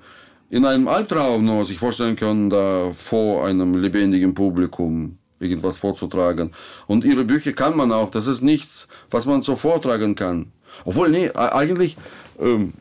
in 0.50 0.66
einem 0.66 0.88
Albtraum 0.88 1.46
nur 1.46 1.66
sich 1.66 1.78
vorstellen 1.78 2.16
können, 2.16 2.50
da 2.50 2.90
vor 2.94 3.46
einem 3.46 3.76
lebendigen 3.76 4.34
Publikum 4.34 5.18
irgendwas 5.40 5.78
vorzutragen. 5.78 6.52
Und 6.88 7.06
ihre 7.06 7.24
Bücher 7.24 7.54
kann 7.54 7.78
man 7.78 7.92
auch, 7.92 8.10
das 8.10 8.28
ist 8.28 8.42
nichts, 8.42 8.88
was 9.12 9.26
man 9.26 9.44
so 9.44 9.56
vortragen 9.56 10.16
kann. 10.16 10.52
Obwohl, 10.84 11.10
nee, 11.10 11.30
eigentlich 11.32 11.98
ähm, 12.40 12.74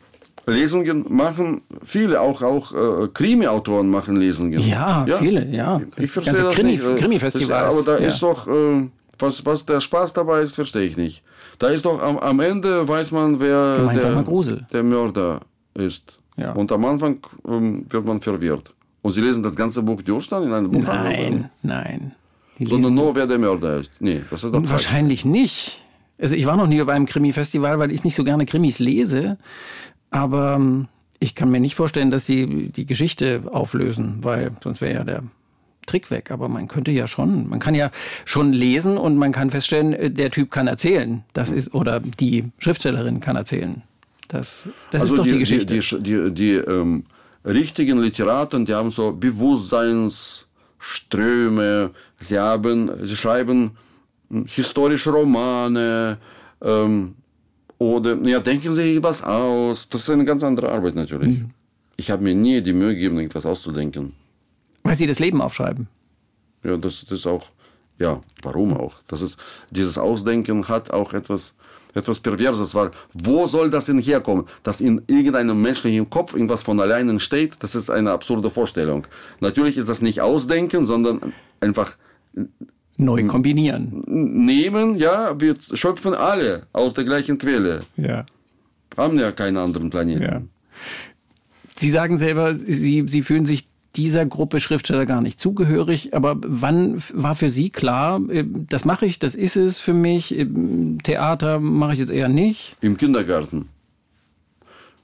Lesungen 0.50 1.06
machen 1.08 1.62
viele, 1.84 2.20
auch, 2.20 2.42
auch 2.42 2.72
äh, 2.72 3.08
Krimi-Autoren 3.12 3.88
machen 3.88 4.16
Lesungen. 4.16 4.60
Ja, 4.60 5.04
ja, 5.06 5.16
viele, 5.18 5.46
ja. 5.46 5.80
Ich 5.96 6.10
verstehe 6.10 6.34
Ganze 6.34 6.48
das 6.48 6.54
Krimi, 6.54 6.72
nicht. 6.72 6.96
Krimi-Festivals. 6.96 7.74
Aber 7.74 7.84
da 7.84 8.02
ja. 8.02 8.08
ist 8.08 8.22
doch, 8.22 8.46
äh, 8.46 8.88
was, 9.18 9.44
was 9.44 9.64
der 9.66 9.80
Spaß 9.80 10.12
dabei 10.12 10.42
ist, 10.42 10.54
verstehe 10.54 10.84
ich 10.84 10.96
nicht. 10.96 11.22
Da 11.58 11.68
ist 11.68 11.84
doch 11.84 12.02
am, 12.02 12.18
am 12.18 12.40
Ende 12.40 12.86
weiß 12.86 13.12
man, 13.12 13.40
wer 13.40 13.86
der, 13.94 14.66
der 14.72 14.82
Mörder 14.82 15.40
ist. 15.74 16.18
Ja. 16.36 16.52
Und 16.52 16.72
am 16.72 16.84
Anfang 16.84 17.18
ähm, 17.46 17.86
wird 17.88 18.06
man 18.06 18.20
verwirrt. 18.20 18.72
Und 19.02 19.12
Sie 19.12 19.20
lesen 19.20 19.42
das 19.42 19.56
ganze 19.56 19.82
Buch 19.82 20.02
durch 20.02 20.28
dann 20.28 20.44
in 20.44 20.52
einem 20.52 20.70
Buch? 20.70 20.82
Nein, 20.82 21.50
nein. 21.62 22.12
Sondern 22.62 22.94
nur, 22.94 23.14
wer 23.14 23.26
der 23.26 23.38
Mörder 23.38 23.78
ist. 23.78 23.90
Nee, 24.00 24.20
das 24.30 24.44
ist 24.44 24.54
doch 24.54 24.70
Wahrscheinlich 24.70 25.22
falsch. 25.22 25.32
nicht. 25.32 25.82
Also 26.20 26.34
ich 26.34 26.44
war 26.44 26.56
noch 26.56 26.66
nie 26.66 26.82
bei 26.84 26.92
einem 26.92 27.06
Krimi-Festival, 27.06 27.78
weil 27.78 27.90
ich 27.90 28.04
nicht 28.04 28.14
so 28.14 28.24
gerne 28.24 28.44
Krimis 28.44 28.78
lese. 28.78 29.38
Aber 30.10 30.54
ähm, 30.54 30.88
ich 31.18 31.34
kann 31.34 31.50
mir 31.50 31.60
nicht 31.60 31.74
vorstellen, 31.74 32.10
dass 32.10 32.26
sie 32.26 32.68
die 32.68 32.86
Geschichte 32.86 33.42
auflösen, 33.50 34.18
weil 34.22 34.52
sonst 34.62 34.80
wäre 34.80 34.94
ja 34.94 35.04
der 35.04 35.22
Trick 35.86 36.10
weg. 36.10 36.30
Aber 36.30 36.48
man 36.48 36.68
könnte 36.68 36.90
ja 36.90 37.06
schon, 37.06 37.48
man 37.48 37.58
kann 37.58 37.74
ja 37.74 37.90
schon 38.24 38.52
lesen 38.52 38.98
und 38.98 39.16
man 39.16 39.32
kann 39.32 39.50
feststellen, 39.50 39.92
äh, 39.92 40.10
der 40.10 40.30
Typ 40.30 40.50
kann 40.50 40.66
erzählen. 40.66 41.24
Das 41.32 41.52
ist, 41.52 41.74
oder 41.74 42.00
die 42.00 42.50
Schriftstellerin 42.58 43.20
kann 43.20 43.36
erzählen. 43.36 43.82
Das, 44.28 44.66
das 44.90 45.02
also 45.02 45.14
ist 45.14 45.18
doch 45.18 45.24
die, 45.24 45.32
die 45.32 45.38
Geschichte. 45.38 45.74
Die, 45.74 46.02
die, 46.02 46.34
die, 46.34 46.54
ähm, 46.54 47.04
richtigen 47.44 47.98
Literaten, 47.98 48.64
die 48.64 48.74
haben 48.74 48.90
so 48.90 49.12
Bewusstseinsströme, 49.12 51.90
sie 52.18 52.38
haben, 52.38 53.06
sie 53.06 53.16
schreiben 53.16 53.72
hm, 54.30 54.46
historische 54.46 55.10
Romane, 55.10 56.16
ähm, 56.62 57.16
oder 57.80 58.14
ja, 58.28 58.40
denken 58.40 58.72
Sie 58.74 58.96
etwas 58.96 59.24
aus. 59.24 59.88
Das 59.88 60.02
ist 60.02 60.10
eine 60.10 60.26
ganz 60.26 60.42
andere 60.42 60.70
Arbeit 60.70 60.94
natürlich. 60.94 61.40
Mhm. 61.40 61.50
Ich 61.96 62.10
habe 62.10 62.22
mir 62.22 62.34
nie 62.34 62.60
die 62.60 62.74
Mühe 62.74 62.94
gegeben, 62.94 63.18
etwas 63.18 63.46
auszudenken. 63.46 64.12
Weil 64.82 64.96
Sie 64.96 65.06
das 65.06 65.18
Leben 65.18 65.40
aufschreiben. 65.40 65.88
Ja, 66.62 66.76
das, 66.76 67.00
das 67.00 67.20
ist 67.20 67.26
auch, 67.26 67.46
ja, 67.98 68.20
warum 68.42 68.76
auch? 68.76 68.96
Das 69.08 69.22
ist, 69.22 69.38
dieses 69.70 69.96
Ausdenken 69.96 70.68
hat 70.68 70.90
auch 70.90 71.14
etwas 71.14 71.54
etwas 71.92 72.20
Perverses, 72.20 72.72
weil 72.74 72.92
wo 73.14 73.48
soll 73.48 73.68
das 73.68 73.86
denn 73.86 74.00
herkommen? 74.00 74.46
Dass 74.62 74.80
in 74.80 75.02
irgendeinem 75.08 75.60
menschlichen 75.60 76.08
Kopf 76.08 76.34
irgendwas 76.34 76.62
von 76.62 76.78
alleine 76.78 77.18
steht, 77.18 77.54
das 77.64 77.74
ist 77.74 77.90
eine 77.90 78.12
absurde 78.12 78.48
Vorstellung. 78.48 79.06
Natürlich 79.40 79.76
ist 79.76 79.88
das 79.88 80.00
nicht 80.00 80.20
Ausdenken, 80.20 80.86
sondern 80.86 81.32
einfach 81.58 81.96
neu 83.00 83.24
kombinieren. 83.26 84.02
Nehmen, 84.06 84.96
ja, 84.96 85.38
wir 85.40 85.56
schöpfen 85.74 86.14
alle 86.14 86.66
aus 86.72 86.94
der 86.94 87.04
gleichen 87.04 87.38
Quelle. 87.38 87.80
Ja. 87.96 88.26
Haben 88.96 89.18
ja 89.18 89.32
keinen 89.32 89.56
anderen 89.56 89.90
Planeten. 89.90 90.22
Ja. 90.22 90.42
Sie 91.76 91.90
sagen 91.90 92.18
selber, 92.18 92.54
Sie, 92.54 93.04
Sie 93.06 93.22
fühlen 93.22 93.46
sich 93.46 93.68
dieser 93.96 94.24
Gruppe 94.26 94.60
Schriftsteller 94.60 95.06
gar 95.06 95.20
nicht 95.20 95.40
zugehörig. 95.40 96.14
Aber 96.14 96.36
wann 96.40 97.02
war 97.12 97.34
für 97.34 97.50
Sie 97.50 97.70
klar, 97.70 98.20
äh, 98.28 98.44
das 98.46 98.84
mache 98.84 99.06
ich, 99.06 99.18
das 99.18 99.34
ist 99.34 99.56
es 99.56 99.78
für 99.78 99.94
mich, 99.94 100.38
äh, 100.38 100.46
Theater 101.02 101.58
mache 101.58 101.94
ich 101.94 101.98
jetzt 101.98 102.10
eher 102.10 102.28
nicht? 102.28 102.76
Im 102.80 102.96
Kindergarten. 102.96 103.68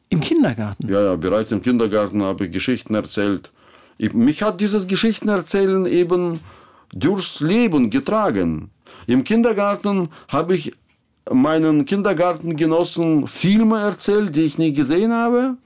Im 0.08 0.20
Kindergarten? 0.20 0.88
Ja, 0.88 1.02
ja, 1.02 1.16
bereits 1.16 1.50
im 1.50 1.62
Kindergarten 1.62 2.22
habe 2.22 2.46
ich 2.46 2.52
Geschichten 2.52 2.94
erzählt. 2.94 3.50
Mich 3.98 4.42
hat 4.42 4.60
dieses 4.60 4.86
Geschichtenerzählen 4.86 5.86
eben 5.86 6.38
durchs 6.92 7.40
Leben 7.40 7.90
getragen. 7.90 8.70
Im 9.06 9.24
Kindergarten 9.24 10.08
habe 10.28 10.54
ich 10.54 10.72
meinen 11.30 11.84
Kindergartengenossen 11.84 13.26
Filme 13.26 13.80
erzählt, 13.80 14.36
die 14.36 14.42
ich 14.42 14.58
nie 14.58 14.72
gesehen 14.72 15.12
habe 15.12 15.56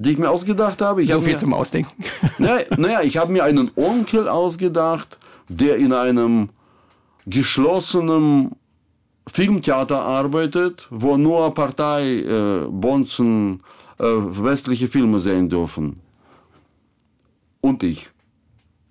die 0.00 0.12
ich 0.12 0.18
mir 0.18 0.30
ausgedacht 0.30 0.80
habe. 0.80 1.02
Ich 1.02 1.10
so 1.10 1.16
hab 1.16 1.24
viel 1.24 1.34
mir, 1.34 1.38
zum 1.38 1.52
Ausdenken. 1.52 1.90
Naja, 2.38 2.64
naja 2.76 3.02
ich 3.02 3.18
habe 3.18 3.32
mir 3.32 3.44
einen 3.44 3.70
Onkel 3.76 4.28
ausgedacht, 4.28 5.18
der 5.48 5.76
in 5.76 5.92
einem 5.92 6.48
geschlossenen 7.26 8.52
Filmtheater 9.26 10.00
arbeitet, 10.00 10.88
wo 10.90 11.18
nur 11.18 11.52
Parteibonzen 11.52 13.62
äh, 13.98 14.04
westliche 14.04 14.88
Filme 14.88 15.18
sehen 15.18 15.50
dürfen. 15.50 16.00
Und 17.60 17.82
ich. 17.82 18.08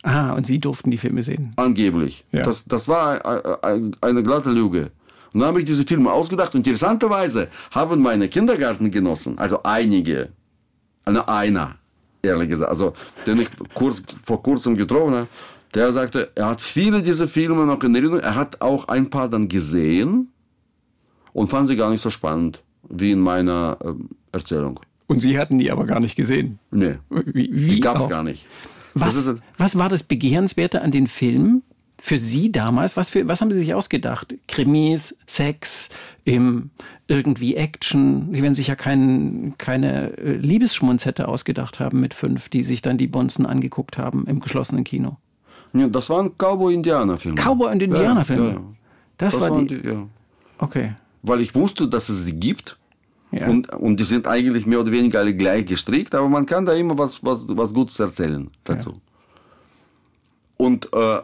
Ah, 0.03 0.33
und 0.33 0.47
Sie 0.47 0.59
durften 0.59 0.91
die 0.91 0.97
Filme 0.97 1.23
sehen? 1.23 1.53
Angeblich. 1.57 2.25
Ja. 2.31 2.43
Das, 2.43 2.65
das 2.65 2.87
war 2.87 3.19
eine 4.01 4.23
glatte 4.23 4.49
Lüge. 4.49 4.91
Und 5.33 5.41
dann 5.41 5.49
habe 5.49 5.59
ich 5.59 5.65
diese 5.65 5.83
Filme 5.83 6.11
ausgedacht. 6.11 6.55
Interessanterweise 6.55 7.49
haben 7.71 8.01
meine 8.01 8.29
Kindergartengenossen, 8.29 9.37
also 9.37 9.61
einige, 9.63 10.29
einer, 11.05 11.75
ehrlich 12.21 12.49
gesagt, 12.49 12.69
also 12.71 12.93
den 13.27 13.41
ich 13.41 13.49
kurz, 13.73 14.01
vor 14.23 14.41
kurzem 14.41 14.75
getroffen 14.75 15.13
habe, 15.13 15.27
der 15.73 15.91
sagte, 15.93 16.31
er 16.35 16.47
hat 16.47 16.61
viele 16.61 17.03
dieser 17.03 17.27
Filme 17.27 17.65
noch 17.65 17.83
in 17.83 17.93
Erinnerung, 17.93 18.19
er 18.19 18.35
hat 18.35 18.61
auch 18.61 18.87
ein 18.87 19.09
paar 19.09 19.29
dann 19.29 19.47
gesehen 19.47 20.29
und 21.33 21.49
fand 21.51 21.67
sie 21.67 21.75
gar 21.75 21.91
nicht 21.91 22.01
so 22.01 22.09
spannend 22.09 22.63
wie 22.89 23.11
in 23.11 23.19
meiner 23.19 23.77
äh, 23.83 23.93
Erzählung. 24.31 24.79
Und 25.05 25.21
Sie 25.21 25.39
hatten 25.39 25.57
die 25.57 25.71
aber 25.71 25.85
gar 25.85 25.99
nicht 25.99 26.15
gesehen? 26.15 26.59
Nee, 26.71 26.97
wie, 27.09 27.49
wie 27.51 27.67
die 27.67 27.79
gab 27.79 27.99
es 27.99 28.09
gar 28.09 28.23
nicht. 28.23 28.45
Was, 29.01 29.35
was 29.57 29.77
war 29.77 29.89
das 29.89 30.03
Begehrenswerte 30.03 30.81
an 30.81 30.91
den 30.91 31.07
Filmen? 31.07 31.63
für 31.99 32.17
Sie 32.17 32.51
damals, 32.51 32.95
was, 32.97 33.09
für, 33.09 33.27
was 33.27 33.41
haben 33.41 33.51
Sie 33.51 33.59
sich 33.59 33.73
ausgedacht? 33.73 34.33
Krimis, 34.47 35.17
Sex, 35.27 35.89
im, 36.23 36.69
irgendwie 37.07 37.55
Action? 37.55 38.29
Sie 38.33 38.41
werden 38.41 38.55
sich 38.55 38.67
ja 38.67 38.75
kein, 38.75 39.55
keine 39.57 40.17
äh, 40.17 40.37
Liebesschmunzette 40.37 41.27
ausgedacht 41.27 41.79
haben 41.79 41.99
mit 41.99 42.13
fünf, 42.13 42.49
die 42.49 42.63
sich 42.63 42.81
dann 42.81 42.97
die 42.97 43.07
Bonzen 43.07 43.45
angeguckt 43.45 43.97
haben 43.97 44.25
im 44.27 44.39
geschlossenen 44.39 44.83
Kino. 44.83 45.17
Ja, 45.73 45.87
das 45.87 46.09
waren 46.09 46.31
Cowboy-Indianer-Filme. 46.37 47.39
Cowboy- 47.39 47.71
und 47.71 47.83
Indianer-Filme? 47.83 48.47
Ja, 48.47 48.53
ja, 48.53 48.61
das, 49.17 49.33
das, 49.33 49.41
war 49.41 49.61
die... 49.61 49.67
Die, 49.67 49.87
ja. 49.87 50.07
Okay. 50.57 50.93
Weil 51.21 51.41
ich 51.41 51.53
wusste, 51.53 51.87
dass 51.87 52.09
es 52.09 52.23
sie 52.23 52.33
gibt. 52.33 52.77
Ja. 53.31 53.47
Und, 53.47 53.71
und 53.73 53.99
die 53.99 54.03
sind 54.03 54.27
eigentlich 54.27 54.65
mehr 54.65 54.79
oder 54.79 54.91
weniger 54.91 55.19
alle 55.19 55.35
gleich 55.35 55.65
gestrickt, 55.65 56.15
aber 56.15 56.27
man 56.29 56.45
kann 56.45 56.65
da 56.65 56.73
immer 56.73 56.97
was, 56.97 57.23
was, 57.23 57.45
was 57.47 57.73
Gutes 57.73 57.99
erzählen 57.99 58.49
dazu. 58.63 58.91
Ja. 58.91 58.99
Und 60.57 60.89
äh, 60.93 61.21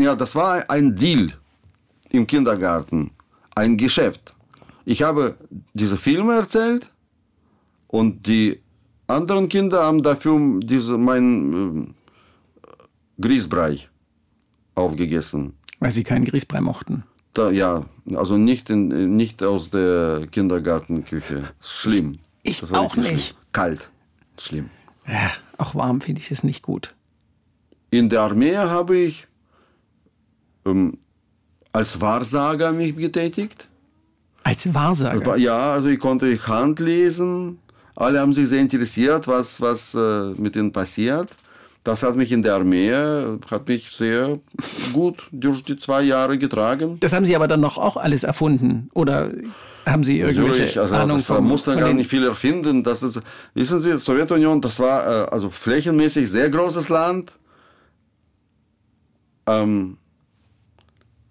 ja, 0.00 0.16
das 0.16 0.34
war 0.34 0.68
ein 0.68 0.94
Deal 0.94 1.32
im 2.10 2.26
Kindergarten, 2.26 3.12
ein 3.54 3.76
Geschäft. 3.76 4.34
Ich 4.84 5.02
habe 5.02 5.36
diese 5.74 5.96
Filme 5.96 6.34
erzählt 6.34 6.90
und 7.86 8.26
die 8.26 8.60
anderen 9.06 9.48
Kinder 9.48 9.84
haben 9.84 10.02
dafür 10.02 10.60
diese, 10.60 10.98
mein 10.98 11.94
äh, 12.56 13.22
Grießbrei 13.22 13.78
aufgegessen. 14.74 15.54
Weil 15.78 15.92
sie 15.92 16.04
keinen 16.04 16.24
Grießbrei 16.24 16.60
mochten. 16.60 17.04
Da, 17.38 17.52
ja, 17.52 17.84
also 18.16 18.36
nicht, 18.36 18.68
in, 18.68 19.16
nicht 19.16 19.44
aus 19.44 19.70
der 19.70 20.26
Kindergartenküche. 20.32 21.44
Schlimm. 21.60 22.18
Ich 22.42 22.62
auch 22.72 22.96
nicht. 22.96 23.26
Schlimm. 23.26 23.36
Kalt. 23.52 23.90
Schlimm. 24.40 24.70
Ja, 25.06 25.30
auch 25.56 25.76
warm 25.76 26.00
finde 26.00 26.20
ich 26.20 26.32
es 26.32 26.42
nicht 26.42 26.62
gut. 26.62 26.96
In 27.90 28.08
der 28.08 28.22
Armee 28.22 28.56
habe 28.56 28.96
ich 28.96 29.28
ähm, 30.66 30.98
als 31.72 32.00
Wahrsager 32.00 32.72
mich 32.72 32.96
betätigt. 32.96 33.68
Als 34.42 34.74
Wahrsager? 34.74 35.36
Ja, 35.36 35.72
also 35.74 35.86
ich 35.86 36.00
konnte 36.00 36.26
ich 36.26 36.44
Hand 36.48 36.80
lesen. 36.80 37.60
Alle 37.94 38.18
haben 38.18 38.32
sich 38.32 38.48
sehr 38.48 38.60
interessiert, 38.60 39.28
was, 39.28 39.60
was 39.60 39.94
äh, 39.94 40.34
mit 40.36 40.56
ihnen 40.56 40.72
passiert. 40.72 41.28
Das 41.88 42.02
hat 42.02 42.16
mich 42.16 42.32
in 42.32 42.42
der 42.42 42.56
Armee, 42.56 42.92
hat 43.50 43.66
mich 43.66 43.90
sehr 43.90 44.40
gut 44.92 45.26
durch 45.32 45.64
die 45.64 45.78
zwei 45.78 46.02
Jahre 46.02 46.36
getragen. 46.36 47.00
Das 47.00 47.14
haben 47.14 47.24
Sie 47.24 47.34
aber 47.34 47.48
dann 47.48 47.60
noch 47.60 47.78
auch 47.78 47.96
alles 47.96 48.24
erfunden? 48.24 48.90
Oder 48.92 49.30
haben 49.86 50.04
Sie 50.04 50.20
irgendwelche 50.20 50.50
Natürlich, 50.50 50.78
also 50.78 50.94
Ahnung 50.94 51.16
das 51.16 51.24
vom, 51.24 51.48
muss 51.48 51.64
man 51.64 51.76
von 51.76 51.84
gar 51.84 51.94
nicht 51.94 52.10
viel 52.10 52.24
erfinden. 52.24 52.84
Das 52.84 53.02
ist, 53.02 53.22
wissen 53.54 53.80
Sie, 53.80 53.98
Sowjetunion, 53.98 54.60
das 54.60 54.80
war 54.80 55.06
äh, 55.06 55.28
also 55.30 55.48
flächenmäßig 55.48 56.28
sehr 56.28 56.50
großes 56.50 56.90
Land. 56.90 57.32
Ähm, 59.46 59.96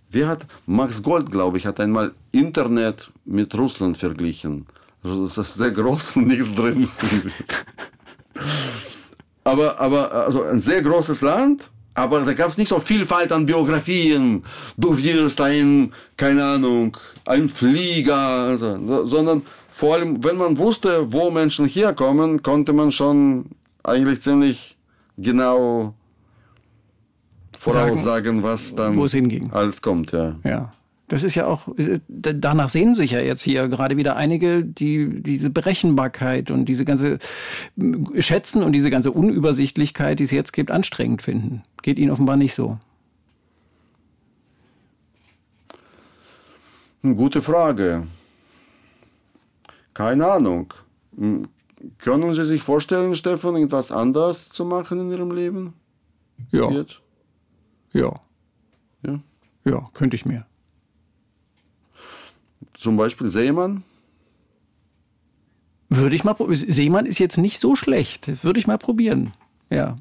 wer 0.10 0.28
hat, 0.28 0.48
Max 0.66 1.04
Gold, 1.04 1.30
glaube 1.30 1.60
ich, 1.60 1.68
hat 1.68 1.80
einmal 1.80 2.14
Internet 2.32 3.12
mit 3.26 3.56
Russland 3.56 4.00
verglichen. 4.00 4.66
Also 5.04 5.26
das 5.26 5.38
ist 5.38 5.54
sehr 5.54 5.70
groß 5.70 6.16
und 6.16 6.26
nichts 6.26 6.56
drin. 6.56 6.90
aber, 9.48 9.80
aber, 9.80 10.12
also 10.12 10.44
ein 10.44 10.60
sehr 10.60 10.82
großes 10.82 11.22
Land. 11.22 11.70
Aber 11.94 12.20
da 12.22 12.34
gab 12.34 12.50
es 12.50 12.58
nicht 12.58 12.68
so 12.68 12.80
Vielfalt 12.80 13.32
an 13.32 13.46
Biografien. 13.46 14.44
Du 14.78 14.96
wirst 14.98 15.42
ein, 15.42 15.92
keine 16.16 16.44
Ahnung, 16.44 16.96
ein 17.26 17.50
Flieger, 17.50 18.16
also, 18.16 19.06
sondern 19.08 19.42
vor 19.72 19.96
allem, 19.96 20.24
wenn 20.24 20.38
man 20.38 20.58
wusste, 20.58 21.12
wo 21.12 21.32
Menschen 21.32 21.68
herkommen, 21.68 22.44
konnte 22.44 22.74
man 22.74 22.92
schon 22.92 23.46
eigentlich 23.84 24.22
ziemlich 24.22 24.78
genau 25.18 25.96
voraussagen, 27.58 28.44
was 28.44 28.76
dann 28.76 28.98
wo 28.98 29.06
es 29.06 29.14
hinging. 29.14 29.50
alles 29.52 29.82
kommt. 29.82 30.12
Ja. 30.12 30.36
Ja. 30.44 30.72
Das 31.10 31.24
ist 31.24 31.36
ja 31.36 31.48
auch, 31.48 31.70
äh, 31.78 32.00
danach 32.08 32.70
sehen 32.70 32.94
sich 32.94 33.12
ja 33.12 33.22
jetzt 33.22 33.42
hier 33.42 33.70
gerade 33.70 33.96
wieder 33.96 34.18
einige, 34.18 34.64
die 34.64 35.22
diese 35.24 35.50
Berechenbarkeit 35.50 36.52
und 36.52 36.66
diese 36.66 36.84
ganze 36.84 37.20
äh, 37.78 38.22
Schätzen 38.22 38.62
und 38.62 38.74
diese 38.74 38.90
ganze 38.90 39.12
Unübersichtlichkeit, 39.12 40.20
die 40.20 40.24
es 40.26 40.32
jetzt 40.32 40.52
gibt, 40.52 40.70
anstrengend 40.70 41.22
finden. 41.22 41.64
Geht 41.82 41.98
Ihnen 41.98 42.12
offenbar 42.12 42.36
nicht 42.36 42.54
so. 42.56 42.78
Hm, 47.04 47.16
Gute 47.16 47.42
Frage. 47.42 48.04
Keine 49.94 50.28
Ahnung. 50.28 50.74
Hm, 51.18 51.48
Können 52.00 52.34
Sie 52.34 52.44
sich 52.44 52.62
vorstellen, 52.64 53.16
Stefan, 53.16 53.56
irgendwas 53.56 53.92
anders 53.92 54.50
zu 54.50 54.66
machen 54.66 55.00
in 55.00 55.12
Ihrem 55.12 55.32
Leben? 55.32 55.74
Ja. 56.52 56.70
Jetzt? 56.70 57.00
Ja. 57.94 58.14
Ja. 59.04 59.20
Ja, 59.64 59.86
könnte 59.94 60.16
ich 60.16 60.26
mir. 60.26 60.46
Zum 62.78 62.96
Beispiel 62.96 63.30
Seemann? 63.30 63.84
Würde 65.90 66.16
ich 66.16 66.24
mal 66.24 66.34
probieren. 66.34 66.72
Seemann 66.72 67.06
ist 67.06 67.20
jetzt 67.20 67.38
nicht 67.38 67.60
so 67.60 67.76
schlecht. 67.76 68.44
Würde 68.44 68.60
ich 68.60 68.68
mal 68.68 68.78
probieren. 68.78 69.32
Ja. 69.70 69.98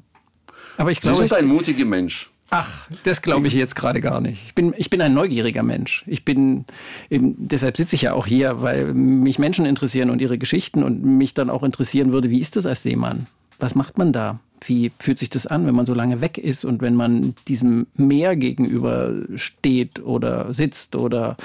Aber 0.77 0.91
ich 0.91 0.97
Sie 0.97 1.01
glaube, 1.01 1.17
sind 1.17 1.25
ich, 1.25 1.33
ein 1.33 1.47
mutiger 1.47 1.85
Mensch. 1.85 2.29
Ach, 2.49 2.87
das 3.03 3.21
glaube 3.21 3.47
ich 3.47 3.53
jetzt 3.53 3.75
gerade 3.75 3.99
gar 3.99 4.21
nicht. 4.21 4.43
Ich 4.45 4.55
bin, 4.55 4.73
ich 4.77 4.89
bin 4.89 5.01
ein 5.01 5.13
neugieriger 5.13 5.63
Mensch. 5.63 6.05
Ich 6.07 6.23
bin, 6.23 6.65
eben, 7.09 7.35
deshalb 7.37 7.75
sitze 7.75 7.95
ich 7.95 8.03
ja 8.03 8.13
auch 8.13 8.25
hier, 8.25 8.61
weil 8.61 8.93
mich 8.93 9.37
Menschen 9.39 9.65
interessieren 9.65 10.09
und 10.09 10.21
ihre 10.21 10.37
Geschichten 10.37 10.83
und 10.83 11.03
mich 11.03 11.33
dann 11.33 11.49
auch 11.49 11.63
interessieren 11.63 12.13
würde, 12.13 12.29
wie 12.29 12.39
ist 12.39 12.55
das 12.55 12.65
als 12.65 12.83
Seemann? 12.83 13.27
Was 13.59 13.75
macht 13.75 13.97
man 13.97 14.13
da? 14.13 14.39
Wie 14.61 14.91
fühlt 14.99 15.19
sich 15.19 15.29
das 15.29 15.45
an, 15.45 15.65
wenn 15.65 15.75
man 15.75 15.85
so 15.85 15.93
lange 15.93 16.21
weg 16.21 16.37
ist 16.37 16.63
und 16.63 16.81
wenn 16.81 16.95
man 16.95 17.35
diesem 17.47 17.87
Meer 17.95 18.35
gegenüber 18.35 19.13
steht 19.35 19.99
oder 19.99 20.53
sitzt 20.53 20.95
oder 20.95 21.37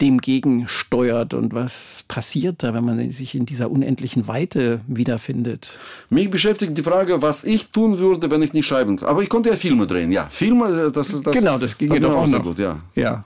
dem 0.00 0.18
gegensteuert 0.18 1.32
und 1.34 1.54
was 1.54 2.04
passiert 2.08 2.62
da, 2.62 2.74
wenn 2.74 2.84
man 2.84 3.10
sich 3.10 3.34
in 3.34 3.46
dieser 3.46 3.70
unendlichen 3.70 4.28
Weite 4.28 4.80
wiederfindet? 4.86 5.70
Mich 6.10 6.30
beschäftigt 6.30 6.76
die 6.76 6.82
Frage, 6.82 7.22
was 7.22 7.44
ich 7.44 7.70
tun 7.70 7.98
würde, 7.98 8.30
wenn 8.30 8.42
ich 8.42 8.52
nicht 8.52 8.66
schreiben 8.66 8.98
kann. 8.98 9.08
Aber 9.08 9.22
ich 9.22 9.28
konnte 9.28 9.48
ja 9.48 9.56
Filme 9.56 9.86
drehen, 9.86 10.12
ja. 10.12 10.26
Filme, 10.26 10.88
äh, 10.88 10.92
das 10.92 11.10
ist 11.10 11.26
das. 11.26 11.34
genau, 11.34 11.58
das 11.58 11.72
hat 11.72 11.80
mir 11.80 12.00
doch 12.00 12.14
auch 12.14 12.26
noch. 12.26 12.42
gut, 12.42 12.58
ja. 12.58 12.80
Ja. 12.94 13.24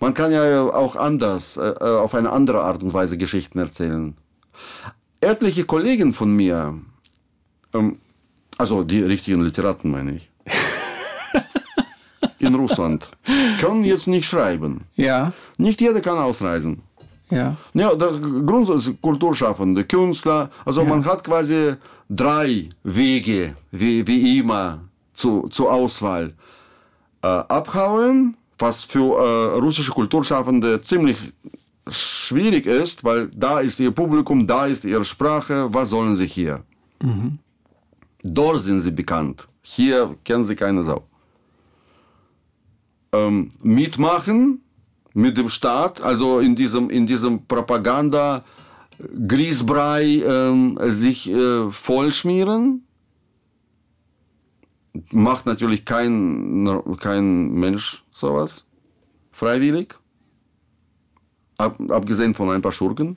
Man 0.00 0.14
kann 0.14 0.32
ja 0.32 0.62
auch 0.62 0.96
anders, 0.96 1.56
äh, 1.56 1.68
äh, 1.68 1.84
auf 1.84 2.14
eine 2.14 2.30
andere 2.30 2.62
Art 2.62 2.82
und 2.82 2.92
Weise 2.92 3.16
Geschichten 3.16 3.58
erzählen. 3.58 4.14
Etliche 5.20 5.64
Kollegen 5.64 6.14
von 6.14 6.34
mir, 6.34 6.78
ähm, 7.74 7.98
also 8.56 8.82
die 8.84 9.02
richtigen 9.02 9.42
Literaten 9.42 9.90
meine 9.90 10.12
ich, 10.14 10.30
in 12.38 12.54
Russland, 12.54 13.10
können 13.60 13.84
jetzt 13.84 14.06
nicht 14.06 14.28
schreiben. 14.28 14.82
Ja. 14.96 15.32
Nicht 15.56 15.80
jeder 15.80 16.00
kann 16.00 16.18
ausreisen. 16.18 16.82
Ja. 17.30 17.56
Ja, 17.74 17.94
der 17.94 18.12
Grundsatz 18.46 18.90
Kulturschaffende, 19.00 19.84
Künstler, 19.84 20.50
also 20.64 20.84
man 20.84 21.04
hat 21.04 21.24
quasi 21.24 21.74
drei 22.08 22.70
Wege, 22.82 23.54
wie, 23.70 24.06
wie 24.06 24.38
immer, 24.38 24.80
zu, 25.12 25.48
zur 25.48 25.72
Auswahl. 25.72 26.32
Äh, 27.22 27.26
abhauen, 27.26 28.36
was 28.58 28.84
für 28.84 29.18
äh, 29.18 29.58
russische 29.58 29.92
Kulturschaffende 29.92 30.80
ziemlich 30.82 31.18
schwierig 31.90 32.66
ist, 32.66 33.04
weil 33.04 33.28
da 33.34 33.60
ist 33.60 33.80
ihr 33.80 33.90
Publikum, 33.90 34.46
da 34.46 34.66
ist 34.66 34.84
ihre 34.84 35.04
Sprache, 35.04 35.68
was 35.72 35.90
sollen 35.90 36.16
sie 36.16 36.26
hier? 36.26 36.62
Dort 38.22 38.62
sind 38.62 38.80
sie 38.80 38.90
bekannt, 38.90 39.48
hier 39.62 40.16
kennen 40.24 40.44
sie 40.44 40.54
keine 40.54 40.82
Sau. 40.82 41.04
Ähm, 43.12 43.52
mitmachen, 43.62 44.60
mit 45.14 45.38
dem 45.38 45.48
Staat, 45.48 46.02
also 46.02 46.40
in 46.40 46.54
diesem, 46.56 46.90
in 46.90 47.06
diesem 47.06 47.46
Propaganda 47.46 48.44
Grießbrei 49.26 50.22
ähm, 50.26 50.78
sich 50.88 51.30
äh, 51.30 51.70
vollschmieren. 51.70 52.84
Macht 55.12 55.46
natürlich 55.46 55.84
kein, 55.84 56.82
kein 56.98 57.52
Mensch 57.52 58.04
sowas 58.10 58.66
freiwillig. 59.32 59.94
Ab, 61.56 61.78
abgesehen 61.88 62.34
von 62.34 62.50
ein 62.50 62.62
paar 62.62 62.72
Schurken. 62.72 63.16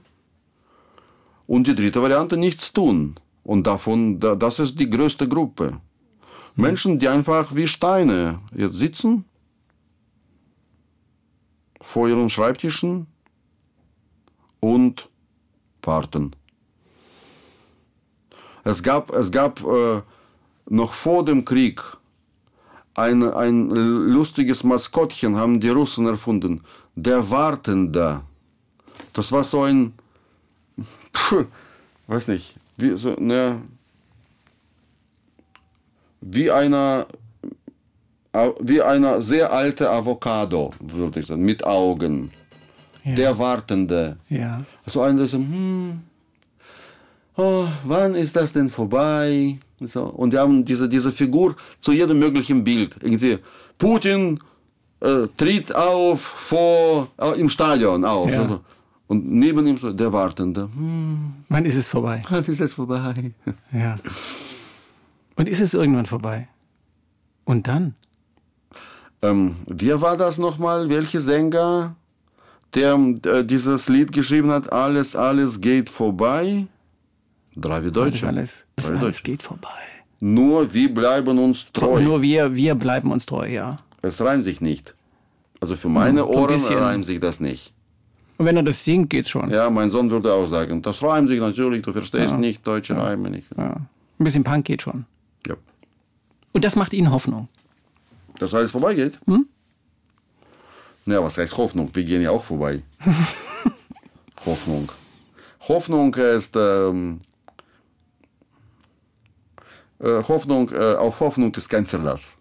Und 1.47 1.67
die 1.67 1.75
dritte 1.75 2.01
Variante, 2.01 2.37
nichts 2.37 2.71
tun. 2.71 3.15
Und 3.43 3.65
davon, 3.67 4.19
da- 4.19 4.35
das 4.35 4.59
ist 4.59 4.79
die 4.79 4.89
größte 4.89 5.27
Gruppe. 5.27 5.81
Menschen, 6.55 6.99
die 6.99 7.07
einfach 7.07 7.55
wie 7.55 7.67
Steine 7.67 8.39
jetzt 8.55 8.75
sitzen 8.77 9.25
vor 11.81 12.07
ihren 12.07 12.29
Schreibtischen 12.29 13.07
und 14.59 15.09
warten. 15.81 16.35
Es 18.63 18.83
gab, 18.83 19.13
es 19.13 19.31
gab 19.31 19.63
äh, 19.63 20.01
noch 20.69 20.93
vor 20.93 21.25
dem 21.25 21.43
Krieg 21.43 21.81
ein, 22.93 23.23
ein 23.23 23.69
lustiges 23.69 24.63
Maskottchen, 24.63 25.35
haben 25.35 25.59
die 25.59 25.69
Russen 25.69 26.05
erfunden. 26.05 26.63
Der 26.95 27.31
Wartende. 27.31 28.21
Das 29.13 29.31
war 29.31 29.43
so 29.43 29.63
ein, 29.63 29.93
Puh, 31.11 31.45
weiß 32.07 32.27
nicht, 32.27 32.55
wie, 32.77 32.95
so, 32.97 33.15
ne, 33.19 33.61
wie 36.21 36.51
einer 36.51 37.07
wie 38.59 38.81
eine 38.81 39.21
sehr 39.21 39.51
alte 39.51 39.89
Avocado, 39.89 40.71
würde 40.79 41.19
ich 41.19 41.27
sagen, 41.27 41.43
mit 41.43 41.63
Augen. 41.63 42.31
Der 43.03 43.37
Wartende. 43.39 44.17
Ja. 44.29 44.63
So 44.85 45.01
einer, 45.01 45.19
der 45.19 45.27
so, 45.27 45.37
hm, 45.37 46.01
oh, 47.35 47.65
wann 47.83 48.13
ist 48.13 48.35
das 48.35 48.53
denn 48.53 48.69
vorbei? 48.69 49.57
So. 49.79 50.03
Und 50.05 50.33
die 50.33 50.37
haben 50.37 50.63
diese, 50.63 50.87
diese 50.87 51.11
Figur 51.11 51.55
zu 51.79 51.93
jedem 51.93 52.19
möglichen 52.19 52.63
Bild. 52.63 52.97
Irgendwie, 53.01 53.39
Putin 53.79 54.39
äh, 54.99 55.27
tritt 55.35 55.73
auf 55.75 56.21
vor, 56.21 57.07
äh, 57.17 57.39
im 57.39 57.49
Stadion 57.49 58.05
auf. 58.05 58.29
Ja. 58.29 58.43
Also. 58.43 58.59
Und 59.07 59.29
neben 59.29 59.65
ihm 59.65 59.77
so 59.77 59.91
der 59.91 60.13
Wartende. 60.13 60.69
Hm, 60.73 61.33
Wann 61.49 61.65
ist 61.65 61.75
es 61.75 61.89
vorbei? 61.89 62.21
wann 62.29 62.45
ist 62.45 62.61
es 62.61 62.75
vorbei? 62.75 63.31
Ja. 63.73 63.95
Und 65.35 65.49
ist 65.49 65.59
es 65.59 65.73
irgendwann 65.73 66.05
vorbei? 66.05 66.47
Und 67.45 67.67
dann? 67.67 67.95
Ähm, 69.21 69.55
wer 69.67 70.01
war 70.01 70.17
das 70.17 70.37
nochmal? 70.37 70.89
Welcher 70.89 71.21
Sänger, 71.21 71.95
der 72.73 72.93
äh, 73.25 73.43
dieses 73.43 73.87
Lied 73.87 74.11
geschrieben 74.11 74.51
hat? 74.51 74.71
Alles, 74.71 75.15
alles 75.15 75.61
geht 75.61 75.89
vorbei. 75.89 76.67
Drei 77.55 77.81
Deutsche. 77.81 78.27
alles, 78.27 78.65
Drei 78.75 78.87
alles 78.89 79.01
Deutsche. 79.01 79.23
geht 79.23 79.43
vorbei. 79.43 79.69
Nur 80.19 80.73
wir 80.73 80.93
bleiben 80.93 81.37
uns 81.39 81.71
treu. 81.71 82.01
Nur 82.01 82.21
wir, 82.21 82.55
wir 82.55 82.75
bleiben 82.75 83.11
uns 83.11 83.25
treu, 83.25 83.47
ja. 83.47 83.77
Es 84.01 84.21
reimt 84.21 84.43
sich 84.43 84.61
nicht. 84.61 84.95
Also 85.59 85.75
für 85.75 85.89
meine 85.89 86.21
ein 86.21 86.27
Ohren 86.27 86.59
reimt 86.59 87.05
sich 87.05 87.19
das 87.19 87.39
nicht. 87.39 87.73
Und 88.37 88.45
wenn 88.45 88.57
er 88.57 88.63
das 88.63 88.83
singt, 88.83 89.11
geht's 89.11 89.29
schon. 89.29 89.51
Ja, 89.51 89.69
mein 89.69 89.91
Sohn 89.91 90.09
würde 90.09 90.33
auch 90.33 90.47
sagen, 90.47 90.81
das 90.81 91.03
reimt 91.03 91.29
sich 91.29 91.39
natürlich, 91.39 91.83
du 91.83 91.91
verstehst 91.91 92.35
nicht 92.37 92.65
deutsche 92.65 92.97
Reime 92.97 93.29
nicht. 93.29 93.47
Ja. 93.55 93.75
Ein 94.19 94.23
bisschen 94.23 94.43
Punk 94.43 94.65
geht 94.65 94.81
schon. 94.81 95.05
Ja. 95.47 95.55
Und 96.51 96.65
das 96.65 96.75
macht 96.75 96.93
Ihnen 96.93 97.11
Hoffnung. 97.11 97.47
Dass 98.41 98.55
alles 98.55 98.71
vorbeigeht? 98.71 99.19
Hm? 99.27 99.45
Ja, 101.05 101.21
was 101.21 101.37
heißt 101.37 101.55
Hoffnung? 101.57 101.91
Wir 101.93 102.03
gehen 102.03 102.23
ja 102.23 102.31
auch 102.31 102.43
vorbei. 102.43 102.81
Hoffnung. 104.45 104.91
Hoffnung 105.67 106.15
ist 106.15 106.55
ähm, 106.55 107.21
äh, 109.99 110.23
Hoffnung, 110.23 110.71
äh, 110.71 110.95
auf 110.95 111.19
Hoffnung 111.19 111.53
ist 111.53 111.69
kein 111.69 111.85
Verlass. 111.85 112.35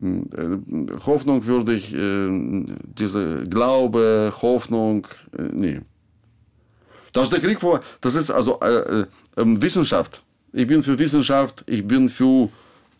Hm, 0.00 0.28
äh, 0.36 1.06
Hoffnung 1.06 1.46
würde 1.46 1.72
ich, 1.72 1.94
äh, 1.94 2.66
diese 2.98 3.44
Glaube, 3.44 4.34
Hoffnung, 4.42 5.06
äh, 5.38 5.42
nee. 5.54 5.80
Das 7.14 7.24
ist 7.24 7.32
der 7.32 7.40
Krieg 7.40 7.58
vor, 7.58 7.80
das 8.02 8.14
ist 8.14 8.30
also 8.30 8.60
äh, 8.60 9.06
ähm, 9.38 9.62
Wissenschaft. 9.62 10.22
Ich 10.52 10.66
bin 10.66 10.82
für 10.82 10.98
Wissenschaft, 10.98 11.64
ich 11.66 11.88
bin 11.88 12.10
für 12.10 12.50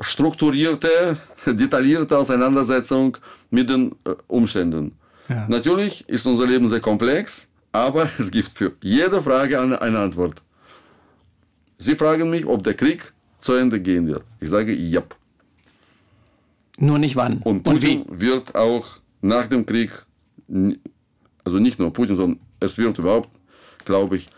strukturierte, 0.00 1.16
detaillierte 1.46 2.16
Auseinandersetzung 2.16 3.16
mit 3.50 3.68
den 3.68 3.94
Umständen. 4.26 4.92
Ja. 5.28 5.46
Natürlich 5.48 6.08
ist 6.08 6.26
unser 6.26 6.46
Leben 6.46 6.68
sehr 6.68 6.80
komplex, 6.80 7.48
aber 7.70 8.08
es 8.18 8.30
gibt 8.30 8.48
für 8.48 8.72
jede 8.82 9.22
Frage 9.22 9.60
eine, 9.60 9.80
eine 9.80 9.98
Antwort. 9.98 10.42
Sie 11.78 11.94
fragen 11.96 12.30
mich, 12.30 12.46
ob 12.46 12.62
der 12.62 12.74
Krieg 12.74 13.12
zu 13.38 13.54
Ende 13.54 13.80
gehen 13.80 14.06
wird. 14.06 14.24
Ich 14.40 14.50
sage, 14.50 14.72
ja. 14.72 15.02
Nur 16.78 16.98
nicht 16.98 17.16
wann. 17.16 17.38
Und 17.38 17.62
Putin 17.62 18.02
Und 18.02 18.20
wird 18.20 18.54
auch 18.54 18.86
nach 19.20 19.46
dem 19.46 19.66
Krieg, 19.66 19.90
also 21.44 21.58
nicht 21.58 21.78
nur 21.78 21.92
Putin, 21.92 22.16
sondern 22.16 22.40
es 22.60 22.78
wird 22.78 22.98
überhaupt, 22.98 23.30
glaube 23.84 24.16
ich, 24.16 24.28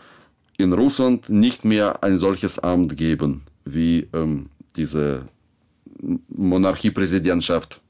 in 0.57 0.73
Russland 0.73 1.29
nicht 1.29 1.65
mehr 1.65 2.03
ein 2.03 2.17
solches 2.17 2.59
Amt 2.59 2.95
geben 2.97 3.43
wie 3.65 4.07
ähm, 4.13 4.49
diese 4.75 5.27
Monarchiepräsidentschaft, 6.29 7.81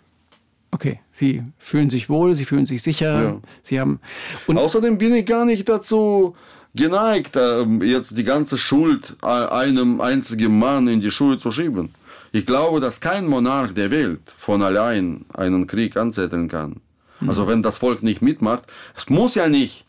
Okay, 0.71 1.01
Sie 1.13 1.43
fühlen 1.57 1.89
sich 1.89 2.09
wohl, 2.09 2.35
Sie 2.35 2.45
fühlen 2.45 2.67
sich 2.67 2.83
sicher. 2.83 3.23
Ja. 3.23 3.41
Sie 3.63 3.81
haben. 3.81 4.01
Außerdem 4.49 4.99
bin 4.99 5.15
ich 5.15 5.25
gar 5.25 5.45
nicht 5.45 5.69
dazu 5.69 6.35
geneigt, 6.75 7.37
ähm, 7.37 7.81
jetzt 7.81 8.19
die 8.19 8.25
ganze 8.25 8.59
Schuld 8.59 9.17
einem 9.23 10.01
einzigen 10.01 10.59
Mann 10.59 10.89
in 10.89 11.01
die 11.01 11.13
Schuhe 11.13 11.39
zu 11.39 11.53
schieben. 11.53 11.95
Ich 12.33 12.47
glaube, 12.47 12.81
dass 12.81 13.01
kein 13.01 13.27
Monarch 13.29 13.75
der 13.75 13.93
Welt 13.93 14.33
von 14.37 14.63
allein 14.63 15.25
einen 15.33 15.69
Krieg 15.69 15.97
anzetteln 15.97 16.49
kann. 16.49 16.81
Mhm. 17.21 17.29
Also 17.29 17.47
wenn 17.47 17.63
das 17.63 17.79
Volk 17.79 18.03
nicht 18.03 18.23
mitmacht, 18.23 18.65
es 18.97 19.09
muss 19.09 19.37
ja 19.37 19.49
nicht 19.49 19.87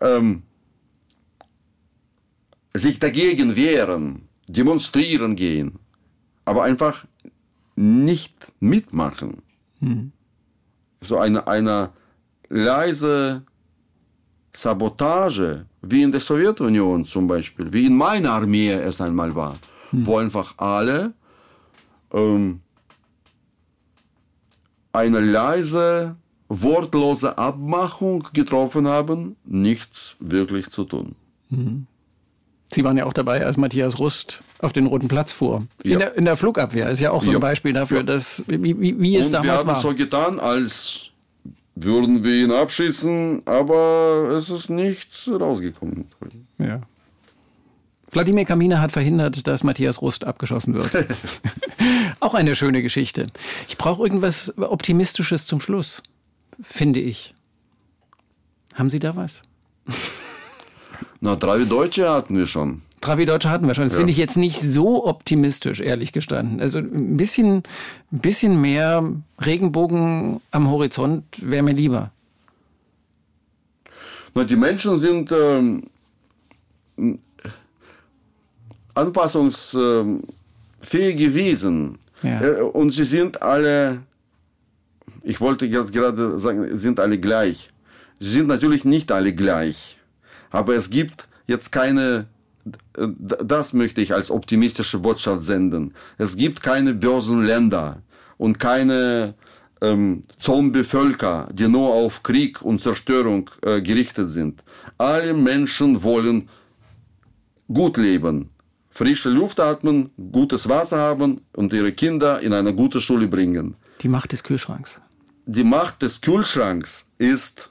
ähm, 0.00 0.44
sich 2.74 3.00
dagegen 3.00 3.56
wehren, 3.56 4.27
demonstrieren 4.48 5.36
gehen, 5.36 5.78
aber 6.44 6.64
einfach 6.64 7.06
nicht 7.76 8.52
mitmachen. 8.60 9.42
Mhm 9.80 10.12
so 11.00 11.18
eine, 11.18 11.46
eine 11.46 11.90
leise 12.48 13.42
Sabotage, 14.52 15.66
wie 15.82 16.02
in 16.02 16.12
der 16.12 16.20
Sowjetunion 16.20 17.04
zum 17.04 17.26
Beispiel, 17.26 17.72
wie 17.72 17.86
in 17.86 17.96
meiner 17.96 18.32
Armee 18.32 18.72
es 18.72 19.00
einmal 19.00 19.34
war, 19.34 19.56
hm. 19.90 20.06
wo 20.06 20.18
einfach 20.18 20.54
alle 20.58 21.12
ähm, 22.12 22.60
eine 24.92 25.20
leise, 25.20 26.16
wortlose 26.48 27.36
Abmachung 27.36 28.26
getroffen 28.32 28.88
haben, 28.88 29.36
nichts 29.44 30.16
wirklich 30.18 30.70
zu 30.70 30.84
tun. 30.84 31.14
Mhm. 31.50 31.86
Sie 32.70 32.84
waren 32.84 32.96
ja 32.96 33.06
auch 33.06 33.12
dabei, 33.12 33.44
als 33.44 33.56
Matthias 33.56 33.98
Rust 33.98 34.42
auf 34.60 34.72
den 34.72 34.86
Roten 34.86 35.08
Platz 35.08 35.32
fuhr. 35.32 35.66
Ja. 35.84 35.92
In, 35.92 35.98
der, 36.00 36.14
in, 36.16 36.24
der, 36.26 36.36
Flugabwehr 36.36 36.90
ist 36.90 37.00
ja 37.00 37.10
auch 37.10 37.22
so 37.22 37.30
ein 37.30 37.34
ja. 37.34 37.38
Beispiel 37.38 37.72
dafür, 37.72 38.02
dass, 38.02 38.44
wie, 38.46 38.78
wie, 38.78 39.00
wie 39.00 39.16
es 39.16 39.28
Und 39.28 39.32
damals 39.34 39.66
war. 39.66 39.74
Wir 39.74 39.74
haben 39.74 39.82
so 39.82 39.94
getan, 39.94 40.40
als 40.40 41.10
würden 41.74 42.24
wir 42.24 42.44
ihn 42.44 42.52
abschießen, 42.52 43.42
aber 43.46 44.34
es 44.36 44.50
ist 44.50 44.68
nichts 44.68 45.28
rausgekommen. 45.28 46.06
Ja. 46.58 46.82
Wladimir 48.10 48.44
Kamina 48.44 48.80
hat 48.80 48.92
verhindert, 48.92 49.46
dass 49.46 49.64
Matthias 49.64 50.02
Rust 50.02 50.24
abgeschossen 50.24 50.74
wird. 50.74 50.90
auch 52.20 52.34
eine 52.34 52.54
schöne 52.54 52.82
Geschichte. 52.82 53.28
Ich 53.68 53.78
brauche 53.78 54.02
irgendwas 54.02 54.52
Optimistisches 54.58 55.46
zum 55.46 55.60
Schluss, 55.60 56.02
finde 56.62 57.00
ich. 57.00 57.34
Haben 58.74 58.90
Sie 58.90 58.98
da 58.98 59.16
was? 59.16 59.42
Na, 61.20 61.36
drei 61.36 61.64
Deutsche 61.64 62.10
hatten 62.10 62.36
wir 62.36 62.46
schon. 62.46 62.82
Travi 63.00 63.26
Deutsche 63.26 63.50
hatten 63.50 63.66
wir 63.66 63.74
schon. 63.74 63.84
Das 63.84 63.92
ja. 63.92 63.98
finde 63.98 64.10
ich 64.10 64.18
jetzt 64.18 64.36
nicht 64.36 64.60
so 64.60 65.06
optimistisch, 65.06 65.80
ehrlich 65.80 66.12
gestanden. 66.12 66.60
Also 66.60 66.78
ein 66.78 67.16
bisschen, 67.16 67.62
ein 68.12 68.18
bisschen 68.18 68.60
mehr 68.60 69.04
Regenbogen 69.44 70.40
am 70.50 70.70
Horizont 70.70 71.24
wäre 71.40 71.62
mir 71.62 71.74
lieber. 71.74 72.10
Na, 74.34 74.44
die 74.44 74.56
Menschen 74.56 74.98
sind 74.98 75.32
ähm, 75.32 75.84
anpassungsfähig 78.94 80.22
gewesen. 81.16 81.98
Ja. 82.22 82.40
Äh, 82.40 82.62
und 82.62 82.90
sie 82.90 83.04
sind 83.04 83.42
alle, 83.42 84.00
ich 85.22 85.40
wollte 85.40 85.66
jetzt 85.66 85.92
gerade 85.92 86.38
sagen, 86.38 86.76
sind 86.76 87.00
alle 87.00 87.18
gleich. 87.18 87.70
Sie 88.20 88.30
sind 88.30 88.48
natürlich 88.48 88.84
nicht 88.84 89.12
alle 89.12 89.32
gleich. 89.32 89.97
Aber 90.50 90.74
es 90.74 90.90
gibt 90.90 91.28
jetzt 91.46 91.72
keine, 91.72 92.26
das 92.94 93.72
möchte 93.72 94.00
ich 94.00 94.12
als 94.12 94.30
optimistische 94.30 94.98
Botschaft 94.98 95.44
senden. 95.44 95.94
Es 96.18 96.36
gibt 96.36 96.62
keine 96.62 96.94
Börsenländer 96.94 98.02
und 98.36 98.58
keine 98.58 99.34
ähm, 99.80 100.22
Zombie-Völker, 100.38 101.48
die 101.52 101.68
nur 101.68 101.92
auf 101.92 102.22
Krieg 102.22 102.62
und 102.62 102.82
Zerstörung 102.82 103.50
äh, 103.62 103.80
gerichtet 103.80 104.30
sind. 104.30 104.62
Alle 104.96 105.34
Menschen 105.34 106.02
wollen 106.02 106.48
gut 107.72 107.96
leben, 107.96 108.50
frische 108.90 109.30
Luft 109.30 109.60
atmen, 109.60 110.10
gutes 110.32 110.68
Wasser 110.68 110.98
haben 110.98 111.40
und 111.54 111.72
ihre 111.72 111.92
Kinder 111.92 112.40
in 112.40 112.52
eine 112.52 112.74
gute 112.74 113.00
Schule 113.00 113.28
bringen. 113.28 113.76
Die 114.00 114.08
Macht 114.08 114.32
des 114.32 114.42
Kühlschranks. 114.42 115.00
Die 115.46 115.64
Macht 115.64 116.02
des 116.02 116.20
Kühlschranks 116.20 117.06
ist 117.18 117.70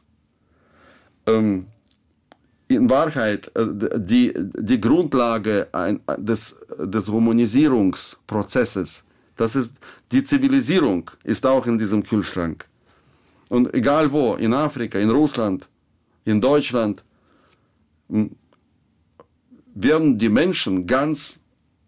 ähm, 1.26 1.68
in 2.68 2.90
Wahrheit 2.90 3.52
äh, 3.56 3.66
die, 3.98 4.34
die 4.36 4.82
Grundlage 4.82 5.68
des, 6.18 6.56
des 6.78 7.08
Humanisierungsprozesses. 7.08 9.04
Das 9.36 9.56
ist, 9.56 9.76
die 10.12 10.24
Zivilisierung 10.24 11.12
ist 11.24 11.46
auch 11.46 11.66
in 11.68 11.78
diesem 11.78 12.04
Kühlschrank. 12.04 12.66
Und 13.50 13.74
egal 13.74 14.12
wo, 14.12 14.36
in 14.36 14.54
Afrika, 14.54 15.00
in 15.00 15.10
Russland, 15.10 15.70
in 16.26 16.42
Deutschland 16.42 17.06
werden 19.76 20.18
die 20.18 20.30
Menschen 20.30 20.88
ganz 20.88 21.40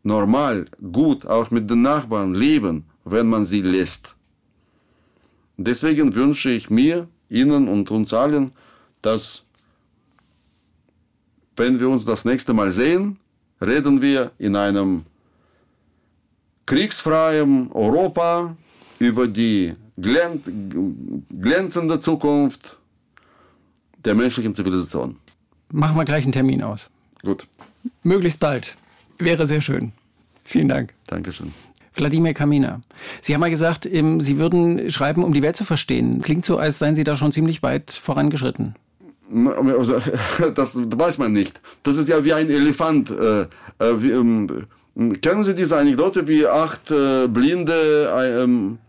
normal, 0.04 0.68
gut, 0.92 1.26
auch 1.26 1.52
mit 1.52 1.70
den 1.70 1.82
Nachbarn 1.82 2.34
leben, 2.34 2.86
wenn 3.04 3.28
man 3.28 3.46
sie 3.46 3.62
lässt. 3.62 4.16
Deswegen 5.58 6.16
wünsche 6.16 6.52
ich 6.52 6.70
mir, 6.70 7.08
Ihnen 7.30 7.68
und 7.68 7.92
uns 7.92 8.14
allen, 8.14 8.52
dass, 9.02 9.44
wenn 11.60 11.80
wir 11.80 11.90
uns 11.90 12.06
das 12.06 12.26
nächste 12.26 12.54
Mal 12.54 12.72
sehen, 12.72 13.18
reden 13.62 14.02
wir 14.02 14.32
in 14.40 14.56
einem 14.56 15.04
kriegsfreien 16.66 17.72
Europa 17.72 18.56
über 19.00 19.28
die 19.28 19.74
glänzende 19.98 22.00
Zukunft 22.00 22.80
der 24.06 24.16
menschlichen 24.16 24.56
Zivilisation. 24.56 25.18
Machen 25.72 25.98
wir 25.98 26.06
gleich 26.06 26.24
einen 26.24 26.32
Termin 26.32 26.64
aus. 26.64 26.90
Gut. 27.22 27.46
Möglichst 28.04 28.40
bald. 28.40 28.76
Wäre 29.20 29.46
sehr 29.46 29.62
schön. 29.62 29.92
Vielen 30.44 30.70
Dank. 30.70 30.94
Dankeschön. 31.08 31.52
Wladimir 31.94 32.34
Kamina. 32.34 32.82
Sie 33.20 33.34
haben 33.34 33.42
mal 33.42 33.50
gesagt, 33.50 33.84
Sie 33.84 34.38
würden 34.38 34.90
schreiben, 34.90 35.24
um 35.24 35.34
die 35.34 35.42
Welt 35.42 35.58
zu 35.58 35.66
verstehen. 35.66 36.22
Klingt 36.22 36.46
so, 36.46 36.58
als 36.58 36.80
seien 36.80 36.96
Sie 36.96 37.04
da 37.04 37.16
schon 37.16 37.32
ziemlich 37.32 37.62
weit 37.62 37.92
vorangeschritten. 37.92 38.76
Also, 39.32 40.02
das 40.56 40.76
weiß 40.76 41.18
man 41.18 41.34
nicht. 41.34 41.60
Das 41.84 41.98
ist 41.98 42.08
ja 42.08 42.24
wie 42.24 42.34
ein 42.34 42.50
Elefant. 42.50 43.12
Äh, 43.12 43.42
äh, 43.42 44.02
wie, 44.02 44.12
ähm, 44.12 44.66
kennen 45.22 45.44
Sie 45.44 45.56
diese 45.56 45.78
Anekdote, 45.78 46.28
wie 46.28 46.48
acht 46.48 46.92
äh, 46.92 47.28
Blinde 47.28 48.10
ähm, 48.44 48.80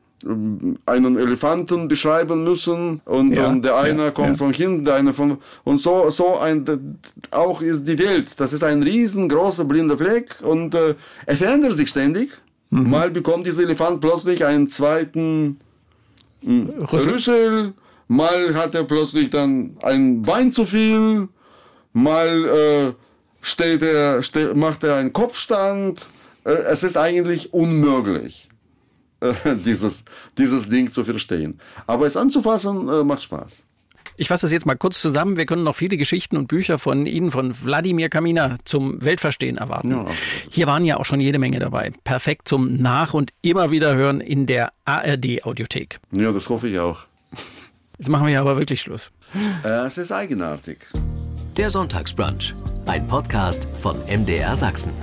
einen 0.87 1.19
Elefanten 1.19 1.89
beschreiben 1.89 2.45
müssen 2.45 3.01
und, 3.07 3.33
ja, 3.33 3.49
und 3.49 3.63
der 3.63 3.77
eine 3.77 4.05
ja, 4.05 4.11
kommt 4.11 4.31
ja. 4.31 4.35
von 4.35 4.53
hinten, 4.53 4.85
der 4.85 4.97
eine 4.97 5.15
von 5.15 5.39
und 5.65 5.79
so 5.79 6.11
so 6.11 6.37
ein 6.37 6.99
auch 7.31 7.63
ist 7.63 7.89
die 7.89 7.99
Welt. 7.99 8.39
Das 8.39 8.53
ist 8.53 8.63
ein 8.63 8.83
riesengroßer 8.83 9.65
blinder 9.65 9.97
Fleck 9.97 10.37
und 10.43 10.75
äh, 10.75 10.95
er 11.25 11.37
verändert 11.37 11.73
sich 11.73 11.89
ständig. 11.89 12.31
Mhm. 12.69 12.91
Mal 12.91 13.11
bekommt 13.11 13.47
dieser 13.47 13.63
Elefant 13.63 14.01
plötzlich 14.01 14.45
einen 14.45 14.69
zweiten 14.69 15.59
äh, 16.47 16.85
Rüssel. 16.93 17.13
Rüssel, 17.13 17.73
mal 18.11 18.55
hat 18.55 18.75
er 18.75 18.85
plötzlich 18.85 19.31
dann 19.31 19.77
ein 19.83 20.23
Bein 20.23 20.53
zu 20.53 20.65
viel, 20.65 21.29
mal 21.93 22.45
äh, 22.45 22.93
steht 23.41 23.83
er, 23.83 24.23
steht, 24.23 24.55
macht 24.57 24.83
er 24.85 24.97
einen 24.97 25.13
Kopfstand. 25.13 26.09
Äh, 26.45 26.51
es 26.51 26.83
ist 26.83 26.97
eigentlich 26.97 27.55
unmöglich. 27.55 28.49
dieses, 29.67 30.05
dieses 30.39 30.69
Ding 30.71 30.91
zu 30.91 31.05
verstehen. 31.05 31.61
Aber 31.87 32.07
es 32.07 32.17
anzufassen 32.17 32.89
äh, 32.89 33.05
macht 33.05 33.23
Spaß. 33.23 33.65
Ich 34.17 34.29
fasse 34.29 34.47
das 34.47 34.53
jetzt 34.53 34.67
mal 34.67 34.77
kurz 34.77 35.01
zusammen. 35.01 35.37
Wir 35.37 35.47
können 35.47 35.63
noch 35.63 35.77
viele 35.77 35.97
Geschichten 35.97 36.37
und 36.37 36.49
Bücher 36.49 36.79
von 36.79 37.07
Ihnen, 37.07 37.31
von 37.31 37.55
Wladimir 37.63 38.09
Kamina 38.09 38.57
zum 38.65 39.03
Weltverstehen 39.05 39.57
erwarten. 39.57 39.91
Ja, 39.91 40.07
Hier 40.51 40.67
waren 40.67 40.85
ja 40.85 40.97
auch 40.97 41.05
schon 41.05 41.21
jede 41.21 41.39
Menge 41.39 41.59
dabei. 41.59 41.93
Perfekt 42.05 42.49
zum 42.49 42.77
Nach- 42.77 43.15
und 43.15 43.31
immer 43.43 43.71
wieder 43.71 43.95
hören 43.95 44.21
in 44.21 44.47
der 44.47 44.73
ARD-Audiothek. 44.85 46.01
Ja, 46.13 46.33
das 46.33 46.49
hoffe 46.49 46.69
ich 46.69 46.79
auch. 46.79 47.10
Jetzt 48.01 48.09
machen 48.09 48.29
wir 48.29 48.33
ja 48.33 48.41
aber 48.41 48.57
wirklich 48.57 48.81
Schluss. 48.81 49.13
Es 49.63 49.99
ist 49.99 50.11
eigenartig. 50.11 50.79
Der 51.59 51.69
Sonntagsbrunch, 51.69 52.55
ein 52.87 53.07
Podcast 53.07 53.69
von 53.79 53.95
MDR 54.07 54.57
Sachsen. 54.57 54.95